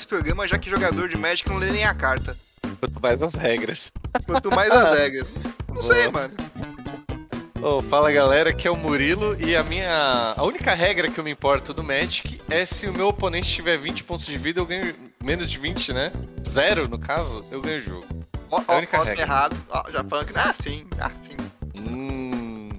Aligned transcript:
esse 0.00 0.06
programa, 0.06 0.48
já 0.48 0.58
que 0.58 0.70
jogador 0.70 1.08
de 1.08 1.16
Magic 1.16 1.48
não 1.48 1.58
lê 1.58 1.70
nem 1.70 1.84
a 1.84 1.94
carta. 1.94 2.36
Quanto 2.78 3.00
mais 3.00 3.22
as 3.22 3.34
regras. 3.34 3.92
Quanto 4.24 4.50
mais 4.50 4.70
as 4.70 4.98
regras. 4.98 5.32
Não 5.68 5.82
sei, 5.82 6.08
mano. 6.08 6.34
Oh, 7.62 7.82
fala 7.82 8.10
galera, 8.10 8.48
aqui 8.50 8.66
é 8.66 8.70
o 8.70 8.76
Murilo 8.76 9.36
e 9.38 9.54
a 9.54 9.62
minha. 9.62 10.34
A 10.34 10.42
única 10.42 10.72
regra 10.72 11.10
que 11.10 11.20
eu 11.20 11.24
me 11.24 11.30
importo 11.30 11.74
do 11.74 11.84
Magic 11.84 12.40
é 12.48 12.64
se 12.64 12.86
o 12.86 12.92
meu 12.92 13.08
oponente 13.08 13.50
tiver 13.52 13.76
20 13.76 14.04
pontos 14.04 14.24
de 14.24 14.38
vida, 14.38 14.58
eu 14.60 14.66
ganho 14.66 14.94
menos 15.22 15.50
de 15.50 15.58
20, 15.58 15.92
né? 15.92 16.10
Zero, 16.48 16.88
no 16.88 16.98
caso, 16.98 17.44
eu 17.50 17.60
ganho 17.60 17.80
o 17.80 17.82
jogo. 17.82 18.06
Ó, 18.50 18.60
É 18.60 18.64
ó, 18.66 18.78
única 18.78 18.98
ó, 18.98 19.02
regra. 19.02 19.22
errado. 19.22 19.56
Ó, 19.68 19.90
já 19.90 20.02
falando 20.02 20.26
que. 20.26 20.38
Ah, 20.38 20.54
sim, 20.62 20.86
ah, 20.98 21.10
sim. 21.22 21.36
Hum. 21.78 22.70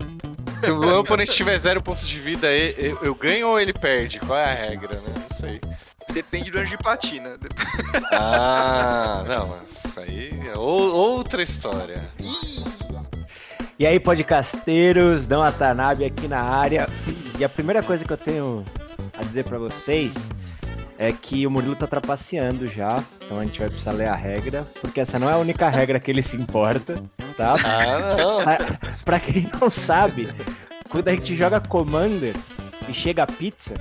Se 0.63 0.71
o 0.71 0.79
meu 0.79 0.99
oponente 0.99 1.31
tiver 1.31 1.57
zero 1.59 1.81
pontos 1.81 2.07
de 2.07 2.19
vida, 2.19 2.51
eu, 2.51 2.97
eu 3.03 3.13
ganho 3.13 3.49
ou 3.49 3.59
ele 3.59 3.73
perde? 3.73 4.19
Qual 4.19 4.37
é 4.37 4.45
a 4.45 4.55
regra, 4.55 4.95
né? 4.95 5.13
Não 5.29 5.37
sei. 5.37 5.61
Depende 6.13 6.51
do 6.51 6.59
anjo 6.59 6.71
de 6.71 6.77
platina. 6.77 7.37
Dep- 7.37 7.53
Ah, 8.11 9.23
não, 9.27 9.47
mas 9.47 9.85
isso 9.85 9.99
aí 9.99 10.41
é 10.53 10.57
ou- 10.57 10.93
outra 10.93 11.41
história. 11.41 12.01
E 13.79 13.85
aí, 13.85 13.99
podcasteiros, 13.99 15.27
Dão 15.27 15.41
Atanabe 15.41 16.05
aqui 16.05 16.27
na 16.27 16.39
área. 16.41 16.87
E 17.39 17.43
a 17.43 17.49
primeira 17.49 17.81
coisa 17.81 18.05
que 18.05 18.13
eu 18.13 18.17
tenho 18.17 18.63
a 19.17 19.23
dizer 19.23 19.43
pra 19.45 19.57
vocês 19.57 20.29
é 20.99 21.11
que 21.11 21.47
o 21.47 21.51
Murilo 21.51 21.75
tá 21.75 21.87
trapaceando 21.87 22.67
já. 22.67 23.03
Então 23.25 23.39
a 23.39 23.43
gente 23.45 23.59
vai 23.59 23.69
precisar 23.69 23.93
ler 23.93 24.07
a 24.07 24.15
regra, 24.15 24.67
porque 24.79 24.99
essa 25.01 25.17
não 25.17 25.29
é 25.29 25.33
a 25.33 25.37
única 25.37 25.67
regra 25.69 25.99
que 25.99 26.11
ele 26.11 26.21
se 26.21 26.35
importa, 26.37 27.01
tá? 27.35 27.53
Ah, 27.55 28.15
não. 28.15 28.37
Pra 29.03 29.19
quem 29.19 29.49
não 29.59 29.69
sabe, 29.71 30.29
quando 30.89 31.07
a 31.07 31.11
gente 31.13 31.35
joga 31.35 31.59
Commander 31.59 32.35
e 32.87 32.93
chega 32.93 33.23
a 33.23 33.27
pizza, 33.27 33.73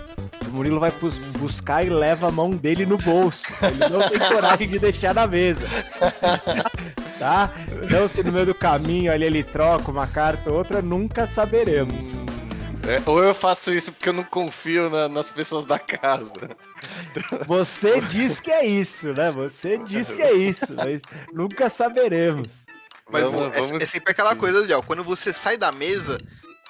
Murilo 0.51 0.81
vai 0.81 0.93
buscar 1.39 1.85
e 1.87 1.89
leva 1.91 2.29
a 2.29 2.33
mão 2.33 2.51
dele 2.51 2.85
no 2.85 2.99
bolso. 2.99 3.45
Ele 3.63 3.89
não 3.89 4.09
tem 4.09 4.19
coragem 4.19 4.69
de 4.69 4.79
deixar 4.79 5.15
na 5.15 5.27
mesa. 5.27 5.67
Tá? 7.19 7.51
Então, 7.83 8.09
se 8.09 8.23
no 8.23 8.33
meio 8.33 8.47
do 8.47 8.55
caminho 8.55 9.13
ali 9.13 9.27
ele 9.27 9.45
troca 9.45 9.91
uma 9.91 10.07
carta 10.07 10.51
ou 10.51 10.57
outra, 10.57 10.81
nunca 10.81 11.27
saberemos. 11.27 12.25
É, 12.89 12.99
ou 13.05 13.23
eu 13.23 13.35
faço 13.35 13.71
isso 13.75 13.93
porque 13.93 14.09
eu 14.09 14.13
não 14.15 14.25
confio 14.25 14.89
na- 14.89 15.07
nas 15.07 15.29
pessoas 15.29 15.67
da 15.67 15.79
casa. 15.79 16.33
Você 17.47 18.01
diz 18.01 18.41
que 18.41 18.51
é 18.51 18.65
isso, 18.65 19.09
né? 19.15 19.31
Você 19.33 19.77
diz 19.77 20.15
que 20.15 20.23
é 20.23 20.33
isso, 20.33 20.75
mas 20.75 21.03
nunca 21.31 21.69
saberemos. 21.69 22.65
Mas 23.11 23.25
Vamos- 23.25 23.39
bom, 23.41 23.47
é, 23.49 23.61
vamos- 23.61 23.83
é 23.83 23.87
sempre 23.87 24.13
aquela 24.13 24.35
coisa, 24.35 24.67
Léo. 24.67 24.83
Quando 24.83 25.05
você 25.05 25.35
sai 25.35 25.59
da 25.59 25.71
mesa, 25.71 26.17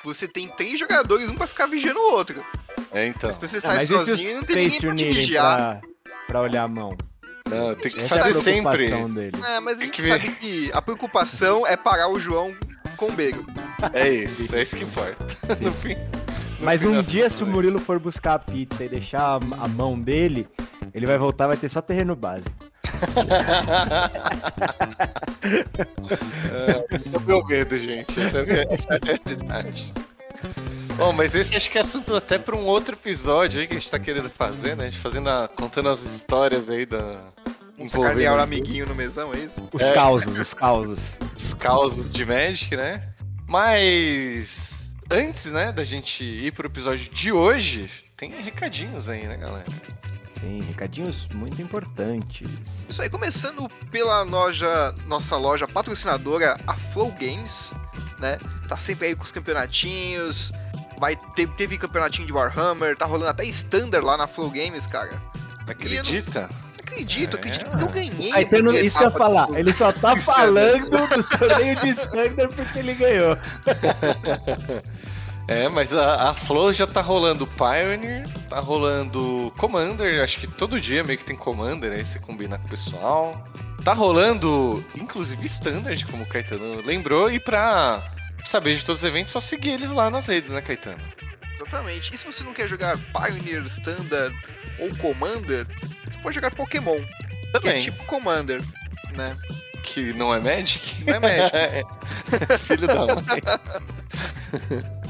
você 0.04 0.26
tem 0.28 0.48
três 0.48 0.78
jogadores, 0.78 1.28
um 1.30 1.34
pra 1.36 1.46
ficar 1.46 1.66
vigiando 1.66 1.98
o 2.00 2.12
outro. 2.12 2.44
É, 2.92 3.06
então. 3.06 3.32
Se 3.32 3.38
você 3.40 3.56
Ah, 3.58 3.60
sai 3.60 3.76
mas 3.76 3.84
e 3.84 3.86
se 3.88 3.94
os 3.94 4.00
sozinho, 4.08 4.36
não 4.36 4.42
tem 4.44 4.54
três 4.54 4.72
ninguém 4.74 4.80
se 4.80 4.86
pra 4.86 4.88
te 4.88 4.92
unirem 4.92 5.14
vigiar. 5.14 5.80
pra, 5.80 6.14
pra 6.26 6.40
olhar 6.42 6.62
a 6.64 6.68
mão? 6.68 6.96
Não, 7.48 7.74
tem 7.74 7.90
que 7.90 8.00
Essa 8.00 8.14
é 8.16 8.20
a 8.20 8.22
fazer 8.24 8.40
sempre. 8.40 8.72
preocupação 8.76 9.10
dele. 9.14 9.32
É, 9.44 9.60
mas 9.60 9.78
a 9.78 9.82
gente 9.84 9.92
que 9.92 10.02
ver. 10.02 10.08
sabe 10.20 10.30
que 10.36 10.70
a 10.72 10.80
preocupação 10.82 11.66
é 11.66 11.76
parar 11.76 12.08
o 12.08 12.18
João 12.18 12.54
com 12.96 13.06
o 13.08 13.12
Bego. 13.12 13.44
É 13.92 14.08
isso, 14.08 14.54
é 14.54 14.62
isso 14.62 14.76
que 14.76 14.84
importa. 14.84 15.24
No 15.60 15.72
fim. 15.72 15.94
no 15.94 16.64
Mas 16.64 16.84
um 16.84 17.00
dia, 17.02 17.28
se 17.28 17.42
o 17.42 17.46
Murilo 17.46 17.78
for 17.80 17.98
buscar 17.98 18.34
a 18.34 18.38
pizza 18.38 18.84
e 18.84 18.88
deixar 18.88 19.20
a, 19.22 19.34
a 19.64 19.68
mão 19.68 19.98
dele, 19.98 20.46
ele 20.94 21.06
vai 21.06 21.18
voltar, 21.18 21.46
vai 21.48 21.56
ter 21.56 21.68
só 21.68 21.80
terreno 21.80 22.14
básico. 22.14 22.50
É 27.12 27.16
o 27.16 27.20
meu 27.20 27.44
medo, 27.44 27.78
gente. 27.78 28.20
Essa 28.20 28.38
é, 28.38 28.66
essa 28.74 28.94
é 28.94 28.96
a 28.96 29.00
realidade. 29.04 29.92
Bom, 30.96 31.12
mas 31.12 31.34
esse 31.34 31.56
acho 31.56 31.70
que 31.70 31.78
é 31.78 31.80
assunto 31.80 32.14
até 32.14 32.38
para 32.38 32.56
um 32.56 32.64
outro 32.64 32.94
episódio 32.94 33.60
aí 33.60 33.66
que 33.66 33.74
a 33.74 33.78
gente 33.78 33.90
tá 33.90 33.98
querendo 33.98 34.28
fazer, 34.28 34.76
né? 34.76 34.86
A 34.86 34.90
gente 34.90 35.00
fazendo 35.00 35.28
a- 35.28 35.48
contando 35.48 35.88
as 35.88 36.04
histórias 36.04 36.68
aí 36.68 36.84
da. 36.86 37.20
Sacanear 37.88 38.36
o 38.36 38.40
amiguinho 38.42 38.84
no 38.86 38.94
mesão, 38.94 39.32
é 39.32 39.38
isso? 39.38 39.66
Os 39.72 39.82
É. 39.82 39.92
causos, 39.94 40.38
os 40.38 40.52
causos. 40.52 41.18
os 41.34 41.54
causos 41.54 42.12
de 42.12 42.26
Magic, 42.26 42.76
né? 42.76 43.02
Mas 43.46 44.90
antes, 45.10 45.46
né, 45.46 45.72
da 45.72 45.82
gente 45.82 46.22
ir 46.22 46.52
pro 46.52 46.66
episódio 46.66 47.10
de 47.10 47.32
hoje, 47.32 47.90
tem 48.18 48.32
recadinhos 48.42 49.08
aí, 49.08 49.26
né, 49.26 49.38
galera? 49.38 49.64
Sim, 50.38 50.56
recadinhos 50.68 51.26
muito 51.34 51.60
importantes. 51.60 52.88
Isso 52.88 53.02
aí, 53.02 53.10
começando 53.10 53.68
pela 53.90 54.22
loja, 54.22 54.94
nossa 55.08 55.36
loja 55.36 55.66
patrocinadora, 55.66 56.56
a 56.66 56.74
Flow 56.74 57.10
Games, 57.12 57.72
né? 58.20 58.38
Tá 58.68 58.76
sempre 58.76 59.08
aí 59.08 59.16
com 59.16 59.24
os 59.24 59.32
campeonatinhos. 59.32 60.52
Vai 60.98 61.16
ter, 61.16 61.48
teve 61.48 61.76
campeonatinho 61.78 62.26
de 62.26 62.32
Warhammer, 62.32 62.96
tá 62.96 63.06
rolando 63.06 63.30
até 63.30 63.44
Standard 63.46 64.04
lá 64.04 64.16
na 64.16 64.26
Flow 64.26 64.50
Games, 64.50 64.86
cara. 64.86 65.20
Acredita? 65.66 66.48
Acredito, 66.78 67.36
É. 67.36 67.38
acredito 67.38 67.70
que 67.70 67.82
eu 67.82 67.88
ganhei. 67.88 68.30
Caetano, 68.32 68.70
a 68.70 68.80
isso 68.80 68.98
que 68.98 69.04
eu 69.04 69.10
ia 69.10 69.16
falar, 69.16 69.46
do- 69.46 69.56
ele 69.56 69.72
só 69.72 69.92
tá 69.92 70.14
do 70.14 70.20
falando 70.22 70.86
do 70.88 71.38
torneio 71.38 71.76
de 71.76 71.88
Standard 71.90 72.54
porque 72.54 72.78
ele 72.80 72.94
ganhou. 72.94 73.36
É, 75.50 75.68
mas 75.68 75.92
a, 75.92 76.30
a 76.30 76.34
Flow 76.34 76.72
já 76.72 76.86
tá 76.86 77.00
rolando 77.00 77.44
Pioneer, 77.44 78.24
tá 78.48 78.60
rolando 78.60 79.52
Commander, 79.58 80.22
acho 80.22 80.38
que 80.38 80.46
todo 80.46 80.80
dia 80.80 81.02
meio 81.02 81.18
que 81.18 81.24
tem 81.24 81.34
Commander, 81.34 81.90
aí 81.90 82.06
você 82.06 82.20
combina 82.20 82.56
com 82.56 82.66
o 82.66 82.70
pessoal. 82.70 83.44
Tá 83.84 83.92
rolando, 83.92 84.80
inclusive, 84.94 85.44
Standard, 85.46 86.06
como 86.06 86.22
o 86.22 86.28
Caetano 86.28 86.78
lembrou, 86.86 87.32
e 87.32 87.40
pra 87.40 88.00
saber 88.44 88.76
de 88.76 88.84
todos 88.84 89.02
os 89.02 89.08
eventos, 89.08 89.32
só 89.32 89.40
seguir 89.40 89.70
eles 89.70 89.90
lá 89.90 90.08
nas 90.08 90.26
redes, 90.26 90.52
né, 90.52 90.60
Caetano? 90.60 91.02
Exatamente. 91.52 92.14
E 92.14 92.18
se 92.18 92.24
você 92.24 92.44
não 92.44 92.54
quer 92.54 92.68
jogar 92.68 92.96
Pioneer, 92.96 93.66
Standard 93.66 94.38
ou 94.78 94.96
Commander, 94.98 95.66
você 95.66 96.22
pode 96.22 96.36
jogar 96.36 96.54
Pokémon, 96.54 96.94
que 96.94 97.48
é 97.48 97.58
Também, 97.58 97.82
tipo 97.82 98.06
Commander, 98.06 98.62
né? 99.16 99.36
que 99.82 100.12
não 100.12 100.32
é 100.32 100.38
Magic? 100.38 101.04
Não 101.04 101.14
é 101.14 101.18
Magic. 101.18 101.50
Filho 102.68 102.86
da 102.86 102.94
mãe. 102.94 103.16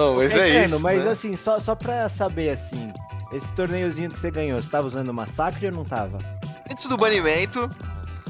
oh, 0.00 0.14
mas 0.14 0.32
é 0.32 0.38
Caetano, 0.38 0.66
isso. 0.66 0.80
mas 0.80 1.04
né? 1.04 1.10
assim, 1.10 1.36
só, 1.36 1.58
só 1.58 1.74
pra 1.74 2.08
saber 2.08 2.50
assim, 2.50 2.92
esse 3.32 3.52
torneiozinho 3.52 4.10
que 4.10 4.18
você 4.18 4.30
ganhou, 4.30 4.60
você 4.60 4.68
tava 4.68 4.86
usando 4.86 5.12
massacre 5.12 5.66
ou 5.66 5.72
não 5.72 5.84
tava? 5.84 6.18
Antes 6.70 6.86
do 6.86 6.96
banimento, 6.96 7.68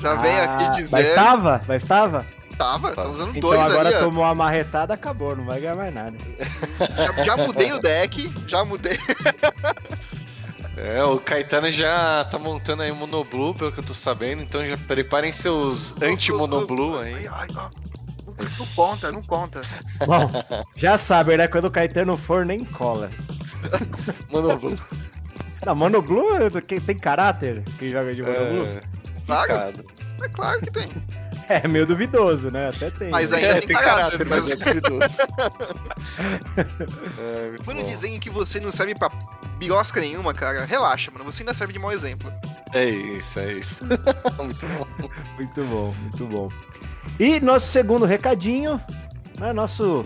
já 0.00 0.14
veio 0.14 0.42
Ah, 0.42 0.44
aqui 0.56 0.82
dizer. 0.82 0.96
Mas 0.96 1.14
tava? 1.14 1.62
Mas 1.66 1.84
tava? 1.84 2.24
Tava, 2.56 2.94
tá 2.94 3.06
usando 3.06 3.30
Então 3.30 3.40
dois 3.40 3.60
agora 3.60 3.88
ali, 3.88 3.98
tomou 3.98 4.22
uma 4.22 4.34
marretada, 4.34 4.92
acabou, 4.92 5.34
não 5.34 5.44
vai 5.44 5.60
ganhar 5.60 5.76
mais 5.76 5.94
nada. 5.94 6.16
Já, 6.78 7.24
já 7.24 7.36
mudei 7.36 7.72
o 7.72 7.78
deck, 7.78 8.30
já 8.46 8.64
mudei. 8.64 8.98
É, 10.76 11.04
o 11.04 11.18
Caetano 11.18 11.70
já 11.70 12.24
tá 12.24 12.38
montando 12.38 12.82
aí 12.82 12.90
o 12.90 12.96
Monoblue, 12.96 13.54
pelo 13.54 13.70
que 13.70 13.80
eu 13.80 13.84
tô 13.84 13.92
sabendo, 13.92 14.40
então 14.40 14.62
já 14.62 14.78
preparem 14.78 15.30
seus 15.30 16.00
anti-Monoblue 16.00 16.98
aí. 16.98 17.14
Ai, 17.14 17.28
ai, 17.30 17.48
não, 17.52 17.70
não 18.58 18.66
conta, 18.74 19.12
não 19.12 19.22
conta. 19.22 19.62
Bom, 20.06 20.30
já 20.76 20.96
sabe, 20.96 21.36
né? 21.36 21.46
Quando 21.48 21.66
o 21.66 21.70
Caetano 21.70 22.16
for, 22.16 22.44
nem 22.46 22.64
cola. 22.64 23.10
Monoblue. 24.30 24.76
Não, 25.66 25.74
Mono 25.74 26.00
Blue 26.00 26.26
tem 26.86 26.96
caráter? 26.98 27.62
Quem 27.78 27.90
joga 27.90 28.12
de 28.14 28.22
Blue? 28.22 28.32
É, 28.34 28.80
Claro, 29.26 29.52
complicado. 29.72 29.84
é 30.22 30.28
claro 30.28 30.60
que 30.62 30.70
tem. 30.72 30.88
É, 31.48 31.66
meio 31.68 31.84
duvidoso, 31.86 32.50
né? 32.50 32.68
Até 32.68 32.90
tem. 32.90 33.10
Mas 33.10 33.30
né? 33.32 33.38
ainda 33.38 33.58
É, 33.58 33.60
tem 33.60 33.76
caráter, 33.76 34.24
mas 34.26 34.46
mas- 34.46 34.60
é 34.60 34.64
duvidoso. 34.74 35.00
É, 37.18 37.56
Quando 37.64 37.80
bom. 37.82 37.88
dizem 37.88 38.18
que 38.20 38.30
você 38.30 38.58
não 38.60 38.70
serve 38.72 38.94
pra 38.94 39.08
birosca 39.58 40.00
nenhuma, 40.00 40.32
cara, 40.34 40.64
relaxa, 40.64 41.10
mano. 41.10 41.24
Você 41.24 41.42
ainda 41.42 41.54
serve 41.54 41.72
de 41.72 41.78
mau 41.78 41.92
exemplo. 41.92 42.30
É 42.72 42.84
isso, 42.84 43.38
é 43.38 43.52
isso. 43.54 43.84
muito 44.38 44.66
bom. 44.66 45.08
Muito 45.36 45.64
bom, 45.64 45.94
muito 46.00 46.26
bom. 46.26 46.48
E 47.20 47.38
nosso 47.38 47.66
segundo 47.66 48.06
recadinho, 48.06 48.80
né? 49.38 49.52
Nosso 49.52 50.04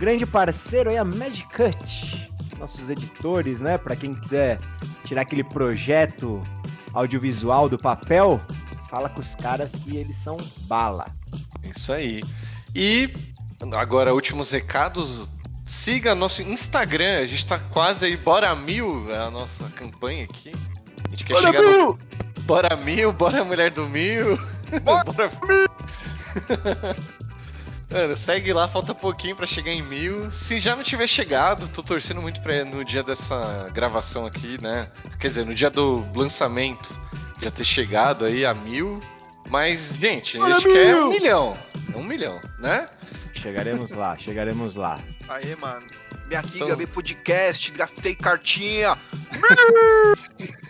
grande 0.00 0.26
parceiro 0.26 0.90
aí, 0.90 0.98
a 0.98 1.04
Magic 1.04 1.48
Cut. 1.52 2.26
Nossos 2.58 2.90
editores, 2.90 3.60
né? 3.60 3.78
Pra 3.78 3.94
quem 3.94 4.12
quiser 4.12 4.58
tirar 5.04 5.22
aquele 5.22 5.44
projeto 5.44 6.42
audiovisual 6.92 7.68
do 7.68 7.78
papel, 7.78 8.40
fala 8.90 9.08
com 9.08 9.20
os 9.20 9.36
caras 9.36 9.70
que 9.76 9.96
eles 9.96 10.16
são 10.16 10.34
bala. 10.62 11.06
Isso 11.76 11.92
aí. 11.92 12.20
E 12.74 13.10
agora, 13.72 14.12
últimos 14.12 14.50
recados. 14.50 15.28
Siga 15.64 16.16
nosso 16.16 16.42
Instagram, 16.42 17.20
a 17.20 17.26
gente 17.26 17.46
tá 17.46 17.60
quase 17.60 18.06
aí, 18.06 18.16
bora 18.16 18.52
mil, 18.56 19.08
é 19.12 19.18
a 19.18 19.30
nossa 19.30 19.68
campanha 19.70 20.24
aqui. 20.24 20.50
A 21.04 21.10
gente 21.10 21.24
quer 21.24 21.34
Bora, 21.34 21.46
chegar 21.46 21.62
no 21.62 21.70
Bill! 21.70 21.98
Bora 22.40 22.76
mil, 22.76 23.12
bora 23.12 23.44
mulher 23.44 23.70
do 23.70 23.88
mil. 23.88 24.36
Bora! 24.82 25.04
bora 25.04 25.30
Mano, 27.90 28.16
segue 28.16 28.52
lá, 28.52 28.66
falta 28.68 28.92
pouquinho 28.94 29.36
pra 29.36 29.46
chegar 29.46 29.70
em 29.70 29.80
mil. 29.82 30.32
Se 30.32 30.58
já 30.60 30.74
não 30.74 30.82
tiver 30.82 31.06
chegado, 31.06 31.68
tô 31.68 31.82
torcendo 31.82 32.20
muito 32.20 32.40
pra 32.40 32.64
no 32.64 32.84
dia 32.84 33.02
dessa 33.02 33.70
gravação 33.72 34.26
aqui, 34.26 34.60
né? 34.60 34.88
Quer 35.20 35.28
dizer, 35.28 35.46
no 35.46 35.54
dia 35.54 35.70
do 35.70 36.04
lançamento, 36.14 36.96
já 37.40 37.48
ter 37.50 37.64
chegado 37.64 38.24
aí 38.24 38.44
a 38.44 38.52
mil. 38.52 38.96
Mas, 39.48 39.94
gente, 39.94 40.36
a 40.36 40.40
Bora, 40.40 40.54
gente 40.58 40.72
quer 40.72 40.86
mil! 40.94 41.06
um 41.06 41.10
milhão. 41.10 41.56
Um 41.94 42.02
milhão, 42.02 42.40
né? 42.58 42.88
Chegaremos 43.32 43.92
lá, 43.92 44.16
chegaremos 44.16 44.74
lá. 44.74 44.98
Aê, 45.28 45.54
mano. 45.54 45.86
Minha 46.26 46.40
aqui, 46.40 46.56
Então- 46.56 46.66
gravei 46.66 46.86
podcast, 46.88 47.70
gastei 47.70 48.16
cartinha. 48.16 48.98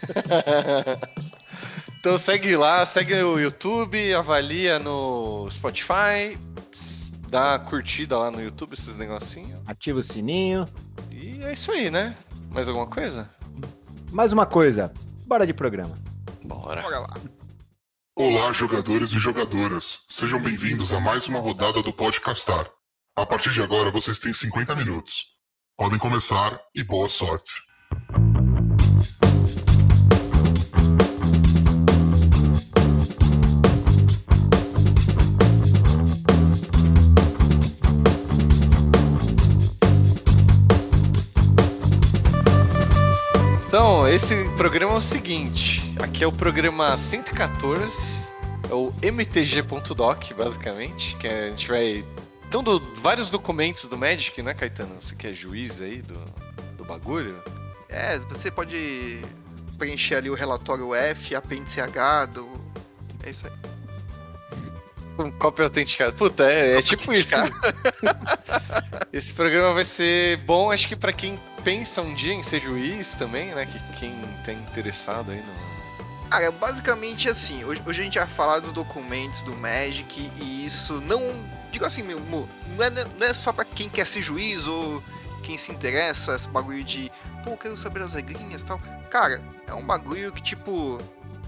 então 2.07 2.17
segue 2.19 2.55
lá, 2.55 2.87
segue 2.87 3.15
o 3.15 3.37
YouTube, 3.37 4.15
avalia 4.15 4.79
no 4.79 5.51
Spotify, 5.51 6.39
dá 7.29 7.59
curtida 7.59 8.17
lá 8.17 8.31
no 8.31 8.41
YouTube, 8.41 8.75
esses 8.75 8.97
negocinhos. 8.97 9.61
Ativa 9.69 9.99
o 9.99 10.03
sininho. 10.05 10.67
E 11.11 11.43
é 11.43 11.53
isso 11.53 11.73
aí, 11.73 11.91
né? 11.91 12.17
Mais 12.49 12.69
alguma 12.69 12.87
coisa? 12.87 13.29
Mais 14.13 14.33
uma 14.33 14.47
coisa. 14.47 14.95
Bora 15.27 15.45
de 15.45 15.53
programa. 15.53 15.99
Bora. 16.45 16.81
Bora 16.81 17.01
lá. 17.01 17.15
Olá, 18.15 18.53
jogadores 18.53 19.11
e 19.11 19.19
jogadoras. 19.19 19.99
Sejam 20.09 20.41
bem-vindos 20.41 20.93
a 20.93 21.01
mais 21.01 21.27
uma 21.27 21.41
rodada 21.41 21.83
do 21.83 21.93
Podcastar. 21.93 22.71
A 23.17 23.27
partir 23.27 23.51
de 23.51 23.61
agora, 23.61 23.91
vocês 23.91 24.21
têm 24.21 24.33
50 24.33 24.77
minutos. 24.77 25.25
Podem 25.77 25.99
começar 25.99 26.61
e 26.73 26.85
boa 26.85 27.09
sorte. 27.09 27.66
Então, 43.77 44.09
esse 44.09 44.35
programa 44.57 44.95
é 44.95 44.97
o 44.97 45.01
seguinte: 45.03 45.83
aqui 46.03 46.25
é 46.25 46.27
o 46.27 46.33
programa 46.33 46.97
114, 46.97 47.95
é 48.71 48.73
o 48.73 48.91
mtg.doc, 49.03 50.33
basicamente, 50.35 51.15
que 51.17 51.29
a 51.29 51.51
gente 51.51 51.69
vai. 51.69 52.03
Então, 52.49 52.63
do, 52.63 52.81
vários 53.03 53.29
documentos 53.29 53.85
do 53.85 53.99
Magic, 53.99 54.41
né, 54.41 54.55
Caetano? 54.55 54.97
Você 54.99 55.15
que 55.15 55.27
é 55.27 55.35
juiz 55.35 55.79
aí 55.83 56.01
do, 56.01 56.19
do 56.79 56.85
bagulho? 56.87 57.39
É, 57.91 58.19
você 58.21 58.51
pode 58.51 59.21
preencher 59.77 60.15
ali 60.15 60.31
o 60.31 60.35
relatório 60.35 60.95
F, 60.95 61.35
apêndice 61.35 61.79
H 61.79 62.25
do. 62.25 62.49
É 63.25 63.29
isso 63.29 63.47
aí. 63.47 63.53
Um 65.19 65.31
cópia 65.33 65.65
autenticada. 65.67 66.13
Puta, 66.13 66.51
é, 66.51 66.79
é 66.79 66.81
tipo 66.81 67.13
isso. 67.13 67.35
Esse 69.13 69.35
programa 69.35 69.75
vai 69.75 69.85
ser 69.85 70.39
bom, 70.45 70.71
acho 70.71 70.89
que 70.89 70.97
pra 70.97 71.13
quem 71.13 71.39
pensa 71.67 72.01
um 72.01 72.15
dia 72.15 72.33
em 72.33 72.45
ser 72.45 72.61
juiz 72.61 73.11
também, 73.19 73.53
né? 73.53 73.67
Que 73.67 73.81
quem 73.99 74.15
tá 74.45 74.53
interessado 74.53 75.33
aí 75.33 75.43
no. 75.43 76.29
Cara, 76.31 76.53
basicamente 76.53 77.29
assim, 77.29 77.65
hoje, 77.65 77.83
hoje 77.85 78.01
a 78.01 78.05
gente 78.05 78.19
vai 78.19 78.27
falar 78.29 78.61
dos 78.61 78.73
documentos 78.73 79.43
do 79.43 79.53
Magic 79.57 80.31
e 80.37 80.65
isso 80.65 81.01
não. 81.01 81.21
Digo 81.73 81.85
assim, 81.85 82.05
meu, 82.05 82.21
não 82.21 82.85
é, 82.85 82.91
não 82.91 83.27
é 83.27 83.35
só 83.35 83.53
pra 83.53 83.65
quem 83.65 83.89
quer 83.89 84.07
ser 84.07 84.23
juiz 84.23 84.65
ou 84.69 85.03
quem 85.43 85.59
se 85.59 85.73
interessa, 85.73 86.37
esse 86.37 86.49
bagulho 86.49 86.85
de, 86.85 87.11
pô, 87.43 87.57
quero 87.57 87.77
saber 87.77 88.03
as 88.03 88.15
regrinhas 88.15 88.63
e 88.63 88.67
tal. 88.67 88.79
Cara, 89.11 89.43
é 89.67 89.75
um 89.75 89.85
bagulho 89.85 90.31
que, 90.31 90.43
tipo, 90.43 90.99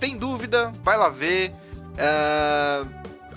tem 0.01 0.17
dúvida, 0.17 0.73
vai 0.83 0.97
lá 0.97 1.09
ver. 1.09 1.55
É, 1.97 2.85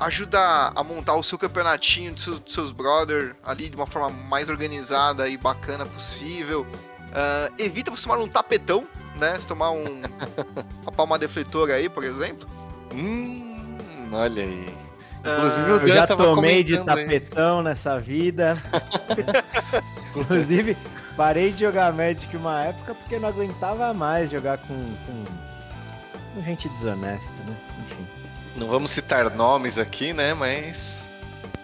ajuda 0.02 0.72
a 0.76 0.84
montar 0.84 1.16
o 1.16 1.24
seu 1.24 1.38
campeonatinho 1.38 2.14
dos 2.14 2.24
seus, 2.24 2.40
dos 2.40 2.54
seus 2.54 2.72
brothers 2.72 3.36
ali 3.44 3.70
de 3.70 3.76
uma 3.76 3.86
forma 3.86 4.10
mais 4.10 4.50
organizada 4.50 5.30
e 5.30 5.38
bacana 5.38 5.86
possível. 5.86 6.66
Uh, 7.12 7.54
evita 7.62 7.92
você 7.92 8.04
tomar 8.04 8.18
um 8.18 8.28
tapetão, 8.28 8.88
né? 9.16 9.38
Se 9.40 9.46
tomar 9.46 9.72
um, 9.72 10.02
uma 10.82 10.92
palma 10.92 11.20
defletora 11.20 11.76
aí, 11.76 11.88
por 11.88 12.04
exemplo. 12.04 12.50
Hum, 12.94 14.10
olha 14.12 14.44
aí. 14.44 14.74
Inclusive, 15.20 15.72
uh, 15.72 15.88
eu 15.88 15.88
já 15.88 16.08
tomei 16.08 16.64
de 16.64 16.84
tapetão 16.84 17.60
aí. 17.60 17.66
nessa 17.66 18.00
vida. 18.00 18.58
Inclusive, 20.16 20.76
parei 21.16 21.52
de 21.52 21.60
jogar 21.60 21.94
Magic 21.94 22.36
uma 22.36 22.64
época 22.64 22.96
porque 22.96 23.20
não 23.20 23.30
aguentava 23.30 23.94
mais 23.94 24.32
jogar 24.32 24.58
com, 24.58 24.74
com, 25.06 25.24
com 26.34 26.42
gente 26.42 26.68
desonesta, 26.70 27.36
né? 27.48 27.56
Enfim. 27.86 28.21
Não 28.56 28.68
vamos 28.68 28.92
citar 28.92 29.30
nomes 29.36 29.78
aqui, 29.78 30.14
né? 30.14 30.34
Mas. 30.34 31.02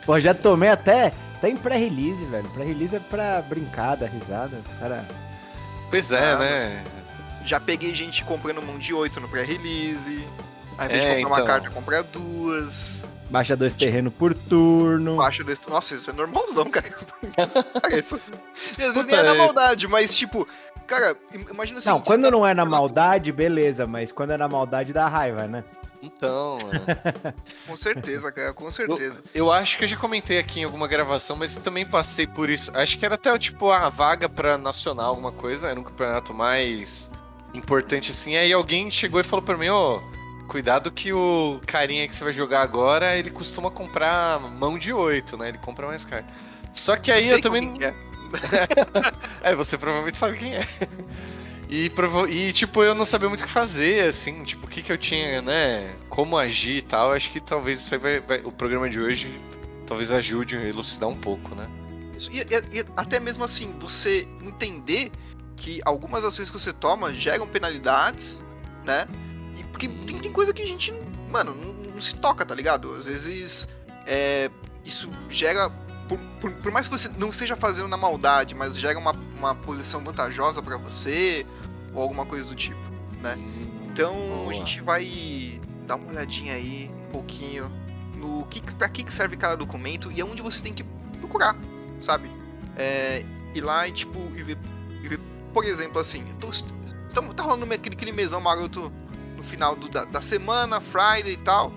Pô, 0.05 0.19
já 0.19 0.33
tomei 0.33 0.69
até, 0.69 1.11
até 1.35 1.49
em 1.49 1.57
pré-release, 1.57 2.23
velho. 2.25 2.49
Pré-release 2.49 2.95
é 2.95 2.99
pra 2.99 3.41
brincar, 3.41 3.95
dar 3.95 4.07
risada. 4.07 4.61
Os 4.65 4.73
caras. 4.75 5.05
Pois 5.89 6.11
é, 6.11 6.31
ah, 6.31 6.37
né? 6.37 6.83
Já 7.45 7.59
peguei 7.59 7.93
gente 7.95 8.23
comprando 8.23 8.61
mão 8.61 8.77
de 8.77 8.93
8 8.93 9.19
no 9.19 9.29
pré-release. 9.29 10.27
Ao 10.77 10.85
invés 10.85 11.03
é, 11.03 11.15
de 11.15 11.21
comprar 11.21 11.21
então... 11.21 11.29
uma 11.29 11.45
carta, 11.45 11.69
comprar 11.71 12.03
duas. 12.03 13.01
Baixa 13.29 13.57
dois 13.57 13.75
terrenos 13.75 14.13
por 14.13 14.33
turno. 14.33 15.17
Baixa 15.17 15.43
dois. 15.43 15.59
Nossa, 15.67 15.95
isso 15.95 16.09
é 16.09 16.13
normalzão, 16.13 16.65
cara. 16.71 16.87
isso. 17.97 18.19
nem 18.77 19.15
é 19.15 19.23
na 19.23 19.33
maldade, 19.33 19.87
mas 19.87 20.15
tipo, 20.15 20.47
cara, 20.85 21.17
imagina 21.51 21.79
assim. 21.79 21.89
Não, 21.89 21.99
quando 21.99 22.23
tá 22.23 22.31
não 22.31 22.47
é 22.47 22.53
na 22.53 22.63
maldade, 22.63 23.31
beleza, 23.31 23.85
mas 23.85 24.11
quando 24.11 24.31
é 24.31 24.37
na 24.37 24.47
maldade 24.47 24.93
dá 24.93 25.07
raiva, 25.07 25.45
né? 25.45 25.63
Então. 26.01 26.57
É. 26.71 27.33
com 27.67 27.75
certeza, 27.75 28.31
cara, 28.31 28.53
com 28.53 28.69
certeza. 28.69 29.21
Eu, 29.33 29.45
eu, 29.45 29.51
acho 29.51 29.77
que 29.77 29.83
eu 29.83 29.87
já 29.87 29.97
comentei 29.97 30.37
aqui 30.37 30.59
em 30.61 30.63
alguma 30.63 30.87
gravação, 30.87 31.35
mas 31.35 31.55
também 31.55 31.85
passei 31.85 32.27
por 32.27 32.49
isso. 32.49 32.71
Acho 32.75 32.97
que 32.97 33.05
era 33.05 33.15
até 33.15 33.37
tipo 33.37 33.71
a 33.71 33.89
vaga 33.89 34.29
pra 34.29 34.57
nacional, 34.57 35.09
alguma 35.09 35.31
coisa. 35.31 35.69
Era 35.69 35.79
um 35.79 35.83
campeonato 35.83 36.33
mais 36.33 37.09
importante 37.53 38.11
assim. 38.11 38.35
Aí 38.35 38.53
alguém 38.53 38.91
chegou 38.91 39.19
e 39.19 39.23
falou 39.23 39.43
pra 39.43 39.57
mim: 39.57 39.69
Ô, 39.69 39.97
oh, 39.97 40.47
cuidado 40.47 40.91
que 40.91 41.11
o 41.11 41.59
carinha 41.65 42.07
que 42.07 42.15
você 42.15 42.23
vai 42.23 42.33
jogar 42.33 42.61
agora, 42.61 43.17
ele 43.17 43.29
costuma 43.29 43.71
comprar 43.71 44.39
mão 44.39 44.77
de 44.77 44.93
oito, 44.93 45.37
né? 45.37 45.49
Ele 45.49 45.57
compra 45.57 45.87
mais 45.87 46.05
caro. 46.05 46.25
Só 46.73 46.95
que 46.95 47.11
aí 47.11 47.27
eu, 47.27 47.37
eu 47.37 47.41
também. 47.41 47.73
É. 47.81 47.93
é, 49.41 49.55
você 49.55 49.77
provavelmente 49.77 50.17
sabe 50.17 50.37
quem 50.37 50.55
é. 50.55 50.67
E, 51.69 51.91
e, 52.29 52.53
tipo, 52.53 52.81
eu 52.81 52.95
não 52.95 53.05
sabia 53.05 53.27
muito 53.27 53.41
o 53.41 53.45
que 53.45 53.51
fazer, 53.51 54.07
assim, 54.07 54.43
tipo, 54.43 54.65
o 54.65 54.69
que 54.69 54.81
que 54.81 54.91
eu 54.91 54.97
tinha, 54.97 55.41
né? 55.41 55.93
Como 56.07 56.37
agir 56.37 56.77
e 56.77 56.81
tal. 56.81 57.11
Acho 57.11 57.29
que 57.29 57.41
talvez 57.41 57.79
isso 57.79 57.93
aí 57.93 57.99
vai, 57.99 58.19
vai 58.19 58.39
o 58.43 58.51
programa 58.51 58.89
de 58.89 58.99
hoje 58.99 59.37
talvez 59.87 60.11
ajude 60.11 60.57
a 60.57 60.63
elucidar 60.65 61.09
um 61.09 61.15
pouco, 61.15 61.55
né? 61.55 61.67
Isso, 62.15 62.29
e, 62.31 62.41
e, 62.41 62.79
e, 62.79 62.85
até 62.95 63.19
mesmo 63.19 63.43
assim, 63.43 63.73
você 63.79 64.27
entender 64.43 65.11
que 65.55 65.81
algumas 65.85 66.23
ações 66.23 66.49
que 66.49 66.59
você 66.59 66.73
toma 66.73 67.13
geram 67.13 67.47
penalidades, 67.47 68.39
né? 68.83 69.07
E 69.57 69.63
porque 69.63 69.87
tem, 69.87 70.19
tem 70.19 70.31
coisa 70.31 70.53
que 70.53 70.61
a 70.61 70.65
gente, 70.65 70.93
mano, 71.31 71.55
não, 71.55 71.73
não, 71.73 72.01
se 72.01 72.15
toca, 72.15 72.45
tá 72.45 72.53
ligado? 72.53 72.93
Às 72.93 73.05
vezes 73.05 73.67
é, 74.05 74.51
isso 74.85 75.09
gera. 75.29 75.69
Por, 76.07 76.19
por, 76.39 76.51
por, 76.53 76.71
mais 76.71 76.87
que 76.87 76.97
você 76.97 77.09
não 77.17 77.29
esteja 77.29 77.57
fazendo 77.57 77.87
na 77.87 77.97
maldade, 77.97 78.55
mas 78.55 78.77
gera 78.77 78.97
uma, 78.97 79.11
uma 79.37 79.53
posição 79.55 80.01
vantajosa 80.01 80.61
para 80.61 80.77
você, 80.77 81.45
ou 81.93 82.01
alguma 82.01 82.25
coisa 82.25 82.47
do 82.47 82.55
tipo, 82.55 82.79
né? 83.21 83.35
Hum, 83.37 83.87
então 83.91 84.13
boa. 84.13 84.51
a 84.51 84.53
gente 84.53 84.81
vai 84.81 85.59
dar 85.85 85.95
uma 85.95 86.09
olhadinha 86.09 86.53
aí 86.53 86.91
um 87.07 87.11
pouquinho 87.11 87.71
no 88.15 88.45
que 88.45 88.61
para 88.61 88.89
que 88.89 89.11
serve 89.11 89.37
cada 89.37 89.55
documento 89.55 90.11
e 90.11 90.21
aonde 90.21 90.41
você 90.41 90.61
tem 90.61 90.73
que 90.73 90.83
procurar, 91.19 91.55
sabe? 92.01 92.29
É, 92.75 93.23
ir 93.53 93.61
lá 93.61 93.87
e 93.87 93.91
tipo 93.91 94.19
e 94.35 94.43
ver, 94.43 94.57
e 95.03 95.07
ver 95.07 95.19
por 95.53 95.65
exemplo 95.65 95.99
assim, 95.99 96.25
tô, 96.39 96.51
tô, 97.13 97.33
tá 97.33 97.43
rolando 97.43 97.71
aquele, 97.73 97.95
aquele 97.95 98.11
mesão 98.11 98.39
maroto 98.39 98.91
no 99.35 99.43
final 99.43 99.75
do, 99.75 99.89
da, 99.89 100.05
da 100.05 100.21
semana, 100.21 100.79
Friday 100.81 101.33
e 101.33 101.37
tal. 101.37 101.71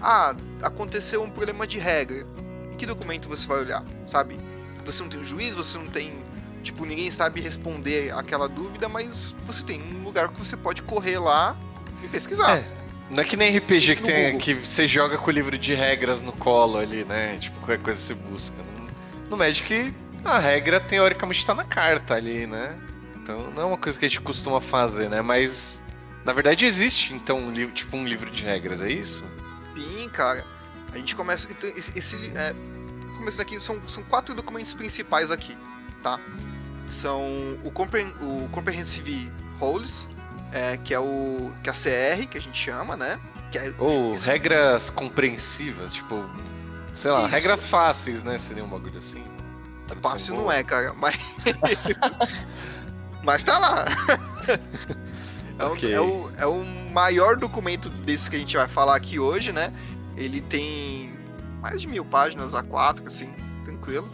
Ah, 0.00 0.34
aconteceu 0.62 1.22
um 1.22 1.30
problema 1.30 1.66
de 1.66 1.78
regra. 1.78 2.26
Em 2.72 2.76
que 2.76 2.84
documento 2.84 3.28
você 3.28 3.46
vai 3.46 3.60
olhar, 3.60 3.84
sabe? 4.08 4.36
Você 4.84 5.00
não 5.02 5.08
tem 5.08 5.20
um 5.20 5.24
juiz, 5.24 5.54
você 5.54 5.78
não 5.78 5.86
tem 5.86 6.21
Tipo, 6.62 6.84
ninguém 6.84 7.10
sabe 7.10 7.40
responder 7.40 8.12
aquela 8.12 8.48
dúvida, 8.48 8.88
mas 8.88 9.34
você 9.46 9.62
tem 9.62 9.82
um 9.82 10.04
lugar 10.04 10.28
que 10.28 10.38
você 10.38 10.56
pode 10.56 10.82
correr 10.82 11.18
lá 11.18 11.56
e 12.02 12.08
pesquisar. 12.08 12.58
É. 12.58 12.82
Não 13.10 13.22
é 13.22 13.26
que 13.26 13.36
nem 13.36 13.56
RPG 13.58 13.96
que, 13.96 14.02
tem, 14.02 14.38
que 14.38 14.54
você 14.54 14.86
joga 14.86 15.18
com 15.18 15.28
o 15.28 15.32
livro 15.32 15.58
de 15.58 15.74
regras 15.74 16.22
no 16.22 16.32
colo 16.32 16.78
ali, 16.78 17.04
né? 17.04 17.36
Tipo, 17.38 17.58
qualquer 17.58 17.78
coisa 17.82 18.00
você 18.00 18.14
busca. 18.14 18.56
No 19.28 19.36
Magic, 19.36 19.92
a 20.24 20.38
regra 20.38 20.80
teoricamente 20.80 21.44
tá 21.44 21.54
na 21.54 21.64
carta 21.64 22.14
ali, 22.14 22.46
né? 22.46 22.76
Então 23.16 23.50
não 23.50 23.62
é 23.62 23.64
uma 23.66 23.76
coisa 23.76 23.98
que 23.98 24.04
a 24.04 24.08
gente 24.08 24.20
costuma 24.20 24.60
fazer, 24.60 25.10
né? 25.10 25.20
Mas 25.20 25.80
na 26.24 26.32
verdade 26.32 26.64
existe 26.64 27.12
então 27.12 27.38
um 27.38 27.52
livro, 27.52 27.74
tipo 27.74 27.96
um 27.96 28.06
livro 28.06 28.30
de 28.30 28.44
regras, 28.44 28.82
é 28.82 28.90
isso? 28.90 29.22
Sim, 29.74 30.08
cara. 30.10 30.44
A 30.92 30.98
gente 30.98 31.14
começa. 31.16 31.50
Então, 31.50 31.68
esse, 31.70 31.98
esse 31.98 32.32
é, 32.36 32.54
começando 33.16 33.40
aqui, 33.40 33.60
são, 33.60 33.80
são 33.88 34.02
quatro 34.04 34.34
documentos 34.34 34.74
principais 34.74 35.30
aqui, 35.30 35.56
tá? 36.02 36.18
São 36.92 37.22
o, 37.64 37.70
Compre 37.70 38.04
o 38.20 38.48
Comprehensive 38.50 39.32
Rules, 39.58 40.06
é, 40.52 40.76
que 40.76 40.92
é 40.92 40.98
o 40.98 41.52
que 41.62 41.70
é 41.70 41.72
a 41.72 41.74
CR, 41.74 42.28
que 42.28 42.38
a 42.38 42.40
gente 42.40 42.58
chama, 42.58 42.96
né? 42.96 43.18
Que 43.50 43.58
é, 43.58 43.74
Ou 43.78 44.14
isso... 44.14 44.26
regras 44.26 44.90
compreensivas, 44.90 45.94
tipo, 45.94 46.24
sei 46.96 47.10
lá, 47.10 47.20
isso. 47.20 47.28
regras 47.28 47.66
fáceis, 47.66 48.22
né? 48.22 48.38
Seria 48.38 48.64
um 48.64 48.68
bagulho 48.68 48.98
assim. 48.98 49.24
Fácil 50.00 50.34
boa. 50.34 50.44
não 50.44 50.52
é, 50.52 50.62
cara, 50.62 50.94
mas. 50.94 51.16
mas 53.22 53.42
tá 53.42 53.58
lá. 53.58 53.84
é, 55.58 55.64
okay. 55.66 55.92
é, 55.92 56.00
o, 56.00 56.30
é 56.38 56.46
o 56.46 56.64
maior 56.90 57.36
documento 57.36 57.88
desse 57.88 58.30
que 58.30 58.36
a 58.36 58.38
gente 58.38 58.56
vai 58.56 58.68
falar 58.68 58.96
aqui 58.96 59.18
hoje, 59.18 59.52
né? 59.52 59.72
Ele 60.16 60.40
tem 60.40 61.12
mais 61.60 61.80
de 61.80 61.86
mil 61.86 62.04
páginas 62.04 62.52
A4, 62.52 63.06
assim, 63.06 63.32
tranquilo. 63.64 64.10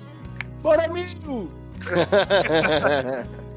Bora, 0.60 0.84
amigo! 0.84 1.48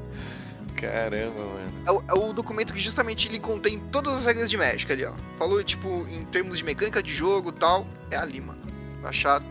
Caramba, 0.76 1.38
mano. 1.38 1.72
É 1.86 1.92
o, 1.92 2.02
é 2.08 2.14
o 2.14 2.32
documento 2.32 2.72
que 2.72 2.80
justamente 2.80 3.28
ele 3.28 3.38
contém 3.38 3.78
todas 3.92 4.14
as 4.14 4.24
regras 4.24 4.50
de 4.50 4.56
Magic 4.56 4.92
ali, 4.92 5.04
ó. 5.04 5.12
Falou, 5.38 5.62
tipo, 5.62 6.06
em 6.08 6.22
termos 6.22 6.58
de 6.58 6.64
mecânica 6.64 7.02
de 7.02 7.14
jogo 7.14 7.50
e 7.50 7.52
tal, 7.52 7.86
é 8.10 8.16
ali, 8.16 8.40
mano. 8.40 8.60
Vai 9.00 9.10
achar 9.10 9.42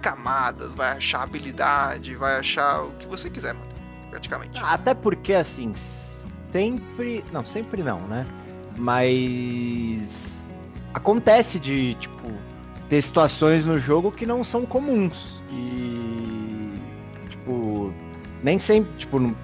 camadas, 0.00 0.74
vai 0.74 0.96
achar 0.96 1.22
habilidade, 1.22 2.16
vai 2.16 2.38
achar 2.38 2.82
o 2.82 2.90
que 2.92 3.06
você 3.06 3.30
quiser, 3.30 3.54
mano. 3.54 3.70
Praticamente. 4.10 4.58
Até 4.60 4.92
porque, 4.94 5.32
assim, 5.32 5.72
sempre. 5.74 7.24
Não, 7.32 7.44
sempre 7.44 7.82
não, 7.82 8.00
né? 8.00 8.26
Mas. 8.76 10.50
Acontece 10.92 11.60
de, 11.60 11.94
tipo, 11.94 12.32
ter 12.88 13.00
situações 13.00 13.64
no 13.64 13.78
jogo 13.78 14.10
que 14.10 14.26
não 14.26 14.42
são 14.42 14.66
comuns. 14.66 15.40
E. 15.52 16.72
Tipo. 17.28 17.94
Nem 18.42 18.58
sempre. 18.58 18.90
Tipo, 18.98 19.34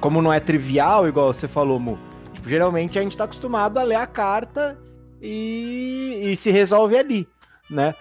como 0.00 0.20
não 0.20 0.32
é 0.32 0.40
trivial, 0.40 1.06
igual 1.06 1.32
você 1.32 1.46
falou, 1.48 1.78
Mu. 1.78 1.98
Tipo, 2.32 2.48
geralmente 2.48 2.98
a 2.98 3.02
gente 3.02 3.16
tá 3.16 3.24
acostumado 3.24 3.78
a 3.78 3.82
ler 3.82 3.96
a 3.96 4.06
carta 4.06 4.78
e, 5.20 6.20
e 6.24 6.36
se 6.36 6.50
resolve 6.50 6.96
ali, 6.96 7.28
né? 7.70 7.94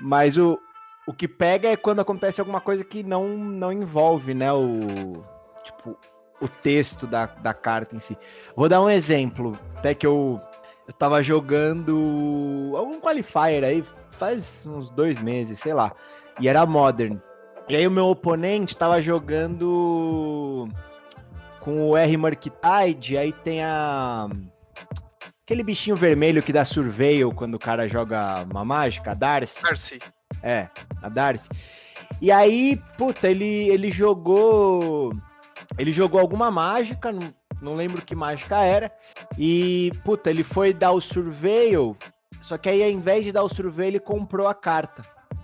Mas 0.00 0.36
o, 0.36 0.58
o 1.06 1.12
que 1.12 1.28
pega 1.28 1.68
é 1.68 1.76
quando 1.76 2.00
acontece 2.00 2.40
alguma 2.40 2.60
coisa 2.60 2.84
que 2.84 3.02
não, 3.02 3.28
não 3.36 3.72
envolve, 3.72 4.34
né? 4.34 4.52
O. 4.52 5.24
Tipo, 5.64 5.96
o 6.40 6.48
texto 6.48 7.06
da, 7.06 7.26
da 7.26 7.54
carta 7.54 7.96
em 7.96 7.98
si. 7.98 8.18
Vou 8.56 8.68
dar 8.68 8.82
um 8.82 8.90
exemplo, 8.90 9.58
até 9.76 9.94
que 9.94 10.06
eu, 10.06 10.40
eu 10.86 10.92
tava 10.92 11.22
jogando 11.22 12.72
algum 12.76 13.00
qualifier 13.00 13.64
aí, 13.64 13.84
faz 14.10 14.66
uns 14.66 14.90
dois 14.90 15.20
meses, 15.20 15.58
sei 15.58 15.72
lá, 15.72 15.92
e 16.40 16.48
era 16.48 16.66
Modern. 16.66 17.18
E 17.68 17.74
aí 17.74 17.86
o 17.86 17.90
meu 17.90 18.08
oponente 18.08 18.76
tava 18.76 19.00
jogando 19.00 20.68
com 21.60 21.88
o 21.88 21.96
R 21.96 22.16
Murktide, 22.16 23.16
aí 23.16 23.32
tem 23.32 23.62
a... 23.62 24.28
Aquele 25.42 25.62
bichinho 25.62 25.96
vermelho 25.96 26.42
que 26.42 26.52
dá 26.52 26.64
surveil 26.64 27.32
quando 27.32 27.54
o 27.54 27.58
cara 27.58 27.88
joga 27.88 28.46
uma 28.50 28.64
mágica, 28.64 29.12
a 29.12 29.14
Darcy. 29.14 29.62
Darcy. 29.62 29.98
É, 30.42 30.68
a 31.02 31.08
Darcy. 31.08 31.48
E 32.20 32.30
aí, 32.30 32.80
puta, 32.96 33.28
ele, 33.28 33.68
ele 33.68 33.90
jogou. 33.90 35.12
Ele 35.78 35.92
jogou 35.92 36.20
alguma 36.20 36.50
mágica, 36.50 37.12
não, 37.12 37.34
não 37.60 37.74
lembro 37.74 38.02
que 38.02 38.14
mágica 38.14 38.58
era. 38.58 38.92
E, 39.38 39.90
puta, 40.04 40.30
ele 40.30 40.44
foi 40.44 40.72
dar 40.72 40.92
o 40.92 41.00
surveil. 41.00 41.96
Só 42.40 42.58
que 42.58 42.68
aí, 42.68 42.82
ao 42.82 42.90
invés 42.90 43.24
de 43.24 43.32
dar 43.32 43.42
o 43.42 43.48
surveil, 43.48 43.88
ele 43.88 44.00
comprou 44.00 44.48
a 44.48 44.54
carta. 44.54 45.02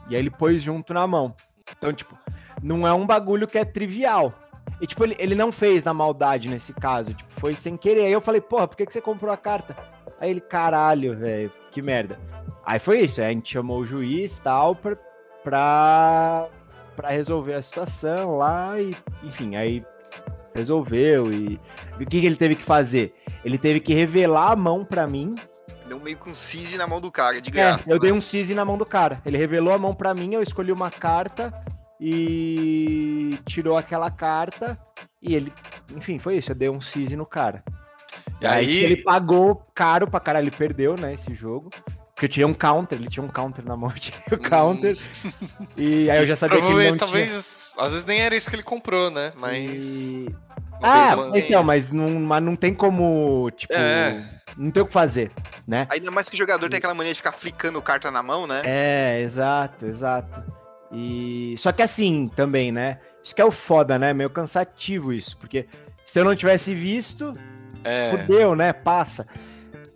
E 0.08 0.14
aí 0.14 0.20
ele 0.20 0.30
pôs 0.30 0.62
junto 0.62 0.92
na 0.92 1.06
mão. 1.06 1.34
Então, 1.76 1.92
tipo, 1.92 2.16
não 2.62 2.86
é 2.86 2.92
um 2.92 3.06
bagulho 3.06 3.46
que 3.46 3.58
é 3.58 3.64
trivial. 3.64 4.32
E, 4.80 4.86
tipo, 4.86 5.04
ele, 5.04 5.16
ele 5.18 5.34
não 5.34 5.52
fez 5.52 5.84
na 5.84 5.92
maldade 5.92 6.48
nesse 6.48 6.72
caso. 6.72 7.14
Tipo, 7.14 7.30
foi 7.38 7.54
sem 7.54 7.76
querer. 7.76 8.06
Aí 8.06 8.12
eu 8.12 8.20
falei, 8.20 8.40
porra, 8.40 8.66
por 8.66 8.76
que, 8.76 8.86
que 8.86 8.92
você 8.92 9.00
comprou 9.00 9.32
a 9.32 9.36
carta? 9.36 9.76
Aí 10.20 10.30
ele, 10.30 10.40
caralho, 10.40 11.16
velho, 11.16 11.52
que 11.70 11.80
merda. 11.80 12.18
Aí 12.64 12.78
foi 12.78 13.00
isso, 13.00 13.20
aí 13.20 13.28
a 13.28 13.30
gente 13.30 13.52
chamou 13.52 13.80
o 13.80 13.84
juiz 13.84 14.36
e 14.36 14.42
tal 14.42 14.76
pra, 14.76 14.96
pra, 15.42 16.48
pra 16.94 17.08
resolver 17.08 17.54
a 17.54 17.62
situação 17.62 18.36
lá 18.36 18.78
e, 18.78 18.94
enfim, 19.24 19.56
aí 19.56 19.84
resolveu 20.54 21.32
e, 21.32 21.58
e 21.98 22.04
o 22.04 22.06
que, 22.06 22.20
que 22.20 22.26
ele 22.26 22.36
teve 22.36 22.54
que 22.54 22.62
fazer? 22.62 23.14
Ele 23.44 23.56
teve 23.56 23.80
que 23.80 23.94
revelar 23.94 24.52
a 24.52 24.56
mão 24.56 24.84
pra 24.84 25.06
mim. 25.06 25.34
Deu 25.90 25.98
meio 25.98 26.16
com 26.18 26.32
seize 26.32 26.76
na 26.76 26.86
mão 26.86 27.00
do 27.00 27.10
cara, 27.10 27.40
de 27.40 27.48
É, 27.50 27.52
graça. 27.52 27.84
eu 27.84 27.94
né? 27.94 28.00
dei 28.00 28.12
um 28.12 28.20
seize 28.20 28.54
na 28.54 28.64
mão 28.64 28.78
do 28.78 28.86
cara. 28.86 29.20
Ele 29.26 29.36
revelou 29.36 29.74
a 29.74 29.78
mão 29.78 29.92
pra 29.92 30.14
mim, 30.14 30.34
eu 30.34 30.40
escolhi 30.40 30.70
uma 30.70 30.88
carta 30.88 31.52
e 32.00 33.36
tirou 33.44 33.76
aquela 33.76 34.08
carta 34.08 34.78
e 35.20 35.34
ele, 35.34 35.52
enfim, 35.96 36.16
foi 36.16 36.36
isso, 36.36 36.52
eu 36.52 36.54
dei 36.54 36.68
um 36.70 36.80
seize 36.80 37.16
no 37.16 37.26
cara. 37.26 37.64
E 38.40 38.46
Aí, 38.46 38.58
aí, 38.66 38.66
tipo, 38.70 38.84
ele 38.84 38.96
pagou 38.98 39.66
caro 39.74 40.08
pra 40.08 40.20
caralho, 40.20 40.44
ele 40.44 40.52
perdeu, 40.56 40.94
né, 40.96 41.12
esse 41.14 41.34
jogo. 41.34 41.70
Porque 42.14 42.26
eu 42.26 42.28
tinha 42.28 42.46
um 42.46 42.54
counter, 42.54 42.96
ele 42.96 43.08
tinha 43.08 43.24
um 43.24 43.28
counter 43.28 43.64
na 43.64 43.76
mão, 43.76 43.90
eu 43.90 43.96
tinha 43.98 44.16
o 44.30 44.38
counter. 44.38 44.96
E 45.76 46.08
aí 46.08 46.18
eu 46.20 46.26
já 46.26 46.36
sabia 46.36 46.60
que 46.60 46.66
ele 46.68 46.90
não 46.90 46.96
provavelmente, 46.98 47.32
tinha. 47.32 47.59
Às 47.80 47.92
vezes 47.92 48.06
nem 48.06 48.20
era 48.20 48.34
isso 48.36 48.48
que 48.50 48.56
ele 48.56 48.62
comprou, 48.62 49.10
né? 49.10 49.32
Mas... 49.36 49.70
E- 49.70 50.34
Ah, 50.82 51.14
então, 51.34 51.62
mas 51.62 51.92
não, 51.92 52.08
mas 52.20 52.42
não 52.42 52.56
tem 52.56 52.72
como, 52.72 53.50
tipo, 53.54 53.74
É. 53.74 54.24
não 54.56 54.70
tem 54.70 54.82
o 54.82 54.86
que 54.86 54.92
fazer, 54.92 55.30
né? 55.68 55.86
Ainda 55.90 56.10
mais 56.10 56.28
que 56.30 56.36
o 56.36 56.38
jogador 56.38 56.70
tem 56.70 56.78
aquela 56.78 56.94
mania 56.94 57.12
de 57.12 57.18
ficar 57.18 57.32
flicando 57.32 57.82
carta 57.82 58.10
na 58.10 58.22
mão, 58.22 58.46
né? 58.46 58.62
É, 58.64 59.20
exato, 59.20 59.84
exato. 59.84 60.42
E 60.90 61.54
só 61.58 61.70
que 61.70 61.82
assim 61.82 62.28
também, 62.34 62.72
né? 62.72 62.98
Isso 63.22 63.34
que 63.34 63.42
é 63.42 63.44
o 63.44 63.50
foda, 63.50 63.98
né? 63.98 64.14
Meio 64.14 64.30
cansativo 64.30 65.12
isso, 65.12 65.36
porque 65.36 65.66
se 66.06 66.18
eu 66.18 66.24
não 66.24 66.34
tivesse 66.34 66.74
visto, 66.74 67.34
É, 67.84 68.10
fudeu, 68.10 68.54
né? 68.56 68.72
Passa. 68.72 69.26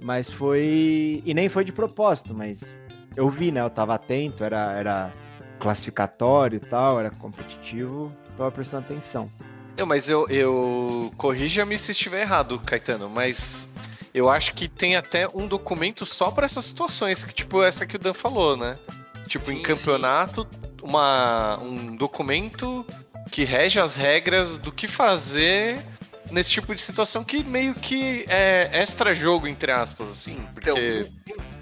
Mas 0.01 0.29
foi. 0.29 1.23
E 1.25 1.33
nem 1.33 1.49
foi 1.49 1.65
de 1.65 1.73
propósito, 1.73 2.35
mas 2.35 2.75
eu 3.17 3.31
vi, 3.31 3.51
né? 3.51 3.63
Eu 3.63 3.71
tava 3.71 3.95
atento, 3.95 4.45
era, 4.45 4.73
era 4.73 5.13
classificatório 5.59 6.57
e 6.57 6.61
tal, 6.61 7.01
era 7.01 7.11
competitivo, 7.11 8.13
tava 8.37 8.51
prestando 8.51 8.85
atenção. 8.85 9.31
Eu, 9.77 9.87
mas 9.87 10.09
eu, 10.09 10.29
eu 10.29 11.13
corrija-me 11.17 11.79
se 11.79 11.93
estiver 11.93 12.21
errado, 12.21 12.61
Caetano, 12.61 13.09
mas 13.09 13.69
eu 14.13 14.29
acho 14.29 14.55
que 14.55 14.69
tem 14.69 14.95
até 14.95 15.29
um 15.35 15.49
documento 15.49 16.07
só 16.07 16.31
para 16.31 16.47
essas 16.47 16.65
situações, 16.65 17.25
que 17.25 17.35
tipo 17.35 17.63
essa 17.63 17.85
que 17.85 17.97
o 17.97 17.99
Dan 17.99 18.15
falou, 18.15 18.57
né? 18.57 18.79
Tipo, 19.27 19.47
Sim, 19.47 19.55
em 19.55 19.63
campeonato, 19.63 20.47
uma, 20.83 21.59
um 21.61 21.97
documento 21.97 22.87
que 23.33 23.43
rege 23.43 23.81
as 23.81 23.97
regras 23.97 24.57
do 24.57 24.71
que 24.71 24.87
fazer 24.87 25.85
nesse 26.31 26.51
tipo 26.51 26.75
de 26.75 26.81
situação 26.81 27.23
que 27.25 27.43
meio 27.45 27.75
que 27.75 28.25
é 28.29 28.71
extra 28.83 29.15
jogo, 29.15 29.47
entre 29.47 29.71
aspas, 29.73 30.09
assim. 30.09 30.47
Então, 30.57 30.75
Porque. 30.77 31.11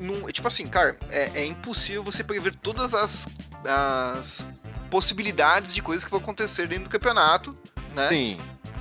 não- 0.01 0.31
tipo 0.31 0.47
assim, 0.49 0.67
cara, 0.67 0.97
é, 1.11 1.41
é 1.41 1.45
impossível 1.45 2.03
você 2.03 2.23
prever 2.25 2.55
todas 2.55 2.95
as, 2.95 3.29
as 3.67 4.47
possibilidades 4.91 5.73
de 5.73 5.81
coisas 5.83 6.05
que 6.05 6.11
vão 6.11 6.21
acontecer 6.21 6.67
dentro 6.69 6.85
do 6.85 6.91
campeonato, 6.91 7.57
né? 7.95 8.09
Sim. 8.09 8.39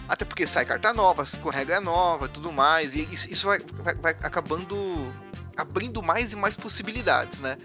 Até 0.08 0.26
porque 0.26 0.46
sai 0.46 0.66
carta 0.66 0.94
nova, 0.94 1.26
com 1.42 1.50
regra 1.50 1.80
nova 1.80 2.26
e 2.26 2.30
tudo 2.30 2.52
mais, 2.52 2.94
e 2.96 3.08
isso, 3.14 3.48
vai, 3.48 3.60
vai- 3.60 3.96
vai 3.96 4.12
acabando 4.24 4.76
abrindo 5.56 6.02
mais 6.02 6.32
e 6.34 6.36
mais 6.36 6.58
possibilidades, 6.58 7.40
né? 7.40 7.58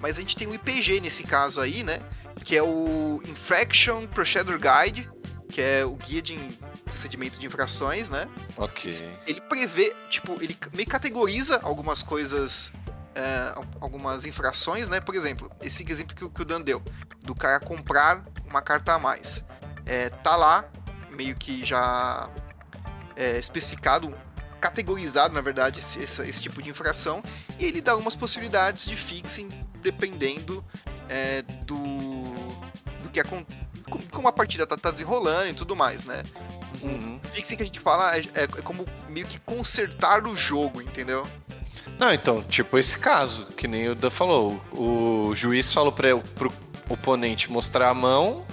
Mas 0.00 0.16
a 0.18 0.20
gente 0.20 0.34
tem 0.36 0.48
o 0.48 0.54
IPG 0.54 1.00
nesse 1.00 1.22
caso 1.22 1.60
aí, 1.60 1.84
né? 1.84 2.00
Que 2.44 2.56
é 2.56 2.62
o 2.62 3.22
Infraction 3.24 4.06
Procedure 4.08 4.58
Guide, 4.58 5.08
que 5.48 5.60
é 5.60 5.84
o 5.84 5.94
guia 5.94 6.20
de 6.20 6.36
procedimento 7.02 7.38
de 7.40 7.46
infrações, 7.46 8.08
né? 8.08 8.28
Ok. 8.56 8.90
ele 9.26 9.40
prevê, 9.40 9.94
tipo, 10.08 10.40
ele 10.40 10.56
meio 10.72 10.88
categoriza 10.88 11.58
algumas 11.64 12.00
coisas, 12.02 12.72
é, 13.14 13.52
al- 13.56 13.64
algumas 13.80 14.24
infrações, 14.24 14.88
né? 14.88 15.00
Por 15.00 15.14
exemplo, 15.16 15.50
esse 15.60 15.84
exemplo 15.90 16.14
que, 16.14 16.24
o- 16.24 16.30
que 16.30 16.42
o 16.42 16.44
Dan 16.44 16.60
deu, 16.60 16.80
do 17.22 17.34
cara 17.34 17.58
comprar 17.58 18.22
uma 18.46 18.62
carta 18.62 18.94
a 18.94 18.98
mais. 18.98 19.42
É, 19.84 20.10
tá 20.10 20.36
lá, 20.36 20.64
meio 21.10 21.34
que 21.34 21.64
já 21.66 22.28
é, 23.16 23.36
especificado, 23.38 24.14
categorizado, 24.60 25.34
na 25.34 25.40
verdade, 25.40 25.80
esse, 25.80 26.02
essa- 26.02 26.24
esse 26.26 26.40
tipo 26.40 26.62
de 26.62 26.70
infração, 26.70 27.22
e 27.58 27.64
ele 27.64 27.80
dá 27.80 27.92
algumas 27.92 28.14
possibilidades 28.14 28.84
de 28.84 28.96
fixing 28.96 29.48
dependendo 29.82 30.64
é, 31.08 31.42
do, 31.66 31.76
do 33.02 33.10
que 33.12 33.18
acon- 33.20 33.44
como- 33.90 34.04
como 34.10 34.28
a 34.28 34.32
partida 34.32 34.66
tá, 34.66 34.76
tá 34.78 34.90
desenrolando 34.90 35.48
e 35.50 35.54
tudo 35.54 35.74
mais, 35.76 36.04
né? 36.06 36.22
Uhum. 36.82 37.20
fixing 37.32 37.56
que 37.56 37.62
a 37.62 37.66
gente 37.66 37.80
fala 37.80 38.16
é, 38.16 38.24
é 38.34 38.46
como 38.62 38.84
meio 39.08 39.26
que 39.26 39.38
consertar 39.40 40.26
o 40.26 40.36
jogo, 40.36 40.82
entendeu? 40.82 41.26
Não, 41.98 42.12
então, 42.12 42.42
tipo 42.42 42.78
esse 42.78 42.98
caso, 42.98 43.46
que 43.56 43.68
nem 43.68 43.88
o 43.88 43.94
Dan 43.94 44.10
falou. 44.10 44.60
O, 44.72 45.34
juiz 45.34 45.72
falou 45.72 45.92
pra, 45.92 46.16
pro 46.16 46.52
oponente 46.88 47.50
mostrar 47.50 47.88
a 47.88 47.94
mão 47.94 48.44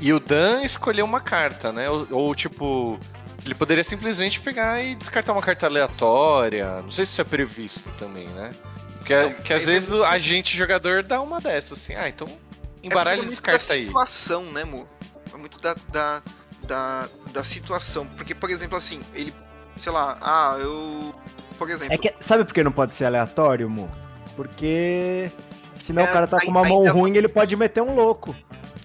e 0.00 0.12
o 0.12 0.20
Dan 0.20 0.62
escolheu 0.62 1.04
uma 1.04 1.20
carta, 1.20 1.72
né? 1.72 1.88
Ou, 1.90 2.06
ou, 2.10 2.34
tipo, 2.34 2.98
ele 3.44 3.54
poderia 3.54 3.84
simplesmente 3.84 4.40
pegar 4.40 4.82
e 4.82 4.94
descartar 4.94 5.32
uma 5.32 5.42
carta 5.42 5.66
aleatória. 5.66 6.80
Não 6.82 6.90
sei 6.90 7.04
se 7.04 7.12
isso 7.12 7.20
é 7.20 7.24
previsto 7.24 7.88
também, 7.98 8.28
né? 8.28 8.52
Porque 8.98 9.14
Não, 9.14 9.34
que 9.34 9.52
às 9.52 9.64
vezes 9.64 9.90
o 9.90 10.02
agente 10.02 10.56
jogador 10.56 11.02
dá 11.02 11.20
uma 11.20 11.38
dessas, 11.40 11.78
assim, 11.78 11.94
ah, 11.94 12.08
então 12.08 12.26
embaralha 12.82 13.16
é 13.16 13.18
e 13.18 13.22
muito 13.22 13.30
descarta 13.32 13.68
da 13.68 13.74
aí. 13.74 13.86
situação, 13.86 14.44
né, 14.50 14.64
Mo? 14.64 14.88
É 15.32 15.36
muito 15.36 15.60
da, 15.60 15.76
da, 15.92 16.22
da, 16.62 17.08
da 17.34 17.44
situação. 17.44 18.06
Porque, 18.16 18.34
por 18.34 18.48
exemplo, 18.48 18.78
assim, 18.78 19.00
ele, 19.12 19.34
sei 19.76 19.92
lá, 19.92 20.16
ah, 20.22 20.56
eu. 20.58 21.12
Por 21.58 21.68
exemplo, 21.68 21.92
É 21.94 21.98
que, 21.98 22.14
sabe 22.20 22.44
por 22.44 22.54
que 22.54 22.62
não 22.64 22.72
pode 22.72 22.96
ser 22.96 23.04
aleatório, 23.04 23.68
Mu? 23.68 23.90
Porque 24.34 25.30
senão 25.76 26.02
É, 26.04 26.08
o 26.08 26.12
cara 26.12 26.26
tá 26.26 26.38
aí- 26.40 26.46
com 26.46 26.50
uma 26.50 26.64
mão 26.64 26.84
ruim, 26.92 27.16
ele 27.16 27.28
pode 27.28 27.54
meter 27.56 27.82
um 27.82 27.94
louco. 27.94 28.34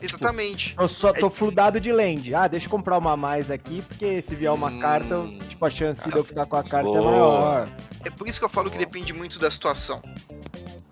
exatamente. 0.01 0.75
Eu 0.79 0.87
só 0.87 1.11
tô 1.13 1.27
É- 1.27 1.29
fludado 1.29 1.79
de 1.79 1.91
land. 1.91 2.33
Ah, 2.35 2.47
deixa 2.47 2.67
eu 2.67 2.69
comprar 2.69 2.97
uma 2.97 3.13
a 3.13 3.17
mais 3.17 3.49
aqui, 3.51 3.81
porque 3.87 4.21
se 4.21 4.35
vier 4.35 4.51
uma 4.51 4.69
Hum. 4.69 4.79
carta, 4.79 5.15
tipo, 5.47 5.65
a 5.65 5.69
chance 5.69 6.07
de 6.09 6.15
eu 6.15 6.23
ficar 6.23 6.45
com 6.45 6.55
a 6.57 6.63
carta 6.63 6.89
é 6.89 6.91
Boa. 6.93 7.11
maior. 7.11 7.67
É 8.05 8.09
por 8.09 8.27
isso 8.27 8.39
que 8.39 8.45
eu 8.45 8.49
falo 8.49 8.69
que 8.71 8.77
depende 8.77 9.11
muito 9.13 9.39
da 9.39 9.49
situação. 9.51 10.01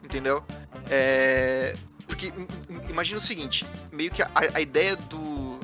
Entendeu? 0.04 0.44
É. 0.90 1.76
Porque 2.08 2.28
im- 2.28 2.48
im- 2.70 2.90
imagina 2.90 3.18
o 3.18 3.22
seguinte, 3.22 3.66
meio 3.92 4.10
que 4.12 4.22
a, 4.22 4.30
a 4.54 4.62
ideia 4.62 4.96
do. 4.96 5.57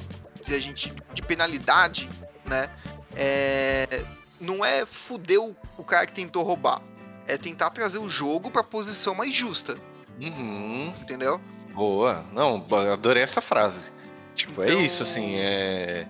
De 0.45 0.53
a 0.55 0.59
gente. 0.59 0.93
de 1.13 1.21
penalidade, 1.21 2.09
né? 2.45 2.69
é, 3.15 4.03
não 4.41 4.63
é 4.65 4.85
fuder 4.85 5.39
o, 5.41 5.55
o 5.77 5.83
cara 5.83 6.05
que 6.05 6.13
tentou 6.13 6.43
roubar. 6.43 6.81
É 7.27 7.37
tentar 7.37 7.69
trazer 7.69 7.99
o 7.99 8.09
jogo 8.09 8.51
pra 8.51 8.63
posição 8.63 9.15
mais 9.15 9.33
justa, 9.35 9.75
Uhum. 10.21 10.91
entendeu? 11.01 11.39
Boa. 11.73 12.25
Não, 12.33 12.65
adorei 12.91 13.23
essa 13.23 13.39
frase. 13.41 13.91
Tipo, 14.35 14.61
é 14.63 14.67
Então- 14.69 14.81
isso, 14.81 15.03
assim, 15.03 15.35
é... 15.37 16.07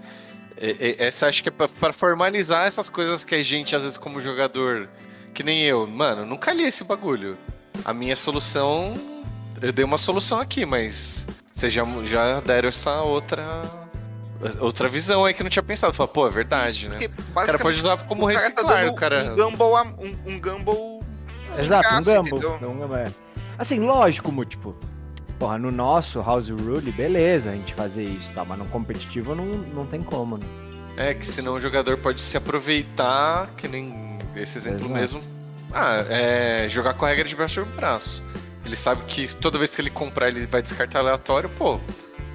é- 0.58 0.96
é- 1.00 1.06
Essa 1.08 1.28
acho 1.28 1.44
que 1.44 1.50
é 1.50 1.52
pra, 1.52 1.68
pra 1.68 1.94
formalizar 1.94 2.66
essas 2.66 2.90
coisas 2.90 3.24
que 3.24 3.36
a 3.36 3.44
gente, 3.44 3.76
às 3.76 3.84
vezes, 3.84 3.98
como 3.98 4.20
jogador, 4.22 4.90
que 5.34 5.44
nem 5.44 5.62
eu, 5.64 5.86
mano, 5.86 6.26
nunca 6.26 6.52
li 6.54 6.64
esse 6.64 6.84
bagulho. 6.84 7.38
A 7.86 7.94
minha 7.94 8.16
solução. 8.16 8.96
Eu 9.62 9.72
dei 9.72 9.86
uma 9.86 9.98
solução 9.98 10.40
aqui, 10.40 10.66
mas 10.66 11.26
vocês 11.54 11.72
já, 11.72 11.84
já 12.06 12.40
deram 12.40 12.70
essa 12.70 13.02
outra. 13.02 13.44
Outra 14.60 14.88
visão 14.90 15.26
aí 15.26 15.34
que 15.34 15.42
eu 15.42 15.44
não 15.44 15.50
tinha 15.52 15.64
pensado. 15.64 15.94
Falei, 15.94 16.12
pô, 16.14 16.28
é 16.28 16.30
verdade, 16.30 16.72
Isso, 16.86 16.90
né? 16.90 16.98
porque 17.08 17.22
O 17.32 17.34
cara 17.46 17.60
pode 17.60 17.80
usar 17.80 17.98
como 18.06 18.30
o 18.30 18.34
cara 18.34 18.52
tá 18.52 18.62
o 18.92 18.96
cara. 18.96 19.32
um 19.32 19.36
gamble, 19.36 19.66
um, 20.00 20.34
um 20.34 20.40
gamble 20.40 21.00
Exato, 21.58 21.96
um 21.96 22.04
gamble. 22.04 22.32
entendeu? 22.32 22.70
Um 22.70 22.80
gamble, 22.80 22.98
é. 22.98 23.12
Assim, 23.58 23.80
lógico, 23.80 24.46
tipo, 24.46 24.76
porra, 25.38 25.58
no 25.58 25.72
nosso 25.72 26.22
House 26.22 26.50
Rule, 26.50 26.92
beleza 26.92 27.52
a 27.52 27.54
gente 27.54 27.74
fazer 27.74 28.04
isso, 28.04 28.34
tá? 28.34 28.44
Mas 28.44 28.58
no 28.58 28.66
competitivo 28.66 29.36
não, 29.36 29.46
não 29.46 29.86
tem 29.86 30.02
como, 30.02 30.38
né? 30.38 30.46
É, 30.98 31.14
que 31.14 31.26
senão 31.26 31.54
o 31.56 31.60
jogador 31.60 31.98
pode 31.98 32.22
se 32.22 32.38
aproveitar, 32.38 33.50
que 33.58 33.68
nem 33.68 34.18
esse 34.36 34.58
exemplo 34.58 34.80
Exato. 34.86 34.94
mesmo. 34.94 35.22
Ah, 35.74 36.06
é 36.08 36.68
jogar 36.70 36.94
com 36.94 37.06
a 37.06 37.10
regra 37.10 37.28
de 37.28 37.36
braço 37.36 37.62
por 37.66 37.76
braço. 37.76 38.24
Ele 38.66 38.76
sabe 38.76 39.02
que 39.08 39.28
toda 39.36 39.58
vez 39.58 39.76
que 39.76 39.82
ele 39.82 39.90
comprar, 39.90 40.30
ele 40.30 40.46
vai 40.46 40.62
descartar 40.62 41.00
aleatório, 41.00 41.50
pô, 41.50 41.80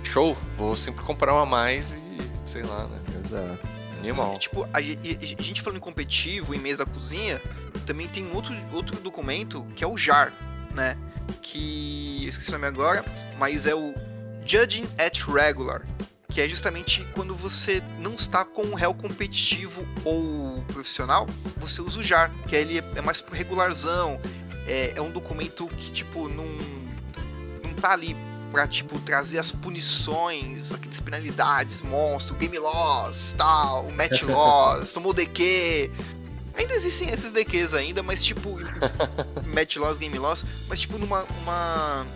show, 0.08 0.36
vou 0.56 0.76
sempre 0.76 1.04
comprar 1.04 1.32
uma 1.32 1.42
a 1.42 1.46
mais 1.46 1.92
e 1.92 1.98
sei 2.48 2.62
lá, 2.62 2.86
né? 2.86 2.98
Exato. 3.24 3.58
Animal. 3.98 4.34
E, 4.36 4.38
tipo, 4.38 4.68
a, 4.72 4.80
e- 4.80 4.98
a 5.38 5.42
gente 5.42 5.60
falando 5.60 5.76
em 5.78 5.80
competitivo, 5.80 6.54
em 6.54 6.58
mesa 6.58 6.84
da 6.84 6.90
cozinha, 6.90 7.40
também 7.86 8.08
tem 8.08 8.30
outro, 8.32 8.54
outro 8.72 9.00
documento 9.00 9.66
que 9.76 9.84
é 9.84 9.86
o 9.86 9.96
JAR, 9.96 10.32
né? 10.72 10.96
Que. 11.42 12.20
eu 12.24 12.30
esqueci 12.30 12.48
o 12.48 12.52
nome 12.52 12.66
agora, 12.66 13.04
mas 13.38 13.66
é 13.66 13.74
o 13.74 13.92
Judging 14.46 14.88
at 14.98 15.18
Regular. 15.20 15.82
Que 16.30 16.42
é 16.42 16.48
justamente 16.48 17.06
quando 17.14 17.34
você 17.34 17.82
não 17.98 18.14
está 18.14 18.44
com 18.44 18.62
um 18.62 18.74
réu 18.74 18.94
competitivo 18.94 19.86
ou 20.04 20.62
profissional, 20.68 21.26
você 21.56 21.80
usa 21.80 21.98
o 22.00 22.04
JAR, 22.04 22.30
que 22.48 22.54
ele 22.54 22.78
é 22.78 23.00
mais 23.00 23.20
regularzão. 23.32 24.20
É, 24.66 24.92
é 24.94 25.00
um 25.02 25.10
documento 25.10 25.66
que, 25.66 25.90
tipo, 25.90 26.28
não, 26.28 26.44
não 27.64 27.72
tá 27.74 27.92
ali 27.92 28.14
pra, 28.50 28.66
tipo, 28.66 28.98
trazer 29.00 29.38
as 29.38 29.50
punições, 29.50 30.72
aquelas 30.72 31.00
penalidades, 31.00 31.82
monstro, 31.82 32.34
game 32.36 32.58
loss, 32.58 33.34
tal, 33.36 33.90
match 33.92 34.22
loss, 34.28 34.92
tomou 34.92 35.12
DQ. 35.12 35.90
Ainda 36.56 36.74
existem 36.74 37.08
esses 37.10 37.30
DQs 37.30 37.74
ainda, 37.74 38.02
mas 38.02 38.22
tipo, 38.24 38.58
match 39.46 39.76
loss, 39.76 39.96
game 39.98 40.18
loss, 40.18 40.44
mas 40.68 40.80
tipo 40.80 40.98
numa, 40.98 41.24
uma, 41.42 42.06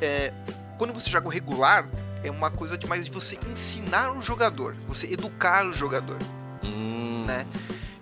é, 0.00 0.32
quando 0.78 0.94
você 0.94 1.10
joga 1.10 1.26
o 1.26 1.30
regular, 1.30 1.86
é 2.24 2.30
uma 2.30 2.50
coisa 2.50 2.78
de 2.78 2.86
mais 2.86 3.04
de 3.04 3.10
você 3.10 3.38
ensinar 3.50 4.16
o 4.16 4.22
jogador, 4.22 4.74
você 4.88 5.12
educar 5.12 5.66
o 5.66 5.72
jogador, 5.72 6.16
Hum, 6.62 7.24
né? 7.26 7.46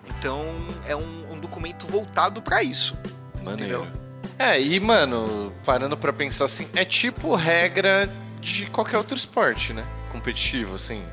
Então 0.05 0.45
é 0.85 0.95
um, 0.95 1.33
um 1.33 1.39
documento 1.39 1.87
voltado 1.87 2.41
pra 2.41 2.61
isso. 2.63 2.95
maneiro. 3.43 3.87
É, 4.37 4.59
e 4.59 4.79
mano, 4.79 5.51
parando 5.65 5.97
pra 5.97 6.13
pensar 6.13 6.45
assim, 6.45 6.67
é 6.73 6.85
tipo 6.85 7.35
regra 7.35 8.09
de 8.39 8.65
qualquer 8.67 8.97
outro 8.97 9.17
esporte, 9.17 9.73
né? 9.73 9.85
Competitivo, 10.11 10.75
assim. 10.75 11.03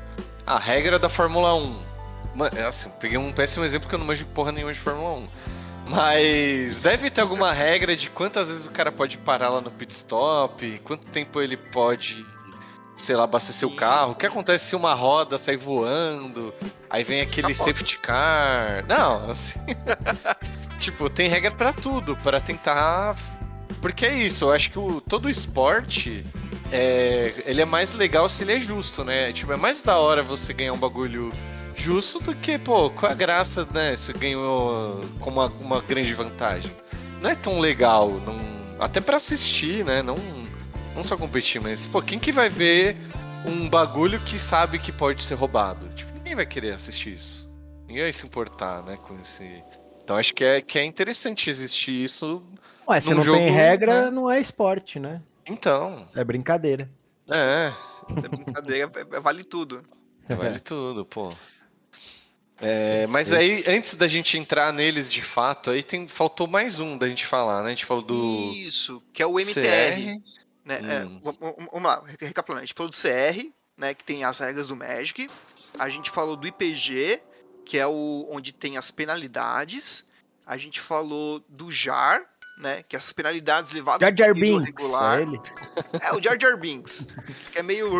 A 0.45 0.57
regra 0.57 0.97
da 0.97 1.09
Fórmula 1.09 1.53
1. 1.55 1.79
Mano, 2.33 2.57
é 2.57 2.65
assim, 2.65 2.89
peguei 3.01 3.17
um 3.17 3.33
péssimo 3.33 3.65
exemplo 3.65 3.89
que 3.89 3.95
eu 3.95 3.99
não 3.99 4.05
manjo 4.05 4.25
porra 4.27 4.51
nenhuma 4.51 4.73
de 4.73 4.79
Fórmula 4.79 5.17
1. 5.17 5.27
Mas 5.89 6.77
deve 6.79 7.09
ter 7.09 7.21
alguma 7.21 7.51
regra 7.51 7.95
de 7.95 8.09
quantas 8.09 8.49
vezes 8.49 8.65
o 8.65 8.71
cara 8.71 8.91
pode 8.91 9.17
parar 9.17 9.49
lá 9.49 9.61
no 9.61 9.71
pit 9.71 9.93
stop, 9.93 10.79
quanto 10.83 11.05
tempo 11.07 11.41
ele 11.41 11.55
pode, 11.55 12.25
sei 12.97 13.15
lá, 13.15 13.23
abastecer 13.23 13.67
o 13.67 13.75
carro. 13.75 14.11
O 14.11 14.15
que 14.15 14.25
acontece 14.25 14.65
se 14.65 14.75
uma 14.75 14.93
roda 14.93 15.37
sai 15.37 15.55
voando, 15.55 16.53
aí 16.89 17.03
vem 17.03 17.21
aquele 17.21 17.53
safety 17.55 17.97
car. 17.99 18.85
Não, 18.87 19.31
assim. 19.31 19.59
tipo, 20.79 21.09
tem 21.09 21.29
regra 21.29 21.51
pra 21.51 21.73
tudo, 21.73 22.15
pra 22.17 22.39
tentar. 22.39 23.15
Porque 23.81 24.05
é 24.05 24.15
isso, 24.15 24.45
eu 24.45 24.51
acho 24.51 24.71
que 24.71 24.79
o, 24.79 25.01
todo 25.01 25.29
esporte. 25.29 26.25
É, 26.71 27.33
ele 27.45 27.61
é 27.61 27.65
mais 27.65 27.93
legal 27.93 28.27
se 28.27 28.43
ele 28.43 28.53
é 28.53 28.59
justo, 28.59 29.03
né? 29.03 29.31
Tipo, 29.31 29.53
é 29.53 29.55
mais 29.55 29.81
da 29.81 29.97
hora 29.97 30.21
você 30.21 30.53
ganhar 30.53 30.73
um 30.73 30.77
bagulho 30.77 31.31
justo 31.75 32.19
do 32.19 32.35
que, 32.35 32.57
pô, 32.57 32.89
qual 32.89 33.11
a 33.11 33.15
graça, 33.15 33.65
né? 33.73 33.95
Você 33.95 34.11
ganhou 34.11 35.01
com 35.19 35.29
uma, 35.29 35.45
uma 35.45 35.81
grande 35.81 36.13
vantagem. 36.13 36.71
Não 37.21 37.29
é 37.29 37.35
tão 37.35 37.59
legal, 37.59 38.09
não, 38.09 38.37
até 38.79 38.99
pra 38.99 39.17
assistir, 39.17 39.85
né? 39.85 40.01
Não, 40.01 40.17
não 40.95 41.03
só 41.03 41.15
competir, 41.15 41.61
mas, 41.61 41.87
pô, 41.87 42.01
quem 42.01 42.19
que 42.19 42.31
vai 42.31 42.49
ver 42.49 42.97
um 43.45 43.69
bagulho 43.69 44.19
que 44.19 44.37
sabe 44.37 44.79
que 44.79 44.91
pode 44.91 45.23
ser 45.23 45.35
roubado? 45.35 45.87
Tipo, 45.95 46.11
ninguém 46.13 46.35
vai 46.35 46.45
querer 46.45 46.73
assistir 46.73 47.13
isso. 47.13 47.49
Ninguém 47.87 48.03
vai 48.03 48.13
se 48.13 48.25
importar, 48.25 48.83
né, 48.83 48.97
com 48.97 49.17
esse... 49.21 49.63
Então 50.07 50.15
acho 50.15 50.33
que 50.33 50.41
é, 50.41 50.61
que 50.61 50.79
é 50.79 50.85
interessante 50.85 51.49
existir 51.49 51.91
isso. 51.91 52.41
Ué, 52.87 52.97
se 53.01 53.09
não 53.13 53.17
tem 53.23 53.25
jogo, 53.25 53.51
regra, 53.53 54.05
né? 54.05 54.09
não 54.09 54.31
é 54.31 54.39
esporte, 54.39 55.01
né? 55.01 55.21
Então, 55.45 56.07
É 56.15 56.23
brincadeira. 56.23 56.89
é, 57.29 57.73
É 58.23 58.29
brincadeira, 58.29 58.89
é- 58.95 59.17
é- 59.17 59.19
vale 59.19 59.43
tudo. 59.43 59.83
Vale 60.29 60.61
tudo, 60.61 61.05
pô. 61.05 61.29
É, 62.61 63.05
mas 63.07 63.33
aí, 63.33 63.65
antes 63.67 63.95
da 63.95 64.07
gente 64.07 64.37
entrar 64.37 64.71
neles 64.71 65.11
de 65.11 65.21
fato, 65.21 65.71
aí 65.71 65.83
tem, 65.83 66.07
faltou 66.07 66.47
mais 66.47 66.79
um 66.79 66.97
da 66.97 67.09
gente 67.09 67.25
falar, 67.25 67.61
né? 67.61 67.67
A 67.67 67.69
gente 67.71 67.85
falou 67.85 68.01
do 68.01 68.53
Isso, 68.55 69.03
que 69.11 69.21
é 69.21 69.27
o 69.27 69.37
MTR. 69.37 69.55
CR. 70.15 70.21
né? 70.63 70.79
É, 70.83 71.05
Hum. 71.05 71.19
v- 71.21 71.67
vamos 71.69 71.83
lá, 71.83 72.01
re- 72.05 72.15
recapitulando. 72.21 72.63
A 72.63 72.65
gente 72.65 72.73
falou 72.77 72.89
do 72.89 72.95
CR, 72.95 73.51
né? 73.77 73.93
Que 73.93 74.05
tem 74.05 74.23
as 74.23 74.39
regras 74.39 74.69
do 74.69 74.75
Magic. 74.77 75.29
A 75.77 75.89
gente 75.89 76.09
falou 76.09 76.37
do 76.37 76.47
IPG, 76.47 77.19
que 77.67 77.77
é 77.77 77.85
o 77.85 78.25
onde 78.31 78.53
tem 78.53 78.77
as 78.77 78.89
penalidades. 78.89 80.01
A 80.45 80.55
gente 80.55 80.79
falou 80.79 81.43
do 81.49 81.69
JAR, 81.69 82.21
né? 82.57 82.81
Que 82.87 82.95
é 82.95 82.97
essas 82.99 83.11
penalidades 83.11 83.73
levadas 83.73 84.07
Jar 84.07 84.15
Jar 84.17 84.33
Binks, 84.33 84.65
regular. 84.65 85.19
é 85.19 85.21
ele. 85.23 85.41
É, 86.01 86.13
o 86.13 86.23
Jar 86.23 86.39
Jar 86.39 86.57
Binks. 86.57 87.05
que 87.51 87.59
é 87.59 87.63
meio. 87.63 87.91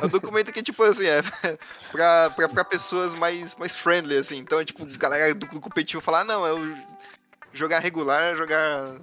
É 0.00 0.06
um 0.06 0.08
documento 0.08 0.52
que, 0.52 0.62
tipo 0.62 0.82
assim, 0.82 1.04
é 1.06 1.20
pra, 1.92 2.30
pra, 2.30 2.48
pra 2.48 2.64
pessoas 2.64 3.14
mais, 3.14 3.54
mais 3.56 3.76
friendly, 3.76 4.16
assim. 4.16 4.38
Então, 4.38 4.58
é 4.58 4.64
tipo, 4.64 4.84
galera 4.98 5.34
do, 5.34 5.46
do 5.46 5.60
competitivo 5.60 6.00
falar, 6.02 6.20
"Ah, 6.20 6.24
não, 6.24 6.46
é 6.46 6.52
o 6.52 6.76
jogar 7.52 7.78
regular, 7.80 8.22
é 8.32 8.34
jogar 8.34 8.96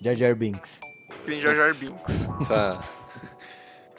Jar 0.00 0.14
Jar 0.14 0.34
Binks. 0.36 0.80
tem 1.26 1.40
Jar 1.40 1.54
Jar 1.54 1.74
Binks. 1.74 2.26
Tá. 2.48 2.82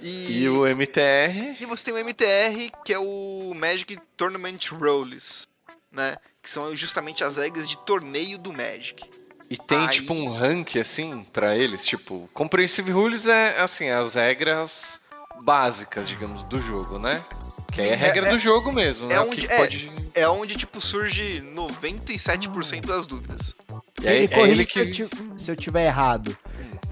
E, 0.01 0.43
E 0.43 0.49
o 0.49 0.65
MTR. 0.67 1.55
e 1.60 1.65
você 1.65 1.84
tem 1.86 1.93
o 1.93 1.97
MTR, 1.97 2.71
que 2.84 2.93
é 2.93 2.99
o 2.99 3.53
Magic 3.55 3.97
Tournament 4.17 4.60
Rules, 4.71 5.47
né? 5.91 6.17
Que 6.41 6.49
são 6.49 6.75
justamente 6.75 7.23
as 7.23 7.38
regras 7.38 7.67
de 7.69 7.77
torneio 7.86 8.38
do 8.38 8.51
Magic. 8.51 9.03
E 9.49 9.58
tem 9.58 9.77
Aí- 9.77 9.89
tipo 9.89 10.13
um 10.13 10.34
rank 10.34 10.75
assim 10.77 11.23
pra 11.31 11.55
eles, 11.55 11.86
tipo, 11.86 12.29
Comprehensive 12.34 12.91
Rules 12.91 13.27
é 13.27 13.60
assim, 13.62 13.89
as 13.89 14.15
regras 14.15 14.99
básicas, 15.43 16.08
digamos, 16.10 16.43
do 16.45 16.60
jogo, 16.60 16.97
né? 16.99 17.23
Que 17.71 17.81
aí 17.81 17.89
é 17.89 17.93
É- 17.93 17.95
regra 17.95 18.27
é- 18.27 18.29
do 18.31 18.39
jogo 18.39 18.71
mesmo, 18.71 19.08
né? 19.08 19.15
é 19.15 19.21
onde- 19.21 19.38
que 19.47 19.53
é. 19.53 19.58
pode. 19.58 19.91
É 20.13 20.27
onde, 20.29 20.55
tipo, 20.55 20.79
surge 20.81 21.41
97% 21.41 22.88
das 22.88 23.05
dúvidas. 23.05 23.53
E 24.01 24.08
aí, 24.08 24.27
Me 24.27 24.34
é 24.34 24.39
ele 24.49 24.63
se, 24.63 24.79
eu 24.79 24.86
que. 24.91 25.10
se 25.38 25.51
eu 25.51 25.55
tiver 25.55 25.86
errado. 25.86 26.36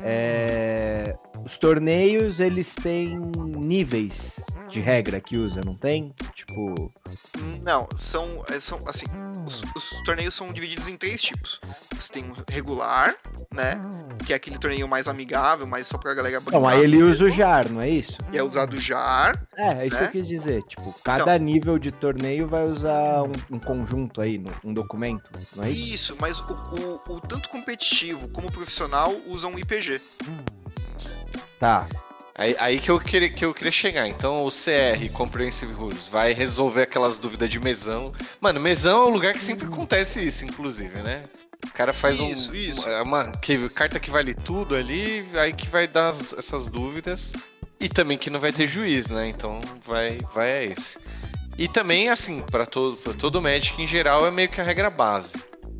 É, 0.02 1.16
Os 1.44 1.58
torneios, 1.58 2.40
eles 2.40 2.74
têm 2.74 3.20
níveis 3.38 4.46
de 4.70 4.80
regra 4.80 5.20
que 5.20 5.38
usa, 5.38 5.62
não 5.66 5.76
tem? 5.76 6.14
Tipo, 6.34 6.92
Não, 7.64 7.88
são, 7.96 8.44
é, 8.50 8.60
são 8.60 8.82
assim, 8.88 9.06
os, 9.46 9.62
os 9.76 10.02
torneios 10.04 10.34
são 10.34 10.52
divididos 10.54 10.88
em 10.88 10.96
três 10.96 11.22
tipos. 11.22 11.60
Você 11.96 12.14
tem 12.14 12.24
um 12.24 12.34
regular, 12.50 13.16
né? 13.54 13.74
Que 14.26 14.32
é 14.34 14.36
aquele 14.36 14.58
torneio 14.58 14.88
mais 14.88 15.08
amigável, 15.08 15.68
mais 15.68 15.86
só 15.88 15.98
pra 15.98 16.14
galera 16.14 16.42
não, 16.52 16.68
aí 16.68 16.82
ele 16.82 17.04
usa 17.04 17.26
o 17.26 17.30
JAR, 17.30 17.70
não 17.72 17.82
é 17.82 17.90
isso? 17.90 18.18
E 18.32 18.38
é 18.38 18.44
usado 18.44 18.80
JAR. 18.80 19.46
É, 19.56 19.84
é 19.84 19.88
isso 19.88 19.96
que 19.98 20.02
Né? 20.02 20.08
eu 20.08 20.12
quis 20.12 20.28
dizer. 20.28 20.64
Tipo, 20.64 20.94
cada 21.04 21.38
nível 21.38 21.78
de 21.78 21.92
torneio 21.92 22.48
vai 22.48 22.66
usar 22.66 23.24
um, 23.24 23.32
um 23.52 23.60
conjunto 23.60 24.22
aí, 24.22 24.42
um 24.64 24.74
documento, 24.74 25.30
não 25.56 25.64
é 25.66 25.70
isso? 25.70 25.94
Isso, 25.94 26.18
mas 26.20 26.40
o, 26.40 26.54
o, 26.54 27.16
o 27.16 27.20
tanto 27.20 27.50
competitivo 27.50 28.28
como 28.30 28.52
profissional 28.52 29.14
usam 29.28 29.54
o 29.54 29.60
IPG. 29.60 30.02
Tá. 31.64 31.88
Aí, 32.36 32.56
aí 32.60 32.80
que, 32.80 32.92
eu 32.92 33.00
queria, 33.00 33.30
que 33.30 33.46
eu 33.46 33.54
queria 33.54 33.72
chegar. 33.72 34.06
Então 34.06 34.44
o 34.46 34.50
CR, 34.50 35.10
Comprehensive 35.14 35.72
Rules, 35.72 36.10
vai 36.10 36.34
resolver 36.34 36.82
aquelas 36.82 37.18
dúvidas 37.18 37.50
de 37.50 37.58
mesão. 37.58 38.12
Mano, 38.42 38.60
mesão 38.60 39.04
é 39.04 39.06
um 39.06 39.10
lugar 39.10 39.34
que 39.34 39.42
sempre 39.42 39.66
acontece 39.66 40.20
isso, 40.20 40.44
inclusive, 40.44 40.98
né? 41.02 41.24
O 41.66 41.72
cara 41.72 41.94
faz 41.94 42.20
um, 42.20 42.30
Isso, 42.30 42.54
isso. 42.54 42.82
uma, 42.82 43.02
uma 43.04 43.32
que- 43.38 43.70
carta 43.70 43.98
que 43.98 44.12
vale 44.12 44.34
tudo 44.34 44.76
ali, 44.76 45.26
aí 45.36 45.54
que 45.54 45.70
vai 45.70 45.88
dar 45.88 46.10
as- 46.10 46.34
essas 46.34 46.66
dúvidas. 46.68 47.32
E 47.80 47.88
também 47.88 48.18
que 48.18 48.30
não 48.30 48.42
vai 48.42 48.52
ter 48.52 48.68
juiz, 48.68 49.08
né? 49.08 49.30
Então 49.30 49.62
vai, 49.86 50.18
vai 50.34 50.52
a 50.52 50.64
esse. 50.66 50.98
E 51.58 51.70
também, 51.70 52.10
assim, 52.10 52.42
para 52.42 52.66
todo, 52.66 52.98
pra 52.98 53.14
todo 53.14 53.42
Magic 53.42 53.82
em 53.82 53.88
geral 53.88 54.26
é 54.28 54.32
meio 54.32 54.50
que 54.50 54.60
a 54.60 54.64
regra 54.66 54.90
base. 54.90 55.38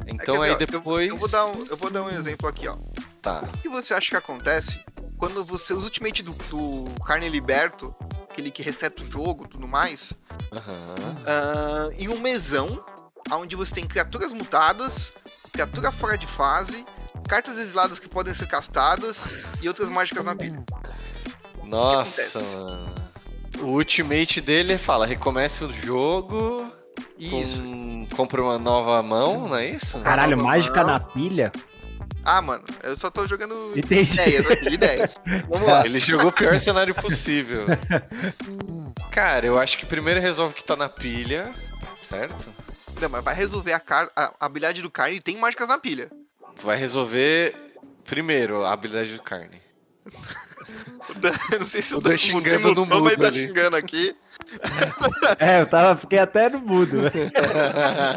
Então 0.08 0.36
É, 0.46 0.50
aí 0.52 0.56
ver, 0.56 0.56
ó, 0.56 0.62
eu- 0.62 0.68
depois. 0.80 1.10
Eu, 1.10 1.18
vou 1.18 1.28
dar 1.28 1.46
um, 1.48 1.66
eu 1.70 1.76
vou 1.76 1.90
dar 1.92 2.04
um 2.04 2.10
exemplo 2.10 2.48
aqui, 2.48 2.68
ó. 2.70 2.78
Tá. 3.24 3.42
O 3.42 3.58
que 3.58 3.70
você 3.70 3.94
acha 3.94 4.10
que 4.10 4.18
acontece 4.18 4.84
quando 5.18 5.46
você 5.46 5.74
usa 5.74 5.84
o 5.84 5.86
ultimate 5.86 6.22
do, 6.22 6.34
do 6.34 7.04
Carne 7.06 7.30
Liberto, 7.30 7.96
aquele 8.30 8.52
que 8.52 8.62
reseta 8.62 9.02
o 9.02 9.10
jogo 9.10 9.46
e 9.46 9.48
tudo 9.48 9.66
mais, 9.66 10.12
Aham. 10.52 10.96
ah, 11.26 11.90
em 11.98 12.10
um 12.10 12.20
mesão, 12.20 12.84
onde 13.32 13.56
você 13.56 13.74
tem 13.76 13.88
criaturas 13.88 14.34
mutadas, 14.34 15.14
criatura 15.54 15.90
fora 15.90 16.18
de 16.18 16.28
fase, 16.28 16.84
cartas 17.26 17.58
exiladas 17.58 17.98
que 17.98 18.10
podem 18.10 18.34
ser 18.34 18.48
castadas 18.48 19.26
e 19.62 19.68
outras 19.70 19.88
mágicas 19.88 20.26
na 20.26 20.36
pilha. 20.36 20.62
Nossa, 21.64 22.22
acontece? 22.22 22.58
mano. 22.58 22.96
O 23.62 23.68
ultimate 23.68 24.42
dele 24.42 24.78
fala: 24.78 25.06
recomece 25.06 25.64
o 25.64 25.72
jogo, 25.72 26.70
Isso. 27.18 27.62
com... 27.62 28.06
compra 28.14 28.44
uma 28.44 28.60
nova 28.60 29.02
mão, 29.02 29.48
não 29.48 29.56
é 29.56 29.68
isso? 29.68 29.98
Caralho, 30.02 30.44
mágica 30.44 30.82
não. 30.82 30.88
na 30.88 31.00
pilha? 31.00 31.50
Ah, 32.26 32.42
mano, 32.42 32.64
eu 32.84 32.96
só 32.96 33.10
tô 33.10 33.28
jogando 33.28 33.74
Entendi. 33.76 34.14
ideias 34.14 34.50
aqui, 34.50 34.70
ideias. 34.70 35.16
Vamos 35.50 35.68
lá. 35.68 35.86
Ele 35.86 36.00
jogou 36.00 36.28
o 36.30 36.32
pior 36.34 36.58
cenário 36.60 36.96
possível. 36.96 37.66
Cara, 39.12 39.46
eu 39.46 39.60
acho 39.60 39.78
que 39.78 39.86
primeiro 39.86 40.20
resolve 40.22 40.54
que 40.54 40.64
tá 40.64 40.76
na 40.76 40.88
pilha, 40.90 41.52
certo? 42.08 42.46
Não, 43.02 43.10
mas 43.10 43.24
vai 43.24 43.36
resolver 43.36 43.74
a, 43.74 43.80
car- 43.80 44.10
a 44.16 44.32
habilidade 44.40 44.82
do 44.82 44.90
Carne 44.90 45.18
e 45.18 45.22
tem 45.22 45.38
mágicas 45.38 45.68
na 45.68 45.78
pilha. 45.78 46.10
Vai 46.62 46.78
resolver 46.78 47.56
primeiro 48.06 48.64
a 48.64 48.72
habilidade 48.72 49.16
do 49.18 49.22
carne. 49.24 49.62
Eu 51.52 51.60
não 51.60 51.66
sei 51.66 51.82
se 51.82 51.94
O 51.94 52.00
Dan 52.00 52.18
xingando 52.18 52.74
no 52.74 52.86
mas 52.86 53.00
mudo 53.00 53.18
tá 53.18 53.28
ali. 53.28 53.48
xingando 53.48 53.76
aqui. 53.76 54.16
É, 55.40 55.62
eu 55.62 55.66
tava, 55.66 55.96
fiquei 56.00 56.20
até 56.20 56.50
no 56.50 56.60
mudo. 56.60 57.02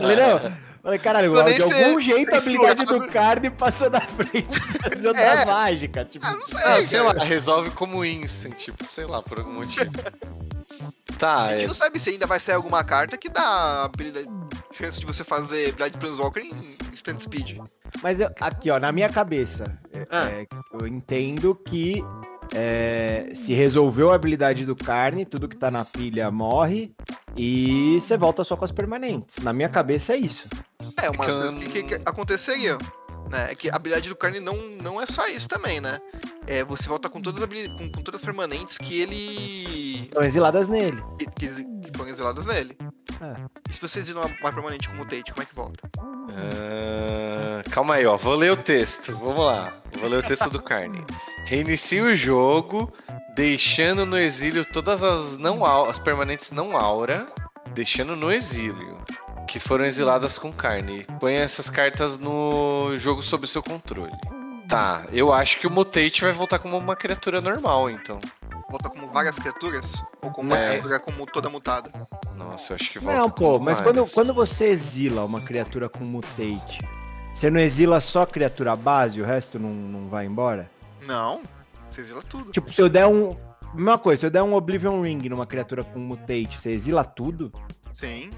Falei, 0.00 0.16
não. 0.16 0.65
Falei, 0.86 1.00
caralho, 1.00 1.32
Tô 1.34 1.42
nem 1.42 1.56
de 1.56 1.62
algum 1.62 2.00
jeito 2.00 2.32
a 2.32 2.38
habilidade 2.38 2.84
do 2.84 3.06
carne 3.10 3.50
passou 3.50 3.90
na 3.90 4.00
frente 4.00 4.60
de 5.00 5.04
outra 5.08 5.20
É. 5.20 5.44
mágica. 5.44 6.04
Tipo, 6.04 6.24
Ah, 6.24 6.32
não 6.32 6.46
sei, 6.46 6.60
Ah, 6.62 6.82
sei 6.84 7.00
lá, 7.00 7.12
resolve 7.24 7.70
como 7.70 8.04
instant, 8.04 8.54
tipo, 8.54 8.84
sei 8.92 9.04
lá, 9.04 9.20
por 9.20 9.40
algum 9.40 9.54
motivo. 9.54 9.90
Tá, 11.18 11.44
A 11.46 11.52
gente 11.54 11.64
é, 11.64 11.66
não 11.66 11.72
sabe 11.74 11.98
se 11.98 12.10
ainda 12.10 12.26
vai 12.26 12.38
sair 12.38 12.56
alguma 12.56 12.84
carta 12.84 13.16
que 13.16 13.30
dá 13.30 13.40
a 13.42 13.84
habilidade, 13.86 14.28
chance 14.76 15.00
de 15.00 15.06
você 15.06 15.24
fazer 15.24 15.68
habilidade 15.68 15.94
de 15.94 15.98
Planeswalker 15.98 16.42
em 16.44 16.52
instant 16.92 17.18
speed. 17.20 17.58
Mas 18.02 18.20
eu- 18.20 18.30
aqui, 18.38 18.70
ó, 18.70 18.78
na 18.78 18.92
minha 18.92 19.08
cabeça, 19.08 19.78
é- 19.94 20.04
Ah. 20.10 20.28
é, 20.28 20.46
eu 20.78 20.86
entendo 20.86 21.54
que 21.54 22.04
é, 22.54 23.30
se 23.34 23.52
resolveu 23.54 24.10
a 24.10 24.14
habilidade 24.14 24.64
do 24.64 24.74
carne, 24.76 25.24
tudo 25.24 25.48
que 25.48 25.56
tá 25.56 25.70
na 25.70 25.84
pilha 25.84 26.30
morre 26.30 26.92
e 27.36 27.98
você 28.00 28.16
volta 28.16 28.44
só 28.44 28.56
com 28.56 28.64
as 28.64 28.72
permanentes. 28.72 29.38
Na 29.38 29.52
minha 29.52 29.68
cabeça 29.68 30.14
é 30.14 30.16
isso. 30.16 30.48
É, 31.02 31.10
uma 31.10 31.24
que 31.24 31.30
das 31.32 31.44
eu 31.44 31.52
coisas 31.52 31.72
que, 31.72 31.82
que- 31.82 31.98
que 31.98 32.08
aconteceria. 32.08 32.78
Né? 33.30 33.48
É 33.50 33.54
que 33.56 33.68
a 33.68 33.74
habilidade 33.74 34.08
do 34.08 34.14
Carne 34.14 34.38
não, 34.38 34.56
não 34.56 35.02
é 35.02 35.06
só 35.06 35.26
isso 35.26 35.48
também, 35.48 35.80
né? 35.80 35.98
É, 36.46 36.62
você 36.62 36.88
volta 36.88 37.08
com 37.10 37.20
todas 37.20 37.42
as, 37.42 37.48
com, 37.48 37.90
com 37.90 38.02
todas 38.02 38.20
as 38.20 38.24
permanentes 38.24 38.78
que 38.78 39.00
ele. 39.00 40.02
Estão 40.04 40.22
exiladas 40.22 40.68
nele. 40.68 41.02
que, 41.36 41.50
foram 41.96 42.08
exiladas 42.08 42.46
nele. 42.46 42.76
É. 43.20 43.34
E 43.68 43.74
se 43.74 43.80
você 43.80 43.98
exila 43.98 44.20
uma, 44.26 44.36
uma 44.42 44.52
permanente 44.52 44.88
com 44.88 44.94
mutate, 44.94 45.32
como 45.32 45.42
é 45.42 45.44
que 45.44 45.54
volta? 45.56 45.90
Ah, 45.98 47.62
calma 47.70 47.94
aí, 47.94 48.06
ó. 48.06 48.16
Vou 48.16 48.36
ler 48.36 48.52
o 48.52 48.56
texto. 48.56 49.10
Vamos 49.16 49.44
lá. 49.44 49.74
Vou 49.98 50.08
ler 50.08 50.18
o 50.18 50.22
texto 50.22 50.48
do 50.48 50.62
Carne. 50.62 51.04
Reinicie 51.46 52.00
o 52.00 52.16
jogo, 52.16 52.92
deixando 53.36 54.04
no 54.04 54.18
exílio 54.18 54.64
todas 54.64 55.00
as 55.02 55.38
não 55.38 55.64
as 55.64 55.96
permanentes 55.96 56.50
não 56.50 56.76
aura, 56.76 57.28
deixando 57.72 58.16
no 58.16 58.32
exílio, 58.32 58.98
que 59.46 59.60
foram 59.60 59.84
exiladas 59.84 60.38
com 60.38 60.52
carne. 60.52 61.06
Põe 61.20 61.34
essas 61.34 61.70
cartas 61.70 62.18
no 62.18 62.96
jogo 62.96 63.22
sob 63.22 63.46
seu 63.46 63.62
controle. 63.62 64.12
Tá, 64.68 65.04
eu 65.12 65.32
acho 65.32 65.60
que 65.60 65.68
o 65.68 65.70
Mutate 65.70 66.22
vai 66.22 66.32
voltar 66.32 66.58
como 66.58 66.76
uma 66.76 66.96
criatura 66.96 67.40
normal, 67.40 67.88
então. 67.88 68.18
Volta 68.68 68.90
como 68.90 69.06
várias 69.12 69.38
criaturas? 69.38 70.02
Ou 70.20 70.32
como 70.32 70.50
uma 70.50 70.58
É. 70.58 70.70
criatura 70.70 70.98
como 70.98 71.24
toda 71.26 71.48
mutada? 71.48 71.92
Nossa, 72.34 72.72
eu 72.72 72.74
acho 72.74 72.90
que 72.90 72.98
volta 72.98 73.20
Não, 73.20 73.30
pô, 73.30 73.52
como 73.52 73.64
mas 73.64 73.80
quando, 73.80 74.04
quando 74.10 74.34
você 74.34 74.64
exila 74.66 75.24
uma 75.24 75.40
criatura 75.40 75.88
com 75.88 76.02
mutate, 76.04 76.80
você 77.32 77.48
não 77.48 77.60
exila 77.60 78.00
só 78.00 78.26
criatura 78.26 78.74
base, 78.74 79.22
o 79.22 79.24
resto 79.24 79.60
não, 79.60 79.70
não 79.70 80.08
vai 80.08 80.26
embora? 80.26 80.68
Não, 81.06 81.42
você 81.90 82.00
exila 82.00 82.22
tudo. 82.22 82.50
Tipo, 82.52 82.70
se 82.72 82.80
eu 82.82 82.88
der 82.88 83.06
um. 83.06 83.36
Mesma 83.74 83.98
coisa, 83.98 84.20
se 84.20 84.26
eu 84.26 84.30
der 84.30 84.42
um 84.42 84.54
Oblivion 84.54 85.00
Ring 85.02 85.28
numa 85.28 85.46
criatura 85.46 85.84
com 85.84 85.98
mutate, 85.98 86.58
você 86.58 86.70
exila 86.70 87.04
tudo 87.04 87.52
Sim. 87.92 88.30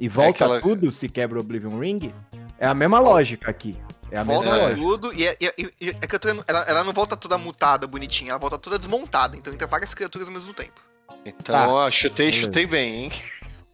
e 0.00 0.08
volta 0.08 0.44
aquela- 0.44 0.60
tudo 0.60 0.90
se 0.90 1.08
quebra 1.08 1.36
o 1.38 1.40
Oblivion 1.40 1.78
Ring? 1.78 2.12
É 2.58 2.66
a 2.66 2.72
mesma 2.74 2.98
lógica 2.98 3.50
aqui. 3.50 3.76
É 4.10 4.16
a 4.18 4.22
volta 4.24 4.44
mesma 4.44 4.58
É. 4.58 4.62
lógica. 4.68 4.80
tudo 4.86 5.12
e, 5.12 5.26
é- 5.26 5.36
e, 5.40 5.46
e- 5.58 5.72
e 5.80 5.88
a 5.90 6.06
criatura, 6.06 6.42
ela, 6.46 6.60
ela 6.62 6.84
não 6.84 6.92
volta 6.92 7.16
toda 7.16 7.36
mutada, 7.36 7.86
bonitinha, 7.86 8.30
ela 8.30 8.38
volta 8.38 8.56
toda 8.56 8.78
desmontada. 8.78 9.36
Então 9.36 9.52
entra 9.52 9.66
várias 9.66 9.92
criaturas 9.92 10.28
ao 10.28 10.34
mesmo 10.34 10.54
tempo. 10.54 10.80
Então, 11.24 11.54
Tá. 11.54 11.68
ó, 11.68 11.90
chutei, 11.90 12.26
Beleza. 12.30 12.46
chutei 12.46 12.66
bem, 12.66 13.04
hein? 13.04 13.12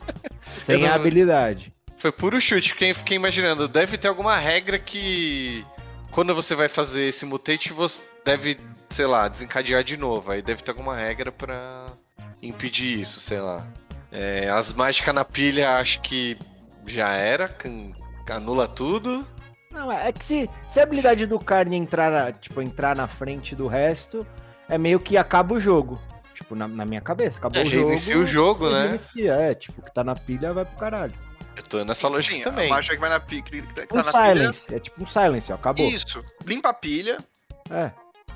Sem 0.56 0.80
eu 0.80 0.86
a 0.86 0.88
não- 0.90 0.96
habilidade. 0.96 1.72
Foi 1.98 2.10
puro 2.10 2.40
chute, 2.40 2.74
quem 2.74 2.92
fiquei 2.94 3.16
imaginando. 3.16 3.68
Deve 3.68 3.96
ter 3.96 4.08
alguma 4.08 4.36
regra 4.38 4.78
que 4.78 5.64
quando 6.10 6.34
você 6.34 6.54
vai 6.54 6.68
fazer 6.68 7.02
esse 7.04 7.24
mutate, 7.24 7.72
você 7.72 8.02
deve, 8.24 8.58
sei 8.90 9.06
lá, 9.06 9.28
desencadear 9.28 9.82
de 9.85 9.96
novo. 9.96 10.32
Aí 10.32 10.42
deve 10.42 10.62
ter 10.62 10.70
alguma 10.70 10.96
regra 10.96 11.30
pra 11.32 11.87
impedir 12.42 13.00
isso, 13.00 13.20
sei 13.20 13.40
lá. 13.40 13.66
É, 14.11 14.50
as 14.50 14.72
mágicas 14.72 15.14
na 15.14 15.24
pilha, 15.24 15.76
acho 15.76 16.00
que 16.02 16.37
já 16.87 17.11
era, 17.11 17.48
can- 17.48 17.92
anula 18.28 18.68
tudo. 18.68 19.26
Não, 19.70 19.90
é 19.90 20.12
que 20.12 20.24
se, 20.24 20.50
se 20.68 20.80
a 20.80 20.82
habilidade 20.82 21.26
do 21.26 21.38
carne 21.38 21.76
entrar, 21.76 22.11
na- 22.11 22.32
tipo, 22.32 22.61
entrar 22.61 22.94
na 22.94 23.06
frente 23.06 23.54
do 23.56 23.66
resto, 23.66 24.26
é 24.68 24.76
meio 24.76 25.00
que 25.00 25.16
acaba 25.16 25.54
o 25.54 25.61
jogo. 25.61 25.98
Tipo, 26.35 26.54
na, 26.54 26.66
na 26.68 26.85
minha 26.85 27.00
cabeça, 27.00 27.38
acabou 27.38 27.61
É, 27.61 27.64
o 27.64 27.70
jogo. 27.70 27.85
reinicia 27.87 28.18
o 28.18 28.26
jogo, 28.26 28.68
né? 28.70 28.82
reinicia, 28.85 29.32
é, 29.35 29.54
tipo, 29.54 29.80
o 29.80 29.85
que 29.85 29.92
tá 29.94 30.02
na 30.04 30.14
pilha 30.14 30.52
vai 30.52 30.64
pro 30.64 30.76
caralho. 30.78 31.14
Eu 31.56 31.62
tô 31.62 31.85
nessa 31.85 32.08
lógica 32.08 32.35
Sim, 32.37 32.42
também. 32.42 32.66
A 32.70 32.74
mágica 32.74 32.94
que 32.94 33.00
vai 33.00 33.11
na 33.11 33.20
pilha. 33.20 33.42
Que, 33.42 33.62
tá 33.62 33.82
Um 33.92 33.96
na 33.96 34.02
pilha. 34.04 34.12
silence, 34.35 34.74
é 34.74 34.80
tipo 34.80 35.02
um 35.02 35.06
silence, 35.06 35.52
ó, 35.52 35.54
acabou. 35.54 35.87
Isso. 35.88 36.24
Limpa 36.46 36.70
a 36.70 36.74
pilha. 36.74 37.18
É. 37.70 37.90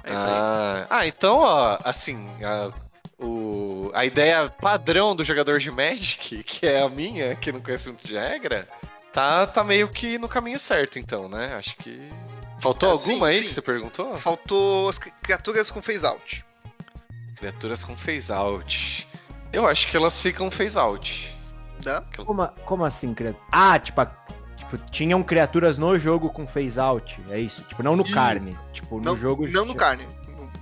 É 0.07 0.15
isso 0.15 0.23
aí. 0.23 0.29
Ah, 0.31 0.87
ah, 0.89 1.07
então, 1.07 1.37
ó, 1.39 1.79
assim, 1.85 2.27
a, 2.45 2.71
o, 3.23 3.91
a 3.93 4.05
ideia 4.05 4.49
padrão 4.49 5.15
do 5.17 5.25
jogador 5.25 5.59
de 5.59 5.71
Magic, 5.71 6.43
que 6.45 6.67
é 6.67 6.81
a 6.81 6.89
minha, 6.89 7.35
que 7.35 7.51
não 7.53 7.61
conhece 7.61 7.89
muito 7.89 8.07
de 8.07 8.15
regra, 8.15 8.69
tá, 9.13 9.47
tá 9.47 9.63
meio 9.65 9.89
que 9.89 10.17
no 10.19 10.29
caminho 10.29 10.59
certo, 10.59 10.99
então, 10.99 11.29
né? 11.29 11.55
Acho 11.57 11.77
que. 11.77 12.09
Faltou 12.61 12.89
É, 12.89 12.93
alguma 12.93 13.29
sim, 13.31 13.37
aí 13.37 13.43
sim. 13.43 13.49
que 13.49 13.55
você 13.55 13.61
perguntou? 13.63 14.17
Faltou 14.19 14.89
as 14.89 14.99
cri- 14.99 15.13
criaturas 15.23 15.71
com 15.71 15.83
phase 15.83 16.07
out. 16.07 16.45
Criaturas 17.37 17.85
com 17.85 17.95
phase 17.97 18.33
out. 18.33 19.07
Eu 19.53 19.67
acho 19.67 19.89
que 19.91 19.97
elas 19.97 20.21
ficam 20.23 20.51
phase 20.51 20.79
out. 20.79 21.37
Tá? 21.83 22.03
Como, 22.25 22.47
como 22.65 22.85
assim, 22.85 23.13
criatura? 23.13 23.45
Ah, 23.53 23.79
tipo, 23.79 24.01
a- 24.01 24.11
tipo, 24.69 24.79
tinham 24.91 25.23
criaturas 25.23 25.79
no 25.79 25.99
jogo 25.99 26.31
com 26.31 26.47
phase 26.47 26.79
out, 26.79 27.19
é 27.31 27.39
isso? 27.41 27.63
Tipo, 27.63 27.83
não 27.83 27.97
no 27.97 28.07
Ih, 28.07 28.11
carne. 28.13 28.57
Tipo, 28.73 28.97
no 28.99 29.03
Não, 29.05 29.17
jogo. 29.17 29.47
não 29.49 29.61
no 29.65 29.67
tinha- 29.73 29.77
carne. 29.77 30.07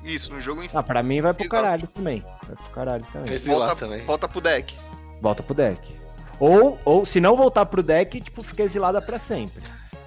Isso, 0.05 0.33
no 0.33 0.39
jogo 0.41 0.63
Ah, 0.75 0.83
pra 0.83 1.03
mim 1.03 1.23
vai 1.23 1.33
pro 1.33 1.49
caralho 1.49 1.89
também. 1.89 2.23
Vai 2.47 2.57
pro 2.57 2.71
caralho 2.71 3.07
também. 3.11 3.39
Volta, 3.39 3.75
também. 3.77 4.05
volta 4.05 4.29
pro 4.29 4.41
deck. 4.41 4.77
Volta 5.21 5.43
pro 5.43 5.55
deck. 5.55 5.97
Ou, 6.39 6.79
ou 6.85 7.07
se 7.07 7.21
não 7.21 7.37
voltar 7.37 7.65
pro 7.65 7.83
deck, 7.83 8.21
tipo, 8.21 8.43
fica 8.43 8.63
exilada 8.63 9.01
pra 9.01 9.19
sempre. 9.19 9.63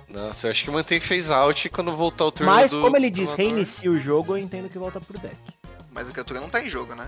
Nossa, 0.08 0.48
eu 0.48 0.52
acho 0.52 0.64
que 0.64 0.70
mantém 0.70 1.00
phase 1.00 1.32
out 1.34 1.66
e 1.66 1.70
quando 1.70 1.96
voltar 1.96 2.26
o 2.26 2.32
turno 2.32 2.52
Mas 2.52 2.70
do 2.72 2.80
como 2.80 2.96
ele 2.96 3.10
diz, 3.10 3.34
reinicia 3.34 3.90
o 3.90 3.98
jogo, 3.98 4.34
eu 4.34 4.38
entendo 4.38 4.70
que 4.70 4.78
volta 4.78 5.02
pro 5.02 5.18
deck. 5.18 5.36
Mas 5.92 6.08
a 6.08 6.12
criatura 6.12 6.40
não 6.40 6.50
tá 6.50 6.62
em 6.64 6.70
jogo, 6.70 6.94
né? 6.94 7.08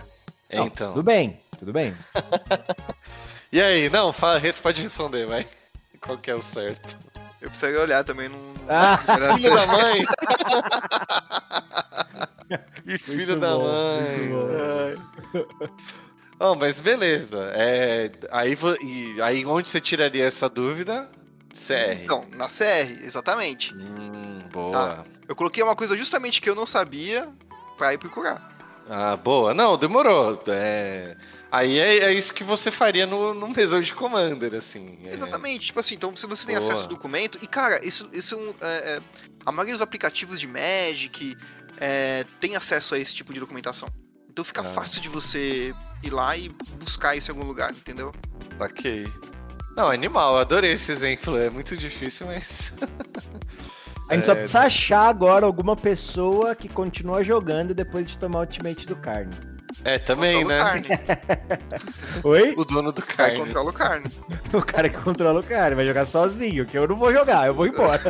É, 0.50 0.58
Não, 0.58 0.66
então. 0.66 0.94
Tudo 0.94 1.04
bem, 1.04 1.40
tudo 1.60 1.72
bem. 1.72 1.94
E 3.52 3.60
aí, 3.60 3.90
não, 3.90 4.14
fala, 4.14 4.40
pode 4.62 4.82
responder, 4.82 5.26
vai. 5.26 5.48
Qual 6.02 6.18
que 6.18 6.32
é 6.32 6.36
o 6.36 6.42
certo? 6.42 6.98
Eu 7.42 7.50
precisaria 7.50 7.82
olhar 7.82 8.04
também 8.04 8.28
num. 8.30 8.54
Ah, 8.68 8.98
Filho 9.36 9.56
da 9.56 9.66
mãe! 9.66 10.06
que 12.84 12.98
filho 12.98 13.28
Muito 13.28 13.40
da 13.40 13.56
bom, 13.56 13.64
mãe! 13.64 14.30
Oh, 16.40 16.56
mas 16.56 16.80
beleza. 16.80 17.52
É, 17.54 18.10
aí, 18.32 18.58
aí 19.22 19.46
onde 19.46 19.70
você 19.70 19.80
tiraria 19.82 20.26
essa 20.26 20.50
dúvida? 20.50 21.10
CR. 21.54 22.04
Então, 22.04 22.26
na 22.32 22.48
CR, 22.48 23.04
exatamente. 23.04 23.74
Hum, 23.74 24.40
boa. 24.52 24.72
Tá. 24.72 25.04
Eu 25.28 25.36
coloquei 25.36 25.62
uma 25.62 25.76
coisa 25.76 25.98
justamente 25.98 26.42
que 26.42 26.50
eu 26.50 26.56
não 26.56 26.66
sabia 26.66 27.28
pra 27.78 27.94
ir 27.94 27.98
procurar. 27.98 28.50
Ah, 28.90 29.18
boa. 29.18 29.54
Não, 29.54 29.78
demorou. 29.78 30.42
É, 30.48 31.16
Aí 31.52 31.80
é, 31.80 31.98
é 32.00 32.14
isso 32.14 32.34
que 32.34 32.44
você 32.44 32.70
faria 32.70 33.08
no, 33.08 33.34
no 33.34 33.48
mesão 33.50 33.82
de 33.82 33.94
Commander, 33.94 34.54
assim. 34.54 35.00
É, 35.04 35.14
Exatamente, 35.14 35.68
tipo 35.68 35.80
assim, 35.80 35.96
então 35.96 36.16
se 36.16 36.28
você 36.28 36.46
tem 36.46 36.56
Boa. 36.56 36.68
acesso 36.68 36.84
ao 36.84 36.90
documento, 36.90 37.40
e 37.42 37.48
cara, 37.48 37.84
isso, 37.84 38.08
isso 38.14 38.36
é 38.36 38.38
um, 38.38 38.50
é, 38.62 38.78
é, 38.98 39.02
a 39.46 39.52
maioria 39.52 39.74
dos 39.74 39.82
aplicativos 39.82 40.40
de 40.40 40.46
Magic 40.48 41.36
é, 41.78 42.24
tem 42.40 42.56
acesso 42.56 42.94
a 42.94 43.00
esse 43.00 43.16
tipo 43.16 43.34
de 43.34 43.40
documentação. 43.40 43.90
Então 44.30 44.46
fica 44.46 44.62
Ah. 44.62 44.74
fácil 44.74 45.02
de 45.02 45.10
você 45.10 45.74
ir 46.04 46.12
lá 46.12 46.38
e 46.38 46.50
buscar 46.80 47.16
isso 47.16 47.32
em 47.32 47.34
algum 47.36 47.48
lugar, 47.48 47.72
entendeu? 47.72 48.14
Ok. 48.60 49.12
Não, 49.76 49.88
animal, 49.90 50.34
eu 50.36 50.40
adorei 50.42 50.74
esse 50.74 50.92
exemplo. 50.92 51.36
É 51.38 51.50
muito 51.50 51.76
difícil, 51.76 52.28
mas. 52.28 52.72
A 54.08 54.16
gente 54.16 54.26
só 54.26 54.36
precisa 54.36 54.62
achar 54.62 55.08
agora 55.10 55.46
alguma 55.46 55.76
pessoa 55.76 56.54
que 56.56 56.70
continua 56.70 57.24
jogando 57.24 57.74
depois 57.74 58.06
de 58.06 58.20
tomar 58.20 58.40
o 58.40 58.42
ultimate 58.42 58.86
do 58.86 58.96
carne. 58.96 59.34
É, 59.84 59.98
também, 60.00 60.44
né? 60.44 60.60
É. 60.60 62.20
Oi? 62.28 62.54
O 62.58 62.66
dono 62.66 62.92
do 62.92 63.02
Aí 63.02 63.16
carne. 63.16 63.40
controla 63.40 63.70
o 63.70 63.74
carne. 63.74 64.12
O 64.52 64.64
cara 64.64 64.90
que 64.90 64.98
controla 64.98 65.42
o 65.42 65.44
carne 65.44 65.76
vai 65.76 65.86
jogar 65.86 66.06
sozinho, 66.06 66.66
que 66.66 66.76
eu 66.76 66.88
não 66.88 66.96
vou 66.96 67.14
jogar, 67.14 67.46
eu 67.46 67.54
vou 67.54 67.68
embora. 67.68 68.02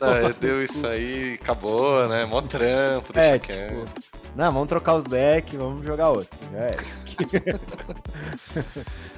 Ah, 0.00 0.34
deu 0.40 0.62
isso 0.64 0.86
aí, 0.86 1.38
acabou, 1.40 2.06
né? 2.08 2.24
Mó 2.24 2.40
trampo, 2.42 3.12
deixa 3.12 3.28
É, 3.34 3.38
tipo, 3.38 3.86
não, 4.34 4.52
vamos 4.52 4.68
trocar 4.68 4.94
os 4.94 5.04
decks, 5.04 5.54
vamos 5.54 5.82
jogar 5.82 6.10
outro. 6.10 6.36
Já 6.52 6.58
é 6.58 6.76
isso 6.84 6.98
aqui. 7.00 7.26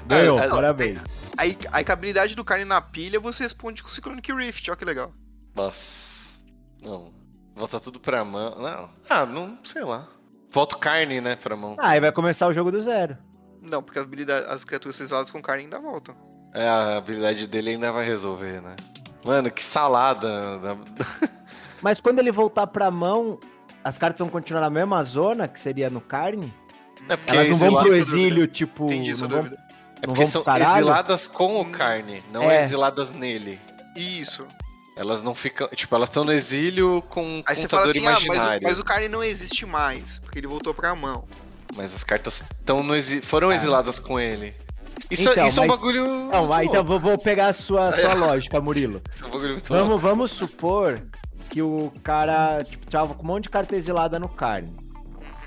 Ganhou, 0.06 0.38
ah, 0.38 0.48
parabéns. 0.48 1.00
Aí, 1.36 1.56
aí 1.72 1.84
com 1.84 1.92
a 1.92 1.94
habilidade 1.94 2.34
do 2.34 2.44
carne 2.44 2.64
na 2.64 2.80
pilha, 2.80 3.18
você 3.18 3.42
responde 3.42 3.82
com 3.82 3.88
o 3.88 3.92
Cyclonic 3.92 4.32
Rift, 4.32 4.70
ó 4.70 4.76
que 4.76 4.84
legal. 4.84 5.12
Nossa. 5.54 6.38
Não. 6.82 7.12
Volta 7.54 7.80
tudo 7.80 7.98
pra 7.98 8.24
mão. 8.24 8.58
Não. 8.60 8.90
Ah, 9.08 9.26
não, 9.26 9.58
sei 9.64 9.82
lá. 9.82 10.06
Volta 10.52 10.76
carne, 10.76 11.20
né, 11.20 11.36
pra 11.36 11.56
mão. 11.56 11.76
Ah, 11.78 11.90
aí 11.90 12.00
vai 12.00 12.10
começar 12.12 12.48
o 12.48 12.52
jogo 12.52 12.70
do 12.72 12.80
zero. 12.82 13.16
Não, 13.62 13.82
porque 13.82 13.98
as, 13.98 14.04
habilidades, 14.04 14.48
as 14.48 14.64
criaturas 14.64 14.96
seladas 14.96 15.30
com 15.30 15.40
carne 15.40 15.64
ainda 15.64 15.78
voltam. 15.78 16.14
É, 16.54 16.68
a 16.68 16.96
habilidade 16.96 17.46
dele 17.46 17.70
ainda 17.70 17.92
vai 17.92 18.04
resolver, 18.04 18.60
né? 18.60 18.74
Mano, 19.24 19.50
que 19.50 19.62
salada. 19.62 20.58
Mas 21.82 22.00
quando 22.00 22.18
ele 22.18 22.32
voltar 22.32 22.66
pra 22.66 22.90
mão, 22.90 23.38
as 23.84 23.96
cartas 23.96 24.18
vão 24.20 24.28
continuar 24.28 24.60
na 24.62 24.70
mesma 24.70 25.02
zona, 25.04 25.46
que 25.46 25.60
seria 25.60 25.88
no 25.88 26.00
carne? 26.00 26.52
É 27.08 27.16
porque 27.16 27.30
Elas 27.30 27.48
não 27.48 27.56
vão 27.56 27.82
pro 27.84 27.94
exílio, 27.94 28.46
tipo. 28.46 28.84
Entendi 28.86 29.10
essa 29.10 29.22
não 29.22 29.28
vão- 29.28 29.38
dúvida. 29.42 29.62
É 30.02 30.06
porque 30.06 30.24
são 30.26 30.42
caralho? 30.42 30.76
exiladas 30.78 31.26
com 31.26 31.60
o 31.60 31.70
carne, 31.70 32.24
não 32.32 32.42
É. 32.50 32.64
exiladas 32.64 33.12
nele. 33.12 33.60
Isso. 33.94 34.46
Elas 35.00 35.22
não 35.22 35.34
ficam. 35.34 35.66
Tipo, 35.68 35.94
elas 35.94 36.10
estão 36.10 36.24
no 36.24 36.32
exílio 36.32 37.02
com 37.08 37.22
um 37.24 37.42
Aí 37.46 37.56
você 37.56 37.66
fala 37.66 37.84
contador 37.86 37.90
assim, 37.90 38.06
ah, 38.06 38.10
mas 38.12 38.20
o, 38.20 38.24
imaginário. 38.26 38.60
mas 38.68 38.78
o 38.78 38.84
carne 38.84 39.08
não 39.08 39.24
existe 39.24 39.64
mais, 39.64 40.18
porque 40.18 40.38
ele 40.38 40.46
voltou 40.46 40.74
pra 40.74 40.94
mão. 40.94 41.24
Mas 41.74 41.94
as 41.94 42.04
cartas 42.04 42.42
estão 42.60 42.82
no 42.82 42.94
exi... 42.94 43.22
foram 43.22 43.48
Ah. 43.48 43.54
exiladas 43.54 43.98
com 43.98 44.20
ele. 44.20 44.54
Isso, 45.10 45.28
Então, 45.30 45.46
isso 45.46 45.58
é 45.60 45.62
um 45.62 45.66
mas- 45.68 45.76
bagulho. 45.78 46.04
Não, 46.06 46.28
então 46.62 46.74
louco. 46.74 46.84
vou, 46.84 47.00
vou 47.00 47.18
pegar 47.18 47.46
a 47.48 47.52
sua, 47.54 47.88
a 47.88 47.92
sua 47.92 48.12
lógica, 48.14 48.60
Murilo. 48.60 49.00
Isso 49.14 49.24
é 49.24 49.26
um 49.26 49.30
bagulho 49.30 49.52
muito 49.54 49.72
louco. 49.72 49.86
Vamos, 49.88 50.02
vamos 50.02 50.30
supor 50.32 51.00
que 51.48 51.62
o 51.62 51.90
cara, 52.02 52.62
tipo, 52.62 52.86
tava 52.90 53.14
com 53.14 53.22
um 53.22 53.26
monte 53.26 53.44
de 53.44 53.50
carta 53.50 53.74
exilada 53.74 54.18
no 54.18 54.28
carne. 54.28 54.70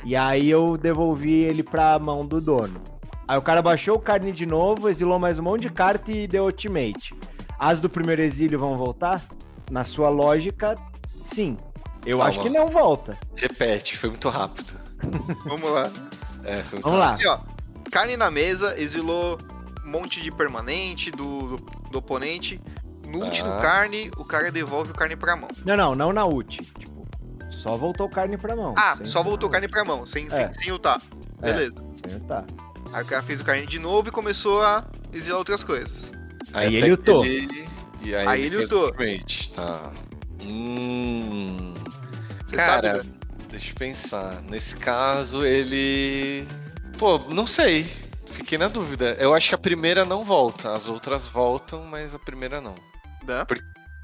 E 0.04 0.16
aí 0.16 0.50
eu 0.50 0.76
devolvi 0.78 1.44
ele 1.44 1.62
pra 1.62 2.00
mão 2.00 2.26
do 2.26 2.42
dono. 2.42 2.82
Aí 3.28 3.38
o 3.38 3.42
cara 3.42 3.62
baixou 3.62 3.96
o 3.98 4.00
carne 4.00 4.32
de 4.32 4.48
novo, 4.48 4.90
exilou 4.90 5.20
mais 5.20 5.38
um 5.38 5.44
monte 5.44 5.62
de 5.62 5.70
carta 5.70 6.12
e 6.12 6.26
deu 6.28 6.46
ultimate. 6.46 7.14
As 7.60 7.80
do 7.80 7.88
primeiro 7.88 8.22
exílio 8.22 8.58
vão 8.60 8.76
voltar? 8.76 9.22
Na 9.72 9.84
sua 9.84 10.10
lógica, 10.10 10.76
sim. 11.24 11.58
Eu 12.06 12.18
Calma. 12.18 12.30
acho 12.30 12.40
que 12.42 12.50
não 12.50 12.70
volta. 12.70 13.18
Repete, 13.36 13.98
foi 13.98 14.10
muito 14.10 14.28
rápido. 14.30 14.74
Vamos 15.46 15.70
lá. 15.70 15.92
É, 16.44 16.62
foi 16.64 16.74
muito 16.74 16.82
Vamos 16.84 17.00
lá. 17.00 17.14
Assim, 17.14 17.26
ó, 17.28 17.40
carne 17.92 18.18
na 18.18 18.30
mesa, 18.30 18.78
exilou 18.80 19.40
um 19.86 19.90
monte 19.90 20.22
de 20.22 20.32
permanente 20.32 21.10
do, 21.12 21.58
do, 21.58 21.58
do 21.92 21.98
oponente. 22.00 22.60
No 23.08 23.20
ult 23.26 23.42
Tá. 23.42 23.50
do 23.56 23.62
carne, 23.62 24.12
o 24.18 24.26
cara 24.26 24.52
devolve 24.52 24.92
o 24.92 24.94
carne 24.94 25.16
pra 25.16 25.36
mão. 25.36 25.48
Não, 25.66 25.78
não, 25.78 25.96
não 25.96 26.12
na 26.14 26.26
ult. 26.26 26.58
Tipo, 26.58 27.08
só 27.52 27.78
voltou 27.78 28.10
carne 28.10 28.38
pra 28.38 28.56
mão. 28.56 28.74
Ah, 28.78 28.98
só 29.06 29.22
voltou 29.24 29.50
carne 29.50 29.68
pra 29.68 29.86
mão, 29.86 30.06
sem, 30.06 30.26
É. 30.28 30.30
sem, 30.30 30.54
sem 30.54 30.72
ultar. 30.72 31.00
É. 31.42 31.52
Beleza. 31.54 31.76
sem 32.04 32.16
ultar. 32.16 32.46
Aí 32.92 33.04
o 33.04 33.06
cara 33.06 33.22
fez 33.24 33.40
o 33.40 33.44
carne 33.46 33.66
de 33.66 33.80
novo 33.80 34.10
e 34.10 34.12
começou 34.12 34.62
a 34.62 34.86
exilar 35.12 35.38
outras 35.40 35.64
coisas. 35.64 36.12
Aí 36.54 36.68
até 36.68 36.76
ele 36.78 36.92
ultou. 36.92 37.26
ele- 37.26 37.70
E 38.04 38.16
aí, 38.16 38.28
Aí 38.28 38.42
ele 38.46 38.56
ele 38.64 38.74
ultimate, 38.74 39.50
Tá. 39.52 39.92
Hum. 40.42 41.74
Você 42.50 42.56
Cara, 42.58 42.96
sabe, 42.96 43.08
né? 43.10 43.16
deixa 43.50 43.72
eu 43.72 43.76
pensar. 43.76 44.42
Nesse 44.44 44.76
caso, 44.76 45.46
ele. 45.46 46.48
Pô, 46.98 47.18
não 47.20 47.48
sei. 47.48 47.90
Fiquei 48.28 48.58
na 48.58 48.68
dúvida. 48.68 49.16
Eu 49.20 49.34
acho 49.34 49.50
que 49.50 49.56
a 49.56 49.60
primeira 49.60 50.04
não 50.04 50.24
volta. 50.24 50.74
As 50.74 50.88
outras 50.88 51.28
voltam, 51.28 51.86
mas 51.86 52.14
a 52.14 52.20
primeira 52.20 52.60
não. 52.60 52.76
Né? 53.26 53.46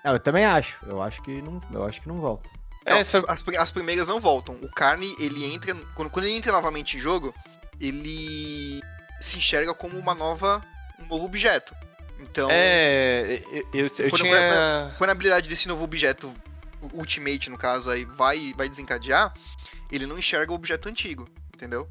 Não, 0.03 0.13
eu 0.13 0.19
também 0.19 0.45
acho. 0.45 0.77
Eu 0.88 1.01
acho 1.01 1.21
que 1.21 1.41
não, 1.41 1.62
eu 1.71 1.83
acho 1.85 1.99
que 2.01 2.07
não 2.07 2.19
volta. 2.21 2.49
Não, 2.85 2.97
Essa. 2.97 3.23
as, 3.27 3.43
as 3.57 3.71
primeiras 3.71 4.07
não 4.07 4.19
voltam. 4.19 4.55
O 4.62 4.69
carne, 4.69 5.13
ele 5.19 5.45
entra. 5.45 5.75
Quando, 5.95 6.09
quando 6.09 6.25
ele 6.25 6.35
entra 6.35 6.51
novamente 6.51 6.95
em 6.95 6.99
jogo, 6.99 7.33
ele 7.81 8.81
se 9.19 9.38
enxerga 9.38 9.73
como 9.73 9.97
uma 9.97 10.15
nova. 10.15 10.63
um 10.99 11.05
novo 11.07 11.25
objeto. 11.25 11.75
Então, 12.19 12.49
É. 12.51 13.41
Eu, 13.51 13.65
eu, 13.73 13.86
eu 13.86 14.10
Quando- 14.10 14.21
tinha. 14.21 14.93
quando 14.97 15.10
a 15.10 15.13
habilidade 15.13 15.47
desse 15.47 15.67
novo 15.67 15.84
objeto, 15.84 16.34
Ultimate 16.93 17.49
no 17.49 17.58
caso 17.58 17.89
aí, 17.89 18.05
vai, 18.05 18.53
vai 18.55 18.69
desencadear, 18.69 19.34
ele 19.91 20.05
não 20.05 20.17
enxerga 20.17 20.51
o 20.51 20.55
objeto 20.55 20.88
antigo, 20.89 21.27
entendeu? 21.53 21.88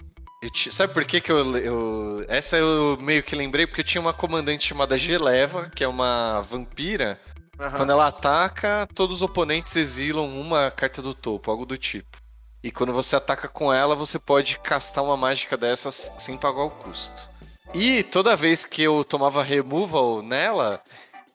Sabe 0.70 0.94
por 0.94 1.04
que, 1.04 1.20
que 1.20 1.32
eu, 1.32 1.56
eu. 1.56 2.24
Essa 2.28 2.56
eu 2.56 2.96
meio 3.00 3.24
que 3.24 3.34
lembrei, 3.34 3.66
porque 3.66 3.80
eu 3.80 3.84
tinha 3.84 4.00
uma 4.00 4.14
comandante 4.14 4.68
chamada 4.68 4.96
Geleva, 4.96 5.68
que 5.74 5.82
é 5.82 5.88
uma 5.88 6.40
vampira. 6.42 7.20
Aham. 7.58 7.76
Quando 7.76 7.90
ela 7.90 8.06
ataca, 8.06 8.86
todos 8.94 9.16
os 9.16 9.22
oponentes 9.22 9.74
exilam 9.74 10.28
uma 10.28 10.70
carta 10.70 11.02
do 11.02 11.12
topo, 11.12 11.50
algo 11.50 11.66
do 11.66 11.76
tipo. 11.76 12.18
E 12.62 12.70
quando 12.70 12.92
você 12.92 13.16
ataca 13.16 13.48
com 13.48 13.72
ela, 13.72 13.96
você 13.96 14.16
pode 14.16 14.60
castar 14.60 15.02
uma 15.02 15.16
mágica 15.16 15.56
dessas 15.56 16.12
sem 16.18 16.36
pagar 16.36 16.62
o 16.62 16.70
custo. 16.70 17.27
E 17.74 18.02
toda 18.02 18.36
vez 18.36 18.64
que 18.64 18.82
eu 18.82 19.04
tomava 19.04 19.42
removal 19.42 20.22
nela, 20.22 20.82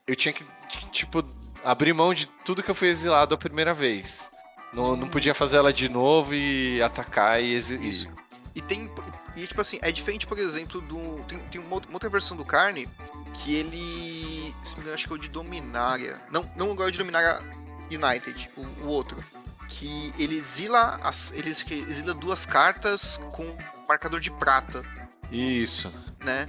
eu 0.07 0.15
tinha 0.15 0.33
que, 0.33 0.43
tipo, 0.91 1.23
abrir 1.63 1.93
mão 1.93 2.13
de 2.13 2.25
tudo 2.43 2.63
que 2.63 2.71
eu 2.71 2.75
fui 2.75 2.89
exilado 2.89 3.35
a 3.35 3.37
primeira 3.37 3.73
vez. 3.73 4.29
Não, 4.73 4.95
não 4.95 5.07
podia 5.07 5.33
fazer 5.35 5.57
ela 5.57 5.71
de 5.71 5.87
novo 5.87 6.33
e 6.33 6.81
atacar 6.81 7.41
e 7.41 7.53
exilar. 7.53 7.85
Isso. 7.85 8.07
E 8.55 8.61
tem. 8.61 8.89
E 9.35 9.47
tipo 9.47 9.61
assim, 9.61 9.79
é 9.81 9.91
diferente, 9.91 10.25
por 10.25 10.37
exemplo, 10.39 10.81
do. 10.81 11.23
Tem, 11.27 11.37
tem 11.39 11.61
uma 11.61 11.75
outra- 11.75 12.09
versão 12.09 12.35
do 12.35 12.43
Carne 12.43 12.87
que 13.33 13.53
ele. 13.55 14.53
Se 14.63 14.71
não 14.71 14.75
me 14.77 14.81
engano, 14.81 14.93
acho 14.95 15.07
que 15.07 15.13
é 15.13 15.15
o 15.15 15.19
de 15.19 15.27
Dominária. 15.29 16.19
Não, 16.31 16.49
não 16.55 16.71
agora 16.71 16.89
o 16.89 16.91
de 16.91 16.97
Dominária 16.97 17.39
United, 17.91 18.49
o, 18.57 18.61
o 18.83 18.87
outro. 18.87 19.23
Que 19.69 20.11
ele 20.17 20.35
exila. 20.37 20.99
As, 21.03 21.31
ele 21.31 21.49
exila 21.49 22.13
duas 22.13 22.45
cartas 22.45 23.17
com 23.31 23.55
marcador 23.87 24.19
de 24.19 24.31
prata. 24.31 24.81
Isso. 25.37 25.91
né? 26.23 26.47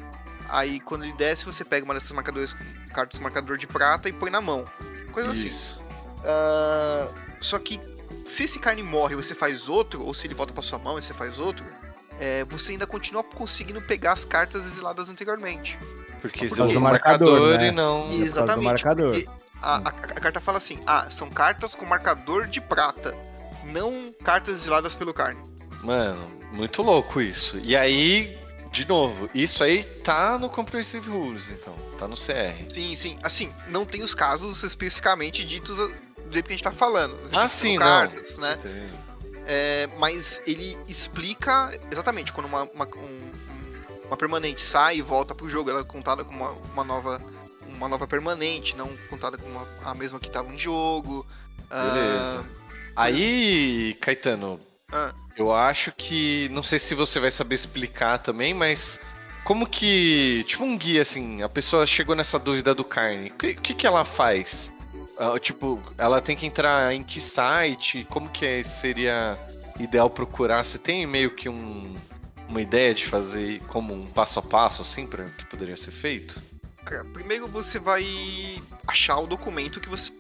Aí 0.49 0.79
quando 0.81 1.05
ele 1.05 1.15
desce, 1.15 1.45
você 1.45 1.65
pega 1.65 1.85
uma 1.85 1.95
dessas 1.95 2.13
marcadores, 2.13 2.55
cartas 2.93 3.19
marcador 3.19 3.57
de 3.57 3.67
prata 3.67 4.09
e 4.09 4.13
põe 4.13 4.31
na 4.31 4.41
mão. 4.41 4.65
Coisa 5.13 5.31
assim. 5.31 5.49
Isso. 5.49 5.83
Ah, 6.25 7.09
só 7.41 7.59
que 7.59 7.81
se 8.25 8.45
esse 8.45 8.59
carne 8.59 8.83
morre 8.83 9.15
e 9.15 9.17
você 9.17 9.35
faz 9.35 9.69
outro, 9.69 10.03
ou 10.05 10.13
se 10.15 10.27
ele 10.27 10.35
volta 10.35 10.53
pra 10.53 10.63
sua 10.63 10.79
mão 10.79 10.99
e 10.99 11.03
você 11.03 11.13
faz 11.15 11.39
outro, 11.39 11.65
é, 12.21 12.45
você 12.45 12.73
ainda 12.73 12.87
continua 12.87 13.23
conseguindo 13.25 13.81
pegar 13.83 14.13
as 14.13 14.25
cartas 14.25 14.65
exiladas 14.67 15.09
anteriormente. 15.09 15.79
Porque 16.21 16.45
exilou 16.47 16.69
do 16.73 16.79
o 16.79 16.81
marcador, 16.81 17.59
né? 17.59 17.69
e 17.69 17.71
não. 17.73 18.03
Causa 18.03 18.17
do 18.19 18.25
Exatamente. 18.25 18.65
marcador. 18.65 19.25
A, 19.61 19.77
a- 19.77 19.89
a 19.89 19.93
carta 20.21 20.41
fala 20.41 20.59
assim: 20.59 20.79
ah, 20.87 21.11
são 21.11 21.29
cartas 21.31 21.75
com 21.75 21.85
marcador 21.85 22.47
de 22.47 22.61
prata, 22.61 23.15
não 23.65 24.15
cartas 24.25 24.55
exiladas 24.55 24.95
pelo 24.95 25.13
carne. 25.13 25.41
Mano, 25.83 26.27
muito 26.53 26.81
louco 26.83 27.21
isso. 27.21 27.59
E 27.63 27.77
aí, 27.77 28.39
de 28.75 28.87
novo, 28.89 29.31
isso 29.35 29.63
aí 29.63 29.83
tá 29.83 30.37
no 30.39 30.51
Comprehensive 30.51 31.09
Rules, 31.09 31.49
então. 31.51 31.75
Tá 31.99 32.09
no 32.09 32.17
CR. 32.17 32.65
Sim, 32.69 32.95
sim. 32.95 33.17
Assim, 33.23 33.53
não 33.69 33.87
tem 33.87 34.03
os 34.03 34.15
casos 34.15 34.63
especificamente 34.63 35.45
ditos 35.47 35.77
do 35.79 36.31
que 36.43 36.49
a 36.49 36.51
gente 36.53 36.63
tá 36.65 36.73
falando. 36.73 37.17
Ah, 37.33 37.49
sim, 37.49 37.79
são 37.79 37.87
não. 37.87 38.11
né? 38.43 38.59
É, 39.47 39.89
mas 39.99 40.41
ele 40.47 40.77
explica 40.89 41.79
exatamente 41.91 42.33
quando 42.33 42.47
uma, 42.47 42.65
uma, 42.65 42.85
um- 42.97 42.99
um- 43.01 44.07
uma 44.07 44.17
permanente 44.17 44.63
sai 44.63 44.97
e 44.97 45.03
volta 45.03 45.35
pro 45.35 45.49
jogo, 45.49 45.71
ela 45.71 45.81
é 45.81 45.85
contada 45.85 46.25
como 46.25 46.39
uma, 46.45 46.51
uma 46.73 46.85
nova 46.85 47.21
uma 47.69 47.89
nova 47.89 48.07
permanente, 48.07 48.77
não 48.77 48.89
contada 49.11 49.37
como 49.37 49.53
uma- 49.53 49.69
a 49.85 49.95
mesma 49.95 50.19
que 50.21 50.29
estava 50.29 50.53
em 50.53 50.59
jogo. 50.59 51.27
Beleza. 51.69 52.45
Aí, 52.95 53.95
Caetano, 54.01 54.61
Ah, 54.95 55.13
eu 55.37 55.53
acho 55.53 55.91
que. 55.91 56.49
Não 56.53 56.63
sei 56.63 56.79
se 56.79 56.95
você 56.95 57.19
vai 57.19 57.31
saber 57.31 57.57
explicar 57.57 58.19
também, 58.19 58.55
mas. 58.55 59.01
Como 59.43 59.67
que. 59.67 60.45
Tipo 60.47 60.63
um 60.65 60.79
guia, 60.79 61.03
assim, 61.03 61.43
a 61.43 61.49
pessoa 61.49 61.85
chegou 61.85 62.15
nessa 62.15 62.39
dúvida 62.39 62.73
do 62.73 62.85
carne. 62.85 63.29
O 63.31 63.35
que, 63.35 63.55
que, 63.55 63.75
que 63.75 63.87
ela 63.87 64.05
faz? 64.05 64.73
Ah, 65.19 65.39
tipo, 65.39 65.83
ela 65.99 66.21
tem 66.21 66.37
que 66.37 66.47
entrar 66.47 66.95
em 66.95 67.03
que 67.03 67.21
site? 67.21 68.07
Como 68.09 68.29
que 68.29 68.47
é- 68.47 68.63
seria 68.63 69.37
ideal 69.79 70.09
procurar? 70.09 70.65
Você 70.65 70.79
tem 70.79 71.07
meio 71.07 71.35
que 71.35 71.49
um, 71.49 71.95
uma 72.49 72.63
ideia 72.63 72.95
de 72.95 73.05
fazer 73.05 73.61
como 73.67 73.93
um 73.93 74.07
passo 74.07 74.39
a 74.39 74.43
passo, 74.43 74.83
assim, 74.83 75.07
para 75.07 75.25
que 75.25 75.45
poderia 75.47 75.77
ser 75.77 75.91
feito? 75.91 76.41
primeiro 77.13 77.49
você 77.49 77.79
vai 77.79 78.63
achar 78.87 79.19
o 79.19 79.27
documento 79.27 79.81
que 79.81 79.89
você, 79.89 80.13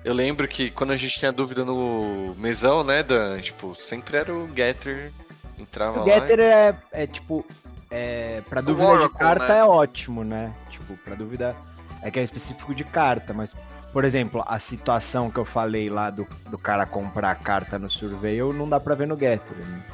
Eu 0.03 0.13
lembro 0.13 0.47
que 0.47 0.71
quando 0.71 0.91
a 0.91 0.97
gente 0.97 1.19
tinha 1.19 1.31
dúvida 1.31 1.63
no 1.63 2.33
mesão, 2.37 2.83
né, 2.83 3.03
Dan? 3.03 3.39
Tipo, 3.41 3.75
sempre 3.75 4.17
era 4.17 4.33
o 4.33 4.47
Getter, 4.47 5.11
entrava 5.59 6.01
O 6.01 6.07
lá. 6.07 6.13
Getter 6.13 6.39
é, 6.39 6.75
é 6.91 7.07
tipo. 7.07 7.45
É, 7.91 8.41
pra 8.49 8.59
dúvida 8.59 8.85
de 8.87 8.93
Oracle, 8.93 9.19
carta 9.19 9.47
né? 9.47 9.59
é 9.59 9.63
ótimo, 9.63 10.23
né? 10.23 10.53
Tipo, 10.69 10.97
pra 10.97 11.15
dúvida. 11.15 11.55
É 12.01 12.11
que 12.11 12.19
é 12.19 12.23
específico 12.23 12.73
de 12.75 12.83
carta, 12.83 13.33
mas. 13.33 13.55
Por 13.93 14.03
exemplo, 14.03 14.43
a 14.47 14.57
situação 14.57 15.29
que 15.29 15.37
eu 15.37 15.45
falei 15.45 15.87
lá 15.89 16.09
do, 16.09 16.27
do 16.49 16.57
cara 16.57 16.85
comprar 16.85 17.29
a 17.31 17.35
carta 17.35 17.77
no 17.77 17.89
Surveil 17.89 18.51
não 18.51 18.67
dá 18.67 18.79
pra 18.79 18.95
ver 18.95 19.07
no 19.07 19.15
Getter. 19.17 19.55
né? 19.55 19.85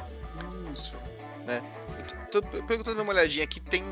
Isso. 0.72 0.94
Né? 1.46 1.62
Eu 2.32 2.40
tô, 2.40 2.42
tô 2.42 2.82
dando 2.82 3.02
uma 3.02 3.12
olhadinha 3.12 3.44
aqui, 3.44 3.60
tem, 3.60 3.84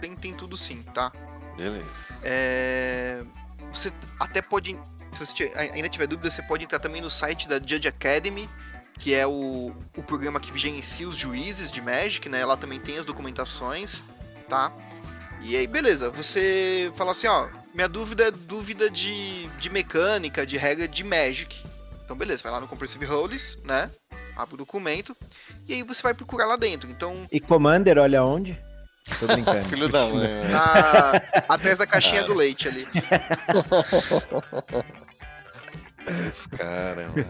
tem, 0.00 0.16
tem 0.16 0.34
tudo 0.34 0.56
sim, 0.56 0.82
tá? 0.94 1.12
Beleza. 1.56 1.84
É, 2.22 3.22
Você 3.72 3.92
até 4.18 4.42
pode. 4.42 4.76
Se 5.12 5.18
você 5.20 5.32
tiver- 5.32 5.56
ainda 5.56 5.88
tiver 5.88 6.08
dúvida, 6.08 6.28
você 6.28 6.42
pode 6.42 6.64
entrar 6.64 6.80
também 6.80 7.00
no 7.00 7.08
site 7.08 7.48
da 7.48 7.58
Judge 7.60 7.86
Academy, 7.86 8.50
que 8.98 9.14
é 9.14 9.24
o, 9.24 9.72
o 9.96 10.02
programa 10.02 10.40
que 10.40 10.56
gerencia 10.58 11.08
os 11.08 11.14
juízes 11.16 11.70
de 11.70 11.80
Magic, 11.80 12.28
né? 12.28 12.44
Lá 12.44 12.56
também 12.56 12.80
tem 12.80 12.98
as 12.98 13.04
documentações, 13.04 14.02
tá? 14.48 14.72
E 15.40 15.56
aí, 15.56 15.66
beleza, 15.68 16.10
você 16.10 16.90
fala 16.96 17.12
assim, 17.12 17.28
ó, 17.28 17.46
minha 17.74 17.88
dúvida 17.88 18.28
é 18.28 18.30
dúvida 18.30 18.88
de, 18.88 19.48
de 19.58 19.68
mecânica, 19.68 20.46
de 20.46 20.56
regra 20.56 20.86
de 20.86 21.02
Magic. 21.02 21.60
Então, 22.04 22.16
beleza, 22.16 22.42
vai 22.42 22.52
lá 22.52 22.60
no 22.60 22.68
Compressive 22.68 23.04
Rules, 23.04 23.58
né? 23.64 23.90
Abre 24.36 24.54
o 24.54 24.58
documento, 24.58 25.16
e 25.66 25.74
aí 25.74 25.82
você 25.82 26.02
vai 26.02 26.14
procurar 26.14 26.46
lá 26.46 26.56
dentro. 26.56 26.88
Então, 26.90 27.26
E 27.30 27.40
Commander, 27.40 27.98
olha 27.98 28.22
onde? 28.24 28.58
Tô 29.18 29.26
brincando. 29.26 29.64
Filho 29.68 29.88
da 29.88 30.06
mãe, 30.06 30.28
né? 30.28 30.48
na, 30.48 31.12
atrás 31.48 31.78
da 31.78 31.86
caixinha 31.86 32.22
do 32.24 32.32
leite 32.34 32.68
ali. 32.68 32.86
Esse 36.28 36.48
cara, 36.48 37.08
mano. 37.08 37.26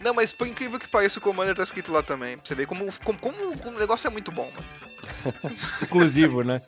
Não, 0.00 0.14
mas 0.14 0.32
por 0.32 0.46
incrível 0.46 0.78
que 0.78 0.86
pareça, 0.88 1.18
o 1.18 1.22
Commander 1.22 1.56
tá 1.56 1.62
escrito 1.62 1.90
lá 1.92 2.02
também. 2.02 2.36
Pra 2.38 2.46
você 2.46 2.54
ver 2.54 2.66
como, 2.66 2.92
como, 3.04 3.18
como 3.18 3.76
o 3.76 3.78
negócio 3.78 4.06
é 4.06 4.10
muito 4.10 4.30
bom, 4.30 4.50
mano. 4.54 5.34
Inclusivo, 5.82 6.44
né? 6.44 6.62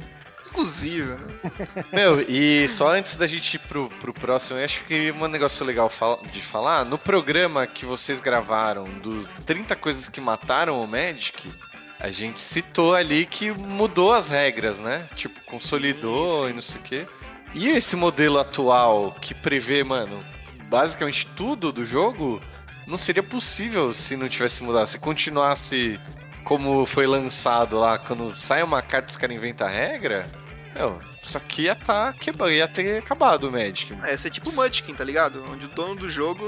Inclusive, 0.51 1.15
né? 1.15 1.19
Meu, 1.93 2.21
e 2.21 2.69
só 2.69 2.93
antes 2.93 3.17
da 3.17 3.27
gente 3.27 3.55
ir 3.55 3.59
pro, 3.61 3.89
pro 4.01 4.13
próximo, 4.13 4.59
eu 4.59 4.65
acho 4.65 4.85
que 4.85 5.13
um 5.13 5.29
negócio 5.29 5.65
legal 5.65 5.91
de 6.33 6.43
falar, 6.43 6.85
no 6.85 6.99
programa 6.99 7.67
que 7.67 7.87
vocês 7.87 8.21
gravaram 8.21 8.85
do 8.99 9.27
30 9.47 9.77
coisas 9.77 10.09
que 10.09 10.21
mataram 10.21 10.83
o 10.83 10.87
Magic, 10.87 11.51
a 11.99 12.11
gente 12.11 12.41
citou 12.41 12.95
ali 12.95 13.27
que 13.27 13.51
mudou 13.53 14.13
as 14.13 14.29
regras, 14.29 14.79
né? 14.79 15.07
Tipo, 15.15 15.39
consolidou 15.45 16.45
sim. 16.45 16.51
e 16.51 16.53
não 16.55 16.63
sei 16.63 16.81
o 16.81 16.85
quê. 16.85 17.07
E 17.55 17.69
esse 17.69 17.95
modelo 17.97 18.39
atual 18.39 19.13
que 19.21 19.35
prevê, 19.35 19.85
mano, 19.85 20.25
basicamente 20.69 21.27
tudo 21.37 21.73
do 21.73 21.85
jogo, 21.85 22.41
não 22.87 22.97
seria 22.97 23.23
possível 23.23 23.93
se 23.93 24.17
não 24.17 24.29
tivesse 24.29 24.63
mudado. 24.63 24.87
Se 24.87 24.99
continuasse 24.99 26.01
como 26.51 26.85
foi 26.85 27.07
lançado 27.07 27.79
lá, 27.79 27.97
quando 27.97 28.35
sai 28.35 28.61
uma 28.65 28.83
carta 28.83 29.07
e 29.07 29.11
os 29.13 29.17
caras 29.17 29.37
inventam 29.37 29.69
a 29.69 29.71
regra, 29.71 30.25
meu, 30.75 30.99
isso 31.23 31.39
aqui 31.39 31.63
ia, 31.63 31.77
tá 31.77 32.13
quebra, 32.13 32.53
ia 32.53 32.67
ter 32.67 32.99
acabado 32.99 33.45
o 33.45 33.53
Magic. 33.53 33.97
É, 34.03 34.17
você 34.17 34.27
é 34.27 34.31
tipo 34.33 34.51
o 34.51 34.55
Munchkin, 34.57 34.93
tá 34.93 35.05
ligado? 35.05 35.45
Onde 35.49 35.67
o 35.67 35.69
dono 35.69 35.95
do 35.95 36.11
jogo 36.11 36.45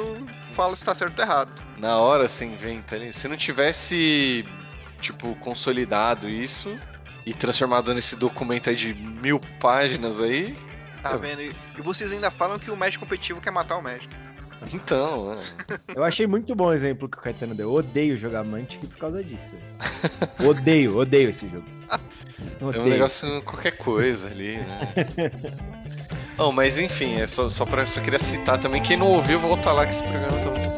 fala 0.57 0.75
se 0.75 0.85
tá 0.85 0.93
certo 0.93 1.17
ou 1.21 1.25
errado. 1.25 1.53
Na 1.79 1.99
hora 1.99 2.29
você 2.29 2.45
inventa 2.45 2.97
ali. 2.97 3.12
Se 3.12 3.29
não 3.29 3.37
tivesse, 3.37 4.45
tipo, 5.01 5.37
consolidado 5.37 6.29
isso 6.29 6.77
e 7.25 7.33
transformado 7.33 7.95
nesse 7.95 8.17
documento 8.17 8.71
aí 8.71 8.75
de 8.75 8.93
mil 8.93 9.38
páginas 9.61 10.21
aí, 10.21 10.59
Tá 11.01 11.12
Eu- 11.12 11.19
vendo? 11.21 11.43
E 11.43 11.53
vocês 11.83 12.11
ainda 12.12 12.31
falam 12.31 12.59
que 12.61 12.71
o 12.73 12.77
Magic 12.77 12.99
competitivo 12.99 13.41
quer 13.41 13.51
matar 13.53 13.77
o 13.77 13.83
Magic. 13.83 14.09
Então, 14.72 15.35
né? 15.35 15.44
Eu 15.94 16.05
achei 16.05 16.27
muito 16.27 16.55
bom 16.55 16.66
o 16.66 16.72
exemplo 16.72 17.09
que 17.09 17.18
o 17.18 17.20
Caetano 17.20 17.55
deu. 17.55 17.68
Eu 17.68 17.75
odeio 17.75 18.16
jogar 18.16 18.44
Mantic 18.44 18.81
por 18.87 18.96
causa 18.98 19.22
disso. 19.22 19.55
odeio, 20.44 20.96
odeio 20.98 21.31
esse 21.31 21.48
jogo. 21.48 21.64
É 22.61 22.64
um 22.64 22.68
Odeio. 22.68 22.87
negócio, 22.87 23.42
qualquer 23.42 23.77
coisa 23.77 24.29
ali, 24.29 24.57
né? 24.59 24.92
Bom, 26.37 26.51
mas 26.51 26.79
enfim, 26.79 27.14
é 27.14 27.27
só, 27.27 27.48
só, 27.48 27.66
pra, 27.66 27.85
só 27.85 28.01
queria 28.01 28.18
citar 28.18 28.59
também. 28.59 28.83
Quem 28.83 28.96
não 28.96 29.09
ouviu, 29.09 29.38
volta 29.38 29.70
lá 29.70 29.85
que 29.87 29.92
esse 29.92 30.03
programa 30.03 30.38
tá 30.38 30.51
muito 30.51 30.71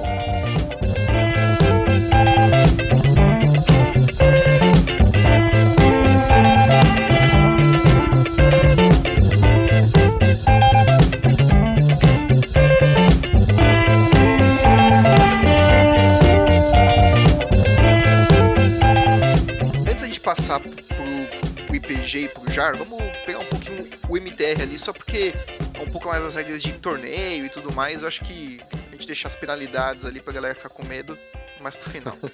passar 20.54 20.60
pro, 20.60 21.64
pro 21.66 21.76
IPG 21.76 22.24
e 22.24 22.28
pro 22.28 22.50
JAR, 22.52 22.76
vamos 22.76 23.00
pegar 23.24 23.38
um 23.38 23.44
pouquinho 23.44 23.88
o 24.08 24.16
MTR 24.16 24.62
ali, 24.62 24.78
só 24.78 24.92
porque 24.92 25.34
é 25.74 25.80
um 25.80 25.90
pouco 25.90 26.08
mais 26.08 26.22
as 26.22 26.34
regras 26.34 26.62
de 26.62 26.72
torneio 26.74 27.46
e 27.46 27.48
tudo 27.48 27.72
mais. 27.72 28.02
Eu 28.02 28.08
acho 28.08 28.24
que 28.24 28.60
a 28.88 28.92
gente 28.92 29.06
deixa 29.06 29.28
as 29.28 29.36
penalidades 29.36 30.04
ali 30.04 30.20
pra 30.20 30.32
galera 30.32 30.54
ficar 30.54 30.68
com 30.68 30.84
medo 30.86 31.18
mais 31.60 31.76
pro 31.76 31.90
final. 31.90 32.16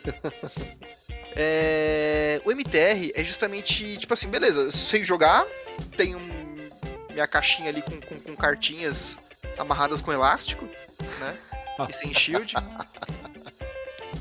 É, 1.42 2.42
o 2.44 2.50
MTR 2.50 3.12
é 3.14 3.22
justamente, 3.22 3.96
tipo 3.98 4.12
assim, 4.12 4.26
beleza, 4.28 4.68
sei 4.72 5.04
jogar, 5.04 5.46
tem 5.96 6.16
um, 6.16 6.68
minha 7.12 7.26
caixinha 7.28 7.68
ali 7.68 7.83
com, 7.83 8.00
com, 8.00 8.20
com 8.20 8.37
cartinhas 8.37 9.16
amarradas 9.56 10.00
com 10.00 10.12
elástico, 10.12 10.68
né? 11.20 11.38
E 11.88 11.92
sem 11.92 12.12
shield. 12.12 12.54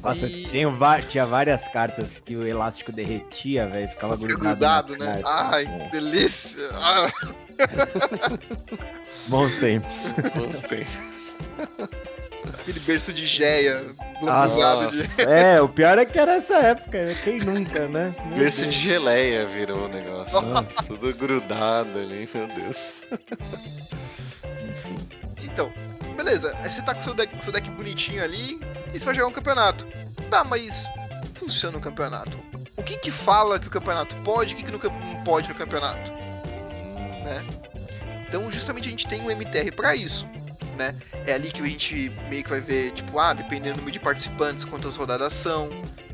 Nossa, 0.04 0.28
E- 0.28 0.46
tinha, 0.46 0.70
va- 0.70 1.02
tinha 1.02 1.26
várias 1.26 1.68
cartas 1.68 2.20
que 2.22 2.36
o 2.36 2.46
elástico 2.48 2.92
derretia, 2.92 3.68
velho. 3.68 3.90
Ficava 3.90 4.16
Fica 4.18 4.28
grudado. 4.28 4.94
grudado, 4.94 4.98
né? 4.98 5.22
Ai, 5.26 5.66
que 5.66 5.92
delícia! 5.92 6.70
Ah, 6.74 7.12
Bons 9.28 9.56
tempos. 9.58 10.14
Gostei. 10.38 10.88
aquele 12.54 12.80
berço 12.80 13.12
de 13.12 13.26
geia, 13.26 13.86
Nossa. 14.22 14.96
de... 14.96 15.04
É, 15.24 15.62
o 15.62 15.68
pior 15.68 15.98
é 15.98 16.06
que 16.06 16.18
era 16.20 16.36
essa 16.36 16.56
época. 16.56 17.06
né? 17.06 17.18
Quem 17.24 17.40
nunca, 17.40 17.88
né? 17.88 18.16
Meu 18.28 18.38
Berço 18.40 18.62
Deus. 18.62 18.74
de 18.74 18.80
geleia 18.80 19.46
virou 19.48 19.86
o 19.86 19.88
negócio. 19.90 20.40
Nossa. 20.42 20.84
Tudo 20.88 21.14
grudado 21.16 22.00
ali, 22.00 22.30
meu 22.34 22.48
Deus. 22.48 23.04
Então, 25.42 25.72
beleza, 26.16 26.56
aí 26.62 26.72
você 26.72 26.82
tá 26.82 26.94
com 26.94 27.02
seu 27.02 27.14
deck, 27.14 27.44
seu 27.44 27.52
deck 27.52 27.70
bonitinho 27.72 28.24
ali 28.24 28.60
e 28.94 29.00
você 29.00 29.06
vai 29.06 29.16
jogar 29.16 29.28
um 29.28 29.34
campeonato. 29.34 29.86
Tá, 30.30 30.44
mas 30.44 30.86
funciona 31.36 31.78
o 31.78 31.82
campeonato. 31.82 32.40
O 32.76 32.84
que 32.84 32.98
que 32.98 33.12
fala 33.12 33.60
que 33.60 33.68
o 33.68 33.72
campeonato 33.72 34.16
pode 34.24 34.52
e 34.52 34.54
o 34.56 34.58
que 34.58 34.64
que 34.64 34.72
não 34.72 35.24
pode 35.24 35.48
no 35.50 35.56
campeonato? 35.56 36.12
né? 37.24 37.46
Então, 38.28 38.52
justamente 38.52 38.88
a 38.88 38.92
gente 38.92 39.08
tem 39.08 39.22
um 39.22 39.30
MTR 39.32 39.72
pra 39.76 39.96
isso, 39.96 40.26
né? 40.78 40.96
É 41.26 41.34
ali 41.34 41.52
que 41.52 41.62
a 41.62 41.66
gente 41.66 42.10
meio 42.30 42.44
que 42.44 42.50
vai 42.50 42.62
ver, 42.62 42.92
tipo, 42.92 43.18
ah, 43.20 43.34
dependendo 43.34 43.74
do 43.76 43.80
número 43.80 43.92
de 43.92 44.00
participantes, 44.00 44.64
quantas 44.66 44.96
rodadas 44.96 45.34
são, 45.34 45.70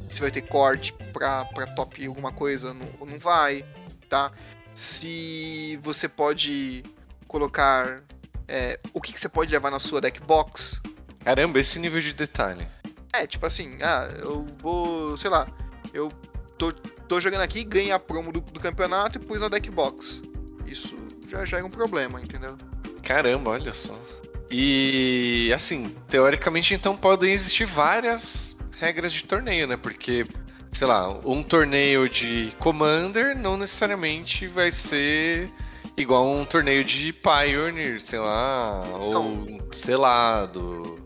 se 0.09 0.19
vai 0.21 0.31
ter 0.31 0.41
corte 0.41 0.93
pra, 1.13 1.45
pra 1.45 1.67
top 1.67 2.05
alguma 2.05 2.31
coisa 2.31 2.73
não- 2.73 2.87
ou 2.99 3.05
não 3.05 3.19
vai, 3.19 3.65
tá? 4.09 4.31
Se 4.75 5.79
você 5.83 6.07
pode 6.07 6.83
colocar 7.27 8.01
é, 8.47 8.79
o 8.93 9.01
que, 9.01 9.11
que 9.13 9.19
você 9.19 9.27
pode 9.29 9.51
levar 9.51 9.71
na 9.71 9.79
sua 9.79 9.99
deck 10.01 10.19
box. 10.21 10.81
Caramba, 11.25 11.59
esse 11.59 11.79
nível 11.79 11.99
de 11.99 12.13
detalhe. 12.13 12.67
É, 13.11 13.25
tipo 13.25 13.47
assim, 13.47 13.79
ah, 13.81 14.07
eu 14.19 14.45
vou, 14.59 15.17
sei 15.17 15.31
lá, 15.31 15.47
eu 15.91 16.07
tô, 16.55 16.71
tô 16.71 17.19
jogando 17.19 17.41
aqui, 17.41 17.63
ganhei 17.63 17.91
a 17.91 17.97
promo 17.97 18.31
do, 18.31 18.39
do 18.41 18.59
campeonato 18.59 19.17
e 19.17 19.19
pus 19.19 19.41
na 19.41 19.47
deck 19.47 19.67
box. 19.71 20.21
Isso 20.67 20.95
já, 21.27 21.43
já 21.43 21.57
é 21.57 21.63
um 21.63 21.69
problema, 21.69 22.21
entendeu? 22.21 22.55
Caramba, 23.01 23.49
olha 23.49 23.73
só. 23.73 23.99
E 24.51 25.51
assim, 25.55 25.95
teoricamente 26.07 26.75
então 26.75 26.95
podem 26.95 27.33
existir 27.33 27.65
várias 27.65 28.55
regras 28.79 29.11
de 29.11 29.23
torneio, 29.23 29.67
né? 29.67 29.77
Porque, 29.77 30.27
sei 30.71 30.85
lá, 30.85 31.09
um 31.25 31.41
torneio 31.41 32.07
de 32.07 32.53
Commander 32.59 33.35
não 33.35 33.57
necessariamente 33.57 34.45
vai 34.45 34.71
ser 34.71 35.49
igual 35.97 36.29
um 36.29 36.45
torneio 36.45 36.83
de 36.83 37.11
Pioneer, 37.13 37.99
sei 37.99 38.19
lá, 38.19 38.83
ou 38.93 39.47
selado. 39.73 41.04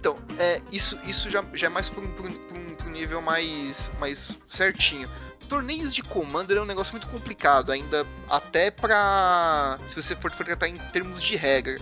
Então, 0.00 0.16
é, 0.38 0.62
isso, 0.72 0.98
isso 1.04 1.28
já, 1.28 1.44
já 1.52 1.66
é 1.66 1.70
mais 1.70 1.90
para 1.90 2.00
um, 2.00 2.06
um, 2.06 2.86
um 2.86 2.90
nível 2.90 3.20
mais, 3.20 3.90
mais 4.00 4.32
certinho 4.48 5.08
torneios 5.50 5.92
de 5.92 6.00
Commander 6.00 6.58
é 6.58 6.62
um 6.62 6.64
negócio 6.64 6.92
muito 6.92 7.08
complicado, 7.08 7.72
ainda 7.72 8.06
até 8.28 8.70
pra. 8.70 9.80
Se 9.88 9.96
você 9.96 10.14
for, 10.14 10.30
for 10.30 10.46
tratar 10.46 10.68
em 10.68 10.78
termos 10.92 11.20
de 11.20 11.34
regra. 11.34 11.80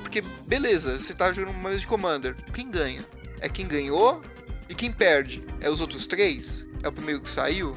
Porque, 0.00 0.22
beleza, 0.22 0.98
você 0.98 1.12
tá 1.12 1.30
jogando 1.30 1.54
uma 1.54 1.68
mesa 1.68 1.82
de 1.82 1.86
Commander. 1.86 2.34
Quem 2.54 2.70
ganha? 2.70 3.04
É 3.40 3.48
quem 3.48 3.68
ganhou 3.68 4.22
e 4.68 4.74
quem 4.74 4.90
perde? 4.90 5.44
É 5.60 5.68
os 5.68 5.82
outros 5.82 6.06
três? 6.06 6.64
É 6.82 6.88
o 6.88 6.92
primeiro 6.92 7.20
que 7.20 7.28
saiu? 7.28 7.76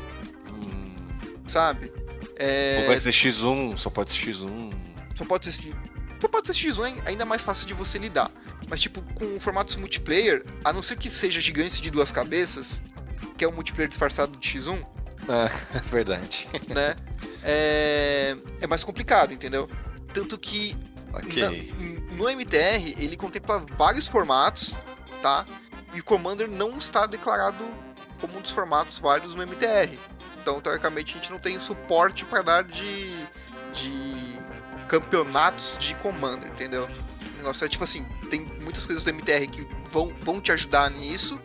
Hum. 0.54 0.96
Sabe? 1.46 1.92
É... 2.38 2.78
Ou 2.82 2.88
vai 2.88 3.00
ser 3.00 3.12
X1, 3.12 3.78
só 3.78 3.90
pode 3.90 4.14
ser 4.14 4.32
X1. 4.32 4.74
Só 5.18 5.26
pode 5.26 5.52
ser. 5.52 5.76
Pode 6.30 6.48
ser 6.48 6.54
X1 6.54 7.02
é 7.06 7.10
ainda 7.10 7.26
mais 7.26 7.42
fácil 7.42 7.68
de 7.68 7.74
você 7.74 7.98
lidar. 7.98 8.30
Mas, 8.70 8.80
tipo, 8.80 9.02
com 9.14 9.40
formatos 9.40 9.76
multiplayer, 9.76 10.44
a 10.64 10.74
não 10.74 10.82
ser 10.82 10.98
que 10.98 11.10
seja 11.10 11.40
gigante 11.40 11.82
de 11.82 11.92
duas 11.92 12.12
cabeças, 12.12 12.82
que 13.38 13.44
é 13.44 13.48
o 13.48 13.54
multiplayer 13.54 13.90
disfarçado 13.90 14.36
de 14.38 14.50
X1, 14.50 14.84
é, 15.30 15.80
verdade. 15.90 16.48
Né? 16.68 16.96
É, 17.44 18.38
é 18.62 18.68
mais 18.68 18.84
complicado, 18.84 19.34
entendeu? 19.34 19.70
Tanto 20.14 20.38
que 20.38 20.78
okay. 21.14 21.74
na, 21.80 22.16
no 22.16 22.30
MTR 22.30 22.96
ele 22.98 23.18
contempla 23.18 23.60
vários 23.78 24.08
formatos, 24.08 24.76
tá? 25.22 25.46
E 25.94 26.00
o 26.00 26.04
Commander 26.04 26.50
não 26.50 26.78
está 26.78 27.06
declarado 27.06 27.64
como 28.20 28.38
um 28.38 28.42
dos 28.42 28.52
formatos 28.52 28.98
válidos 28.98 29.36
no 29.36 29.46
MTR. 29.46 29.98
Então, 30.42 30.60
teoricamente, 30.60 31.14
a 31.14 31.20
gente 31.20 31.32
não 31.32 31.40
tem 31.40 31.60
suporte 31.60 32.26
para 32.26 32.42
dar 32.42 32.64
de, 32.64 33.16
de 33.74 34.23
campeonatos 34.94 35.76
de 35.80 35.96
Commander, 35.96 36.48
entendeu? 36.50 36.88
O 37.34 37.38
negócio 37.38 37.66
é 37.66 37.68
tipo 37.68 37.84
assim, 37.84 38.06
tem 38.30 38.42
muitas 38.62 38.86
coisas 38.86 39.04
do 39.04 39.12
MTR 39.12 39.48
que 39.48 39.68
vão, 39.92 40.14
vão 40.22 40.40
te 40.40 40.52
ajudar 40.52 40.92
nisso, 40.92 41.40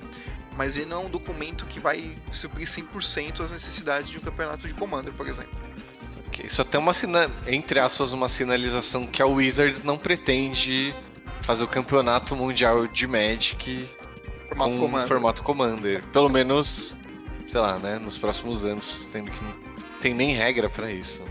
mas 0.54 0.76
ele 0.76 0.84
não 0.84 1.02
é 1.02 1.06
um 1.06 1.08
documento 1.08 1.64
que 1.64 1.80
vai 1.80 2.14
suprir 2.30 2.68
100% 2.68 3.40
as 3.40 3.50
necessidades 3.50 4.10
de 4.10 4.18
um 4.18 4.20
campeonato 4.20 4.68
de 4.68 4.74
Commander, 4.74 5.14
por 5.14 5.26
exemplo. 5.26 5.56
Isso 6.44 6.60
até 6.62 6.78
uma 6.78 6.94
sina... 6.94 7.28
entre 7.46 7.80
aspas 7.80 8.12
uma 8.12 8.28
sinalização 8.28 9.06
que 9.06 9.20
a 9.20 9.26
Wizards 9.26 9.82
não 9.82 9.98
pretende 9.98 10.94
fazer 11.42 11.64
o 11.64 11.68
campeonato 11.68 12.36
mundial 12.36 12.86
de 12.86 13.06
Magic 13.08 13.88
formato 14.48 14.70
com 14.70 14.78
Commander. 14.78 15.08
formato 15.08 15.42
Commander. 15.42 16.02
Pelo 16.12 16.28
menos, 16.28 16.94
sei 17.46 17.60
lá, 17.60 17.78
né, 17.78 17.98
nos 17.98 18.18
próximos 18.18 18.64
anos, 18.64 18.84
sendo 19.10 19.30
que 19.30 19.42
não 19.42 19.52
tem 20.00 20.14
nem 20.14 20.32
regra 20.32 20.68
para 20.68 20.92
isso. 20.92 21.22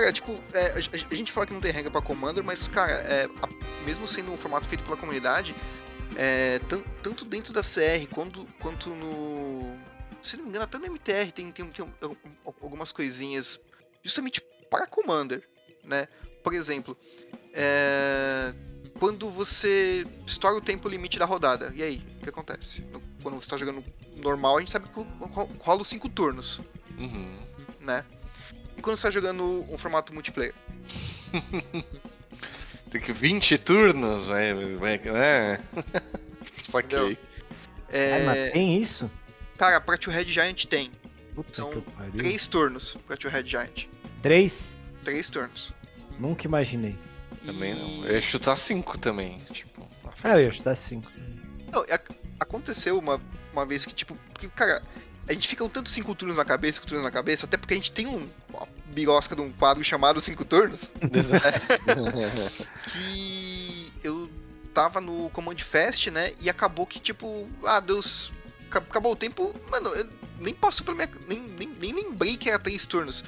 Né? 0.00 0.08
E, 0.08 0.12
tipo, 0.12 0.32
cara, 0.32 0.40
tipo, 0.40 0.40
é, 0.54 0.72
a, 0.72 1.14
gente 1.14 1.32
fala 1.32 1.46
que 1.46 1.52
não 1.52 1.60
tem 1.60 1.72
regra 1.72 1.90
para 1.90 2.00
Commander, 2.00 2.42
mas, 2.42 2.66
cara, 2.68 2.92
é, 2.92 3.24
a, 3.42 3.84
mesmo 3.84 4.08
sendo 4.08 4.32
um 4.32 4.36
formato 4.38 4.66
feito 4.66 4.82
pela 4.84 4.96
comunidade, 4.96 5.54
é, 6.16 6.60
tanto 7.02 7.24
dentro 7.24 7.52
da 7.52 7.62
CR 7.62 8.06
quanto, 8.12 8.46
quanto 8.60 8.90
no. 8.90 9.76
Se 10.22 10.36
não 10.36 10.44
me 10.44 10.50
engano, 10.50 10.64
até 10.64 10.78
no 10.78 10.86
MTR 10.86 11.32
tem, 11.32 11.50
tem, 11.50 11.66
tem 11.66 11.86
algumas 12.44 12.92
coisinhas 12.92 13.58
justamente 14.04 14.40
para 14.70 14.86
Commander, 14.86 15.46
né? 15.84 16.06
Por 16.44 16.54
exemplo, 16.54 16.96
é, 17.52 18.54
quando 18.98 19.30
você 19.30 20.06
estoura 20.26 20.56
o 20.56 20.60
tempo 20.60 20.88
limite 20.88 21.18
da 21.18 21.24
rodada, 21.24 21.72
e 21.74 21.82
aí? 21.82 22.02
O 22.20 22.22
que 22.22 22.28
acontece? 22.28 22.84
Quando 23.22 23.34
você 23.34 23.46
está 23.46 23.56
jogando 23.56 23.84
normal, 24.16 24.56
a 24.56 24.60
gente 24.60 24.70
sabe 24.70 24.88
que 24.88 25.06
rola 25.60 25.82
os 25.82 25.88
5 25.88 26.08
turnos. 26.08 26.60
Uhum. 26.96 27.40
Né? 27.80 28.04
E 28.76 28.82
quando 28.82 28.96
você 28.96 29.08
está 29.08 29.10
jogando 29.10 29.66
um 29.68 29.78
formato 29.78 30.12
multiplayer? 30.12 30.54
Tem 32.90 33.00
que 33.00 33.12
20 33.12 33.56
turnos, 33.58 34.26
vai, 34.26 34.52
né? 34.98 35.60
Saquei. 36.62 37.18
É... 37.88 38.12
Ai, 38.14 38.22
mas 38.24 38.52
tem 38.52 38.80
isso? 38.80 39.10
Cara, 39.56 39.80
pra 39.80 39.96
Tio 39.96 40.12
Red 40.12 40.26
Giant 40.26 40.66
tem. 40.66 40.90
Puta 41.34 41.54
São 41.54 41.82
três 42.16 42.46
turnos 42.46 42.96
pra 43.06 43.16
Tio 43.16 43.30
Red 43.30 43.46
Giant. 43.46 43.86
Três? 44.20 44.76
Três 45.04 45.30
turnos. 45.30 45.72
Nunca 46.18 46.46
imaginei. 46.46 46.96
Também 47.44 47.74
não. 47.74 48.04
Eu 48.04 48.14
ia 48.14 48.22
chutar 48.22 48.56
cinco 48.56 48.98
também, 48.98 49.40
tipo. 49.52 49.88
Ah, 50.22 50.38
eu 50.38 50.46
ia 50.46 50.52
chutar 50.52 50.76
cinco. 50.76 51.10
Não, 51.70 51.84
aconteceu 52.38 52.98
uma, 52.98 53.20
uma 53.52 53.64
vez 53.64 53.86
que, 53.86 53.94
tipo, 53.94 54.16
que, 54.38 54.48
cara, 54.48 54.82
a 55.32 55.34
gente 55.34 55.48
fica 55.48 55.64
um 55.64 55.68
tanto 55.68 55.88
cinco 55.88 56.14
turnos 56.14 56.36
na 56.36 56.44
cabeça, 56.44 56.76
cinco 56.76 56.86
turnos 56.86 57.04
na 57.04 57.10
cabeça, 57.10 57.46
até 57.46 57.56
porque 57.56 57.74
a 57.74 57.76
gente 57.76 57.90
tem 57.90 58.06
um, 58.06 58.28
uma 58.48 58.68
birosca 58.86 59.34
de 59.34 59.40
um 59.40 59.50
quadro 59.50 59.82
chamado 59.82 60.20
Cinco 60.20 60.44
Turnos. 60.44 60.90
que 62.92 63.92
eu 64.04 64.30
tava 64.74 65.00
no 65.00 65.30
Command 65.30 65.56
Fest, 65.58 66.08
né? 66.08 66.32
E 66.40 66.50
acabou 66.50 66.86
que, 66.86 67.00
tipo, 67.00 67.48
ah, 67.64 67.80
Deus. 67.80 68.32
Acabou 68.70 69.12
o 69.12 69.16
tempo. 69.16 69.54
Mano, 69.70 69.90
eu 69.90 70.06
nem 70.38 70.54
passou 70.54 70.84
pela 70.84 70.96
minha. 70.96 71.10
Nem, 71.28 71.38
nem, 71.40 71.68
nem 71.68 71.94
lembrei 71.94 72.36
que 72.36 72.48
era 72.48 72.58
três 72.58 72.84
turnos. 72.84 73.24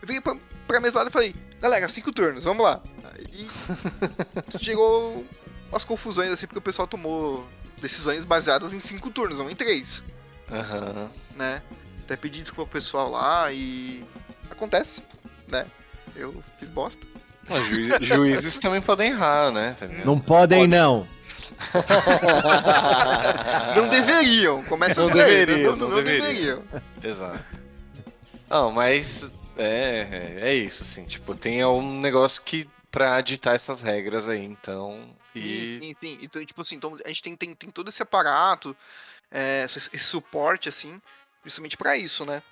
Eu 0.00 0.08
vim 0.08 0.20
pra, 0.20 0.36
pra 0.66 0.80
mesa 0.80 0.98
lado 0.98 1.08
e 1.08 1.12
falei, 1.12 1.34
galera, 1.60 1.88
cinco 1.88 2.12
turnos, 2.12 2.44
vamos 2.44 2.64
lá. 2.64 2.82
E 3.30 3.48
chegou 4.58 5.24
umas 5.70 5.84
confusões 5.84 6.30
assim, 6.30 6.46
porque 6.46 6.58
o 6.58 6.62
pessoal 6.62 6.88
tomou 6.88 7.46
decisões 7.80 8.24
baseadas 8.24 8.74
em 8.74 8.80
cinco 8.80 9.10
turnos, 9.10 9.38
não 9.38 9.50
em 9.50 9.56
três. 9.56 10.02
Aham. 10.52 10.92
Uhum. 10.94 11.08
Né? 11.36 11.62
Até 12.04 12.16
pedi 12.16 12.42
desculpa 12.42 12.70
pro 12.70 12.80
pessoal 12.80 13.10
lá 13.10 13.50
e 13.52 14.04
acontece, 14.50 15.02
né? 15.48 15.66
Eu 16.14 16.42
fiz 16.58 16.68
bosta. 16.68 17.06
Ju 17.48 18.04
juízes 18.04 18.58
também 18.60 18.80
podem 18.80 19.10
errar, 19.10 19.50
né? 19.50 19.76
Tá 19.78 19.86
não 20.04 20.18
podem, 20.18 20.60
Pode. 20.60 20.70
não. 20.70 21.06
não 23.76 23.88
deveriam, 23.88 24.62
começa 24.64 25.00
não 25.00 25.08
por 25.08 25.16
deveriam. 25.16 25.72
Não, 25.72 25.76
não, 25.76 25.88
não, 25.88 25.96
não 25.96 26.04
deveriam. 26.04 26.62
Exato. 27.02 27.44
Não, 28.48 28.70
mas 28.70 29.30
é, 29.56 30.38
é 30.40 30.54
isso, 30.54 30.82
assim, 30.82 31.04
tipo, 31.04 31.34
tem 31.34 31.64
um 31.64 32.00
negócio 32.00 32.42
que 32.42 32.68
pra 32.90 33.20
ditar 33.22 33.54
essas 33.54 33.82
regras 33.82 34.28
aí, 34.28 34.44
então. 34.44 35.08
E... 35.34 35.78
Sim, 35.80 35.96
sim, 35.98 36.18
Então, 36.20 36.44
tipo 36.44 36.60
assim, 36.60 36.76
então 36.76 36.98
a 37.04 37.08
gente 37.08 37.22
tem, 37.22 37.34
tem, 37.34 37.54
tem 37.54 37.70
todo 37.70 37.88
esse 37.88 38.02
aparato, 38.02 38.76
é, 39.32 39.64
esse, 39.64 39.78
esse 39.78 40.04
suporte, 40.04 40.68
assim, 40.68 41.00
principalmente 41.42 41.76
para 41.76 41.96
isso, 41.96 42.24
né? 42.24 42.42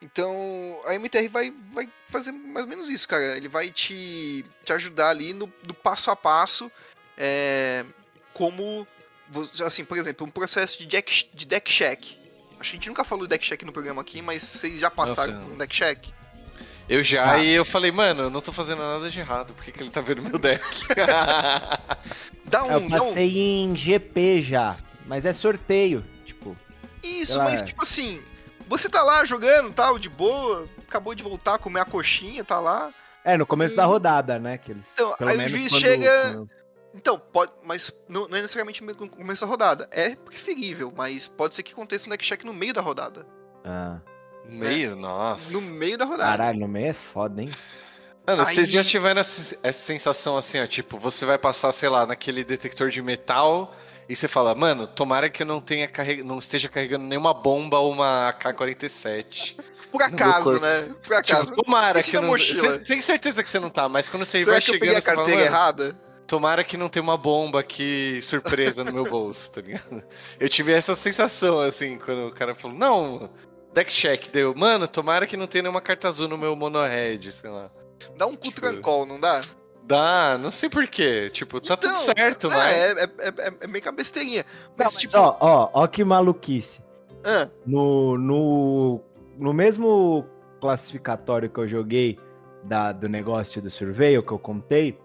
Então, 0.00 0.80
a 0.84 0.94
MTR 0.94 1.28
vai, 1.28 1.54
vai 1.72 1.88
fazer 2.08 2.32
mais 2.32 2.64
ou 2.64 2.68
menos 2.68 2.90
isso, 2.90 3.06
cara. 3.08 3.36
Ele 3.36 3.48
vai 3.48 3.70
te, 3.70 4.44
te 4.64 4.72
ajudar 4.72 5.10
ali 5.10 5.32
no, 5.32 5.52
no 5.64 5.74
passo 5.74 6.10
a 6.10 6.16
passo, 6.16 6.70
é, 7.16 7.84
como, 8.34 8.86
assim, 9.64 9.84
por 9.84 9.96
exemplo, 9.96 10.26
um 10.26 10.30
processo 10.30 10.78
de 10.78 10.86
deck, 10.86 11.28
de 11.32 11.46
deck 11.46 11.70
check. 11.70 12.16
A 12.58 12.64
gente 12.64 12.88
nunca 12.88 13.04
falou 13.04 13.26
de 13.26 13.30
deck 13.30 13.44
check 13.44 13.62
no 13.62 13.72
programa 13.72 14.02
aqui, 14.02 14.20
mas 14.20 14.42
vocês 14.42 14.80
já 14.80 14.90
passaram 14.90 15.40
por 15.40 15.52
um 15.52 15.58
deck 15.58 15.74
check? 15.74 16.08
Eu 16.88 17.02
já, 17.02 17.34
ah. 17.34 17.38
e 17.38 17.50
eu 17.50 17.64
falei, 17.64 17.92
mano, 17.92 18.24
eu 18.24 18.30
não 18.30 18.40
tô 18.40 18.52
fazendo 18.52 18.80
nada 18.80 19.08
de 19.08 19.20
errado, 19.20 19.54
por 19.54 19.64
que, 19.64 19.70
que 19.70 19.82
ele 19.82 19.90
tá 19.90 20.00
vendo 20.00 20.20
meu 20.20 20.38
deck? 20.38 20.64
dá 22.44 22.64
um, 22.64 22.72
eu 22.72 22.88
passei 22.88 23.30
um... 23.30 23.72
em 23.72 23.76
GP 23.76 24.42
já, 24.42 24.76
mas 25.06 25.24
é 25.24 25.32
sorteio, 25.32 26.04
Isso, 27.02 27.38
mas 27.38 27.62
tipo 27.62 27.82
assim, 27.82 28.22
você 28.66 28.88
tá 28.88 29.02
lá 29.02 29.24
jogando, 29.24 29.72
tal, 29.72 29.98
de 29.98 30.08
boa, 30.08 30.66
acabou 30.86 31.14
de 31.14 31.22
voltar 31.22 31.54
a 31.54 31.58
comer 31.58 31.80
a 31.80 31.84
coxinha, 31.84 32.44
tá 32.44 32.60
lá. 32.60 32.92
É, 33.24 33.36
no 33.36 33.46
começo 33.46 33.74
e... 33.74 33.76
da 33.76 33.84
rodada, 33.84 34.38
né? 34.38 34.58
Que 34.58 34.72
eles, 34.72 34.92
então, 34.94 35.14
aí 35.20 35.44
o 35.44 35.48
juiz 35.48 35.70
quando, 35.70 35.80
chega. 35.80 36.22
Quando... 36.32 36.50
Então, 36.94 37.18
pode, 37.18 37.52
mas 37.64 37.92
não, 38.08 38.28
não, 38.28 38.36
é 38.36 38.42
necessariamente 38.42 38.82
no 38.84 39.08
começo 39.08 39.40
da 39.40 39.46
rodada. 39.46 39.88
É 39.90 40.14
preferível, 40.14 40.92
mas 40.94 41.26
pode 41.26 41.54
ser 41.54 41.62
que 41.62 41.72
aconteça 41.72 42.06
um 42.06 42.10
deck 42.10 42.24
check 42.24 42.44
no 42.44 42.52
meio 42.52 42.74
da 42.74 42.80
rodada. 42.80 43.26
Ah. 43.64 43.98
No 44.44 44.58
meio? 44.58 44.92
É, 44.92 44.94
Nossa. 44.94 45.52
No 45.52 45.60
meio 45.60 45.96
da 45.96 46.04
rodada. 46.04 46.30
Caralho, 46.30 46.60
no 46.60 46.68
meio 46.68 46.88
é 46.88 46.92
foda, 46.92 47.42
hein? 47.42 47.50
Mano, 48.26 48.42
Aí... 48.42 48.54
vocês 48.54 48.70
já 48.70 48.84
tiveram 48.84 49.20
essa, 49.20 49.56
essa 49.62 49.80
sensação 49.80 50.36
assim, 50.36 50.60
ó, 50.60 50.66
tipo, 50.66 50.98
você 50.98 51.24
vai 51.24 51.38
passar, 51.38 51.72
sei 51.72 51.88
lá, 51.88 52.06
naquele 52.06 52.44
detector 52.44 52.88
de 52.88 53.02
metal 53.02 53.74
e 54.08 54.16
você 54.16 54.28
fala, 54.28 54.54
mano, 54.54 54.86
tomara 54.86 55.30
que 55.30 55.42
eu 55.42 55.46
não 55.46 55.60
tenha 55.60 55.88
carreg... 55.88 56.22
não 56.22 56.38
esteja 56.38 56.68
carregando 56.68 57.04
nenhuma 57.04 57.32
bomba 57.32 57.78
ou 57.78 57.92
uma 57.92 58.28
AK-47. 58.30 59.58
Por 59.90 60.02
acaso, 60.02 60.58
né? 60.58 60.90
Por 61.02 61.14
acaso. 61.14 61.46
Tipo, 61.46 61.62
tomara 61.62 62.02
que 62.02 62.16
eu 62.16 62.22
não. 62.22 62.30
Você 62.30 62.78
tem 62.78 63.00
certeza 63.00 63.42
que 63.42 63.48
você 63.48 63.60
não 63.60 63.68
tá, 63.68 63.88
mas 63.88 64.08
quando 64.08 64.24
você 64.24 64.42
Será 64.42 64.52
vai 64.52 64.60
chegando. 64.60 64.76
Eu 64.76 64.80
peguei 64.80 64.96
a 64.96 65.02
carteira 65.02 65.30
fala, 65.30 65.46
errada? 65.46 66.00
Tomara 66.26 66.64
que 66.64 66.78
não 66.78 66.88
tenha 66.88 67.02
uma 67.02 67.18
bomba 67.18 67.60
aqui 67.60 68.18
surpresa 68.22 68.82
no 68.82 68.92
meu 68.92 69.04
bolso, 69.04 69.50
tá 69.52 69.60
ligado? 69.60 70.02
Eu 70.40 70.48
tive 70.48 70.72
essa 70.72 70.94
sensação, 70.94 71.60
assim, 71.60 71.98
quando 71.98 72.28
o 72.28 72.32
cara 72.32 72.54
falou, 72.54 72.76
não, 72.76 73.28
deck 73.74 73.92
check, 73.92 74.30
deu. 74.30 74.54
Mano, 74.54 74.88
tomara 74.88 75.26
que 75.26 75.36
não 75.36 75.46
tenha 75.46 75.62
nenhuma 75.62 75.82
carta 75.82 76.08
azul 76.08 76.28
no 76.28 76.38
meu 76.38 76.56
monohead, 76.56 77.30
sei 77.32 77.50
lá. 77.50 77.70
Dá 78.16 78.26
um 78.26 78.34
tipo... 78.34 78.46
cutrancol, 78.46 79.04
não 79.04 79.20
dá? 79.20 79.42
Dá, 79.84 80.38
não 80.38 80.50
sei 80.50 80.68
porquê. 80.70 81.28
Tipo, 81.30 81.60
tá 81.60 81.74
Então, 81.74 81.92
tudo 81.94 81.98
certo, 82.04 82.46
é, 82.46 82.50
mas. 82.50 82.72
É, 82.76 82.90
é, 83.02 83.04
é, 83.48 83.52
é 83.62 83.66
meio 83.66 83.82
que 83.82 83.88
uma 83.88 83.94
besteirinha. 83.96 84.44
Não, 84.68 84.74
Mas, 84.78 84.92
mas 84.94 84.96
tipo. 85.02 85.18
ó, 85.18 85.36
ó, 85.40 85.70
ó 85.72 85.86
que 85.86 86.04
maluquice. 86.04 86.80
ah, 87.24 87.48
No, 87.66 88.16
no, 88.16 89.00
no 89.36 89.52
mesmo 89.52 90.24
classificatório 90.60 91.50
que 91.50 91.58
eu 91.58 91.66
joguei 91.68 92.18
da, 92.64 92.92
do 92.92 93.08
negócio 93.08 93.60
do 93.60 93.68
surveio 93.70 94.22
que 94.22 94.32
eu 94.32 94.38
contei, 94.38 94.96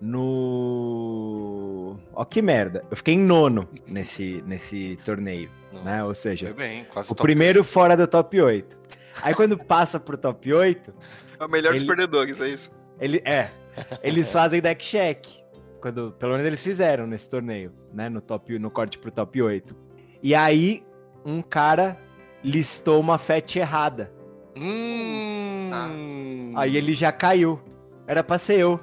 no. 0.00 1.96
Ó, 2.14 2.24
que 2.24 2.40
merda. 2.42 2.84
Eu 2.90 2.96
fiquei 2.96 3.14
em 3.14 3.18
nono 3.20 3.68
nesse, 3.86 4.42
nesse 4.46 4.98
torneio, 5.04 5.50
Não, 5.72 5.82
né? 5.84 6.04
Ou 6.04 6.14
seja, 6.14 6.52
bem, 6.52 6.84
quase 6.84 7.10
o 7.12 7.14
primeiro 7.14 7.64
fora 7.64 7.96
do 7.96 8.06
top 8.06 8.40
8. 8.40 8.78
Aí 9.22 9.34
quando 9.34 9.58
passa 9.58 9.98
pro 10.00 10.16
top 10.16 10.52
8, 10.52 10.94
é 11.38 11.44
o 11.44 11.48
melhor 11.48 11.72
dos 11.72 11.82
Ele- 11.82 11.88
perdedores, 11.88 12.40
é 12.40 12.48
isso. 12.48 12.70
ele, 13.00 13.20
é, 13.24 13.50
eles 14.02 14.32
fazem 14.32 14.60
deck 14.60 14.84
check. 14.84 15.26
Quando, 15.80 16.12
pelo 16.12 16.32
menos 16.32 16.46
eles 16.46 16.62
fizeram 16.62 17.06
nesse 17.06 17.30
torneio, 17.30 17.72
né? 17.92 18.08
No, 18.08 18.20
top, 18.20 18.58
no 18.58 18.70
corte 18.70 18.98
pro 18.98 19.10
top 19.10 19.40
8. 19.40 19.74
E 20.22 20.34
aí, 20.34 20.84
um 21.24 21.40
cara 21.40 21.96
listou 22.44 23.00
uma 23.00 23.18
fetch 23.18 23.56
errada. 23.56 24.12
Hum. 24.56 25.70
Aí 26.56 26.76
ele 26.76 26.94
já 26.94 27.12
caiu. 27.12 27.60
Era 28.06 28.22
pra 28.22 28.38
ser 28.38 28.60
eu. 28.60 28.80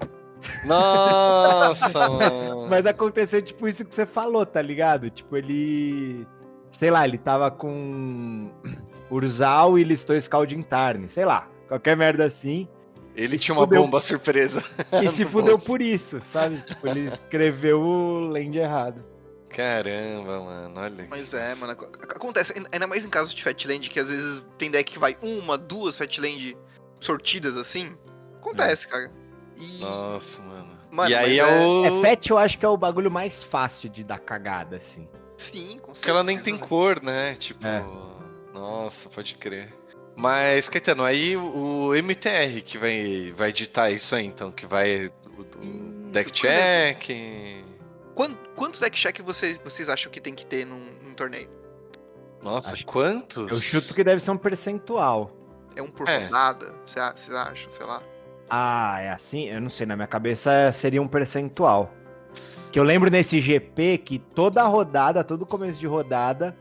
Nossa, 0.66 1.90
mano. 2.10 2.68
Mas 2.70 2.86
aconteceu 2.86 3.42
tipo 3.42 3.68
isso 3.68 3.86
que 3.86 3.94
você 3.94 4.06
falou, 4.06 4.46
tá 4.46 4.62
ligado? 4.62 5.10
Tipo, 5.10 5.38
ele. 5.38 6.26
Sei 6.72 6.92
lá, 6.92 7.08
ele 7.08 7.18
tava 7.18 7.50
com 7.50 8.52
Urzal 9.10 9.78
e 9.80 9.84
listou 9.84 10.20
Scalding 10.20 10.64
Tarn. 10.64 11.08
Sei 11.10 11.26
lá, 11.26 11.48
qualquer 11.68 11.96
merda 11.98 12.26
assim. 12.26 12.68
Ele 13.18 13.38
tinha 13.40 13.56
uma 13.56 13.64
fudeu. 13.66 13.82
bomba 13.82 14.00
surpresa. 14.00 14.64
E 15.04 15.10
se 15.10 15.26
fudeu 15.28 15.58
bolso. 15.58 15.66
por 15.66 15.82
isso, 15.82 16.22
sabe? 16.22 16.58
Tipo, 16.62 16.88
ele 16.88 17.02
escreveu 17.08 17.82
o 17.82 18.20
land 18.30 18.58
errado. 18.58 19.04
Caramba, 19.50 20.40
mano. 20.40 20.80
Olha. 20.80 21.08
Mas 21.10 21.34
é, 21.34 21.56
mano. 21.56 21.74
ac- 21.74 21.90
Acontece, 22.16 22.54
ainda 22.72 22.86
mais 22.88 23.04
em 23.04 23.10
casos 23.10 23.34
de 23.34 23.44
Fatland, 23.44 23.90
que 23.90 24.00
às 24.00 24.10
vezes 24.10 24.44
tem 24.58 24.70
deck 24.70 24.92
que 24.94 25.00
vai 25.00 25.18
uma, 25.22 25.58
duas 25.58 25.98
Fatland 25.98 26.56
sortidas 27.00 27.58
assim. 27.58 27.98
Acontece, 28.38 28.88
cara. 28.88 29.12
E. 29.58 29.80
Nossa, 29.80 30.42
mano. 30.44 30.78
Mano, 30.92 31.10
e 31.10 31.16
aí 31.16 31.40
é, 31.40 31.44
é- 31.44 31.66
o. 31.66 31.86
É, 31.86 32.02
Fetch 32.02 32.30
eu 32.30 32.38
acho 32.38 32.58
que 32.60 32.66
é 32.66 32.70
o 32.70 32.78
bagulho 32.78 33.10
mais 33.10 33.42
fácil 33.42 33.90
de 33.90 34.04
dar 34.04 34.20
cagada, 34.20 34.78
assim. 34.78 35.08
Sim, 35.38 35.80
com 35.80 35.94
certeza. 35.94 35.94
Porque 35.96 36.10
ela 36.12 36.24
nem 36.24 36.40
tem 36.40 36.58
cor, 36.58 37.02
né? 37.02 37.36
Tipo. 37.36 37.66
É. 37.66 37.84
Nossa, 38.54 39.10
pode 39.10 39.36
crer. 39.36 39.74
Mas, 40.20 40.68
Caetano, 40.68 41.04
aí 41.04 41.38
o 41.38 41.94
MTR 41.94 42.62
que 42.66 42.78
vai, 42.78 43.32
vai 43.38 43.50
editar 43.50 43.92
isso 43.92 44.16
aí, 44.16 44.26
então, 44.26 44.52
que 44.52 44.66
vai. 44.66 45.06
O, 45.06 45.42
o 45.42 45.62
Isso, 45.62 46.12
deck 46.12 46.32
exemplo. 46.32 47.00
check. 47.06 47.64
Quan- 48.16 48.36
Quantos 48.56 48.80
deck 48.80 48.98
check 48.98 49.22
vocês, 49.22 49.60
vocês 49.64 49.88
acham 49.90 50.12
que 50.12 50.20
tem 50.20 50.34
que 50.34 50.44
ter 50.44 50.66
num, 50.66 50.90
num 51.04 51.14
torneio? 51.14 51.48
Nossa, 52.42 52.74
Acho- 52.74 52.86
quantos? 52.88 53.52
Eu 53.52 53.60
chuto 53.62 53.94
que 53.94 54.04
deve 54.04 54.20
ser 54.20 54.32
um 54.32 54.38
percentual. 54.38 55.32
É 55.76 55.82
um 55.84 55.88
por 55.92 56.10
É. 56.10 56.26
rodada? 56.26 56.74
Vocês 56.88 57.32
acham? 57.36 57.70
Sei 57.70 57.86
lá. 57.86 58.02
Ah, 58.50 59.00
é 59.00 59.10
assim? 59.12 59.48
Eu 59.50 59.62
não 59.62 59.70
sei, 59.70 59.86
na 59.86 59.96
minha 59.96 60.08
cabeça 60.08 60.72
seria 60.72 61.00
um 61.02 61.08
percentual. 61.08 61.94
Que 62.72 62.80
eu 62.80 62.84
lembro 62.84 63.12
nesse 63.12 63.40
GP 63.40 64.00
que 64.00 64.18
toda 64.18 64.64
rodada, 64.64 65.24
todo 65.24 65.46
começo 65.46 65.80
de 65.80 65.86
rodada, 65.86 66.58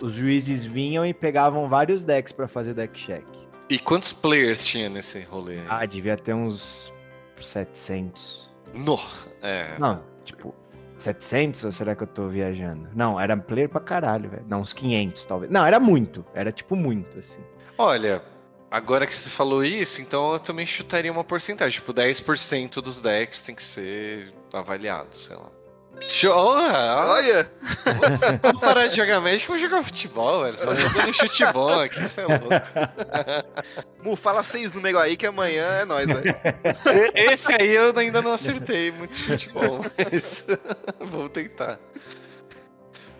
os 0.00 0.14
juízes 0.14 0.64
vinham 0.64 1.04
e 1.04 1.14
pegavam 1.14 1.68
vários 1.68 2.04
decks 2.04 2.32
pra 2.32 2.46
fazer 2.48 2.74
deck 2.74 2.98
check. 2.98 3.26
E 3.68 3.78
quantos 3.78 4.12
players 4.12 4.64
tinha 4.64 4.88
nesse 4.88 5.20
rolê? 5.22 5.58
Ah, 5.68 5.84
devia 5.84 6.16
ter 6.16 6.34
uns 6.34 6.92
700. 7.40 8.50
No. 8.72 8.98
É. 9.42 9.76
Não, 9.78 10.04
tipo, 10.24 10.54
700 10.98 11.64
ou 11.64 11.72
será 11.72 11.94
que 11.94 12.02
eu 12.02 12.06
tô 12.06 12.28
viajando? 12.28 12.88
Não, 12.94 13.20
era 13.20 13.36
player 13.36 13.68
pra 13.68 13.80
caralho, 13.80 14.30
velho. 14.30 14.44
Não, 14.48 14.60
uns 14.60 14.72
500 14.72 15.24
talvez. 15.24 15.50
Não, 15.50 15.66
era 15.66 15.80
muito. 15.80 16.24
Era 16.34 16.52
tipo 16.52 16.76
muito, 16.76 17.18
assim. 17.18 17.40
Olha, 17.76 18.22
agora 18.70 19.06
que 19.06 19.14
você 19.14 19.28
falou 19.28 19.64
isso, 19.64 20.00
então 20.00 20.32
eu 20.32 20.38
também 20.38 20.64
chutaria 20.64 21.10
uma 21.10 21.24
porcentagem. 21.24 21.80
Tipo, 21.80 21.92
10% 21.92 22.80
dos 22.80 23.00
decks 23.00 23.40
tem 23.40 23.54
que 23.54 23.62
ser 23.62 24.32
avaliado, 24.52 25.14
sei 25.14 25.36
lá. 25.36 25.50
Olha, 26.28 27.06
Olha! 27.06 27.50
Vamos 28.42 28.60
parar 28.60 28.86
de 28.86 28.96
jogar 28.96 29.20
Magic, 29.20 29.46
vamos 29.46 29.62
jogar 29.62 29.82
futebol, 29.82 30.42
velho. 30.44 30.58
Só 30.58 30.74
jogando 30.74 31.12
chute 31.14 31.44
bom 31.52 31.80
aqui, 31.80 32.00
você 32.00 32.20
é 32.20 32.26
louco. 32.26 32.46
Mu, 34.02 34.14
fala 34.16 34.44
seis 34.44 34.72
números 34.72 35.00
aí 35.00 35.16
que 35.16 35.26
amanhã 35.26 35.64
é 35.66 35.84
nóis, 35.84 36.06
velho. 36.06 36.22
E- 37.14 37.32
Esse 37.32 37.52
aí 37.52 37.70
eu 37.74 37.96
ainda 37.96 38.20
não 38.20 38.32
acertei 38.32 38.90
muito 38.92 39.16
chute 39.16 39.48
bom, 39.50 39.80
mas 40.12 40.44
vamos 41.00 41.30
tentar. 41.32 41.78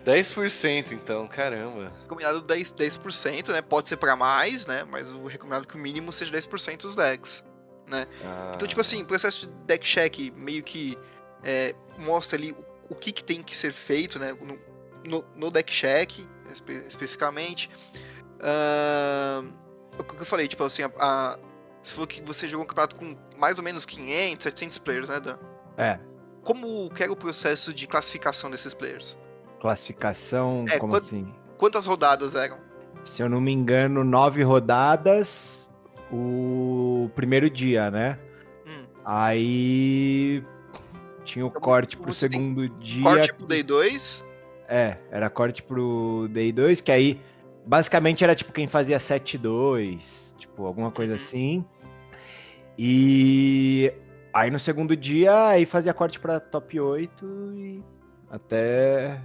10% 0.05 0.91
então, 0.93 1.27
caramba. 1.27 1.91
Recomendado 2.03 2.41
10%, 2.43 2.75
10%, 2.75 3.49
né? 3.51 3.61
Pode 3.61 3.89
ser 3.89 3.97
pra 3.97 4.15
mais, 4.15 4.65
né? 4.65 4.85
Mas 4.89 5.09
o 5.09 5.25
recomendado 5.27 5.67
que 5.67 5.75
o 5.75 5.79
mínimo 5.79 6.13
seja 6.13 6.31
10% 6.31 6.77
dos 6.81 6.95
decks. 6.95 7.43
Ah, 7.91 8.53
Então, 8.55 8.67
tipo 8.67 8.79
assim, 8.79 9.03
processo 9.03 9.47
de 9.47 9.53
deck 9.65 9.85
check 9.85 10.31
meio 10.35 10.63
que 10.63 10.97
é, 11.43 11.73
mostra 11.97 12.37
ali 12.37 12.51
o, 12.51 12.65
o 12.89 12.95
que, 12.95 13.11
que 13.11 13.23
tem 13.23 13.41
que 13.43 13.55
ser 13.55 13.73
feito, 13.73 14.17
né? 14.19 14.35
No, 14.39 14.57
no- 15.03 15.25
no 15.35 15.51
deck 15.51 15.71
check, 15.71 16.11
espe- 16.51 16.85
especificamente. 16.87 17.69
Ahn, 18.41 19.49
o 19.97 20.03
que 20.03 20.21
eu 20.21 20.25
falei, 20.25 20.47
tipo 20.47 20.63
assim, 20.63 20.83
a, 20.83 20.91
a- 20.99 21.39
você 21.81 21.93
falou 21.93 22.07
que 22.07 22.21
você 22.21 22.47
jogou 22.47 22.65
um 22.65 22.67
campeonato 22.67 22.95
com 22.95 23.15
mais 23.37 23.57
ou 23.57 23.63
menos 23.63 23.85
500, 23.85 24.43
700 24.43 24.77
players, 24.79 25.09
né, 25.09 25.19
Dan? 25.19 25.37
É. 25.77 25.99
Como 26.43 26.89
que 26.91 27.03
era 27.03 27.11
o 27.11 27.15
processo 27.15 27.73
de 27.73 27.87
classificação 27.87 28.49
desses 28.49 28.73
players? 28.73 29.17
Classificação, 29.59 30.65
É, 30.69 30.77
como 30.79 30.93
quant- 30.93 31.03
assim? 31.03 31.33
Quantas 31.57 31.85
rodadas 31.85 32.35
eram? 32.35 32.57
Se 33.03 33.21
eu 33.23 33.29
não 33.29 33.39
me 33.41 33.51
engano, 33.51 34.03
nove 34.03 34.43
rodadas 34.43 35.71
o 36.11 37.09
primeiro 37.15 37.49
dia, 37.49 37.89
né? 37.89 38.19
Hum. 38.65 38.85
Aí 39.05 40.43
tinha 41.27 41.45
o 41.45 41.51
corte 41.51 41.97
pro 41.97 42.11
você 42.11 42.29
segundo 42.29 42.67
dia. 42.69 43.03
Corte 43.03 43.33
pro 43.33 43.45
Day 43.45 43.61
2. 43.63 44.23
É, 44.69 44.97
era 45.11 45.29
corte 45.29 45.61
pro 45.61 46.27
Day 46.31 46.51
2, 46.51 46.81
que 46.81 46.91
aí 46.91 47.21
basicamente 47.65 48.23
era 48.23 48.33
tipo 48.33 48.51
quem 48.53 48.65
fazia 48.67 48.97
7-2, 48.97 50.35
tipo, 50.37 50.65
alguma 50.65 50.89
coisa 50.91 51.11
Uhum. 51.11 51.15
assim. 51.15 51.65
E 52.77 53.91
aí 54.33 54.49
no 54.51 54.59
segundo 54.59 54.95
dia 54.95 55.49
aí 55.49 55.65
fazia 55.65 55.93
corte 55.93 56.19
pra 56.19 56.39
top 56.39 56.79
8 56.79 57.25
e 57.55 57.83
até. 58.29 59.19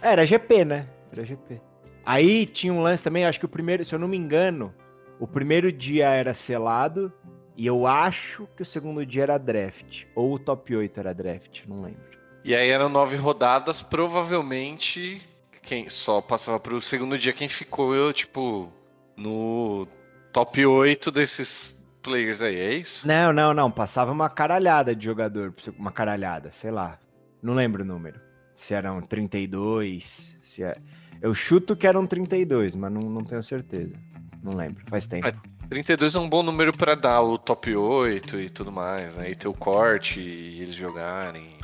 É, 0.00 0.12
era 0.12 0.24
GP, 0.26 0.64
né? 0.64 0.88
Era 1.12 1.24
GP. 1.24 1.60
Aí 2.04 2.46
tinha 2.46 2.72
um 2.72 2.80
lance 2.80 3.02
também, 3.02 3.24
acho 3.26 3.38
que 3.40 3.46
o 3.46 3.48
primeiro, 3.48 3.84
se 3.84 3.94
eu 3.94 3.98
não 3.98 4.06
me 4.06 4.16
engano, 4.16 4.72
o 5.18 5.26
primeiro 5.26 5.72
dia 5.72 6.08
era 6.10 6.32
selado 6.32 7.12
e 7.56 7.66
eu 7.66 7.86
acho 7.86 8.46
que 8.56 8.62
o 8.62 8.66
segundo 8.66 9.04
dia 9.04 9.22
era 9.22 9.38
draft. 9.38 10.04
Ou 10.14 10.34
o 10.34 10.38
top 10.38 10.76
8 10.76 11.00
era 11.00 11.14
draft, 11.14 11.64
não 11.66 11.82
lembro. 11.82 12.16
E 12.44 12.54
aí 12.54 12.68
eram 12.68 12.88
nove 12.88 13.16
rodadas, 13.16 13.82
provavelmente 13.82 15.22
quem 15.62 15.88
só 15.88 16.20
passava 16.20 16.60
pro 16.60 16.80
segundo 16.80 17.18
dia 17.18 17.32
quem 17.32 17.48
ficou, 17.48 17.92
eu, 17.94 18.12
tipo, 18.12 18.72
no 19.16 19.88
top 20.32 20.64
8 20.64 21.10
desses 21.10 21.76
players 22.00 22.40
aí, 22.40 22.56
é 22.56 22.74
isso? 22.74 23.06
Não, 23.06 23.32
não, 23.32 23.52
não. 23.52 23.70
Passava 23.70 24.12
uma 24.12 24.30
caralhada 24.30 24.94
de 24.94 25.04
jogador. 25.04 25.52
Uma 25.76 25.90
caralhada, 25.90 26.52
sei 26.52 26.70
lá. 26.70 27.00
Não 27.42 27.52
lembro 27.52 27.82
o 27.82 27.86
número. 27.86 28.20
Se 28.54 28.74
eram 28.74 29.00
32. 29.02 30.36
Se 30.40 30.62
é... 30.62 30.76
Eu 31.20 31.34
chuto 31.34 31.74
que 31.74 31.86
eram 31.86 32.06
32, 32.06 32.76
mas 32.76 32.92
não, 32.92 33.10
não 33.10 33.24
tenho 33.24 33.42
certeza. 33.42 33.96
Não 34.42 34.54
lembro. 34.54 34.84
Faz 34.86 35.06
tempo. 35.06 35.26
É. 35.26 35.34
32 35.68 36.14
é 36.14 36.18
um 36.18 36.28
bom 36.28 36.42
número 36.42 36.72
pra 36.76 36.94
dar 36.94 37.20
o 37.22 37.36
top 37.38 37.74
8 37.74 38.40
e 38.40 38.50
tudo 38.50 38.70
mais, 38.70 39.14
né? 39.16 39.30
E 39.30 39.34
ter 39.34 39.48
o 39.48 39.54
corte 39.54 40.20
e 40.20 40.60
eles 40.62 40.74
jogarem. 40.76 41.56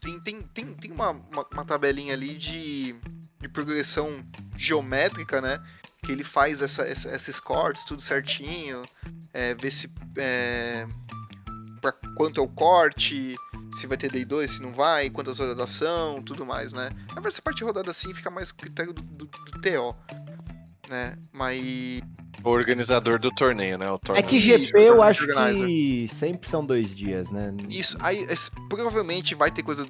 Tem, 0.00 0.20
tem, 0.20 0.42
tem, 0.42 0.74
tem 0.74 0.90
uma, 0.92 1.10
uma, 1.10 1.46
uma 1.52 1.64
tabelinha 1.64 2.14
ali 2.14 2.36
de, 2.36 2.94
de 3.40 3.48
progressão 3.48 4.24
geométrica, 4.56 5.40
né? 5.40 5.62
Que 6.04 6.12
ele 6.12 6.24
faz 6.24 6.62
essa, 6.62 6.82
essa- 6.82 7.14
esses 7.14 7.38
cortes, 7.40 7.84
tudo 7.84 8.00
certinho. 8.00 8.82
É, 9.32 9.54
vê 9.54 9.70
se. 9.70 9.92
É, 10.16 10.86
pra 11.80 11.92
quanto 12.16 12.40
é 12.40 12.44
o 12.44 12.48
corte, 12.48 13.34
se 13.78 13.86
vai 13.86 13.96
ter 13.98 14.10
day 14.10 14.24
2, 14.24 14.50
se 14.52 14.62
não 14.62 14.72
vai, 14.72 15.10
quantas 15.10 15.38
rodadas 15.38 15.72
são, 15.72 16.22
tudo 16.22 16.46
mais, 16.46 16.72
né? 16.72 16.90
Na 17.08 17.14
verdade, 17.14 17.28
essa 17.28 17.42
parte 17.42 17.64
rodada 17.64 17.90
assim 17.90 18.14
fica 18.14 18.30
mais 18.30 18.50
critério 18.52 18.92
do, 18.92 19.02
do, 19.02 19.26
do 19.26 19.60
TO. 19.60 19.96
Né? 20.88 21.16
Mas. 21.32 22.00
O 22.44 22.48
organizador 22.50 23.18
do 23.18 23.30
torneio, 23.30 23.78
né? 23.78 23.90
O 23.90 23.94
É 23.94 23.98
torneio. 23.98 24.26
que 24.26 24.36
Isso, 24.36 24.46
GP 24.66 24.80
eu 24.82 25.02
acho 25.02 25.24
Organizer. 25.24 25.66
que 25.66 26.08
sempre 26.08 26.48
são 26.50 26.64
dois 26.64 26.94
dias, 26.94 27.30
né? 27.30 27.54
Isso, 27.68 27.96
aí 28.00 28.24
esse- 28.28 28.50
provavelmente 28.68 29.34
vai 29.34 29.50
ter 29.50 29.62
coisa. 29.62 29.84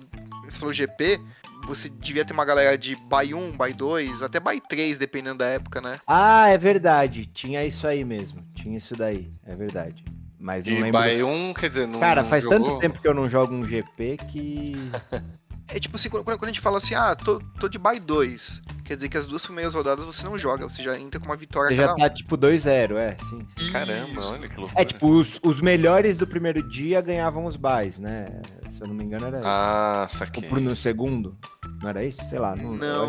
Você 0.44 0.58
falou 0.58 0.74
GP, 0.74 1.18
você 1.66 1.88
devia 1.88 2.24
ter 2.26 2.32
uma 2.34 2.44
galera 2.44 2.76
de 2.76 2.94
buy 3.08 3.32
1, 3.32 3.52
buy 3.52 3.72
2, 3.72 4.20
até 4.22 4.38
buy 4.38 4.60
3, 4.60 4.98
dependendo 4.98 5.38
da 5.38 5.46
época, 5.46 5.80
né? 5.80 5.98
Ah, 6.06 6.48
é 6.48 6.58
verdade. 6.58 7.24
Tinha 7.24 7.64
isso 7.64 7.86
aí 7.86 8.04
mesmo. 8.04 8.42
Tinha 8.54 8.76
isso 8.76 8.94
daí. 8.94 9.30
É 9.46 9.54
verdade. 9.54 10.04
Mas 10.38 10.66
não 10.66 10.74
E 10.74 10.82
lembro. 10.82 11.00
by 11.00 11.22
1, 11.22 11.54
quer 11.54 11.68
dizer, 11.68 11.86
não. 11.86 12.00
Cara, 12.00 12.22
não 12.22 12.28
faz 12.28 12.42
jogou? 12.42 12.58
tanto 12.58 12.78
tempo 12.80 13.00
que 13.00 13.06
eu 13.08 13.14
não 13.14 13.28
jogo 13.28 13.54
um 13.54 13.64
GP 13.66 14.16
que. 14.30 14.74
É 15.68 15.78
tipo 15.80 15.96
assim, 15.96 16.10
quando, 16.10 16.24
quando 16.24 16.44
a 16.44 16.48
gente 16.48 16.60
fala 16.60 16.78
assim, 16.78 16.94
ah, 16.94 17.14
tô, 17.14 17.40
tô 17.58 17.68
de 17.68 17.78
bye 17.78 17.98
2, 17.98 18.60
quer 18.84 18.96
dizer 18.96 19.08
que 19.08 19.16
as 19.16 19.26
duas 19.26 19.44
primeiras 19.44 19.72
rodadas 19.74 20.04
você 20.04 20.22
não 20.24 20.36
joga, 20.36 20.68
você 20.68 20.82
já 20.82 20.98
entra 20.98 21.18
com 21.18 21.26
uma 21.26 21.36
vitória 21.36 21.70
Você 21.70 21.76
cada 21.76 21.88
já 21.88 21.94
um. 21.94 21.96
tá 21.96 22.10
tipo 22.10 22.36
2-0, 22.36 22.96
é, 22.96 23.16
sim. 23.24 23.46
sim. 23.58 23.72
Caramba, 23.72 24.20
Isso. 24.20 24.32
olha 24.32 24.48
que 24.48 24.56
loucura. 24.58 24.82
É, 24.82 24.84
tipo, 24.84 25.08
os, 25.08 25.38
os 25.42 25.60
melhores 25.60 26.18
do 26.18 26.26
primeiro 26.26 26.62
dia 26.68 27.00
ganhavam 27.00 27.46
os 27.46 27.56
buys, 27.56 27.98
né? 27.98 28.26
Se 28.70 28.82
eu 28.82 28.88
não 28.88 28.94
me 28.94 29.04
engano, 29.04 29.26
era 29.26 29.40
Ah, 29.44 30.06
isso. 30.08 30.18
saquei. 30.18 30.42
Ou 30.44 30.48
pro 30.50 30.60
no 30.60 30.76
segundo. 30.76 31.36
Não 31.80 31.88
era 31.88 32.04
isso? 32.04 32.22
Sei 32.28 32.38
lá. 32.38 32.54
Não, 32.54 32.74
Não, 32.76 33.08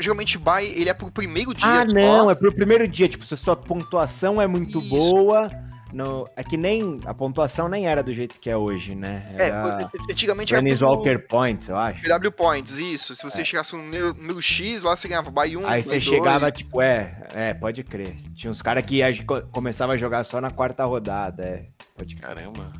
geralmente 0.00 0.38
bye, 0.38 0.66
ele 0.66 0.88
é 0.88 0.94
pro 0.94 1.10
primeiro 1.10 1.52
dia 1.52 1.66
Ah, 1.66 1.86
só. 1.86 1.92
não, 1.94 2.30
é 2.30 2.34
pro 2.34 2.52
primeiro 2.54 2.88
dia. 2.88 3.08
Tipo, 3.08 3.24
se 3.24 3.34
a 3.34 3.36
sua 3.36 3.54
pontuação 3.56 4.40
é 4.40 4.46
muito 4.46 4.78
Isso. 4.78 4.88
boa. 4.88 5.50
No... 5.92 6.28
É 6.36 6.44
que 6.44 6.56
nem. 6.56 7.00
A 7.06 7.14
pontuação 7.14 7.68
nem 7.68 7.86
era 7.86 8.02
do 8.02 8.12
jeito 8.12 8.38
que 8.38 8.50
é 8.50 8.56
hoje, 8.56 8.94
né? 8.94 9.24
É, 9.38 9.48
Era. 9.48 9.90
antigamente 10.10 10.52
era 10.52 10.62
Dennis 10.62 10.82
Walker 10.82 11.18
Points, 11.20 11.68
eu 11.68 11.76
acho. 11.78 12.02
PW 12.02 12.30
Points, 12.30 12.78
isso. 12.78 13.16
Se 13.16 13.26
É. 13.26 13.30
você 13.30 13.44
chegasse 13.44 13.74
no 13.74 13.82
número, 13.82 14.12
número 14.14 14.42
X, 14.42 14.82
lá 14.82 14.94
você 14.96 15.08
ganhava 15.08 15.30
bye 15.30 15.56
1, 15.56 15.66
Aí 15.66 15.82
você 15.82 15.98
chegava, 15.98 16.50
tipo, 16.50 16.82
é, 16.82 17.26
é, 17.34 17.54
pode 17.54 17.82
crer. 17.82 18.14
Tinha 18.34 18.50
uns 18.50 18.60
caras 18.60 18.84
que 18.84 19.02
ag- 19.02 19.24
co- 19.24 19.42
começavam 19.50 19.94
a 19.94 19.96
jogar 19.98 20.24
só 20.24 20.40
na 20.40 20.50
quarta 20.50 20.84
rodada, 20.84 21.42
é. 21.42 21.62
Pode 21.96 22.14
crer. 22.16 22.28
Caramba. 22.28 22.72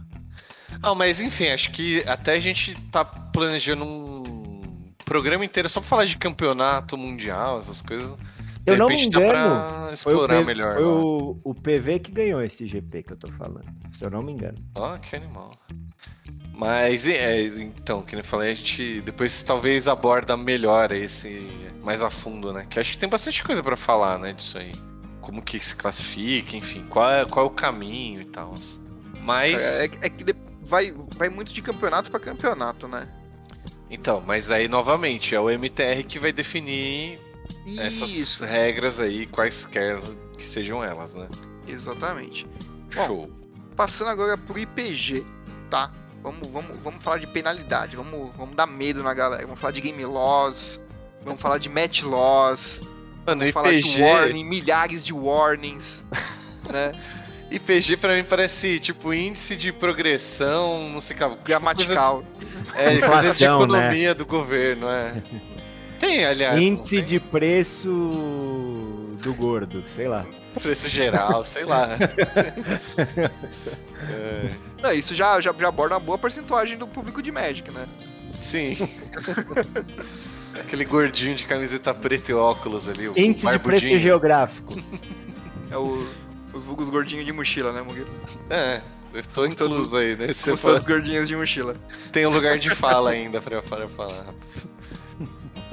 Ah, 0.83 0.95
mas 0.95 1.19
enfim, 1.21 1.49
acho 1.49 1.73
que 1.73 2.03
até 2.07 2.35
a 2.35 2.41
gente 2.41 2.75
tá 2.91 3.05
planejando 3.05 3.85
um 3.85 4.93
programa 5.05 5.45
inteiro 5.45 5.69
só 5.69 5.81
pra 5.81 5.89
falar 5.89 6.05
de 6.05 6.17
campeonato 6.19 6.97
mundial, 6.97 7.59
essas 7.59 7.81
coisas. 7.81 8.13
De 8.69 8.75
Eu 8.75 8.79
não 8.79 8.89
me 8.89 8.95
repente 8.97 9.11
dá 9.11 9.21
pra 9.21 9.47
engano, 9.47 9.97
Foi, 9.97 10.13
o, 10.15 10.17
explorar 10.17 10.39
P- 10.41 10.45
melhor. 10.45 10.75
foi 10.75 10.85
o, 10.85 11.37
o 11.45 11.55
PV 11.55 11.99
que 12.01 12.13
ganhou 12.13 12.43
esse 12.43 12.67
GP 12.67 13.03
que 13.03 13.13
eu 13.13 13.17
tô 13.17 13.29
falando, 13.33 13.65
se 13.93 14.05
eu 14.05 14.11
não 14.11 14.23
me 14.23 14.33
engano. 14.33 14.59
Ó, 14.77 14.97
que 14.99 15.17
animal. 15.17 15.49
Mas, 16.53 17.07
é, 17.07 17.41
então, 17.47 18.03
que 18.03 18.15
nem 18.17 18.21
eu 18.21 18.29
falei, 18.29 18.51
a 18.51 18.55
gente 18.55 19.01
depois 19.03 19.43
talvez 19.43 19.87
aborda 19.87 20.37
melhor 20.37 20.91
esse 20.93 21.47
mais 21.85 22.03
a 22.03 22.11
fundo, 22.11 22.53
né? 22.53 22.67
Que 22.69 22.81
acho 22.81 22.93
que 22.93 22.99
tem 22.99 23.09
bastante 23.09 23.43
coisa 23.45 23.63
pra 23.63 23.77
falar, 23.77 24.19
né, 24.19 24.33
disso 24.33 24.59
aí. 24.59 24.73
Como 25.21 25.41
que 25.41 25.61
se 25.61 25.75
classifica, 25.77 26.57
enfim, 26.57 26.85
qual 26.89 27.09
é, 27.11 27.25
qual 27.25 27.47
é 27.47 27.49
o 27.49 27.53
caminho 27.53 28.21
e 28.21 28.27
tal. 28.27 28.55
Mas, 29.23 29.63
É, 29.63 29.85
é 29.85 30.09
que 30.11 30.25
de- 30.25 30.35
vai, 30.63 30.93
vai 31.17 31.29
muito 31.29 31.53
de 31.53 31.63
campeonato 31.63 32.11
pra 32.11 32.19
campeonato, 32.21 32.89
né? 32.89 33.09
então, 33.91 34.23
mas 34.27 34.51
aí 34.51 34.69
novamente, 34.69 35.35
é 35.35 35.41
o 35.41 35.49
MTR 35.49 36.03
que 36.05 36.19
vai 36.19 36.31
definir 36.31 37.19
essas 37.79 38.09
Isso, 38.11 38.45
regras 38.45 39.01
aí, 39.01 39.27
quaisquer 39.27 40.01
que 40.37 40.45
sejam 40.45 40.83
elas, 40.83 41.13
né? 41.15 41.29
exatamente. 41.67 42.47
Bom, 42.95 43.07
Show. 43.07 43.31
Passando 43.77 44.09
agora 44.09 44.39
pro 44.39 44.59
IPG, 44.59 45.25
tá? 45.71 45.93
Vamos, 46.23 46.49
vamos, 46.49 46.81
vamos 46.81 47.03
falar 47.03 47.19
de 47.19 47.27
penalidade, 47.27 47.97
vamos, 47.97 48.35
vamos 48.37 48.57
dar 48.57 48.67
medo 48.67 49.03
na 49.03 49.15
galera. 49.15 49.47
Vamos 49.47 49.61
falar 49.61 49.73
de 49.73 49.81
game 49.81 50.05
loss, 50.05 50.81
vamos 51.23 51.41
falar 51.41 51.59
de 51.59 51.69
match 51.69 52.03
loss, 52.03 52.81
Mano, 53.27 53.41
vamos 53.41 53.53
falar 53.53 53.71
de 53.71 53.79
IPG, 53.79 54.03
warning, 54.03 54.45
milhares 54.45 55.05
de 55.05 55.13
warnings, 55.13 56.03
né? 56.71 56.93
IPG 57.51 57.97
pra 57.97 58.15
mim 58.15 58.25
parece 58.25 58.79
tipo 58.79 59.13
índice 59.15 59.57
de 59.57 59.73
progressão, 59.73 60.91
não 60.91 61.01
sei 61.01 61.17
o 61.17 61.19
que. 61.19 61.29
tipo, 61.31 61.45
Gramatical. 61.45 62.25
É, 62.75 62.85
coisa 62.85 62.91
de 62.91 62.99
Inflação, 62.99 63.67
né? 63.67 63.79
economia 63.79 64.15
do 64.15 64.27
governo, 64.27 64.89
é. 64.89 65.23
Tem, 65.99 66.25
aliás. 66.25 66.57
Índice 66.59 66.97
tem? 66.97 67.05
de 67.05 67.21
preço 67.21 67.89
do 69.23 69.35
gordo, 69.35 69.83
sei 69.89 70.07
lá. 70.09 70.25
preço 70.61 70.89
geral, 70.89 71.45
sei 71.45 71.65
lá. 71.65 71.89
É, 74.11 74.51
Não, 74.81 74.93
isso 74.93 75.15
já, 75.15 75.41
já, 75.41 75.53
já 75.53 75.69
aborda 75.69 75.95
uma 75.95 76.01
boa 76.01 76.17
porcentagem 76.17 76.79
do 76.79 76.87
público 76.87 77.21
de 77.23 77.33
Magic, 77.33 77.71
né? 77.71 77.87
sim. 78.33 78.77
Aquele 80.55 80.85
gordinho 80.85 81.35
de 81.37 81.45
camiseta 81.45 81.93
preta 81.95 82.33
e 82.33 82.35
óculos 82.35 82.89
ali. 82.89 83.09
o 83.09 83.13
Índice 83.17 83.49
de 83.51 83.59
preço 83.59 83.99
geográfico. 83.99 84.75
É 85.71 85.77
o, 85.77 86.05
os 86.53 86.65
vulgos 86.65 86.89
gordinhos 86.89 87.25
de 87.27 87.33
mochila, 87.33 87.73
né, 87.73 87.83
Mugueira? 87.83 88.09
É, 88.51 88.81
Somos 89.29 89.55
todos- 89.55 89.95
aí, 89.95 90.17
né? 90.17 90.33
Fala- 90.33 90.57
todos 90.57 90.85
gordinhos 90.87 91.29
de 91.29 91.37
mochila. 91.37 91.77
Tem 92.13 92.27
um 92.27 92.31
lugar 92.31 92.59
de 92.59 92.71
fala 92.71 93.11
ainda 93.11 93.41
pra, 93.41 93.63
para 93.63 93.89
falar. 93.89 94.27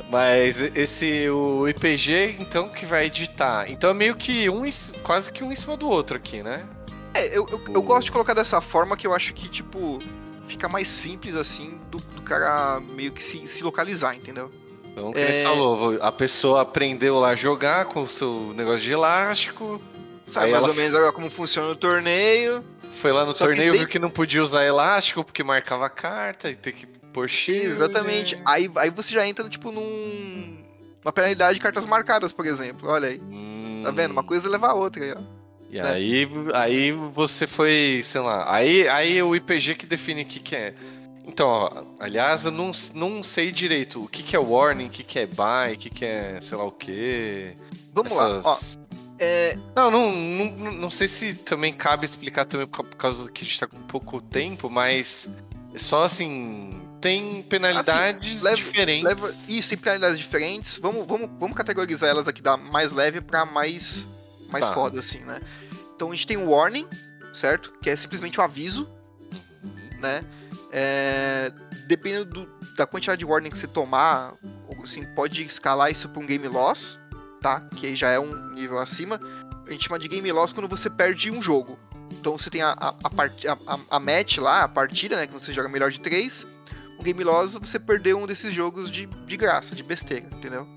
Mas 0.09 0.61
esse, 0.75 1.27
o 1.29 1.67
IPG, 1.67 2.37
então, 2.39 2.69
que 2.69 2.85
vai 2.85 3.05
editar. 3.05 3.69
Então 3.69 3.89
é 3.89 3.93
meio 3.93 4.15
que 4.15 4.49
um, 4.49 4.63
quase 5.03 5.31
que 5.31 5.43
um 5.43 5.51
em 5.51 5.55
cima 5.55 5.75
do 5.75 5.89
outro 5.89 6.15
aqui, 6.15 6.43
né? 6.43 6.63
É, 7.13 7.27
eu, 7.35 7.47
eu, 7.49 7.61
eu 7.73 7.81
gosto 7.81 8.05
de 8.05 8.11
colocar 8.11 8.33
dessa 8.33 8.61
forma 8.61 8.95
que 8.95 9.07
eu 9.07 9.13
acho 9.13 9.33
que, 9.33 9.49
tipo, 9.49 9.99
fica 10.47 10.69
mais 10.69 10.87
simples 10.87 11.35
assim 11.35 11.79
do, 11.89 11.97
do 11.97 12.21
cara 12.21 12.79
meio 12.95 13.11
que 13.11 13.23
se, 13.23 13.47
se 13.47 13.63
localizar, 13.63 14.15
entendeu? 14.15 14.51
Então, 14.91 15.11
que 15.11 15.19
É. 15.19 15.41
falou, 15.43 15.97
a 16.01 16.11
pessoa 16.11 16.61
aprendeu 16.61 17.19
lá 17.19 17.29
a 17.29 17.35
jogar 17.35 17.85
com 17.85 18.03
o 18.03 18.07
seu 18.07 18.53
negócio 18.55 18.81
de 18.81 18.91
elástico, 18.91 19.81
Sabe 20.27 20.51
mais 20.51 20.63
ela 20.63 20.71
ou 20.71 20.75
menos 20.77 20.95
agora 20.95 21.11
como 21.11 21.29
funciona 21.29 21.69
o 21.69 21.75
torneio. 21.75 22.63
foi 23.01 23.11
lá 23.11 23.25
no 23.25 23.33
Só 23.35 23.39
que 23.43 23.49
torneio, 23.49 23.71
tem- 23.71 23.79
viu 23.79 23.87
que 23.89 23.99
não 23.99 24.09
podia 24.09 24.41
usar 24.43 24.63
elástico 24.65 25.23
porque 25.23 25.43
marcava 25.43 25.85
a 25.87 25.89
carta 25.89 26.49
e 26.49 26.55
tem 26.55 26.73
que 26.73 26.87
Exatamente. 27.51 28.37
Aí, 28.45 28.69
aí 28.77 28.89
você 28.89 29.11
já 29.11 29.25
entra, 29.27 29.47
tipo, 29.49 29.71
num. 29.71 30.57
Uma 31.03 31.11
penalidade 31.13 31.55
de 31.55 31.61
cartas 31.61 31.85
marcadas, 31.85 32.33
por 32.33 32.45
exemplo. 32.45 32.89
Olha 32.89 33.09
aí. 33.09 33.19
Hum, 33.19 33.81
Tá 33.85 33.91
vendo? 33.91 34.11
Uma 34.11 34.23
coisa 34.23 34.49
leva 34.49 34.67
a 34.67 34.73
outra 34.73 35.03
aí, 35.03 35.11
ó. 35.13 35.21
E 35.69 35.81
né? 35.81 35.91
aí, 35.91 36.27
aí 36.53 36.91
você 36.91 37.45
foi, 37.45 37.99
sei 38.03 38.21
lá, 38.21 38.51
aí, 38.53 38.87
aí 38.87 39.17
é 39.17 39.23
o 39.23 39.35
IPG 39.35 39.75
que 39.75 39.85
define 39.85 40.23
o 40.23 40.25
que, 40.25 40.39
que 40.39 40.55
é. 40.55 40.73
Então, 41.27 41.47
ó, 41.47 41.83
aliás, 41.99 42.45
eu 42.45 42.51
não, 42.51 42.71
não 42.93 43.21
sei 43.23 43.51
direito 43.51 44.01
o 44.03 44.07
que, 44.07 44.23
que 44.23 44.35
é 44.35 44.39
warning, 44.39 44.87
o 44.87 44.89
que, 44.89 45.03
que 45.03 45.19
é 45.19 45.25
buy, 45.27 45.73
o 45.73 45.77
que, 45.77 45.89
que 45.89 46.05
é 46.05 46.39
sei 46.41 46.57
lá 46.57 46.63
o 46.63 46.71
quê. 46.71 47.55
Vamos 47.93 48.15
lá. 48.15 48.41
Ó, 48.43 48.53
Essas- 48.53 48.79
é, 49.19 49.57
Não, 49.75 49.89
não, 49.91 50.11
não, 50.15 50.71
não 50.71 50.89
sei 50.89 51.07
se 51.07 51.33
também 51.33 51.73
cabe 51.73 52.05
explicar 52.05 52.45
também 52.45 52.67
por 52.67 52.83
por 52.85 52.95
causa 52.97 53.29
que 53.31 53.41
a 53.43 53.45
gente 53.45 53.59
tá 53.59 53.67
com 53.67 53.77
pouco 53.83 54.21
tempo, 54.21 54.69
mas 54.69 55.29
é 55.73 55.79
só 55.79 56.03
assim, 56.03 56.69
tem 57.05 57.43
penalidades 57.43 58.41
leva- 58.41 58.55
diferentes. 58.55 59.03
leva, 59.07 59.33
isso, 59.47 59.69
tem 59.69 59.77
penalidades 59.77 60.17
diferentes. 60.17 60.77
Vamos, 60.79 61.05
vamos, 61.05 61.29
vamos 61.39 61.55
categorizar 61.55 62.09
elas 62.09 62.27
aqui 62.27 62.41
da 62.41 62.57
mais 62.57 62.91
leve 62.91 63.21
pra 63.21 63.45
mais, 63.45 64.05
mais 64.51 64.65
Tá. 64.67 64.73
foda, 64.73 64.99
assim, 64.99 65.19
né? 65.19 65.39
Então 65.95 66.11
a 66.11 66.15
gente 66.15 66.25
tem 66.25 66.35
o 66.37 66.49
warning, 66.49 66.87
certo? 67.33 67.71
Que 67.81 67.91
é 67.91 67.95
simplesmente 67.95 68.39
um 68.39 68.43
aviso, 68.43 68.89
Uhum. 69.63 69.99
né? 69.99 70.23
É, 70.71 71.51
dependendo 71.87 72.25
do- 72.25 72.75
da 72.75 72.87
quantidade 72.87 73.19
de 73.19 73.25
warning 73.25 73.51
que 73.51 73.57
você 73.59 73.67
tomar, 73.67 74.33
assim, 74.83 75.03
pode 75.13 75.43
escalar 75.43 75.91
isso 75.91 76.09
pra 76.09 76.19
um 76.21 76.25
game 76.25 76.47
loss, 76.47 76.99
tá? 77.39 77.61
Que 77.77 77.85
aí 77.87 77.95
já 77.95 78.09
é 78.09 78.19
um 78.19 78.49
nível 78.53 78.79
acima. 78.79 79.19
A 79.67 79.71
gente 79.71 79.85
chama 79.87 79.99
de 79.99 80.07
game 80.07 80.31
loss 80.31 80.51
quando 80.51 80.67
você 80.67 80.89
perde 80.89 81.29
um 81.29 81.41
jogo. 81.41 81.77
Então 82.11 82.37
você 82.37 82.49
tem 82.49 82.61
a, 82.63 82.71
a, 82.71 82.89
a, 83.03 83.09
part- 83.09 83.45
a- 83.47 83.79
a 83.91 83.99
match 83.99 84.37
lá, 84.37 84.63
a 84.63 84.67
partida, 84.67 85.15
né? 85.15 85.27
Que 85.27 85.33
você 85.33 85.53
joga 85.53 85.69
melhor 85.69 85.91
de 85.91 85.99
três. 85.99 86.45
Um 86.99 87.03
game 87.03 87.23
loss, 87.23 87.53
você 87.55 87.77
perdeu 87.79 88.17
um 88.17 88.25
desses 88.25 88.53
jogos 88.53 88.89
de, 88.89 89.05
de 89.05 89.37
graça, 89.37 89.75
de 89.75 89.83
besteira, 89.83 90.25
entendeu? 90.33 90.67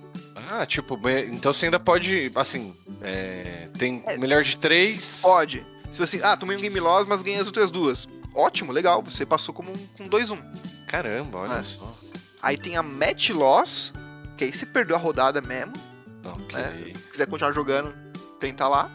Ah, 0.51 0.65
tipo, 0.67 0.99
então 1.31 1.53
você 1.53 1.67
ainda 1.67 1.79
pode, 1.81 2.31
assim, 2.35 2.75
é, 3.03 3.69
tem 3.79 4.03
É. 4.07 4.17
melhor 4.19 4.43
de 4.43 4.57
três. 4.57 5.21
Pode. 5.23 5.65
Se 5.93 5.99
você, 5.99 6.21
ah, 6.23 6.37
tomei 6.37 6.57
um 6.57 6.61
game 6.61 6.79
loss, 6.81 7.07
mas 7.07 7.23
ganhei 7.23 7.41
as 7.41 7.47
outras 7.47 7.71
duas. 7.71 8.09
Ótimo, 8.35 8.73
legal, 8.73 9.03
você 9.03 9.25
passou 9.27 9.55
como 9.55 9.71
um, 9.73 9.87
com 9.97 10.09
2-1. 10.09 10.39
Caramba, 10.87 11.39
olha 11.39 11.55
É. 11.59 11.63
só. 11.63 11.97
Aí 12.43 12.57
tem 12.57 12.77
a 12.77 12.83
match 12.83 13.31
loss, 13.31 13.93
que 14.37 14.45
aí 14.45 14.55
você 14.55 14.65
perdeu 14.67 14.97
a 14.97 14.99
rodada 14.99 15.41
mesmo. 15.41 15.73
Ok. 16.25 16.57
É. 16.59 16.93
Se 16.95 17.03
quiser 17.11 17.27
continuar 17.27 17.53
jogando, 17.53 17.95
tenta 18.39 18.69
lá. 18.69 18.91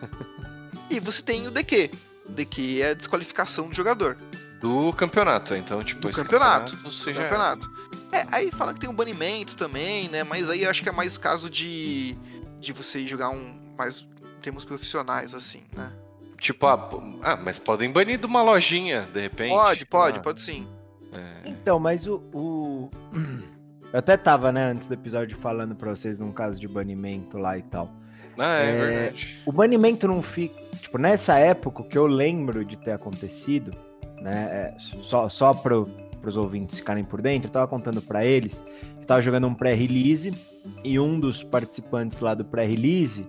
e 0.90 1.00
você 1.00 1.22
tem 1.22 1.46
o 1.46 1.50
DQ. 1.50 1.90
O 2.28 2.32
DQ 2.32 2.80
é 2.82 2.90
a 2.90 2.94
desqualificação 2.94 3.68
do 3.68 3.74
jogador. 3.74 4.16
Do 4.60 4.92
campeonato, 4.94 5.54
então, 5.54 5.82
tipo, 5.82 6.00
Do 6.00 6.10
campeonato. 6.10 6.74
você 6.78 7.12
do 7.12 7.20
campeonato. 7.20 7.68
É, 8.12 8.24
aí 8.30 8.50
fala 8.50 8.72
que 8.72 8.80
tem 8.80 8.88
um 8.88 8.94
banimento 8.94 9.56
também, 9.56 10.08
né? 10.08 10.24
Mas 10.24 10.48
aí 10.48 10.62
eu 10.62 10.70
acho 10.70 10.82
que 10.82 10.88
é 10.88 10.92
mais 10.92 11.18
caso 11.18 11.50
de, 11.50 12.16
de 12.60 12.72
você 12.72 13.06
jogar 13.06 13.30
um 13.30 13.54
mais 13.76 14.06
em 14.38 14.40
termos 14.40 14.64
profissionais, 14.64 15.34
assim, 15.34 15.64
né? 15.76 15.92
Tipo, 16.40 16.66
ah, 16.66 16.88
ah, 17.22 17.36
mas 17.36 17.58
podem 17.58 17.90
banir 17.90 18.18
de 18.18 18.26
uma 18.26 18.42
lojinha, 18.42 19.02
de 19.12 19.20
repente. 19.20 19.50
Pode, 19.52 19.86
pode, 19.86 20.18
Ah, 20.18 20.22
pode 20.22 20.40
sim. 20.40 20.66
é. 21.12 21.48
Então, 21.48 21.78
mas 21.78 22.06
o, 22.06 22.22
o- 22.32 22.90
Eu 23.92 24.00
até 24.00 24.16
tava, 24.16 24.50
né, 24.52 24.64
antes 24.64 24.88
do 24.88 24.94
episódio 24.94 25.38
falando 25.38 25.74
pra 25.74 25.90
vocês 25.90 26.18
num 26.18 26.32
caso 26.32 26.60
de 26.60 26.66
banimento 26.68 27.38
lá 27.38 27.56
e 27.56 27.62
tal. 27.62 27.90
Ah, 28.36 28.58
é, 28.58 28.70
É, 28.70 28.74
verdade. 28.78 29.38
O 29.46 29.52
banimento 29.52 30.06
não 30.06 30.22
fica. 30.22 30.54
Tipo, 30.76 30.98
nessa 30.98 31.38
época, 31.38 31.80
o 31.82 31.84
que 31.84 31.96
eu 31.96 32.06
lembro 32.06 32.64
de 32.64 32.76
ter 32.76 32.92
acontecido, 32.92 33.72
né? 34.26 34.48
é, 34.52 34.74
só 34.78 35.28
só 35.28 35.54
pro, 35.54 35.86
pros 36.20 36.36
ouvintes 36.36 36.78
ficarem 36.78 37.04
por 37.04 37.22
dentro, 37.22 37.48
eu 37.48 37.52
tava 37.52 37.68
contando 37.68 38.02
pra 38.02 38.24
eles 38.24 38.64
que 39.00 39.06
tava 39.06 39.22
jogando 39.22 39.46
um 39.46 39.54
pré-release 39.54 40.34
e 40.82 40.98
um 40.98 41.18
dos 41.18 41.42
participantes 41.42 42.18
lá 42.18 42.34
do 42.34 42.44
pré-release 42.44 43.24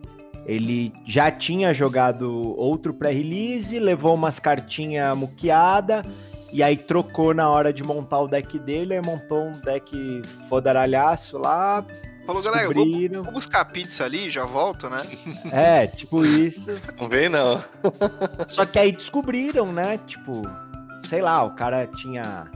Ele 0.45 0.91
já 1.05 1.29
tinha 1.29 1.71
jogado 1.73 2.55
outro 2.57 2.93
pré-release, 2.93 3.77
levou 3.77 4.15
umas 4.15 4.39
cartinhas 4.39 5.15
muqueada 5.15 6.03
e 6.51 6.63
aí 6.63 6.75
trocou 6.75 7.33
na 7.33 7.47
hora 7.49 7.71
de 7.71 7.83
montar 7.83 8.19
o 8.21 8.27
deck 8.27 8.57
dele, 8.57 8.95
aí 8.95 9.01
montou 9.01 9.45
um 9.45 9.59
deck 9.59 10.21
fodaralhaço 10.49 11.37
lá. 11.37 11.85
Falou, 12.25 12.41
galera, 12.41 12.69
vou, 12.69 13.23
vou 13.23 13.33
buscar 13.33 13.63
pizza 13.65 14.03
ali, 14.03 14.29
já 14.29 14.45
volto, 14.45 14.89
né? 14.89 15.01
É, 15.51 15.87
tipo 15.87 16.25
isso. 16.25 16.71
Não 16.99 17.07
vem 17.07 17.29
não. 17.29 17.63
Só 18.47 18.65
que 18.65 18.79
aí 18.79 18.91
descobriram, 18.91 19.71
né? 19.71 19.97
Tipo, 20.05 20.41
sei 21.07 21.21
lá, 21.21 21.43
o 21.43 21.51
cara 21.51 21.87
tinha 21.87 22.47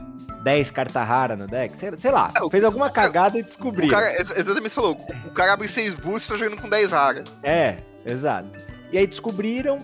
10 0.42 0.70
cartas 0.70 1.06
raras 1.06 1.38
no 1.38 1.46
deck, 1.46 1.76
sei, 1.76 1.90
sei 1.96 2.10
lá, 2.10 2.30
é, 2.34 2.50
fez 2.50 2.64
alguma 2.64 2.90
cagada 2.90 3.38
e 3.38 3.42
descobriu. 3.42 3.88
O 3.88 3.90
cara, 3.90 4.20
exatamente 4.20 4.70
falou, 4.70 4.96
o 5.26 5.30
cara 5.30 5.54
abre 5.54 5.68
6 5.68 5.94
boosts 5.94 6.26
e 6.26 6.28
tá 6.28 6.36
jogando 6.36 6.60
com 6.60 6.68
10 6.68 6.90
raras. 6.90 7.24
É, 7.42 7.78
exato. 8.04 8.48
E 8.92 8.98
aí 8.98 9.06
descobriram 9.06 9.78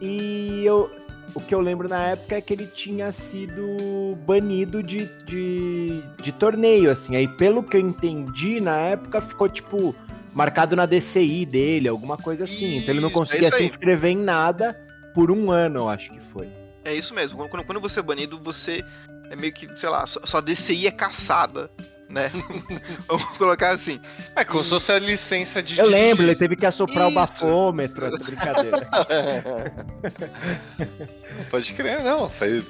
e 0.00 0.62
eu, 0.64 0.90
o 1.34 1.40
que 1.40 1.54
eu 1.54 1.60
lembro 1.60 1.88
na 1.88 2.08
época 2.08 2.36
é 2.36 2.40
que 2.40 2.52
ele 2.52 2.66
tinha 2.66 3.10
sido 3.10 4.16
banido 4.26 4.82
de, 4.82 5.06
de, 5.24 6.02
de 6.22 6.32
torneio, 6.32 6.90
assim. 6.90 7.16
Aí, 7.16 7.26
pelo 7.26 7.62
que 7.62 7.76
eu 7.76 7.80
entendi, 7.80 8.60
na 8.60 8.76
época 8.76 9.20
ficou, 9.20 9.48
tipo, 9.48 9.94
marcado 10.34 10.76
na 10.76 10.86
DCI 10.86 11.46
dele, 11.46 11.88
alguma 11.88 12.16
coisa 12.16 12.44
assim. 12.44 12.66
Isso, 12.66 12.78
então 12.82 12.94
ele 12.94 13.00
não 13.00 13.08
é 13.08 13.12
conseguia 13.12 13.48
é 13.48 13.50
se 13.50 13.64
inscrever 13.64 14.10
em 14.10 14.18
nada 14.18 14.78
por 15.14 15.30
um 15.30 15.50
ano, 15.50 15.80
eu 15.80 15.88
acho 15.88 16.10
que 16.10 16.20
foi. 16.20 16.48
É 16.84 16.94
isso 16.94 17.14
mesmo. 17.14 17.48
Quando, 17.48 17.64
quando 17.64 17.80
você 17.80 18.00
é 18.00 18.02
banido, 18.02 18.40
você 18.40 18.84
é 19.30 19.36
meio 19.36 19.52
que, 19.52 19.68
sei 19.78 19.88
lá, 19.88 20.06
sua 20.06 20.40
DCI 20.40 20.86
é 20.86 20.90
caçada 20.90 21.70
né? 22.12 22.30
Vamos 23.08 23.24
colocar 23.38 23.70
assim. 23.70 23.98
É 24.36 24.44
como 24.44 24.62
se 24.62 24.70
fosse 24.70 24.92
a 24.92 24.98
licença 24.98 25.62
de. 25.62 25.78
Eu 25.78 25.86
lembro, 25.86 26.24
ele 26.24 26.36
teve 26.36 26.54
que 26.54 26.66
assoprar 26.66 27.08
Isso. 27.08 27.10
o 27.10 27.14
bafômetro, 27.14 28.10
brincadeira. 28.18 28.88
Pode 31.50 31.72
crer, 31.72 32.02
não. 32.02 32.28
Faz 32.28 32.62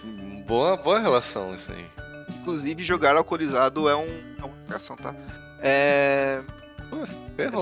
boa, 0.47 0.77
boa 0.77 1.01
relação 1.01 1.55
isso 1.55 1.73
aí. 1.73 1.85
Inclusive, 2.41 2.85
jogar 2.85 3.17
alcoolizado 3.17 3.89
é, 3.89 3.97
um, 3.97 4.07
é 4.39 4.45
uma 4.45 4.55
atração, 4.65 4.97
tá? 4.97 5.15
É. 5.61 6.41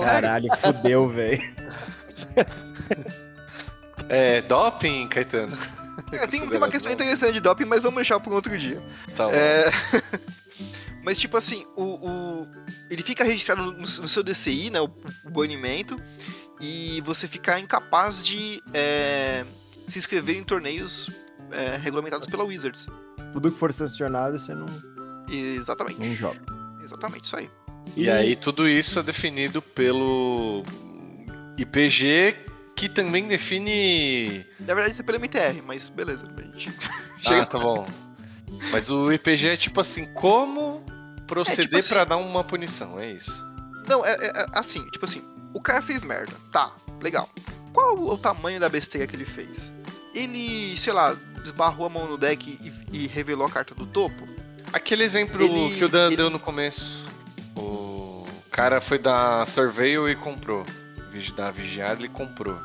Caralho, 0.03 0.49
fudeu, 0.57 1.09
velho. 1.09 1.41
É, 4.09 4.41
doping, 4.41 5.07
Caetano? 5.07 5.57
É, 6.11 6.27
tem, 6.27 6.47
tem, 6.47 6.57
uma 6.57 6.69
questão 6.69 6.91
interessante 6.91 7.33
de 7.33 7.39
doping, 7.39 7.65
mas 7.65 7.81
vamos 7.81 7.95
deixar 7.95 8.19
para 8.19 8.31
um 8.31 8.35
outro 8.35 8.57
dia. 8.57 8.81
Tá 9.15 9.27
bom. 9.27 9.33
É... 9.33 9.71
Mas, 11.03 11.17
tipo 11.17 11.35
assim, 11.35 11.65
o, 11.75 11.83
o 11.83 12.47
ele 12.89 13.01
fica 13.01 13.23
registrado 13.23 13.71
no, 13.71 13.71
no, 13.73 13.87
seu 13.87 14.21
DCI, 14.21 14.69
né? 14.69 14.79
O, 14.79 14.89
o, 15.25 15.29
banimento. 15.29 15.99
E 16.59 17.01
você 17.01 17.27
fica 17.27 17.59
incapaz 17.59 18.21
de 18.21 18.61
é, 18.71 19.43
se 19.87 19.97
inscrever 19.97 20.35
em 20.35 20.43
torneios 20.43 21.09
é, 21.51 21.75
regulamentados 21.77 22.27
pela 22.27 22.43
Wizards. 22.43 22.85
Tudo 23.33 23.51
que 23.51 23.57
for 23.57 23.73
sancionado, 23.73 24.37
você 24.37 24.53
não. 24.53 24.67
Exatamente. 25.27 25.99
Não 25.99 26.15
joga. 26.15 26.39
Exatamente, 26.83 27.25
isso 27.25 27.35
aí. 27.35 27.49
E, 27.95 28.03
e 28.03 28.09
aí, 28.09 28.35
tudo 28.35 28.67
isso 28.67 28.99
é 28.99 29.03
definido 29.03 29.59
pelo 29.59 30.61
IPG, 31.57 32.35
que 32.81 32.89
também 32.89 33.27
define. 33.27 34.43
Na 34.59 34.73
verdade, 34.73 34.93
isso 34.93 35.03
é 35.03 35.05
pelo 35.05 35.19
MTR, 35.19 35.61
mas 35.63 35.87
beleza, 35.89 36.25
gente. 36.55 36.71
Ah, 37.23 37.45
tá 37.45 37.59
bom. 37.59 37.85
Mas 38.71 38.89
o 38.89 39.11
IPG 39.11 39.49
é 39.49 39.55
tipo 39.55 39.79
assim, 39.79 40.11
como 40.15 40.83
proceder 41.27 41.65
é, 41.65 41.67
tipo 41.67 41.77
assim, 41.77 41.89
para 41.89 42.05
dar 42.05 42.17
uma 42.17 42.43
punição, 42.43 42.99
é 42.99 43.11
isso. 43.11 43.31
Não, 43.87 44.03
é, 44.03 44.13
é, 44.13 44.45
assim, 44.53 44.83
tipo 44.89 45.05
assim, 45.05 45.21
o 45.53 45.61
cara 45.61 45.83
fez 45.83 46.01
merda, 46.01 46.33
tá, 46.51 46.73
legal. 46.99 47.29
Qual 47.71 47.95
o 47.95 48.17
tamanho 48.17 48.59
da 48.59 48.67
besteira 48.67 49.05
que 49.05 49.15
ele 49.15 49.25
fez? 49.25 49.71
Ele, 50.15 50.75
sei 50.79 50.91
lá, 50.91 51.15
esbarrou 51.45 51.85
a 51.85 51.89
mão 51.89 52.07
no 52.07 52.17
deck 52.17 52.57
e, 52.59 52.73
e 52.91 53.05
revelou 53.05 53.45
a 53.45 53.51
carta 53.51 53.75
do 53.75 53.85
topo? 53.85 54.27
Aquele 54.73 55.03
exemplo 55.03 55.39
ele, 55.43 55.75
que 55.75 55.85
o 55.85 55.89
Dan 55.89 56.07
ele... 56.07 56.17
deu 56.17 56.31
no 56.31 56.39
começo. 56.39 57.05
O 57.55 58.25
cara 58.49 58.81
foi 58.81 58.97
dar 58.97 59.45
surveil 59.45 60.09
e 60.09 60.15
comprou. 60.15 60.65
Da 61.35 61.51
vigiar, 61.51 61.97
ele 61.97 62.07
comprou. 62.07 62.57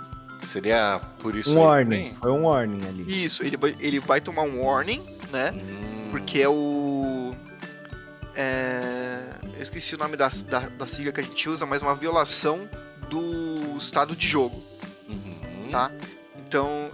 Seria 0.45 1.01
por 1.21 1.35
isso. 1.35 1.51
Um 1.51 1.61
warning. 1.61 2.17
Foi 2.21 2.31
um 2.31 2.45
warning 2.45 2.87
ali. 2.87 3.25
Isso, 3.25 3.43
ele, 3.43 3.59
ele 3.81 3.99
vai 3.99 4.21
tomar 4.21 4.43
um 4.43 4.63
warning, 4.63 5.05
né? 5.31 5.53
Hum. 5.53 6.09
Porque 6.11 6.41
é 6.41 6.49
o. 6.49 7.35
É, 8.35 9.31
eu 9.55 9.63
esqueci 9.63 9.95
o 9.95 9.99
nome 9.99 10.17
da, 10.17 10.29
da, 10.29 10.61
da 10.61 10.87
sigla 10.87 11.13
que 11.13 11.21
a 11.21 11.23
gente 11.23 11.49
usa, 11.49 11.67
mas 11.67 11.83
uma 11.83 11.95
violação 11.95 12.69
do 13.09 13.77
estado 13.79 14.15
de 14.15 14.27
jogo. 14.27 14.63
Uhum. 15.09 15.71
Tá? 15.71 15.91
Então. 16.47 16.91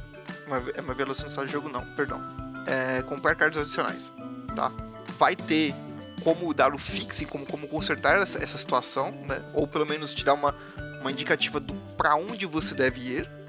Uma, 0.47 0.63
é 0.75 0.81
uma 0.81 0.95
violação 0.95 1.27
do 1.27 1.31
estado 1.31 1.47
de 1.47 1.53
jogo, 1.53 1.69
não, 1.69 1.85
perdão. 1.95 2.21
É, 2.67 3.03
comprar 3.03 3.35
cartas 3.35 3.63
adicionais. 3.63 4.11
Tá? 4.55 4.73
Vai 5.19 5.37
ter 5.37 5.75
como 6.23 6.53
dar 6.55 6.75
o 6.75 6.79
fixe, 6.79 7.27
como, 7.27 7.45
como 7.45 7.69
consertar 7.69 8.21
essa, 8.21 8.43
essa 8.43 8.57
situação, 8.57 9.11
né? 9.29 9.43
Ou 9.53 9.67
pelo 9.67 9.85
menos 9.85 10.15
te 10.15 10.25
dar 10.25 10.35
uma, 10.35 10.55
uma 11.03 11.13
indicativa 11.13 11.61
do 11.61 11.75
para 11.97 12.17
onde 12.17 12.47
você 12.47 12.75
deve 12.75 13.01
ir 13.01 13.43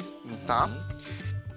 tá? 0.46 0.66
Uhum. 0.66 0.82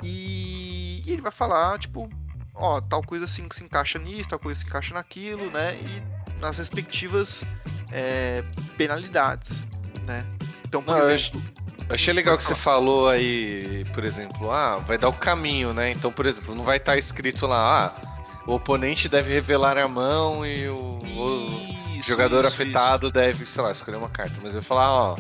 E, 0.03 1.03
e, 1.07 1.13
ele 1.13 1.23
vai 1.23 1.33
falar, 1.33 1.79
tipo, 1.79 2.09
ó, 2.55 2.81
tal 2.81 3.03
coisa 3.03 3.25
assim 3.25 3.47
se 3.51 3.65
encaixa 3.65 3.99
nisso, 3.99 4.29
tal 4.29 4.39
coisa 4.39 4.61
se 4.61 4.67
encaixa 4.67 4.95
naquilo, 4.95 5.51
né? 5.51 5.77
E 5.77 6.41
nas 6.41 6.57
respectivas 6.59 7.45
é, 7.93 8.43
penalidades, 8.77 9.63
né? 10.07 10.27
Então, 10.67 10.83
por 10.83 10.97
Não, 10.97 11.11
exemplo. 11.11 11.43
Eu 11.89 11.95
achei 11.95 12.13
legal 12.13 12.37
que 12.37 12.43
você 12.43 12.55
falou 12.55 13.09
aí, 13.09 13.85
por 13.95 14.05
exemplo, 14.05 14.51
ah, 14.51 14.77
vai 14.77 14.99
dar 14.99 15.09
o 15.09 15.13
caminho, 15.13 15.73
né? 15.73 15.91
Então, 15.91 16.11
por 16.11 16.27
exemplo, 16.27 16.55
não 16.55 16.65
vai 16.65 16.79
estar 16.79 16.93
tá 16.93 16.99
escrito 16.99 17.47
lá, 17.47 17.87
ah, 17.87 18.43
o 18.47 18.55
oponente 18.55 19.09
deve 19.09 19.33
revelar 19.33 19.79
a 19.79 19.87
mão 19.87 20.45
e 20.45 20.69
o, 20.69 20.99
isso, 21.05 22.01
o 22.01 22.03
jogador 22.03 22.45
isso, 22.45 22.55
afetado 22.55 23.07
isso. 23.07 23.15
deve, 23.15 23.47
sei 23.47 23.63
lá, 23.63 23.71
escolher 23.71 23.99
uma 23.99 24.09
carta. 24.09 24.35
Mas 24.43 24.53
eu 24.53 24.59
ia 24.59 24.63
falar, 24.63 24.93
ó, 24.93 25.17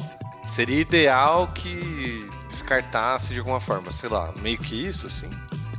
seria 0.56 0.80
ideal 0.80 1.48
que 1.48 2.24
descartasse 2.48 3.34
de 3.34 3.38
alguma 3.38 3.60
forma, 3.60 3.92
sei 3.92 4.08
lá, 4.08 4.32
meio 4.40 4.56
que 4.56 4.86
isso, 4.86 5.06
assim? 5.06 5.28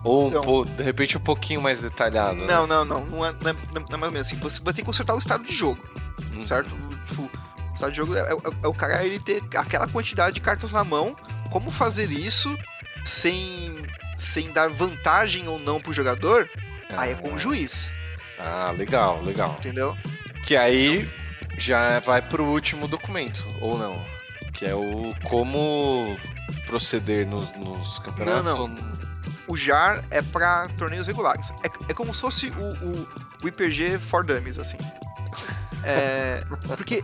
Ou 0.04 0.28
então, 0.28 0.44
um, 0.44 0.62
de 0.62 0.84
repente 0.84 1.18
um 1.18 1.22
pouquinho 1.22 1.60
mais 1.60 1.82
detalhado? 1.82 2.36
Não, 2.36 2.68
né? 2.68 2.76
não, 2.76 2.86
não, 2.86 3.06
não 3.06 3.26
é, 3.26 3.32
não, 3.42 3.50
é, 3.50 3.54
não 3.74 3.82
é 3.82 3.98
mais 3.98 4.04
ou 4.04 4.12
menos 4.12 4.28
assim. 4.28 4.36
Você 4.36 4.62
vai 4.62 4.74
ter 4.74 4.82
que 4.82 4.86
consertar 4.86 5.16
o 5.16 5.18
estado 5.18 5.44
de 5.44 5.54
jogo, 5.54 5.80
hum. 6.36 6.48
certo? 6.48 6.70
Tipo, 7.08 7.24
o 7.24 7.74
estado 7.74 7.90
de 7.90 7.98
jogo 7.98 8.16
é, 8.16 8.20
é, 8.20 8.38
é, 8.64 8.68
o 8.68 8.74
cara 8.74 9.04
ele 9.04 9.20
ter 9.20 9.42
aquela 9.56 9.88
quantidade 9.88 10.36
de 10.36 10.42
cartas 10.42 10.72
na 10.72 10.84
mão. 10.84 11.12
Como 11.50 11.72
fazer 11.72 12.12
isso 12.12 12.56
sem, 13.04 13.76
sem 14.16 14.52
dar 14.52 14.70
vantagem 14.70 15.48
ou 15.48 15.58
não 15.58 15.80
pro 15.80 15.94
jogador? 15.94 16.48
Ah. 16.92 17.02
Aí 17.02 17.14
é 17.14 17.16
com 17.16 17.34
o 17.34 17.40
juiz. 17.40 17.90
Ah, 18.38 18.72
legal, 18.78 19.24
legal. 19.24 19.56
Entendeu? 19.60 19.98
Que 20.46 20.56
aí 20.56 21.10
já 21.58 21.98
vai 22.00 22.22
pro 22.22 22.46
último 22.46 22.88
documento, 22.88 23.44
ou 23.60 23.76
não? 23.76 24.17
Que 24.58 24.66
é 24.66 24.76
o 24.76 25.14
como 25.30 26.16
proceder 26.66 27.28
nos, 27.28 27.56
nos 27.58 28.00
campeonatos? 28.00 28.44
Não, 28.44 28.68
não. 28.68 28.98
O 29.48 29.56
JAR 29.56 30.04
é 30.12 30.22
para 30.22 30.68
torneios 30.78 31.08
regulares. 31.08 31.52
É, 31.64 31.92
é 31.92 31.94
como 31.94 32.14
se 32.14 32.22
fosse 32.22 32.48
o, 32.48 32.54
o, 32.54 33.44
o 33.44 33.48
IPG 33.48 33.98
for 33.98 34.26
Dummies, 34.26 34.60
assim. 34.60 34.78
É, 35.84 36.42
porque, 36.76 37.02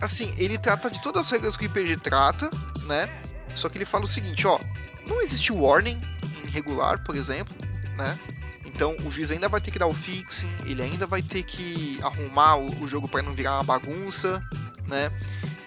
assim, 0.00 0.32
ele 0.38 0.58
trata 0.58 0.88
de 0.88 1.02
todas 1.02 1.26
as 1.26 1.32
regras 1.32 1.56
que 1.56 1.64
o 1.64 1.66
IPG 1.66 1.96
trata, 1.96 2.48
né? 2.84 3.08
Só 3.56 3.68
que 3.68 3.78
ele 3.78 3.84
fala 3.84 4.04
o 4.04 4.08
seguinte, 4.08 4.46
ó, 4.46 4.60
não 5.08 5.20
existe 5.20 5.52
warning 5.52 5.98
em 6.44 6.50
regular, 6.50 7.02
por 7.02 7.16
exemplo, 7.16 7.54
né? 7.96 8.16
Então 8.64 8.94
o 9.04 9.10
juiz 9.10 9.30
ainda 9.30 9.48
vai 9.48 9.60
ter 9.60 9.70
que 9.70 9.78
dar 9.78 9.86
o 9.86 9.94
fixing, 9.94 10.48
ele 10.66 10.82
ainda 10.82 11.06
vai 11.06 11.22
ter 11.22 11.42
que 11.42 11.98
arrumar 12.02 12.56
o, 12.56 12.84
o 12.84 12.88
jogo 12.88 13.08
para 13.08 13.22
não 13.22 13.34
virar 13.34 13.54
uma 13.54 13.64
bagunça, 13.64 14.40
né? 14.86 15.10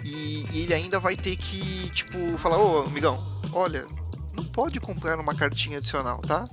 E, 0.10 0.46
e, 0.52 0.62
ele 0.64 0.74
ainda 0.74 1.00
vai 1.00 1.16
ter 1.16 1.36
que, 1.36 1.90
tipo, 1.92 2.38
falar, 2.40 2.58
ô 2.58 2.82
amigão, 2.84 3.22
olha, 3.54 3.86
não 4.36 4.44
pode 4.44 4.80
comprar 4.80 5.20
uma 5.20 5.36
cartinha 5.36 5.78
adicional, 5.78 6.20
tá? 6.22 6.46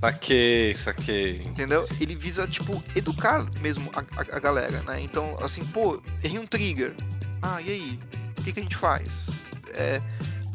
Saquei, 0.00 0.74
saquei. 0.74 1.42
Entendeu? 1.44 1.86
Ele 2.00 2.14
visa, 2.14 2.46
tipo, 2.46 2.80
educar 2.96 3.44
mesmo 3.60 3.90
a, 3.94 4.00
a, 4.00 4.36
a 4.36 4.40
galera, 4.40 4.80
né? 4.82 5.00
Então, 5.00 5.34
assim, 5.42 5.64
pô, 5.66 6.00
errei 6.22 6.38
um 6.38 6.46
trigger. 6.46 6.94
Ah, 7.42 7.60
e 7.62 7.70
aí? 7.70 8.00
O 8.38 8.42
que, 8.42 8.52
que 8.52 8.60
a 8.60 8.62
gente 8.62 8.76
faz? 8.76 9.26
É, 9.74 10.00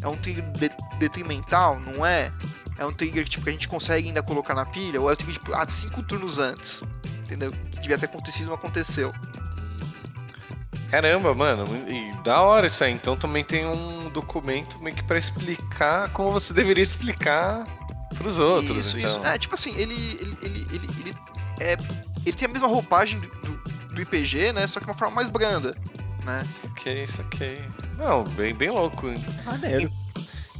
é 0.01 0.07
um 0.07 0.17
trigger 0.17 0.43
de, 0.51 0.69
detrimental, 0.99 1.79
não 1.79 2.05
é? 2.05 2.29
É 2.77 2.85
um 2.85 2.91
trigger 2.91 3.27
tipo, 3.27 3.43
que 3.43 3.49
a 3.49 3.53
gente 3.53 3.67
consegue 3.67 4.07
ainda 4.07 4.23
colocar 4.23 4.53
na 4.53 4.65
pilha? 4.65 4.99
Ou 4.99 5.09
é 5.09 5.13
um 5.13 5.15
trigger 5.15 5.41
tipo, 5.41 5.53
ah, 5.53 5.65
cinco 5.69 6.05
turnos 6.05 6.37
antes? 6.39 6.81
Entendeu? 7.19 7.51
Que 7.51 7.79
devia 7.81 7.97
ter 7.97 8.05
acontecido, 8.05 8.47
não 8.47 8.55
aconteceu. 8.55 9.11
Caramba, 10.93 11.33
mano, 11.33 11.63
e 11.87 12.11
da 12.21 12.43
hora 12.43 12.67
isso 12.67 12.83
aí. 12.83 12.93
Então 12.93 13.17
também 13.17 13.43
tem 13.43 13.65
um 13.65 14.09
documento 14.09 14.79
meio 14.83 14.95
que 14.95 15.01
pra 15.01 15.17
explicar 15.17 16.11
como 16.11 16.31
você 16.31 16.53
deveria 16.53 16.83
explicar 16.83 17.63
pros 18.15 18.37
outros. 18.37 18.85
Isso, 18.85 18.99
então. 18.99 19.09
isso. 19.09 19.25
É, 19.25 19.39
tipo 19.39 19.55
assim, 19.55 19.73
ele. 19.75 19.95
ele, 20.21 20.37
ele, 20.43 20.67
ele, 20.71 20.87
ele, 20.99 21.15
é, 21.59 21.77
ele 22.23 22.37
tem 22.37 22.47
a 22.47 22.51
mesma 22.51 22.67
roupagem 22.67 23.19
do, 23.19 23.27
do, 23.91 24.01
IPG, 24.03 24.53
né? 24.53 24.67
Só 24.67 24.79
que 24.79 24.85
de 24.85 24.91
uma 24.91 24.95
forma 24.95 25.15
mais 25.15 25.31
branda. 25.31 25.71
Né? 26.23 26.45
Ok, 26.69 27.07
ok. 27.25 27.65
Não, 27.97 28.23
bem, 28.35 28.53
bem 28.53 28.69
louco. 28.69 29.07
Maneiro. 29.45 29.89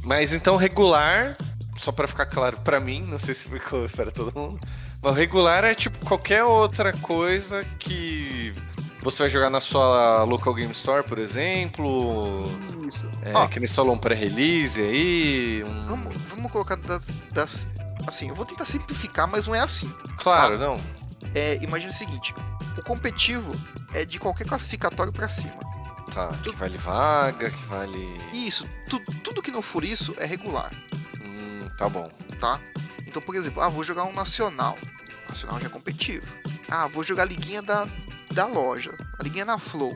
Mas 0.02 0.32
então 0.32 0.56
regular, 0.56 1.34
só 1.78 1.92
pra 1.92 2.08
ficar 2.08 2.26
claro 2.26 2.56
pra 2.58 2.80
mim, 2.80 3.02
não 3.02 3.20
sei 3.20 3.36
se 3.36 3.46
ficou 3.46 3.88
para 3.88 4.10
todo 4.10 4.36
mundo. 4.36 4.58
Mas 5.00 5.14
regular 5.14 5.62
é 5.62 5.76
tipo 5.76 6.04
qualquer 6.04 6.42
outra 6.42 6.92
coisa 6.92 7.62
que 7.78 8.50
você 9.04 9.22
vai 9.24 9.30
jogar 9.30 9.50
na 9.50 9.60
sua 9.60 10.24
local 10.24 10.52
game 10.54 10.72
store, 10.72 11.02
por 11.04 11.18
exemplo. 11.18 12.42
Isso. 12.86 13.02
É, 13.22 13.32
Ó, 13.34 13.46
que 13.46 13.58
eles 13.58 13.74
falam 13.74 13.94
um 13.94 13.98
pré-release 13.98 14.80
aí. 14.80 15.62
Um... 15.64 15.80
vamos, 15.86 16.16
vamos 16.34 16.50
colocar 16.52 16.76
das, 16.76 17.02
das- 17.32 17.66
Assim, 18.06 18.28
eu 18.28 18.34
vou 18.34 18.44
tentar 18.44 18.66
simplificar, 18.66 19.26
mas 19.26 19.46
não 19.46 19.54
é 19.54 19.60
assim. 19.60 19.90
Claro, 20.18 20.58
não. 20.58 20.74
É, 21.34 21.56
imagina 21.62 21.90
o 21.90 21.94
seguinte: 21.94 22.34
o 22.76 22.82
competitivo 22.82 23.48
é 23.94 24.04
de 24.04 24.18
qualquer 24.18 24.46
classificatório 24.46 25.10
pra 25.12 25.26
cima. 25.28 25.54
Tá, 26.12 26.28
que 26.42 26.50
vale 26.54 26.76
vaga, 26.76 27.50
que 27.50 27.64
vale. 27.66 28.12
Isso, 28.32 28.66
tu- 28.90 29.00
tudo 29.22 29.40
que 29.42 29.50
não 29.50 29.62
for 29.62 29.82
isso 29.84 30.14
é 30.18 30.26
regular, 30.26 30.70
Hum, 31.22 31.68
tá 31.78 31.88
bom. 31.88 32.06
tá? 32.40 32.60
Então, 33.06 33.22
por 33.22 33.34
exemplo, 33.34 33.62
ah, 33.62 33.68
vou 33.68 33.82
jogar 33.82 34.04
um 34.04 34.12
nacional. 34.12 34.76
Nacional 35.28 35.58
já 35.60 35.66
é 35.66 35.70
competitivo. 35.70 36.26
Ah, 36.70 36.86
vou 36.86 37.02
jogar 37.02 37.22
a 37.22 37.26
liguinha 37.26 37.62
da, 37.62 37.88
da 38.34 38.46
loja. 38.46 38.90
A 39.18 39.22
liguinha 39.22 39.44
na 39.44 39.58
Flow. 39.58 39.92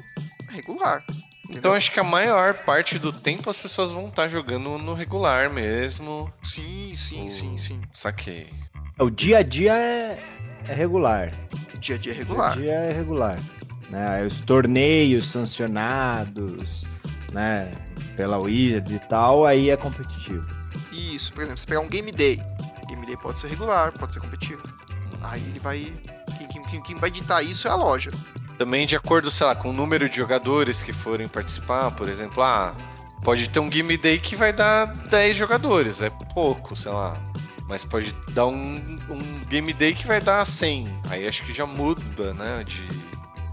É 0.49 0.53
regular. 0.55 1.03
Então 1.51 1.73
acho 1.73 1.91
que 1.91 1.99
a 2.01 2.05
maior 2.05 2.55
parte 2.55 2.99
do 2.99 3.13
tempo 3.13 3.49
as 3.49 3.57
pessoas 3.57 3.91
vão 3.91 4.09
estar 4.09 4.29
jogando 4.29 4.79
no 4.79 4.95
regular 4.95 5.51
mesmo. 5.51 6.31
Sim, 6.43 6.93
sim, 6.95 7.27
O- 7.27 7.31
sim, 7.31 7.57
sim. 7.59 7.81
Saquei. 7.95 8.51
O 8.99 9.09
dia 9.11 9.39
a 9.39 9.43
dia 9.43 9.75
é, 9.75 10.19
é 10.69 10.73
regular. 10.75 11.31
Dia 11.81 11.95
a 11.95 11.99
dia 11.99 12.13
é 12.13 12.15
O 12.15 12.19
regular. 12.19 12.53
dia 12.57 12.63
a 12.77 12.79
dia 12.81 12.89
é 12.89 12.93
regular. 12.93 13.39
Né? 13.91 14.23
Os 14.25 14.39
torneios 14.41 15.27
sancionados, 15.29 16.85
né? 17.33 17.71
Pela 18.17 18.37
Wizards 18.39 18.93
e 18.93 18.99
tal, 19.09 19.47
aí 19.47 19.71
é 19.71 19.77
competitivo. 19.77 20.47
Isso, 20.93 21.33
por 21.33 21.43
exemplo, 21.43 21.61
você 21.61 21.67
pegar 21.67 21.81
um 21.81 21.89
Game 21.89 22.11
Day. 22.11 22.37
Game 22.89 23.07
Day 23.07 23.17
pode 23.17 23.39
ser 23.39 23.49
regular, 23.49 23.93
pode 23.93 24.13
ser 24.13 24.21
competitivo. 24.21 24.63
Aí 25.23 25.41
ele 25.49 25.59
vai. 25.61 25.93
Quem, 26.69 26.97
vai 26.97 27.11
ditar 27.11 27.45
isso 27.45 27.67
é 27.67 27.71
a 27.71 27.75
loja. 27.75 28.11
Também 28.57 28.87
de 28.87 28.97
acordo, 28.97 29.31
sei 29.31 29.47
lá, 29.47 29.55
com 29.55 29.71
o 29.71 29.73
número 29.73 30.09
de 30.09 30.17
jogadores 30.17 30.83
que 30.83 30.93
forem 30.93 31.29
participar, 31.29 31.91
por 31.93 32.09
exemplo, 32.09 32.43
ah, 32.43 32.73
pode 33.23 33.49
ter 33.49 33.61
um 33.61 33.69
game 33.69 33.97
day 33.97 34.19
que 34.19 34.35
vai 34.35 34.53
dar 34.53 34.87
10 34.87 35.37
jogadores, 35.37 36.03
é 36.03 36.11
pouco, 36.35 36.77
sei 36.77 36.93
lá. 36.93 37.17
Mas 37.69 37.85
pode 37.85 38.15
dar 38.33 38.47
um, 38.47 38.73
um 39.11 39.45
game 39.49 39.73
day 39.73 39.95
que 39.95 40.07
vai 40.07 40.21
dar 40.21 40.45
100. 40.45 40.91
Aí 41.11 41.29
acho 41.29 41.45
que 41.45 41.53
já 41.53 41.67
muda, 41.67 42.33
né? 42.33 42.65
De... 42.65 42.85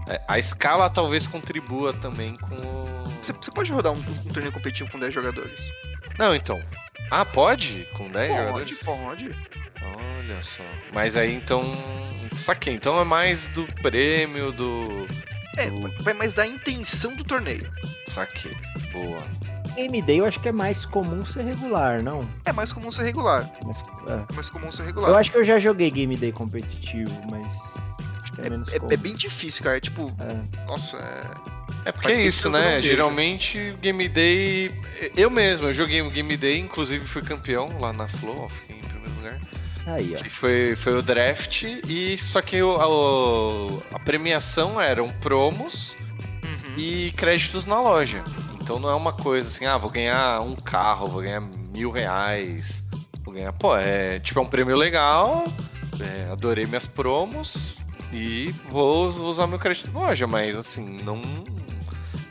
é, 0.08 0.18
a 0.26 0.38
escala 0.38 0.88
talvez 0.88 1.26
contribua 1.26 1.92
também 1.92 2.34
com 2.36 2.56
o... 2.56 2.86
Você, 3.22 3.32
você 3.32 3.50
pode 3.50 3.70
rodar 3.70 3.92
um, 3.92 3.98
um 3.98 4.32
torneio 4.32 4.52
competitivo 4.52 4.90
com 4.90 4.98
10 4.98 5.12
jogadores? 5.14 5.70
Não, 6.18 6.34
então. 6.34 6.60
Ah, 7.10 7.24
pode? 7.24 7.86
Com 7.96 8.10
10 8.10 8.30
Pode, 8.30 8.40
jogadores? 8.40 8.78
pode. 8.78 9.28
Olha 10.18 10.42
só. 10.42 10.64
Mas 10.92 11.16
aí 11.16 11.34
então. 11.34 11.62
Saquei. 12.44 12.74
Então 12.74 12.98
é 13.00 13.04
mais 13.04 13.46
do 13.48 13.64
prêmio, 13.82 14.52
do. 14.52 15.04
É, 15.56 15.70
vai 16.02 16.12
mais 16.14 16.34
da 16.34 16.46
intenção 16.46 17.14
do 17.14 17.24
torneio. 17.24 17.68
Saquei. 18.08 18.52
Boa. 18.92 19.22
Game 19.74 20.00
Day 20.02 20.20
eu 20.20 20.24
acho 20.24 20.40
que 20.40 20.48
é 20.48 20.52
mais 20.52 20.86
comum 20.86 21.24
ser 21.26 21.44
regular, 21.44 22.02
não? 22.02 22.20
É 22.46 22.52
mais 22.52 22.72
comum 22.72 22.90
ser 22.90 23.02
regular. 23.02 23.46
Mas, 23.64 23.78
é. 24.08 24.32
É 24.32 24.34
mais 24.34 24.48
comum 24.48 24.72
ser 24.72 24.82
Eu 24.82 24.86
regular. 24.86 25.14
acho 25.16 25.30
que 25.30 25.36
eu 25.38 25.44
já 25.44 25.58
joguei 25.58 25.90
Game 25.90 26.16
Day 26.16 26.32
competitivo, 26.32 27.10
mas 27.30 27.46
é, 28.38 28.48
menos 28.50 28.68
É, 28.72 28.78
comum. 28.78 28.92
é 28.92 28.96
bem 28.96 29.14
difícil, 29.14 29.62
cara. 29.62 29.76
É 29.76 29.80
tipo, 29.80 30.10
É. 30.20 30.66
nossa, 30.66 30.96
é. 30.96 31.56
É 31.88 31.92
porque 31.92 32.10
é 32.10 32.22
isso, 32.22 32.48
eu 32.48 32.52
né? 32.52 32.80
Geralmente, 32.80 33.76
Game 33.80 34.08
Day. 34.08 34.74
Eu 35.16 35.30
mesmo, 35.30 35.68
eu 35.68 35.72
joguei 35.72 36.02
um 36.02 36.10
Game 36.10 36.36
Day, 36.36 36.58
inclusive 36.58 37.06
fui 37.06 37.22
campeão 37.22 37.68
lá 37.78 37.92
na 37.92 38.06
Flow, 38.06 38.48
fiquei 38.48 38.76
em 38.76 38.80
primeiro 38.80 39.14
lugar. 39.16 39.38
Aí, 39.86 40.14
ó. 40.18 40.22
Que 40.22 40.30
foi, 40.30 40.74
foi 40.76 40.94
o 40.98 41.02
draft, 41.02 41.62
e 41.88 42.18
só 42.18 42.42
que 42.42 42.60
o, 42.62 43.80
a, 43.92 43.96
a 43.96 43.98
premiação 44.00 44.80
eram 44.80 45.08
promos 45.20 45.94
Uhum. 46.44 46.78
e 46.78 47.12
créditos 47.12 47.64
na 47.66 47.80
loja. 47.80 48.22
Então 48.60 48.78
não 48.78 48.88
é 48.90 48.94
uma 48.94 49.12
coisa 49.12 49.48
assim, 49.48 49.64
ah, 49.64 49.76
vou 49.76 49.90
ganhar 49.90 50.40
um 50.40 50.52
carro, 50.56 51.08
vou 51.08 51.22
ganhar 51.22 51.40
mil 51.72 51.90
reais. 51.90 52.80
Vou 53.24 53.32
ganhar. 53.34 53.52
Pô, 53.52 53.76
é 53.76 54.18
tipo 54.20 54.38
é 54.40 54.42
um 54.42 54.46
prêmio 54.46 54.76
legal. 54.76 55.44
é, 56.00 56.30
adorei 56.32 56.66
minhas 56.66 56.86
promos 56.86 57.74
e 58.12 58.52
vou 58.68 59.08
usar 59.08 59.46
meu 59.46 59.58
crédito 59.58 59.90
na 59.92 60.00
loja, 60.00 60.26
mas 60.26 60.56
assim, 60.56 60.98
não. 61.04 61.20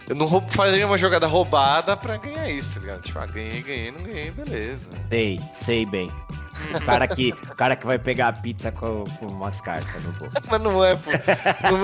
Eu 0.08 0.16
não 0.16 0.42
faria 0.42 0.86
uma 0.86 0.98
jogada 0.98 1.26
roubada 1.26 1.98
pra 1.98 2.18
ganhar 2.18 2.50
isso, 2.50 2.74
tá 2.76 2.80
ligado? 2.80 3.02
Tipo, 3.02 3.20
ah, 3.20 3.26
ganhei, 3.26 3.62
ganhei, 3.62 3.92
não 3.92 4.04
ganhei, 4.04 4.32
beleza. 4.32 4.88
Sei, 5.10 5.40
sei 5.50 5.86
bem. 5.86 6.12
O 6.76 6.86
cara 6.86 7.08
que, 7.08 7.32
o 7.32 7.56
cara 7.56 7.76
que 7.76 7.86
vai 7.86 8.00
pegar 8.00 8.30
a 8.30 8.34
pizza 8.34 8.72
com, 8.72 9.04
com 9.04 9.28
umas 9.28 9.62
cartas 9.62 10.02
no 10.04 10.12
bolso. 10.14 10.34
Mas 10.50 10.62
não 10.62 10.84
é, 10.84 10.96
pô. 10.96 11.12
Não, 11.12 11.82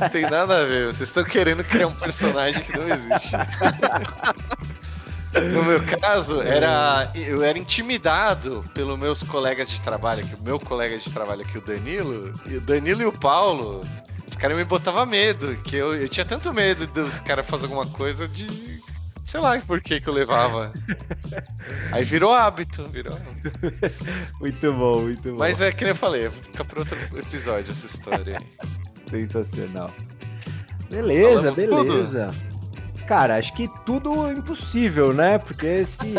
não 0.00 0.08
tem 0.08 0.22
nada 0.22 0.62
a 0.62 0.64
ver. 0.64 0.86
Vocês 0.86 1.08
estão 1.08 1.24
querendo 1.24 1.64
criar 1.64 1.88
um 1.88 1.94
personagem 1.94 2.62
que 2.62 2.76
não 2.76 2.88
existe. 2.88 3.32
No 5.52 5.62
meu 5.62 5.84
caso, 6.00 6.40
era 6.40 7.10
eu 7.14 7.42
era 7.44 7.58
intimidado 7.58 8.64
pelos 8.72 8.98
meus 8.98 9.22
colegas 9.22 9.68
de 9.68 9.80
trabalho, 9.80 10.26
que 10.26 10.40
o 10.40 10.42
meu 10.42 10.58
colega 10.58 10.96
de 10.96 11.10
trabalho 11.10 11.42
aqui, 11.42 11.58
o 11.58 11.60
Danilo, 11.60 12.32
e 12.46 12.56
o 12.56 12.60
Danilo 12.60 13.02
e 13.02 13.06
o 13.06 13.12
Paulo, 13.12 13.82
os 14.26 14.34
caras 14.36 14.56
me 14.56 14.64
botavam 14.64 15.04
medo, 15.04 15.54
que 15.56 15.76
eu, 15.76 15.94
eu 15.94 16.08
tinha 16.08 16.24
tanto 16.24 16.52
medo 16.52 16.86
dos 16.86 17.18
caras 17.20 17.46
fazer 17.46 17.64
alguma 17.66 17.86
coisa 17.86 18.26
de. 18.26 18.78
Sei 19.28 19.38
lá 19.40 19.60
por 19.60 19.78
que 19.80 20.00
que 20.00 20.08
eu 20.08 20.14
levava. 20.14 20.72
Aí 21.92 22.02
virou 22.02 22.32
hábito, 22.32 22.82
virou 22.90 23.14
hábito. 23.14 23.50
Muito 24.40 24.72
bom, 24.72 25.02
muito 25.02 25.30
bom. 25.32 25.38
Mas 25.38 25.60
é 25.60 25.70
que 25.70 25.84
nem 25.84 25.90
eu 25.90 25.96
falei, 25.96 26.30
fica 26.30 26.64
para 26.64 26.80
outro 26.80 26.96
episódio 27.18 27.70
essa 27.72 27.86
história 27.86 28.38
aí. 28.38 28.46
Sensacional. 29.10 29.90
Beleza, 30.90 31.52
Falamos 31.54 31.76
tudo? 31.76 31.92
beleza. 31.92 32.28
Cara, 33.06 33.36
acho 33.36 33.52
que 33.54 33.68
tudo 33.84 34.26
é 34.28 34.32
impossível, 34.32 35.12
né? 35.12 35.36
Porque 35.38 35.84
se, 35.84 36.14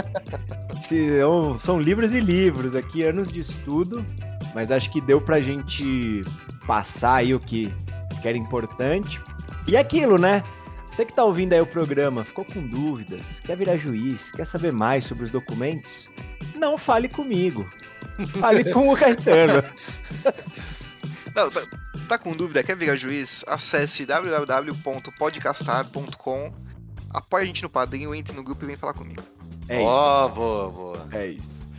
se 0.83 1.17
são- 1.19 1.57
são 1.57 1.79
livros 1.81 2.13
e 2.13 2.19
livros 2.19 2.75
aqui, 2.75 3.03
anos 3.03 3.31
de 3.31 3.39
estudo, 3.39 4.05
mas 4.53 4.71
acho 4.71 4.91
que 4.91 5.01
deu 5.01 5.19
pra 5.19 5.39
gente 5.39 6.21
passar 6.67 7.15
aí 7.15 7.33
o 7.33 7.39
que, 7.39 7.73
que 8.21 8.27
era 8.27 8.37
importante. 8.37 9.19
E 9.67 9.75
aquilo, 9.77 10.17
né? 10.19 10.43
Você 10.91 11.05
que 11.05 11.13
tá 11.13 11.23
ouvindo 11.23 11.53
aí 11.53 11.61
o 11.61 11.65
programa, 11.65 12.25
ficou 12.25 12.43
com 12.43 12.59
dúvidas, 12.59 13.39
quer 13.39 13.55
virar 13.55 13.77
juiz, 13.77 14.31
quer 14.31 14.45
saber 14.45 14.73
mais 14.73 15.05
sobre 15.05 15.23
os 15.23 15.31
documentos? 15.31 16.09
Não 16.55 16.77
fale 16.77 17.07
comigo. 17.07 17.65
Fale 18.39 18.69
com 18.71 18.89
o 18.89 18.97
Caetano. 18.97 19.63
Não, 21.33 21.49
tá, 21.49 21.61
tá 22.07 22.17
com 22.17 22.35
dúvida? 22.35 22.61
Quer 22.63 22.75
virar 22.75 22.97
juiz? 22.97 23.45
Acesse 23.47 24.05
www.podcastar.com. 24.05 26.51
Apoie 27.11 27.43
a 27.43 27.45
gente 27.45 27.63
no 27.63 27.69
padrinho, 27.69 28.13
entre 28.13 28.35
no 28.35 28.43
grupo 28.43 28.65
e 28.65 28.67
vem 28.67 28.75
falar 28.75 28.93
comigo. 28.93 29.23
É 29.69 29.77
isso. 29.77 29.85
Ó, 29.85 30.27
boa, 30.27 30.69
boa. 30.69 31.07
É 31.11 31.27
isso. 31.27 31.69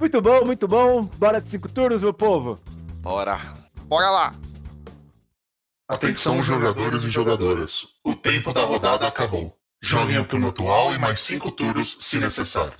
Muito 0.00 0.20
bom, 0.20 0.44
muito 0.44 0.66
bom. 0.66 1.02
Bora 1.02 1.40
de 1.40 1.48
cinco 1.48 1.70
turnos, 1.70 2.02
meu 2.02 2.12
povo. 2.12 2.58
Bora. 3.00 3.40
Bora 3.86 4.10
lá! 4.10 4.34
Atenção, 5.86 6.42
jogadores 6.42 7.04
e 7.04 7.10
jogadoras. 7.10 7.86
O 8.02 8.14
tempo 8.14 8.54
da 8.54 8.64
rodada 8.64 9.06
acabou. 9.06 9.54
Joguem 9.82 10.18
o 10.18 10.24
turno 10.24 10.48
atual 10.48 10.94
e 10.94 10.98
mais 10.98 11.20
cinco 11.20 11.50
turnos, 11.50 11.96
se 12.00 12.18
necessário. 12.18 12.72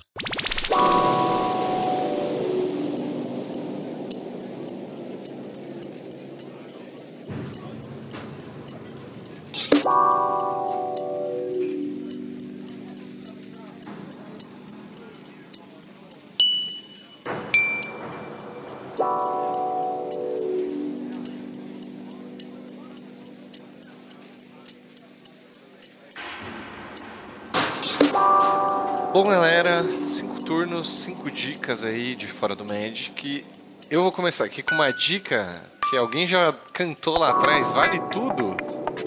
Bom, 29.15 29.23
galera, 29.23 29.81
cinco 29.81 30.43
turnos, 30.43 30.89
cinco 30.89 31.31
dicas 31.31 31.85
aí 31.85 32.15
de 32.15 32.27
fora 32.27 32.53
do 32.53 32.65
Magic. 32.65 33.45
Eu 33.89 34.03
vou 34.03 34.11
começar 34.11 34.43
aqui 34.43 34.61
com 34.61 34.75
uma 34.75 34.91
dica 34.91 35.63
que 35.89 35.95
alguém 35.95 36.27
já 36.27 36.53
cantou 36.73 37.17
lá 37.17 37.29
atrás, 37.29 37.71
vale 37.71 38.01
tudo. 38.11 38.57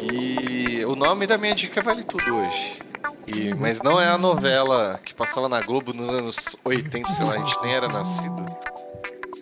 E 0.00 0.82
o 0.86 0.96
nome 0.96 1.26
da 1.26 1.36
minha 1.36 1.54
dica 1.54 1.80
é 1.80 1.82
vale 1.82 2.04
tudo 2.04 2.36
hoje. 2.36 2.78
E, 3.26 3.52
mas 3.52 3.82
não 3.82 4.00
é 4.00 4.08
a 4.08 4.16
novela 4.16 4.98
que 5.04 5.12
passava 5.12 5.46
na 5.46 5.60
Globo 5.60 5.92
nos 5.92 6.08
anos 6.08 6.56
80, 6.64 7.12
sei 7.12 7.26
lá, 7.26 7.34
a 7.34 7.38
gente 7.40 7.58
nem 7.62 7.74
era 7.74 7.88
nascido. 7.88 8.46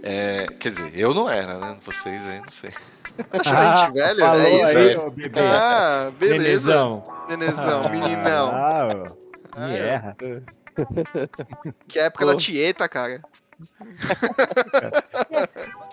É, 0.03 0.47
quer 0.59 0.73
dizer, 0.73 0.91
eu 0.97 1.15
não 1.15 1.31
era, 1.31 1.59
né? 1.59 1.77
Vocês 1.87 2.27
aí, 2.27 2.41
não 2.41 2.49
sei. 2.49 2.71
Gente, 3.45 3.95
velho, 3.95 4.19
falou 4.19 4.43
é 4.43 4.51
isso? 4.51 4.79
aí, 4.79 4.93
é. 4.95 4.99
ô 4.99 5.11
bebê. 5.13 5.41
Ah, 5.41 6.11
beleza. 6.19 6.39
Nenezão. 6.43 7.03
Nenezão, 7.29 7.83
meninão. 7.89 8.51
Ah, 8.53 9.26
me 9.57 9.65
Ah, 9.65 9.77
erra. 9.77 10.17
Que 11.89 11.99
é 11.99 12.03
a 12.03 12.05
época 12.07 12.27
Pô. 12.27 12.33
da 12.33 12.39
Tieta, 12.39 12.87
cara. 12.89 13.23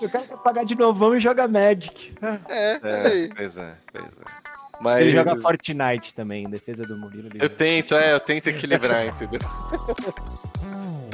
O 0.01 0.09
cara 0.09 0.25
quer 0.27 0.37
pagar 0.37 0.65
de 0.65 0.75
novão 0.75 1.15
e 1.15 1.19
joga 1.19 1.47
Magic. 1.47 2.13
É, 2.49 2.79
É, 2.83 3.07
aí. 3.07 3.29
pois 3.33 3.55
é, 3.57 3.73
pois 3.91 4.03
é. 4.03 4.07
Ele 4.07 4.81
Mas 4.81 5.13
joga 5.13 5.35
Fortnite 5.37 6.13
também, 6.13 6.43
em 6.45 6.49
defesa 6.49 6.83
do 6.85 6.97
Murilo. 6.97 7.27
ele 7.27 7.37
eu 7.37 7.43
joga. 7.47 7.55
tento, 7.55 7.95
é, 7.95 8.11
eu 8.13 8.19
tento 8.19 8.47
equilibrar, 8.49 9.05
entendeu? 9.05 9.39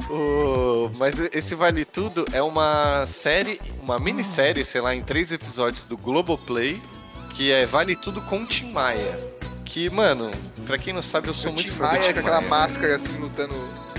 O- 0.10 0.90
Mas 0.98 1.20
esse 1.32 1.54
Vale 1.54 1.86
Tudo 1.86 2.26
é 2.34 2.42
uma 2.42 3.06
série, 3.06 3.62
uma 3.80 4.00
minissérie, 4.00 4.66
sei 4.66 4.82
lá, 4.82 4.96
em 4.96 5.04
três 5.04 5.32
episódios 5.32 5.84
do 5.84 5.96
Globoplay, 5.96 6.82
que 7.36 7.52
é 7.52 7.68
Vale 7.68 7.96
Tudo 7.96 8.20
com 8.22 8.44
Tim 8.44 8.72
Maia. 8.72 9.20
Que, 9.72 9.90
mano, 9.90 10.32
pra 10.66 10.78
quem 10.80 10.94
não 10.94 11.02
sabe, 11.02 11.28
eu 11.28 11.34
sou 11.34 11.52
O 11.52 11.54
muito 11.54 11.68
Tim 11.70 11.76
fã 11.78 11.86
do 11.86 11.92
Maia 11.92 12.08
Tim 12.08 12.14
com 12.14 12.20
aquela 12.22 12.42
Maia. 12.42 12.50
máscara 12.50 12.96
assim 12.96 13.18
lutando 13.20 13.56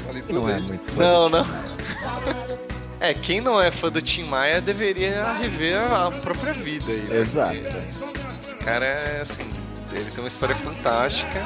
ali 0.09 0.21
tudo. 0.23 0.41
Não 0.41 0.49
é 0.49 0.61
muito 0.61 0.91
fã 0.91 1.03
Não, 1.03 1.31
do 1.31 1.37
não. 1.39 1.47
É, 3.03 3.15
quem 3.15 3.41
não 3.41 3.59
é 3.59 3.71
fã 3.71 3.89
do 3.91 4.03
Tim 4.03 4.25
Maia 4.25 4.61
deveria 4.61 5.33
rever 5.41 5.79
a 5.91 6.11
própria 6.11 6.53
vida 6.53 6.93
aí. 6.93 7.01
né? 7.09 7.21
Exato. 7.21 7.55
Esse 7.57 8.55
cara 8.57 8.85
é 8.85 9.21
assim, 9.23 9.49
ele 9.91 10.11
tem 10.11 10.19
uma 10.23 10.29
história 10.29 10.55
fantástica. 10.57 11.43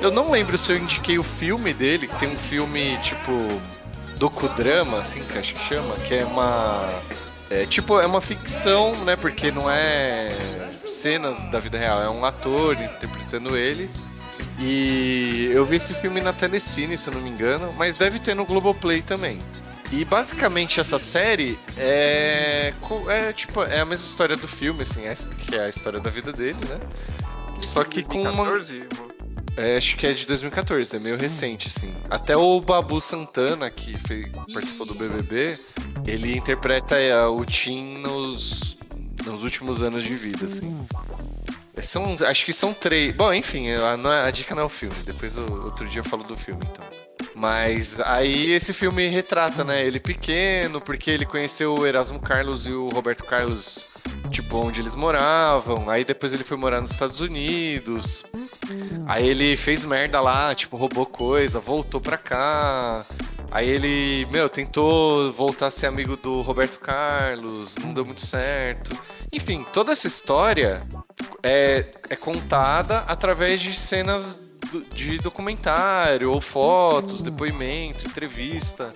Eu 0.00 0.10
não 0.10 0.30
lembro 0.32 0.58
se 0.58 0.72
eu 0.72 0.76
indiquei 0.76 1.16
o 1.16 1.22
filme 1.22 1.72
dele, 1.72 2.08
que 2.08 2.16
tem 2.18 2.28
um 2.30 2.36
filme 2.36 2.98
tipo 3.02 3.30
docudrama, 4.18 4.98
assim, 4.98 5.22
que 5.22 5.38
acho 5.38 5.54
que 5.54 5.68
chama, 5.68 5.94
que 6.08 6.14
é 6.14 6.24
uma. 6.24 7.00
É, 7.50 7.64
tipo, 7.66 8.00
é 8.00 8.06
uma 8.06 8.20
ficção, 8.20 8.96
né? 9.04 9.14
Porque 9.14 9.52
não 9.52 9.70
é 9.70 10.30
cenas 11.06 11.36
da 11.52 11.60
vida 11.60 11.78
real, 11.78 12.02
é 12.02 12.10
um 12.10 12.24
ator 12.24 12.74
interpretando 12.74 13.56
ele. 13.56 13.88
E 14.58 15.48
eu 15.52 15.64
vi 15.64 15.76
esse 15.76 15.94
filme 15.94 16.20
na 16.20 16.32
Telecine, 16.32 16.98
se 16.98 17.06
eu 17.08 17.14
não 17.14 17.20
me 17.20 17.30
engano, 17.30 17.72
mas 17.76 17.94
deve 17.94 18.18
ter 18.18 18.34
no 18.34 18.44
Globoplay 18.44 19.02
também. 19.02 19.38
E 19.92 20.04
basicamente 20.04 20.80
essa 20.80 20.98
série 20.98 21.56
é, 21.76 22.72
é 23.08 23.32
tipo 23.32 23.62
é 23.62 23.78
a 23.80 23.84
mesma 23.84 24.04
história 24.04 24.34
do 24.36 24.48
filme, 24.48 24.82
assim, 24.82 25.04
é- 25.06 25.14
que 25.14 25.54
é 25.54 25.66
a 25.66 25.68
história 25.68 26.00
da 26.00 26.10
vida 26.10 26.32
dele, 26.32 26.58
né? 26.68 26.80
Só 27.62 27.84
que 27.84 28.02
com 28.02 28.22
uma 28.22 28.44
2014, 28.44 28.82
é, 29.56 29.76
acho 29.76 29.96
que 29.96 30.06
é 30.08 30.12
de 30.12 30.26
2014, 30.26 30.96
é 30.96 30.98
meio 30.98 31.16
recente, 31.16 31.68
assim. 31.74 31.94
Até 32.10 32.36
o 32.36 32.60
Babu 32.60 33.00
Santana, 33.00 33.70
que 33.70 33.96
fez- 33.96 34.28
participou 34.52 34.86
do 34.86 34.94
BBB, 34.94 35.56
ele 36.04 36.36
interpreta 36.36 36.96
é, 36.98 37.24
o 37.24 37.44
Tim 37.44 37.98
nos, 37.98 38.76
nos 39.26 39.42
últimos 39.42 39.82
anos 39.82 40.02
de 40.02 40.14
vida, 40.14 40.46
assim. 40.46 40.86
São, 41.82 42.16
acho 42.26 42.44
que 42.46 42.52
são 42.54 42.72
três. 42.72 43.14
Bom, 43.14 43.32
enfim, 43.34 43.68
a, 43.70 43.96
é- 44.14 44.26
a 44.26 44.30
dica 44.30 44.54
não 44.54 44.62
é 44.62 44.66
o 44.66 44.68
filme. 44.70 44.94
Depois 45.04 45.36
eu- 45.36 45.44
outro 45.64 45.86
dia 45.88 46.00
eu 46.00 46.04
falo 46.04 46.24
do 46.24 46.34
filme, 46.36 46.62
então. 46.64 46.84
Mas 47.34 48.00
aí 48.00 48.50
esse 48.52 48.72
filme 48.72 49.06
retrata, 49.08 49.62
né? 49.62 49.84
Ele 49.84 50.00
pequeno, 50.00 50.80
porque 50.80 51.10
ele 51.10 51.26
conheceu 51.26 51.74
o 51.74 51.86
Erasmo 51.86 52.18
Carlos 52.18 52.66
e 52.66 52.70
o 52.72 52.88
Roberto 52.88 53.24
Carlos, 53.24 53.90
tipo, 54.30 54.58
onde 54.58 54.80
eles 54.80 54.94
moravam. 54.94 55.88
Aí 55.88 56.04
depois 56.04 56.32
ele 56.32 56.44
foi 56.44 56.56
morar 56.56 56.80
nos 56.80 56.90
Estados 56.90 57.20
Unidos. 57.20 58.24
Aí 59.06 59.26
ele 59.28 59.56
fez 59.56 59.84
merda 59.84 60.20
lá, 60.20 60.54
tipo, 60.54 60.76
roubou 60.76 61.06
coisa, 61.06 61.60
voltou 61.60 62.00
pra 62.00 62.16
cá. 62.16 63.04
Aí 63.52 63.68
ele, 63.68 64.26
meu, 64.32 64.48
tentou 64.48 65.32
voltar 65.32 65.68
a 65.68 65.70
ser 65.70 65.86
amigo 65.86 66.16
do 66.16 66.40
Roberto 66.40 66.78
Carlos, 66.80 67.74
não 67.76 67.94
deu 67.94 68.04
muito 68.04 68.20
certo. 68.26 68.90
Enfim, 69.32 69.64
toda 69.72 69.92
essa 69.92 70.06
história 70.08 70.82
é, 71.42 71.86
é 72.10 72.16
contada 72.16 72.98
através 73.06 73.60
de 73.60 73.74
cenas 73.74 74.38
do- 74.70 74.82
de 74.92 75.18
documentário, 75.18 76.32
ou 76.32 76.40
fotos, 76.40 77.22
depoimento, 77.22 78.00
entrevista. 78.06 78.88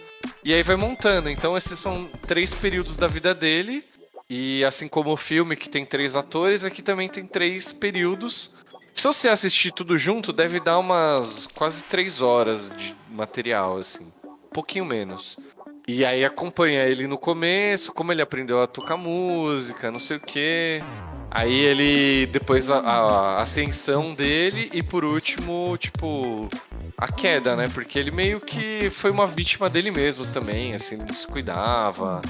E 0.44 0.52
aí 0.52 0.62
vai 0.64 0.74
montando. 0.74 1.30
Então 1.30 1.56
esses 1.56 1.78
são 1.78 2.06
três 2.26 2.52
períodos 2.52 2.96
da 2.96 3.06
vida 3.06 3.32
dele. 3.32 3.84
E 4.32 4.64
assim 4.64 4.86
como 4.86 5.10
o 5.10 5.16
filme, 5.16 5.56
que 5.56 5.68
tem 5.68 5.84
três 5.84 6.14
atores, 6.14 6.64
aqui 6.64 6.82
também 6.82 7.08
tem 7.08 7.26
três 7.26 7.72
períodos. 7.72 8.52
Se 8.94 9.02
você 9.02 9.28
assistir 9.28 9.72
tudo 9.72 9.98
junto, 9.98 10.32
deve 10.32 10.60
dar 10.60 10.78
umas 10.78 11.48
quase 11.48 11.82
três 11.82 12.22
horas 12.22 12.70
de 12.76 12.94
material, 13.08 13.78
assim. 13.78 14.06
Um 14.24 14.52
pouquinho 14.52 14.84
menos. 14.84 15.36
E 15.88 16.04
aí 16.04 16.24
acompanha 16.24 16.84
ele 16.84 17.08
no 17.08 17.18
começo, 17.18 17.92
como 17.92 18.12
ele 18.12 18.22
aprendeu 18.22 18.62
a 18.62 18.68
tocar 18.68 18.96
música, 18.96 19.90
não 19.90 19.98
sei 19.98 20.18
o 20.18 20.20
quê. 20.20 20.80
Aí 21.30 21.54
ele. 21.54 22.26
Depois 22.26 22.70
a, 22.70 22.78
a 22.78 23.42
ascensão 23.42 24.14
dele 24.14 24.68
e 24.72 24.82
por 24.82 25.04
último, 25.04 25.76
tipo. 25.78 26.48
A 26.98 27.10
queda, 27.10 27.56
né? 27.56 27.68
Porque 27.72 27.98
ele 27.98 28.10
meio 28.10 28.40
que 28.40 28.90
foi 28.90 29.10
uma 29.10 29.26
vítima 29.26 29.70
dele 29.70 29.90
mesmo 29.90 30.26
também, 30.26 30.74
assim, 30.74 30.96
não 30.96 31.08
se 31.08 31.26
cuidava, 31.26 32.20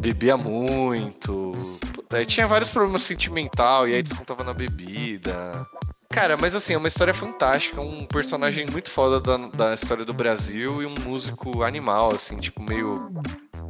bebia 0.00 0.36
muito. 0.36 1.78
Aí 2.10 2.24
tinha 2.26 2.46
vários 2.46 2.70
problemas 2.70 3.02
sentimental 3.02 3.88
e 3.88 3.94
aí 3.94 4.02
descontava 4.02 4.44
na 4.44 4.52
bebida. 4.52 5.66
Cara, 6.12 6.36
mas 6.36 6.56
assim, 6.56 6.74
é 6.74 6.76
uma 6.76 6.88
história 6.88 7.14
fantástica, 7.14 7.80
um 7.80 8.04
personagem 8.04 8.66
muito 8.70 8.90
foda 8.90 9.20
da, 9.20 9.36
da 9.48 9.74
história 9.74 10.04
do 10.04 10.12
Brasil 10.12 10.82
e 10.82 10.86
um 10.86 10.94
músico 11.04 11.62
animal, 11.62 12.12
assim, 12.12 12.36
tipo, 12.36 12.60
meio 12.60 13.12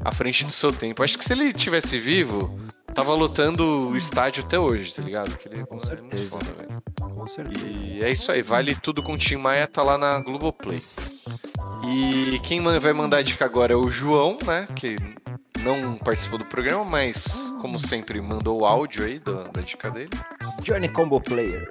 à 0.03 0.11
frente 0.11 0.45
do 0.45 0.53
seu 0.53 0.72
tempo. 0.72 1.03
Acho 1.03 1.18
que 1.18 1.24
se 1.24 1.34
ele 1.34 1.53
tivesse 1.53 1.99
vivo, 1.99 2.59
tava 2.95 3.14
lotando 3.14 3.88
o 3.88 3.97
estádio 3.97 4.45
até 4.45 4.59
hoje, 4.59 4.93
tá 4.95 5.03
ligado? 5.03 5.36
Ele 5.47 5.64
Com 5.64 5.76
é 5.76 5.78
muito 5.78 5.86
certeza. 5.86 6.30
foda, 6.30 6.53
velho. 6.53 6.82
Com 7.14 7.26
certeza. 7.26 7.66
E 7.66 8.03
é 8.03 8.11
isso 8.11 8.30
aí, 8.32 8.43
vale 8.43 8.74
tudo 8.74 9.03
com 9.03 9.14
o 9.14 9.18
Tim 9.18 9.36
Maia, 9.36 9.66
tá 9.66 9.82
lá 9.82 9.97
na 9.99 10.20
Globoplay. 10.20 10.82
E 11.86 12.38
quem 12.41 12.62
vai 12.62 12.93
mandar 12.93 13.18
a 13.18 13.22
dica 13.22 13.45
agora 13.45 13.72
é 13.72 13.76
o 13.76 13.91
João, 13.91 14.36
né? 14.47 14.68
Que 14.76 14.97
não 15.62 15.97
participou 15.97 16.38
do 16.38 16.45
programa, 16.45 16.84
mas 16.84 17.26
como 17.61 17.78
sempre 17.78 18.20
mandou 18.20 18.61
o 18.61 18.66
áudio 18.66 19.05
aí 19.05 19.18
da, 19.18 19.45
da 19.45 19.61
dica 19.61 19.91
dele. 19.91 20.11
Johnny 20.62 20.88
Combo 20.88 21.20
Player. 21.20 21.70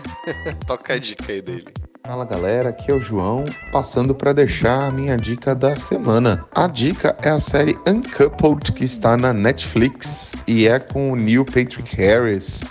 Toca 0.66 0.94
a 0.94 0.98
dica 0.98 1.32
aí 1.32 1.42
dele. 1.42 1.72
Fala 2.06 2.26
galera, 2.26 2.68
aqui 2.68 2.90
é 2.90 2.94
o 2.94 3.00
João, 3.00 3.44
passando 3.72 4.14
para 4.14 4.34
deixar 4.34 4.88
a 4.88 4.90
minha 4.90 5.16
dica 5.16 5.54
da 5.54 5.74
semana. 5.74 6.44
A 6.54 6.66
dica 6.66 7.16
é 7.22 7.30
a 7.30 7.40
série 7.40 7.74
Uncoupled 7.88 8.72
que 8.72 8.84
está 8.84 9.16
na 9.16 9.32
Netflix 9.32 10.34
e 10.46 10.68
é 10.68 10.78
com 10.78 11.12
o 11.12 11.16
Neil 11.16 11.46
Patrick 11.46 11.96
Harris, 11.96 12.62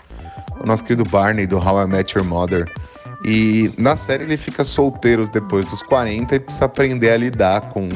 o 0.61 0.67
nosso 0.67 0.83
querido 0.83 1.03
Barney 1.09 1.47
do 1.47 1.57
How 1.57 1.81
I 1.81 1.87
Met 1.87 2.15
Your 2.15 2.27
Mother. 2.27 2.71
E 3.25 3.73
na 3.75 3.95
série 3.95 4.23
ele 4.23 4.37
fica 4.37 4.63
solteiro 4.63 5.27
depois 5.27 5.65
dos 5.65 5.81
40 5.81 6.35
e 6.35 6.39
precisa 6.39 6.65
aprender 6.65 7.09
a 7.09 7.17
lidar 7.17 7.69
com 7.71 7.89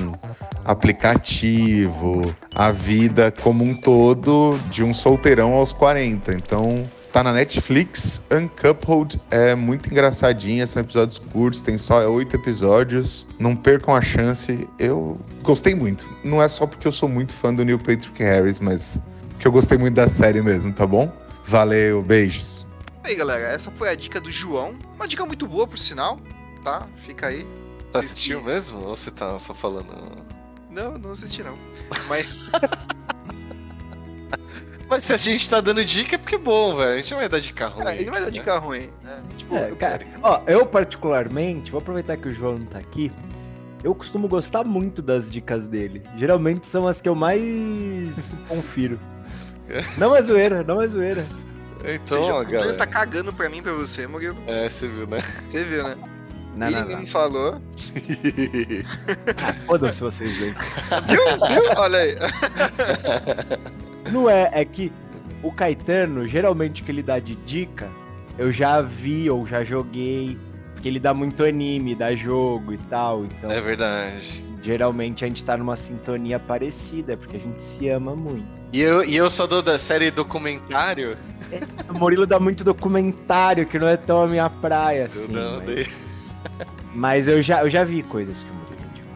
aplicativo, 0.66 2.22
a 2.56 2.72
vida 2.72 3.32
como 3.44 3.64
um 3.64 3.80
todo 3.80 4.58
de 4.72 4.84
um 4.84 4.92
solteirão 4.92 5.54
aos 5.54 5.72
40. 5.72 6.34
Então 6.34 6.90
Tá 7.12 7.24
na 7.24 7.34
Netflix, 7.34 8.22
Uncoupled 8.30 9.20
é 9.32 9.56
muito 9.56 9.90
engraçadinha, 9.90 10.68
são 10.68 10.82
episódios 10.82 11.18
curtos, 11.18 11.62
tem 11.62 11.78
só 11.78 12.08
oito 12.12 12.36
episódios. 12.36 13.26
Não 13.40 13.56
percam 13.56 13.96
a 13.96 14.02
chance. 14.02 14.68
Eu 14.78 15.20
gostei 15.42 15.74
muito. 15.74 16.08
Não 16.24 16.44
é 16.44 16.48
só 16.48 16.68
porque 16.68 16.88
eu 16.88 16.92
sou 16.92 17.08
muito 17.08 17.34
fã 17.34 17.54
do 17.54 17.64
Neil 17.64 17.80
Patrick 17.80 18.22
Harris, 18.22 18.60
mas 18.60 19.00
que 19.40 19.48
eu 19.48 19.52
gostei 19.52 19.78
muito 19.78 19.96
da 19.96 20.08
série 20.08 20.42
mesmo, 20.42 20.74
tá 20.74 20.86
bom? 20.86 21.12
Valeu, 21.46 22.02
beijos. 22.02 22.68
Aí, 23.04 23.16
galera, 23.16 23.48
essa 23.48 23.72
foi 23.72 23.90
a 23.90 23.96
dica 23.96 24.20
do 24.20 24.30
João. 24.30 24.76
Uma 24.96 25.08
dica 25.08 25.26
muito 25.26 25.48
boa, 25.48 25.66
por 25.66 25.80
sinal, 25.80 26.18
tá? 26.64 26.86
Fica 27.06 27.28
aí. 27.28 27.48
Você 27.92 27.98
assistiu 28.00 28.44
mesmo? 28.44 28.80
Ou 28.86 28.98
você 28.98 29.10
tá 29.10 29.40
só 29.40 29.54
falando? 29.54 29.88
Não, 30.70 30.98
não 30.98 31.12
assisti 31.12 31.42
não. 31.42 31.58
Mas 32.10 32.28
Mas 34.90 35.04
se 35.04 35.14
a 35.14 35.18
gente 35.18 35.50
tá 35.50 35.60
dando 35.60 35.84
dica 35.84 36.16
é 36.16 36.18
porque 36.18 36.36
é 36.36 36.38
bom, 36.38 36.76
velho. 36.78 36.92
A 36.94 36.96
gente 36.98 37.12
não 37.12 37.20
vai 37.20 37.28
dar 37.30 37.40
dica 37.40 37.68
ruim. 37.68 37.84
cara, 37.84 37.96
ele 37.98 38.10
vai 38.10 38.20
dar 38.22 38.26
né? 38.28 38.32
dica 38.32 38.58
ruim, 38.58 38.90
né? 39.04 39.22
Tipo, 39.38 39.56
É, 39.56 39.70
eu 39.72 39.76
cara, 39.76 39.98
quero- 40.00 40.20
ó, 40.24 40.42
eu 40.48 40.66
particularmente, 40.66 41.72
vou 41.72 41.80
aproveitar 41.80 42.16
que 42.18 42.28
o 42.28 42.32
João 42.32 42.56
não 42.58 42.66
tá 42.66 42.80
aqui. 42.80 43.12
Eu 43.84 43.94
costumo 43.94 44.28
gostar 44.28 44.64
muito 44.64 45.02
das 45.02 45.30
dicas 45.30 45.68
dele. 45.68 46.02
Geralmente 46.18 46.66
são 46.68 46.88
as 46.88 47.00
que 47.02 47.08
eu 47.10 47.16
mais 47.16 48.40
confiro. 48.48 49.00
Não 49.98 50.16
é 50.16 50.22
zoeira, 50.22 50.64
não 50.64 50.82
é 50.82 50.88
zoeira. 50.88 51.26
Então, 51.86 52.24
ó, 52.24 52.40
Seja, 52.40 52.52
galera. 52.52 52.74
tá 52.76 52.88
cagando 52.88 53.32
pra 53.34 53.50
mim, 53.50 53.62
pra 53.62 53.74
você, 53.74 54.08
Murilo. 54.08 54.38
É, 54.48 54.68
você 54.70 54.88
viu, 54.88 55.06
né? 55.06 55.22
Você 55.52 55.64
viu, 55.64 55.84
né? 55.84 55.96
Não, 56.56 56.68
ele 56.68 56.82
não, 56.82 57.00
não. 57.02 57.08
falou. 57.08 57.62
Ah, 59.38 59.54
Foda-se 59.68 60.02
vocês 60.02 60.38
dois. 60.40 60.58
Viu? 61.08 61.24
Viu? 61.48 61.72
Olha 61.78 62.00
aí. 62.00 62.16
Não 64.12 64.30
é, 64.30 64.50
é 64.54 64.66
que 64.66 64.92
o 65.44 65.52
Caetano, 65.52 66.28
geralmente 66.28 66.82
o 66.82 66.86
que 66.86 66.92
ele 66.92 67.04
dá 67.04 67.20
de 67.20 67.36
dica, 67.36 67.88
eu 68.38 68.52
já 68.52 68.82
vi 68.82 69.30
ou 69.30 69.46
já 69.48 69.64
joguei. 69.64 70.38
Porque 70.74 70.88
ele 70.90 71.00
dá 71.00 71.12
muito 71.14 71.44
anime, 71.44 71.96
dá 71.96 72.14
jogo 72.16 72.72
e 72.74 72.78
tal. 72.78 73.24
Então, 73.26 73.52
É 73.52 73.60
verdade. 73.60 74.44
geralmente 74.62 75.26
a 75.26 75.28
gente 75.28 75.44
tá 75.44 75.58
numa 75.58 75.76
sintonia 75.76 76.38
parecida, 76.40 77.18
porque 77.18 77.38
a 77.38 77.40
gente 77.40 77.62
se 77.64 77.90
ama 77.90 78.16
muito. 78.16 78.46
E 78.72 78.80
eu, 78.82 79.04
e 79.04 79.16
eu 79.16 79.28
só 79.30 79.48
dou 79.48 79.64
da 79.64 79.80
série 79.80 80.12
documentário. 80.12 81.18
O 81.90 81.98
Murilo 81.98 82.28
dá 82.28 82.40
muito 82.40 82.64
documentário, 82.64 83.66
que 83.66 83.80
não 83.80 83.88
é 83.88 83.98
tão 83.98 84.22
a 84.22 84.28
minha 84.28 84.50
praia, 84.52 85.00
Eu 85.02 85.06
assim. 85.06 85.32
não 85.32 85.56
mas... 85.58 85.66
dei. 85.66 85.88
mas 86.94 87.28
eu 87.28 87.42
já, 87.42 87.62
eu 87.62 87.70
já 87.72 87.84
vi 87.84 88.04
coisas 88.04 88.44
que 88.44 88.50
o 88.52 88.54
Murilo 88.54 88.82
indicou. 88.92 89.12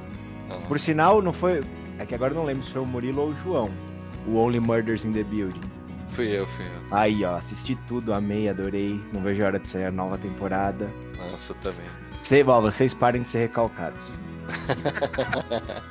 Não. 0.50 0.62
Por 0.68 0.80
sinal, 0.80 1.22
não 1.22 1.32
foi. 1.34 1.62
É 2.00 2.06
que 2.08 2.16
agora 2.16 2.32
eu 2.34 2.38
não 2.38 2.46
lembro 2.46 2.64
se 2.64 2.72
foi 2.72 2.82
o 2.82 2.86
Murilo 2.88 3.22
ou 3.22 3.28
o 3.30 3.36
João. 3.44 3.70
O 4.28 4.38
Only 4.38 4.59
Murders 4.59 5.05
in 5.05 5.13
the 5.13 5.24
Building. 5.24 5.61
Fui 6.11 6.28
eu, 6.28 6.45
fui 6.47 6.65
eu. 6.65 6.72
Aí, 6.91 7.24
ó, 7.24 7.36
assisti 7.36 7.76
tudo, 7.88 8.13
amei, 8.13 8.49
adorei. 8.49 8.99
Não 9.13 9.22
vejo 9.22 9.43
a 9.43 9.47
hora 9.47 9.59
de 9.59 9.67
sair 9.67 9.86
a 9.86 9.91
nova 9.91 10.17
temporada. 10.17 10.89
Nossa, 11.17 11.51
eu 11.51 11.55
também. 11.55 11.89
Cê, 12.22 12.43
ó, 12.45 12.61
vocês 12.61 12.93
parem 12.93 13.22
de 13.22 13.30
ser 13.30 13.39
recalcados. 13.39 14.19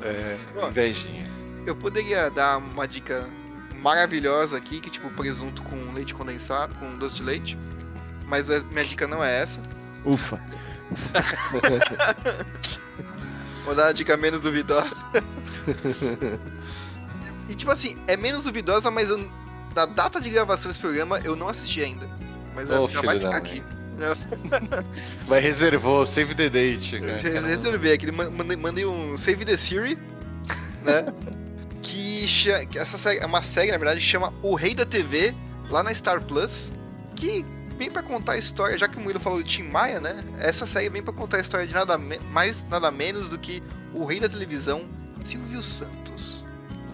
É, 0.00 0.38
invejinha. 0.68 1.28
Eu 1.66 1.74
poderia 1.74 2.30
dar 2.30 2.58
uma 2.58 2.86
dica 2.86 3.28
maravilhosa 3.82 4.56
aqui, 4.56 4.80
que 4.80 4.90
tipo 4.90 5.10
presunto 5.10 5.60
com 5.62 5.92
leite 5.92 6.14
condensado, 6.14 6.74
com 6.76 6.96
doce 6.96 7.16
de 7.16 7.22
leite. 7.22 7.58
Mas 8.26 8.50
a 8.50 8.60
minha 8.60 8.84
dica 8.84 9.08
não 9.08 9.24
é 9.24 9.42
essa. 9.42 9.60
Ufa. 10.04 10.40
Vou 13.64 13.74
dar 13.74 13.86
uma 13.86 13.94
dica 13.94 14.16
menos 14.16 14.40
duvidosa. 14.40 15.04
e 17.48 17.54
tipo 17.54 17.70
assim, 17.70 17.96
é 18.06 18.16
menos 18.16 18.44
duvidosa, 18.44 18.90
mas 18.90 19.10
eu, 19.10 19.28
da 19.74 19.86
data 19.86 20.20
de 20.20 20.30
gravação 20.30 20.70
desse 20.70 20.80
programa 20.80 21.18
eu 21.20 21.34
não 21.34 21.48
assisti 21.48 21.82
ainda. 21.82 22.06
Mas 22.54 22.68
Ô, 22.70 22.88
já 22.88 23.00
vai 23.00 23.18
ficar 23.18 23.36
aqui. 23.36 23.62
Vai 25.26 25.40
reservou, 25.40 26.06
save 26.06 26.34
the 26.34 26.48
date. 26.48 26.98
Reservei 26.98 27.92
aqui, 27.94 28.10
ma- 28.12 28.30
mandei, 28.30 28.56
mandei 28.56 28.86
um 28.86 29.16
Save 29.16 29.44
the 29.44 29.56
Siri, 29.56 29.98
né? 30.84 31.12
que, 31.82 32.26
essa 32.76 32.98
série, 32.98 33.18
é 33.18 33.26
uma 33.26 33.42
série, 33.42 33.70
na 33.70 33.78
verdade, 33.78 34.00
que 34.00 34.06
chama 34.06 34.32
O 34.42 34.54
Rei 34.54 34.74
da 34.74 34.84
TV, 34.84 35.34
lá 35.70 35.82
na 35.82 35.94
Star 35.94 36.22
Plus, 36.22 36.70
que 37.16 37.44
vem 37.76 37.90
pra 37.90 38.02
contar 38.02 38.32
a 38.32 38.38
história, 38.38 38.76
já 38.76 38.88
que 38.88 38.96
o 38.96 39.00
Murilo 39.00 39.20
falou 39.20 39.42
de 39.42 39.48
Tim 39.48 39.64
Maia, 39.64 40.00
né? 40.00 40.22
Essa 40.38 40.66
série 40.66 40.88
vem 40.88 41.02
pra 41.02 41.12
contar 41.12 41.38
a 41.38 41.40
história 41.40 41.66
de 41.66 41.74
nada 41.74 41.96
mais, 41.98 42.64
nada 42.64 42.90
menos 42.90 43.28
do 43.28 43.38
que 43.38 43.62
o 43.94 44.04
rei 44.04 44.20
da 44.20 44.28
televisão, 44.28 44.84
Silvio 45.24 45.62
Santos. 45.62 46.44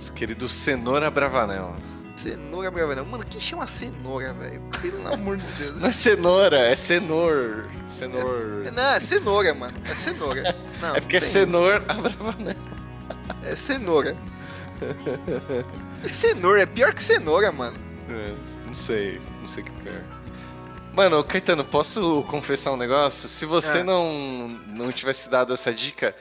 Nosso 0.05 0.13
querido 0.13 0.47
Cenoura 0.51 1.11
Bravanel. 1.11 1.75
Cenoura 2.15 2.71
Bravanel. 2.71 3.07
Mano, 3.07 3.25
quem 3.25 3.41
chama 3.41 3.67
cenoura, 3.67 4.35
velho? 4.35 4.61
Pelo 4.83 5.09
amor 5.11 5.39
de 5.39 5.47
Deus. 5.55 5.81
Não 5.81 5.89
é 5.89 5.93
cenoura, 5.93 6.59
é 6.59 6.77
cenor. 6.77 7.65
Cenor. 7.89 8.71
Não, 8.71 8.83
é 8.83 9.01
cenoura, 9.01 9.55
mano. 9.55 9.75
É 9.91 9.95
cenoura. 9.95 10.55
Não, 10.83 10.95
É 10.95 11.01
porque 11.01 11.17
é 11.17 11.21
tem 11.21 11.29
cenoura 11.31 11.81
Bravanel. 11.81 12.51
isso. 12.51 13.47
É 13.47 13.57
cenoura. 13.57 14.17
É 16.05 16.09
cenoura, 16.11 16.61
é 16.63 16.67
pior 16.67 16.93
que 16.93 17.03
cenoura, 17.03 17.51
mano. 17.51 17.77
É, 18.11 18.35
não 18.67 18.75
sei, 18.75 19.19
não 19.41 19.49
sei 19.49 19.63
o 19.63 19.67
que 19.67 19.73
é 19.73 19.83
pior. 19.91 20.03
Mano, 20.93 21.25
Caetano, 21.25 21.65
posso 21.65 22.23
confessar 22.29 22.73
um 22.73 22.77
negócio? 22.77 23.27
Se 23.27 23.47
você 23.47 23.79
É. 23.79 23.83
não, 23.83 24.49
não 24.69 24.93
tivesse 24.93 25.31
dado 25.31 25.55
essa 25.55 25.73
dica, 25.73 26.15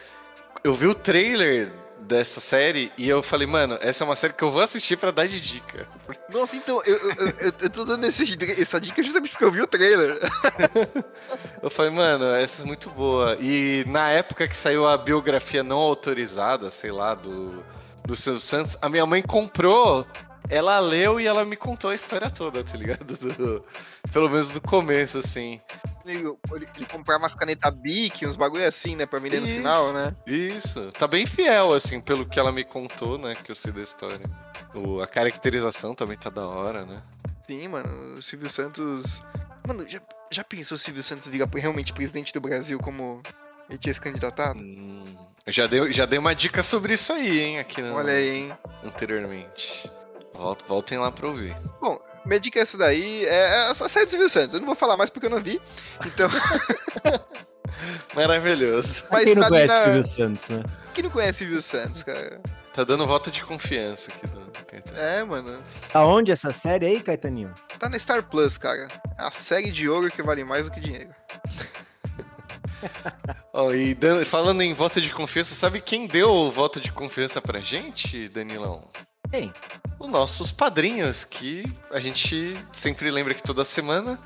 eu 0.64 0.74
vi 0.74 0.88
o 0.88 0.96
trailer 0.96 1.83
dessa 2.08 2.40
série 2.40 2.92
e 2.98 3.08
eu 3.10 3.24
falei, 3.24 3.48
mano, 3.48 3.78
essa 3.82 4.04
é 4.04 4.06
uma 4.06 4.16
série 4.16 4.34
que 4.34 4.44
eu 4.44 4.52
vou 4.52 4.62
assistir 4.62 4.98
pra 4.98 5.12
dar 5.12 5.28
de 5.28 5.40
dica. 5.40 5.88
Nossa, 6.30 6.56
então, 6.56 6.82
eu, 6.86 6.98
eu, 6.98 7.28
eu, 7.40 7.54
eu 7.62 7.70
tô 7.70 7.84
dando 7.86 8.06
esse- 8.06 8.38
essa 8.62 8.80
dica 8.80 9.02
justamente 9.02 9.32
porque 9.32 9.46
eu 9.46 9.52
vi 9.52 9.62
o 9.62 9.68
trailer. 9.68 10.20
Eu 11.62 11.70
falei, 11.70 11.92
mano, 11.92 12.26
essa 12.26 12.62
é 12.62 12.66
muito 12.66 12.90
boa. 12.90 13.38
E 13.40 13.86
na 13.88 14.10
época 14.10 14.48
que 14.48 14.56
saiu 14.56 14.86
a 14.88 14.98
biografia 14.98 15.64
não 15.64 15.78
autorizada, 15.78 16.70
sei 16.70 16.92
lá, 16.92 17.16
do, 17.16 17.64
do 18.06 18.16
Silvio 18.18 18.42
Santos, 18.42 18.78
a 18.82 18.90
minha 18.90 19.06
mãe 19.06 19.22
comprou, 19.22 20.06
ela 20.50 20.80
leu 20.80 21.20
e 21.20 21.26
ela 21.26 21.46
me 21.46 21.56
contou 21.56 21.90
a 21.90 21.96
história 21.96 22.30
toda, 22.30 22.64
tá 22.64 22.78
ligado? 22.78 23.16
Do- 23.18 23.64
pelo 24.12 24.30
menos 24.30 24.50
do 24.50 24.62
começo, 24.62 25.18
assim. 25.18 25.60
Ele, 26.06 26.20
ele, 26.54 26.68
ele 26.76 26.86
comprava 26.86 27.24
umas 27.24 27.34
canetas 27.34 27.74
Bic, 27.74 28.26
uns 28.26 28.36
bagulho 28.36 28.68
assim, 28.68 28.96
né, 28.96 29.06
pra 29.06 29.20
vender 29.20 29.40
no 29.40 29.46
Isso. 29.46 29.56
sinal, 29.56 29.94
né? 29.94 30.14
Isso, 30.28 30.92
tá 30.92 31.08
bem 31.08 31.26
fiel, 31.26 31.74
assim, 31.74 32.02
pelo 32.02 32.26
que 32.26 32.38
ela 32.40 32.52
me 32.52 32.64
contou, 32.64 33.18
né, 33.18 33.34
que 33.42 33.50
eu 33.50 33.56
sei 33.56 33.72
da 33.72 33.82
história. 33.82 34.26
O, 34.74 35.02
a 35.02 35.08
caracterização 35.08 35.96
também 35.96 36.18
tá 36.18 36.30
da 36.30 36.46
hora, 36.46 36.86
né? 36.86 37.02
Sim, 37.42 37.68
mano, 37.70 38.16
o 38.16 38.22
Silvio 38.22 38.50
Santos... 38.50 39.22
Mano, 39.66 39.88
já, 39.90 40.02
já 40.30 40.44
pensou 40.44 40.76
o 40.76 40.80
Silvio 40.80 41.02
Santos 41.04 41.28
virar 41.30 41.48
realmente 41.54 41.94
presidente 41.94 42.34
do 42.34 42.42
Brasil 42.42 42.78
como 42.80 43.22
ele 43.70 43.80
tinha 43.80 43.94
se 43.94 44.02
candidatado? 44.02 44.60
Hum, 44.60 45.06
já, 45.48 45.68
dei, 45.68 45.90
já 45.92 46.06
dei 46.06 46.20
uma 46.20 46.36
dica 46.36 46.62
sobre 46.62 46.96
isso 46.96 47.14
aí, 47.14 47.40
hein, 47.40 47.60
aqui 47.60 47.82
no, 47.82 47.94
Olha 47.96 48.12
aí, 48.14 48.30
hein? 48.30 48.58
anteriormente. 48.84 49.90
Volta- 50.34 50.66
voltem 50.68 50.98
lá 50.98 51.12
pra 51.12 51.28
ouvir. 51.28 51.56
Bom, 51.80 52.00
minha 52.26 52.40
dica 52.40 52.60
é 52.60 52.64
essa 52.64 52.78
daí, 52.78 53.26
é 53.26 53.70
essa 53.70 53.88
série 53.88 54.06
do 54.06 54.12
Silvio 54.12 54.30
Santos. 54.30 54.54
Eu 54.54 54.60
não 54.60 54.68
vou 54.68 54.76
falar 54.76 54.98
mais 54.98 55.10
porque 55.10 55.28
eu 55.28 55.32
não 55.32 55.42
vi. 55.42 55.62
Então, 56.06 56.30
Maravilhoso. 58.16 59.04
Mas 59.12 59.26
quem 59.26 59.36
não 59.36 59.44
tá 59.44 59.50
conhece 59.50 59.74
na- 59.74 59.80
Silvio 59.82 60.04
Santos, 60.04 60.50
né? 60.50 60.64
Quem 60.94 61.04
não 61.04 61.12
conhece 61.12 61.40
Silvio 61.40 61.62
Santos, 61.62 62.04
cara? 62.04 62.42
Tá 62.74 62.84
dando 62.84 63.06
voto 63.06 63.30
de 63.30 63.44
confiança 63.44 64.12
aqui 64.12 64.26
do 64.28 64.42
Caetano. 64.66 64.98
É, 64.98 65.24
mano. 65.24 65.62
Aonde 65.94 66.32
essa 66.32 66.52
série 66.52 66.86
aí, 66.88 67.00
Caetaninho? 67.02 67.54
Tá 67.80 67.88
na 67.90 68.00
Star 68.00 68.24
Plus, 68.24 68.58
cara. 68.58 68.88
É 69.18 69.24
a 69.24 69.32
série 69.32 69.72
de 69.72 69.88
ouro 69.88 70.10
que 70.10 70.24
vale 70.24 70.44
mais 70.44 70.66
do 70.66 70.72
que 70.72 70.80
dinheiro. 70.80 71.14
Ó, 73.54 73.72
e 73.72 73.94
dan- 73.94 74.26
falando 74.26 74.62
em 74.62 74.74
voto 74.74 75.00
de 75.00 75.12
confiança, 75.14 75.56
sabe 75.56 75.80
quem 75.82 76.08
deu 76.08 76.30
o 76.30 76.52
voto 76.52 76.80
de 76.80 76.92
confiança 76.92 77.42
pra 77.42 77.60
gente, 77.62 78.28
Danilão? 78.30 78.90
Quem? 79.34 79.52
Os 79.98 80.08
nossos 80.08 80.52
padrinhos, 80.52 81.26
que 81.26 81.64
a 81.90 82.00
gente 82.00 82.54
sempre 82.72 83.10
lembra 83.10 83.34
que 83.34 83.42
toda 83.42 83.64
semana, 83.64 84.20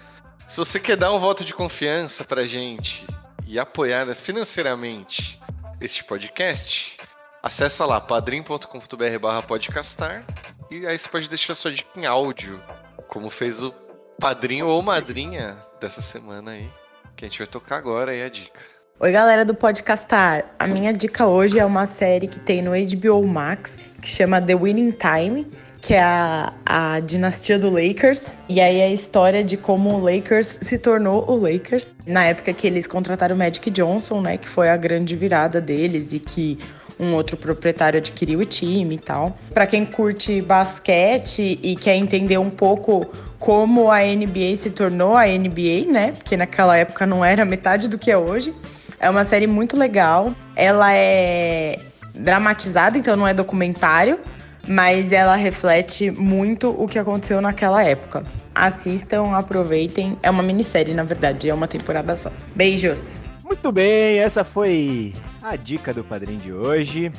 se 0.49 0.57
você 0.57 0.81
quer 0.81 0.97
dar 0.97 1.13
um 1.13 1.19
voto 1.19 1.45
de 1.45 1.53
confiança 1.53 2.25
pra 2.25 2.45
gente 2.45 3.07
e 3.45 3.57
apoiar 3.57 4.13
financeiramente 4.15 5.41
este 5.79 6.03
podcast, 6.03 6.97
acessa 7.41 7.85
lá 7.85 8.01
padrim.com.br 8.01 9.19
barra 9.21 9.41
podcastar 9.41 10.25
e 10.69 10.85
aí 10.85 10.99
você 10.99 11.07
pode 11.07 11.29
deixar 11.29 11.55
sua 11.55 11.71
dica 11.71 11.97
em 11.97 12.05
áudio, 12.05 12.61
como 13.07 13.29
fez 13.29 13.63
o 13.63 13.73
padrinho 14.19 14.67
ou 14.67 14.81
madrinha 14.81 15.57
dessa 15.79 16.01
semana 16.01 16.51
aí, 16.51 16.69
que 17.15 17.23
a 17.23 17.29
gente 17.29 17.37
vai 17.37 17.47
tocar 17.47 17.77
agora 17.77 18.11
aí 18.11 18.23
a 18.23 18.29
dica. 18.29 18.76
Oi, 18.99 19.11
galera 19.11 19.45
do 19.45 19.53
Podcastar. 19.53 20.45
A 20.57 20.65
minha 20.65 20.91
dica 20.91 21.27
hoje 21.27 21.59
é 21.59 21.63
uma 21.63 21.85
série 21.85 22.27
que 22.27 22.39
tem 22.39 22.63
no 22.63 22.71
HBO 22.71 23.23
Max, 23.27 23.77
que 24.01 24.09
chama 24.09 24.41
The 24.41 24.55
Winning 24.55 24.91
Time, 24.91 25.45
que 25.79 25.93
é 25.93 26.01
a, 26.01 26.51
a 26.65 26.99
dinastia 26.99 27.59
do 27.59 27.69
Lakers. 27.69 28.23
E 28.49 28.59
aí 28.59 28.79
é 28.79 28.85
a 28.85 28.91
história 28.91 29.43
de 29.43 29.55
como 29.55 29.91
o 29.91 29.99
Lakers 29.99 30.57
se 30.63 30.79
tornou 30.79 31.29
o 31.29 31.35
Lakers. 31.35 31.93
Na 32.07 32.25
época 32.25 32.51
que 32.53 32.65
eles 32.65 32.87
contrataram 32.87 33.35
o 33.35 33.37
Magic 33.37 33.69
Johnson, 33.69 34.19
né, 34.19 34.35
que 34.35 34.47
foi 34.47 34.67
a 34.67 34.75
grande 34.75 35.15
virada 35.15 35.61
deles 35.61 36.11
e 36.11 36.17
que 36.17 36.57
um 36.99 37.13
outro 37.13 37.37
proprietário 37.37 37.99
adquiriu 37.99 38.39
o 38.39 38.45
time 38.45 38.95
e 38.95 38.99
tal. 38.99 39.37
Pra 39.53 39.67
quem 39.67 39.85
curte 39.85 40.41
basquete 40.41 41.59
e 41.61 41.75
quer 41.75 41.95
entender 41.95 42.39
um 42.39 42.49
pouco 42.49 43.05
como 43.37 43.91
a 43.91 43.99
NBA 43.99 44.55
se 44.55 44.71
tornou 44.71 45.15
a 45.15 45.27
NBA, 45.27 45.91
né? 45.91 46.13
Porque 46.13 46.35
naquela 46.35 46.75
época 46.75 47.05
não 47.05 47.23
era 47.23 47.45
metade 47.45 47.87
do 47.87 47.99
que 47.99 48.09
é 48.09 48.17
hoje. 48.17 48.55
É 48.99 49.09
uma 49.09 49.25
série 49.25 49.47
muito 49.47 49.77
legal. 49.77 50.33
Ela 50.55 50.93
é 50.93 51.79
dramatizada, 52.13 52.97
então 52.97 53.15
não 53.15 53.27
é 53.27 53.33
documentário, 53.33 54.19
mas 54.67 55.11
ela 55.11 55.35
reflete 55.35 56.09
muito 56.09 56.69
o 56.69 56.87
que 56.87 56.97
aconteceu 56.97 57.39
naquela 57.39 57.83
época. 57.83 58.25
Assistam, 58.55 59.35
aproveitem. 59.35 60.17
É 60.23 60.29
uma 60.29 60.41
minissérie, 60.41 60.93
na 60.93 61.03
verdade, 61.03 61.49
é 61.49 61.53
uma 61.53 61.67
temporada 61.67 62.15
só. 62.15 62.31
Beijos! 62.55 63.15
Muito 63.43 63.71
bem, 63.71 64.19
essa 64.19 64.43
foi 64.43 65.13
a 65.41 65.55
dica 65.55 65.93
do 65.93 66.03
padrinho 66.03 66.39
de 66.39 66.51
hoje. 66.51 67.11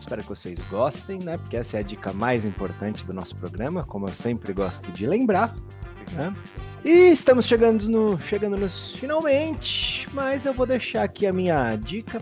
Espero 0.00 0.22
que 0.22 0.28
vocês 0.28 0.62
gostem, 0.64 1.18
né? 1.18 1.36
Porque 1.36 1.56
essa 1.56 1.76
é 1.76 1.80
a 1.80 1.82
dica 1.82 2.12
mais 2.12 2.44
importante 2.44 3.04
do 3.04 3.12
nosso 3.12 3.36
programa, 3.36 3.84
como 3.84 4.08
eu 4.08 4.12
sempre 4.12 4.52
gosto 4.52 4.90
de 4.90 5.06
lembrar. 5.06 5.54
Né? 6.12 6.34
E 6.84 7.10
estamos 7.10 7.46
chegando, 7.46 7.88
no, 7.88 8.20
chegando 8.20 8.56
nos 8.56 8.92
finalmente, 8.94 10.08
mas 10.12 10.46
eu 10.46 10.54
vou 10.54 10.64
deixar 10.64 11.02
aqui 11.02 11.26
a 11.26 11.32
minha 11.32 11.76
dica. 11.76 12.20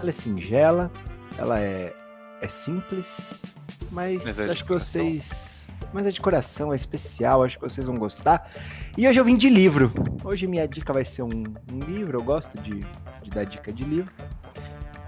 Ela 0.00 0.10
é 0.10 0.12
singela, 0.12 0.90
ela 1.38 1.60
é, 1.60 1.94
é 2.40 2.48
simples, 2.48 3.44
mas, 3.90 4.24
Mas 4.26 4.38
é 4.38 4.50
acho 4.50 4.62
que 4.62 4.68
coração. 4.68 5.02
vocês. 5.02 5.66
Mas 5.92 6.06
é 6.06 6.10
de 6.10 6.20
coração, 6.20 6.72
é 6.72 6.76
especial, 6.76 7.42
acho 7.44 7.58
que 7.58 7.64
vocês 7.68 7.86
vão 7.86 7.96
gostar. 7.96 8.50
E 8.96 9.06
hoje 9.06 9.20
eu 9.20 9.24
vim 9.24 9.36
de 9.36 9.48
livro. 9.48 9.92
Hoje 10.24 10.46
minha 10.46 10.66
dica 10.66 10.92
vai 10.92 11.04
ser 11.04 11.22
um, 11.22 11.44
um 11.70 11.78
livro, 11.86 12.18
eu 12.18 12.22
gosto 12.22 12.58
de, 12.60 12.84
de 13.22 13.30
dar 13.30 13.44
dica 13.44 13.70
de 13.72 13.84
livro. 13.84 14.10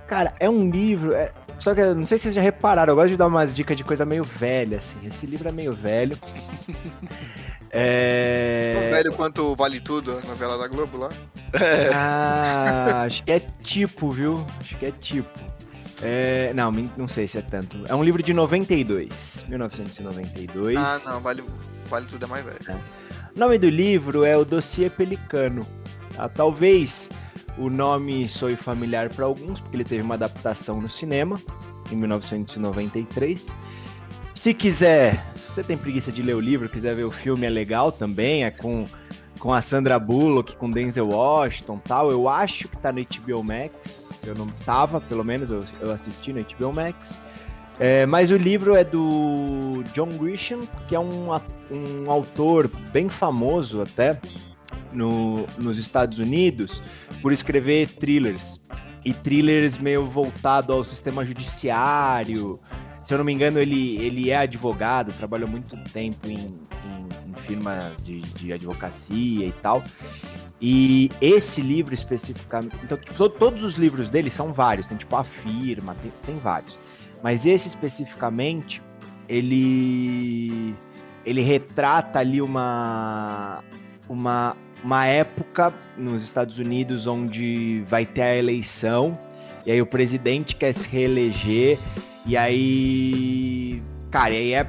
Cara, 0.06 0.34
é 0.38 0.48
um 0.48 0.70
livro. 0.70 1.14
é- 1.14 1.32
Só 1.58 1.74
que 1.74 1.80
eu 1.80 1.94
não 1.94 2.04
sei 2.04 2.18
se 2.18 2.24
vocês 2.24 2.34
já 2.34 2.42
repararam, 2.42 2.92
eu 2.92 2.96
gosto 2.96 3.08
de 3.10 3.16
dar 3.16 3.26
umas 3.26 3.54
dicas 3.54 3.76
de 3.76 3.82
coisa 3.82 4.04
meio 4.04 4.22
velha, 4.24 4.76
assim. 4.76 4.98
Esse 5.06 5.26
livro 5.26 5.48
é 5.48 5.52
meio 5.52 5.74
velho. 5.74 6.18
É. 7.76 8.76
Tão 8.80 8.90
velho 8.90 9.12
quanto 9.14 9.56
Vale 9.56 9.80
Tudo, 9.80 10.12
a 10.22 10.26
novela 10.26 10.56
da 10.56 10.68
Globo 10.68 10.96
lá. 10.96 11.08
Ah, 11.92 13.02
acho 13.02 13.24
que 13.24 13.32
é 13.32 13.40
tipo, 13.40 14.12
viu? 14.12 14.46
Acho 14.60 14.78
que 14.78 14.86
é 14.86 14.92
tipo. 14.92 15.40
É, 16.00 16.52
não, 16.54 16.70
não 16.96 17.08
sei 17.08 17.26
se 17.26 17.38
é 17.38 17.42
tanto. 17.42 17.78
É 17.88 17.94
um 17.94 18.04
livro 18.04 18.22
de 18.22 18.32
92, 18.32 19.46
1992. 19.48 20.76
Ah, 20.76 21.00
não, 21.06 21.20
Vale, 21.20 21.42
vale 21.88 22.06
Tudo 22.06 22.24
é 22.24 22.28
mais 22.28 22.44
velho. 22.44 22.80
O 23.34 23.38
nome 23.38 23.58
do 23.58 23.68
livro 23.68 24.24
é 24.24 24.36
O 24.36 24.44
Dossiê 24.44 24.88
Pelicano. 24.88 25.66
Ah, 26.16 26.28
talvez 26.28 27.10
o 27.58 27.68
nome 27.68 28.28
soe 28.28 28.54
familiar 28.54 29.08
para 29.08 29.24
alguns, 29.24 29.58
porque 29.58 29.74
ele 29.74 29.84
teve 29.84 30.02
uma 30.02 30.14
adaptação 30.14 30.80
no 30.80 30.88
cinema, 30.88 31.40
em 31.90 31.96
1993. 31.96 33.52
Se 34.44 34.52
quiser, 34.52 35.24
se 35.36 35.52
você 35.52 35.62
tem 35.64 35.74
preguiça 35.74 36.12
de 36.12 36.20
ler 36.20 36.36
o 36.36 36.38
livro, 36.38 36.68
quiser 36.68 36.94
ver 36.94 37.04
o 37.04 37.10
filme, 37.10 37.46
é 37.46 37.48
legal 37.48 37.90
também, 37.90 38.44
é 38.44 38.50
com, 38.50 38.84
com 39.38 39.54
a 39.54 39.62
Sandra 39.62 39.98
Bullock, 39.98 40.54
com 40.58 40.70
Denzel 40.70 41.08
Washington 41.08 41.78
tal. 41.78 42.10
Eu 42.10 42.28
acho 42.28 42.68
que 42.68 42.76
tá 42.76 42.92
no 42.92 43.02
HBO 43.02 43.42
Max, 43.42 43.86
se 44.20 44.28
eu 44.28 44.34
não 44.34 44.46
tava, 44.66 45.00
pelo 45.00 45.24
menos 45.24 45.50
eu, 45.50 45.64
eu 45.80 45.90
assisti 45.90 46.30
no 46.30 46.44
HBO 46.44 46.74
Max. 46.74 47.16
É, 47.80 48.04
mas 48.04 48.30
o 48.30 48.36
livro 48.36 48.76
é 48.76 48.84
do 48.84 49.82
John 49.94 50.10
Grisham, 50.10 50.60
que 50.88 50.94
é 50.94 51.00
um, 51.00 51.30
um 51.70 52.10
autor 52.10 52.70
bem 52.92 53.08
famoso 53.08 53.80
até 53.80 54.20
no, 54.92 55.46
nos 55.56 55.78
Estados 55.78 56.18
Unidos 56.18 56.82
por 57.22 57.32
escrever 57.32 57.88
thrillers. 57.88 58.60
E 59.06 59.14
thrillers 59.14 59.78
meio 59.78 60.04
voltado 60.04 60.70
ao 60.70 60.84
sistema 60.84 61.24
judiciário. 61.24 62.60
Se 63.04 63.12
eu 63.12 63.18
não 63.18 63.24
me 63.24 63.32
engano, 63.32 63.58
ele, 63.58 63.98
ele 63.98 64.30
é 64.30 64.36
advogado, 64.36 65.12
trabalhou 65.12 65.46
muito 65.46 65.76
tempo 65.92 66.26
em, 66.26 66.38
em, 66.38 67.28
em 67.28 67.34
firmas 67.34 68.02
de, 68.02 68.22
de 68.22 68.50
advocacia 68.50 69.46
e 69.46 69.52
tal. 69.52 69.84
E 70.60 71.10
esse 71.20 71.60
livro 71.60 71.92
especificamente. 71.92 72.74
Então, 72.82 72.96
tipo, 72.96 73.28
todos 73.28 73.62
os 73.62 73.74
livros 73.74 74.08
dele 74.08 74.30
são 74.30 74.54
vários, 74.54 74.88
tem 74.88 74.96
tipo 74.96 75.14
a 75.14 75.22
firma, 75.22 75.94
tem, 76.00 76.10
tem 76.24 76.38
vários. 76.38 76.78
Mas 77.22 77.44
esse 77.44 77.68
especificamente, 77.68 78.82
ele 79.28 80.74
ele 81.26 81.42
retrata 81.42 82.18
ali 82.18 82.40
uma 82.40 83.62
uma 84.08 84.56
uma 84.82 85.06
época 85.06 85.72
nos 85.96 86.22
Estados 86.22 86.58
Unidos 86.58 87.06
onde 87.06 87.82
vai 87.88 88.04
ter 88.04 88.22
a 88.22 88.36
eleição 88.36 89.18
e 89.64 89.72
aí 89.72 89.80
o 89.80 89.86
presidente 89.86 90.54
quer 90.54 90.74
se 90.74 90.86
reeleger 90.88 91.78
e 92.26 92.36
aí 92.36 93.82
cara, 94.10 94.32
e 94.32 94.36
aí 94.36 94.52
é 94.52 94.66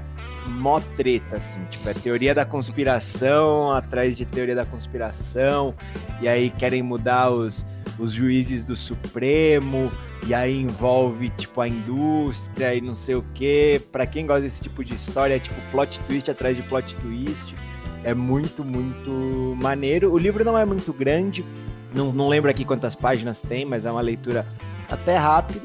mó 0.48 0.80
treta, 0.98 1.38
assim, 1.38 1.64
tipo, 1.65 1.88
é 1.88 1.94
teoria 1.94 2.34
da 2.34 2.45
conspiração 2.45 3.72
atrás 3.72 4.18
de 4.18 4.26
teoria 4.26 4.56
da 4.56 4.65
conspiração, 4.65 5.76
e 6.22 6.27
aí 6.27 6.49
querem 6.49 6.82
mudar 6.82 7.30
os, 7.32 7.65
os 7.99 8.11
juízes 8.11 8.64
do 8.65 8.76
Supremo, 8.76 9.91
e 10.26 10.34
aí 10.34 10.60
envolve, 10.60 11.30
tipo, 11.30 11.61
a 11.61 11.68
indústria 11.68 12.73
e 12.73 12.82
não 12.82 12.95
sei 12.95 13.14
o 13.14 13.26
quê. 13.36 13.80
Pra 13.91 14.07
quem 14.07 14.26
gosta 14.26 14.41
desse 14.41 14.64
tipo 14.64 14.84
de 14.84 14.95
história, 14.95 15.36
é 15.36 15.40
tipo 15.40 15.56
plot 15.72 15.99
twist 16.02 16.32
atrás 16.32 16.57
de 16.57 16.64
plot 16.64 16.95
twist. 16.95 17.56
É 18.03 18.14
muito, 18.14 18.64
muito 18.64 19.56
maneiro. 19.60 20.11
O 20.11 20.18
livro 20.18 20.44
não 20.44 20.57
é 20.57 20.65
muito 20.65 20.91
grande, 20.91 21.45
não, 21.94 22.11
não 22.11 22.27
lembro 22.27 22.49
aqui 22.49 22.65
quantas 22.65 22.95
páginas 22.95 23.40
tem, 23.40 23.65
mas 23.65 23.86
é 23.86 23.91
uma 23.91 24.02
leitura 24.02 24.48
até 24.90 25.15
rápida, 25.15 25.61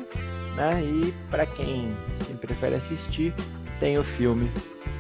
né? 0.56 0.82
E 0.82 1.14
para 1.31 1.47
quem, 1.47 1.97
quem 2.27 2.36
prefere 2.36 2.74
assistir, 2.77 3.35
tem 3.78 3.98
o 3.98 4.05
filme 4.05 4.51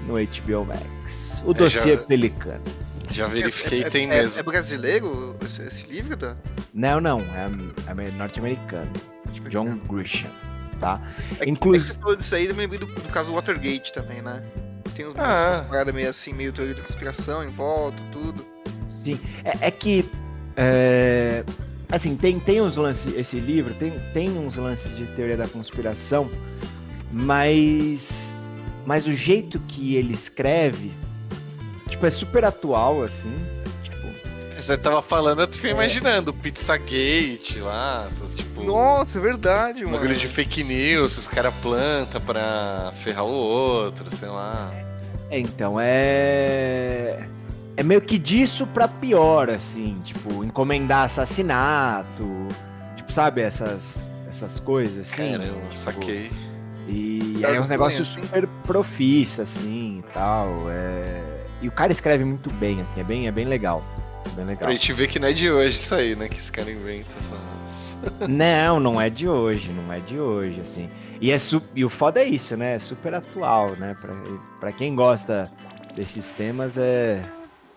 no 0.06 0.14
HBO 0.14 0.64
Max. 0.64 1.42
O 1.44 1.52
dossiê 1.52 1.96
já- 1.96 2.02
Pelicano. 2.02 2.62
Já 3.10 3.26
verifiquei, 3.26 3.82
é, 3.82 3.86
é- 3.86 3.90
tem 3.90 4.04
é- 4.04 4.22
mesmo. 4.22 4.38
É 4.38 4.42
brasileiro 4.42 5.36
esse, 5.44 5.62
esse 5.62 5.84
livro? 5.86 6.16
Da... 6.16 6.36
Não, 6.72 7.00
não, 7.00 7.20
é, 7.20 7.50
é 8.06 8.10
norte-americano. 8.12 8.90
John 9.48 9.78
Grisham, 9.78 10.30
tá? 10.78 11.00
É 11.40 11.48
Inclusive- 11.48 11.90
é 11.92 11.94
que 11.94 12.00
falou 12.00 12.16
disso 12.16 12.34
aí, 12.36 12.46
eu 12.46 12.54
me 12.54 12.60
lembrei 12.60 12.78
do, 12.78 12.86
do 12.86 13.08
caso 13.08 13.32
Watergate 13.32 13.92
também, 13.92 14.22
né? 14.22 14.42
Tem 14.94 15.06
uns, 15.06 15.14
Ah. 15.16 15.48
umas 15.50 15.60
paradas 15.62 15.92
meio 15.92 16.08
assim, 16.08 16.32
meio 16.32 16.52
teoria 16.52 16.74
da 16.74 16.82
conspiração 16.82 17.42
em 17.42 17.50
volta, 17.50 17.98
tudo. 18.12 18.46
Sim, 18.86 19.18
é, 19.44 19.66
é 19.66 19.70
que. 19.72 20.08
É, 21.90 21.96
assim, 21.96 22.16
tem, 22.16 22.38
tem 22.38 22.60
uns 22.60 22.76
lances. 22.76 23.14
Esse 23.16 23.38
livro 23.40 23.74
tem, 23.74 23.92
tem 24.12 24.30
uns 24.30 24.56
lances 24.56 24.96
de 24.96 25.06
teoria 25.06 25.36
da 25.36 25.48
conspiração, 25.48 26.30
mas. 27.12 28.38
Mas 28.86 29.06
o 29.06 29.14
jeito 29.14 29.58
que 29.68 29.94
ele 29.94 30.14
escreve, 30.14 30.90
tipo, 31.88 32.04
é 32.06 32.10
super 32.10 32.44
atual, 32.44 33.02
assim. 33.02 33.32
Tipo, 33.82 34.08
Você 34.56 34.76
tava 34.76 35.02
falando, 35.02 35.42
eu 35.42 35.48
fiquei 35.48 35.70
imaginando, 35.70 36.32
Pizzagate 36.32 37.58
lá, 37.60 38.08
essas, 38.10 38.34
tipo. 38.34 38.64
Nossa, 38.64 39.18
é 39.18 39.20
verdade, 39.20 39.82
Um 39.84 39.90
mano. 39.90 39.98
bagulho 39.98 40.16
de 40.18 40.26
fake 40.26 40.64
news, 40.64 41.18
os 41.18 41.28
caras 41.28 41.54
plantam 41.62 42.20
pra 42.22 42.92
ferrar 43.04 43.24
o 43.24 43.30
outro, 43.32 44.14
sei 44.16 44.28
lá. 44.28 44.70
é, 45.30 45.38
então, 45.38 45.76
é. 45.78 47.28
É 47.80 47.82
meio 47.82 48.02
que 48.02 48.18
disso 48.18 48.66
pra 48.66 48.86
pior, 48.86 49.48
assim, 49.48 49.98
tipo, 50.04 50.44
encomendar 50.44 51.04
assassinato, 51.04 52.28
tipo, 52.94 53.10
sabe, 53.10 53.40
essas, 53.40 54.12
essas 54.28 54.60
coisas, 54.60 55.10
assim. 55.10 55.32
Caramba, 55.32 55.60
tipo, 55.70 55.78
saquei. 55.78 56.30
E 56.86 57.38
Cara, 57.40 57.52
aí 57.52 57.56
é 57.56 57.58
uns 57.58 57.64
os 57.64 57.70
negócios 57.70 58.06
super 58.06 58.46
profícios, 58.66 59.40
assim, 59.48 60.00
e 60.00 60.12
tal. 60.12 60.66
É... 60.68 61.22
E 61.62 61.68
o 61.68 61.72
cara 61.72 61.90
escreve 61.90 62.22
muito 62.22 62.50
bem, 62.50 62.82
assim, 62.82 63.00
é 63.00 63.02
bem, 63.02 63.26
é 63.26 63.30
bem 63.30 63.46
legal. 63.46 63.82
é 64.26 64.28
Bem 64.28 64.44
legal. 64.44 64.64
Pra 64.64 64.72
gente 64.72 64.92
ver 64.92 65.08
que 65.08 65.18
não 65.18 65.28
é 65.28 65.32
de 65.32 65.50
hoje 65.50 65.78
isso 65.78 65.94
aí, 65.94 66.14
né? 66.14 66.28
Que 66.28 66.36
esse 66.36 66.52
cara 66.52 66.70
inventa 66.70 67.08
essas. 67.16 68.28
Não, 68.28 68.78
não 68.78 69.00
é 69.00 69.08
de 69.08 69.26
hoje, 69.26 69.72
não 69.72 69.90
é 69.90 70.00
de 70.00 70.20
hoje, 70.20 70.60
assim. 70.60 70.90
E, 71.18 71.30
é 71.30 71.38
su... 71.38 71.62
e 71.74 71.82
o 71.82 71.88
foda 71.88 72.20
é 72.20 72.26
isso, 72.26 72.58
né? 72.58 72.74
É 72.74 72.78
super 72.78 73.14
atual, 73.14 73.70
né? 73.78 73.96
Pra, 73.98 74.14
pra 74.60 74.70
quem 74.70 74.94
gosta 74.94 75.50
desses 75.96 76.28
temas, 76.28 76.76
é, 76.76 77.22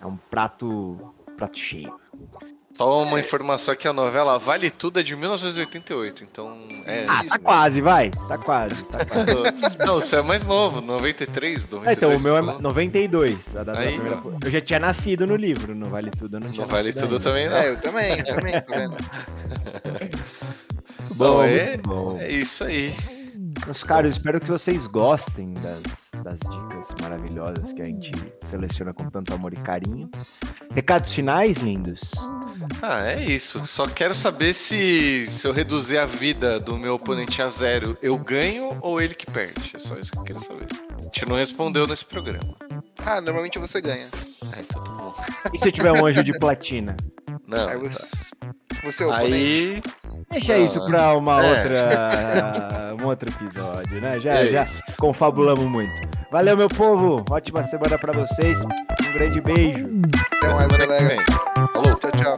é 0.03 0.07
um 0.07 0.17
prato, 0.29 1.13
prato 1.37 1.57
cheio. 1.57 1.93
Só 2.75 3.03
uma 3.03 3.19
informação 3.19 3.71
aqui, 3.71 3.87
a 3.87 3.93
novela 3.93 4.39
Vale 4.39 4.71
Tudo 4.71 4.99
é 4.99 5.03
de 5.03 5.15
1988, 5.15 6.23
então 6.23 6.57
é. 6.85 7.05
Ah, 7.07 7.23
tá 7.23 7.37
quase, 7.37 7.81
vai. 7.81 8.09
Tá 8.27 8.35
quase, 8.39 8.83
tá 8.85 9.05
quase. 9.05 9.31
Não, 9.85 10.01
você 10.01 10.15
é 10.15 10.21
mais 10.23 10.43
novo, 10.43 10.81
93, 10.81 11.69
92. 11.69 11.87
Ah, 11.87 11.93
então, 11.93 12.15
o 12.15 12.19
meu 12.19 12.35
é 12.35 12.41
falou? 12.41 12.59
92. 12.61 13.55
A 13.55 13.59
data 13.63 13.73
da 13.73 13.79
Aí, 13.79 13.93
primeira... 13.93 14.23
Eu 14.43 14.49
já 14.51 14.59
tinha 14.59 14.79
nascido 14.79 15.27
no 15.27 15.35
livro, 15.35 15.75
não 15.75 15.91
vale 15.91 16.09
tudo, 16.09 16.39
não 16.39 16.49
Não 16.49 16.65
vale 16.65 16.91
tudo 16.93 17.17
ainda. 17.17 17.19
também, 17.19 17.47
não. 17.47 17.55
É, 17.57 17.69
eu 17.69 17.79
também, 17.79 18.17
eu 18.17 18.25
também, 18.25 18.53
tá 18.61 18.75
vendo? 18.75 18.97
Bom, 21.15 21.27
Bom, 21.27 21.43
é, 21.43 21.77
bom. 21.77 22.17
é 22.19 22.31
isso 22.31 22.63
aí. 22.63 22.95
Meus 23.65 23.81
caros, 23.81 24.15
espero 24.15 24.41
que 24.41 24.47
vocês 24.47 24.87
gostem 24.87 25.53
das, 25.53 26.11
das 26.21 26.39
dicas 26.39 26.93
maravilhosas 27.01 27.71
que 27.71 27.81
a 27.81 27.85
gente 27.85 28.11
seleciona 28.41 28.93
com 28.93 29.09
tanto 29.09 29.33
amor 29.33 29.53
e 29.53 29.57
carinho. 29.57 30.09
Recados 30.73 31.13
finais, 31.13 31.57
lindos? 31.57 32.11
Ah, 32.81 33.03
é 33.03 33.23
isso. 33.23 33.65
Só 33.65 33.87
quero 33.87 34.13
saber 34.13 34.53
se, 34.53 35.25
se 35.29 35.47
eu 35.47 35.53
reduzir 35.53 35.97
a 35.97 36.05
vida 36.05 36.59
do 36.59 36.77
meu 36.77 36.95
oponente 36.95 37.41
a 37.41 37.47
zero, 37.47 37.97
eu 38.01 38.17
ganho 38.17 38.77
ou 38.81 39.01
ele 39.01 39.15
que 39.15 39.25
perde. 39.31 39.71
É 39.73 39.79
só 39.79 39.97
isso 39.97 40.11
que 40.11 40.17
eu 40.17 40.23
quero 40.23 40.39
saber. 40.41 40.67
A 40.99 41.03
gente 41.03 41.25
não 41.25 41.37
respondeu 41.37 41.87
nesse 41.87 42.03
programa. 42.03 42.57
Ah, 43.05 43.21
normalmente 43.21 43.57
você 43.59 43.79
ganha. 43.79 44.07
Ah, 44.51 44.59
então 44.59 44.83
tá 44.83 44.89
bom. 44.89 45.15
E 45.53 45.59
se 45.59 45.69
eu 45.69 45.71
tiver 45.71 45.91
um 45.91 46.05
anjo 46.05 46.23
de 46.23 46.37
platina? 46.37 46.97
Não. 47.47 47.67
Aí 47.67 47.75
tá. 47.81 47.89
você, 47.89 48.31
você 48.83 49.03
é 49.03 49.07
o. 49.07 49.11
Aí. 49.13 49.81
Deixa 50.31 50.53
Ah, 50.53 50.59
isso 50.59 50.83
pra 50.85 51.15
uma 51.15 51.43
é. 51.43 51.49
outra, 51.49 52.95
um 53.03 53.05
outro 53.07 53.29
episódio, 53.29 54.01
né? 54.01 54.19
Já, 54.19 54.33
É 54.35 54.45
já 54.47 54.67
confabulamos 54.97 55.65
muito. 55.65 55.93
Valeu, 56.31 56.55
meu 56.57 56.67
povo. 56.69 57.23
Ótima 57.29 57.61
semana 57.63 57.97
pra 57.99 58.13
vocês. 58.13 58.59
Um 58.63 59.13
grande 59.13 59.41
beijo. 59.41 59.87
Até 60.37 60.47
mais, 60.47 60.57
semana 60.59 60.77
que 60.77 60.87
galera. 60.87 61.07
vem. 61.07 61.23
Falou. 61.73 61.95
Tchau, 61.95 62.11
tchau. 62.11 62.37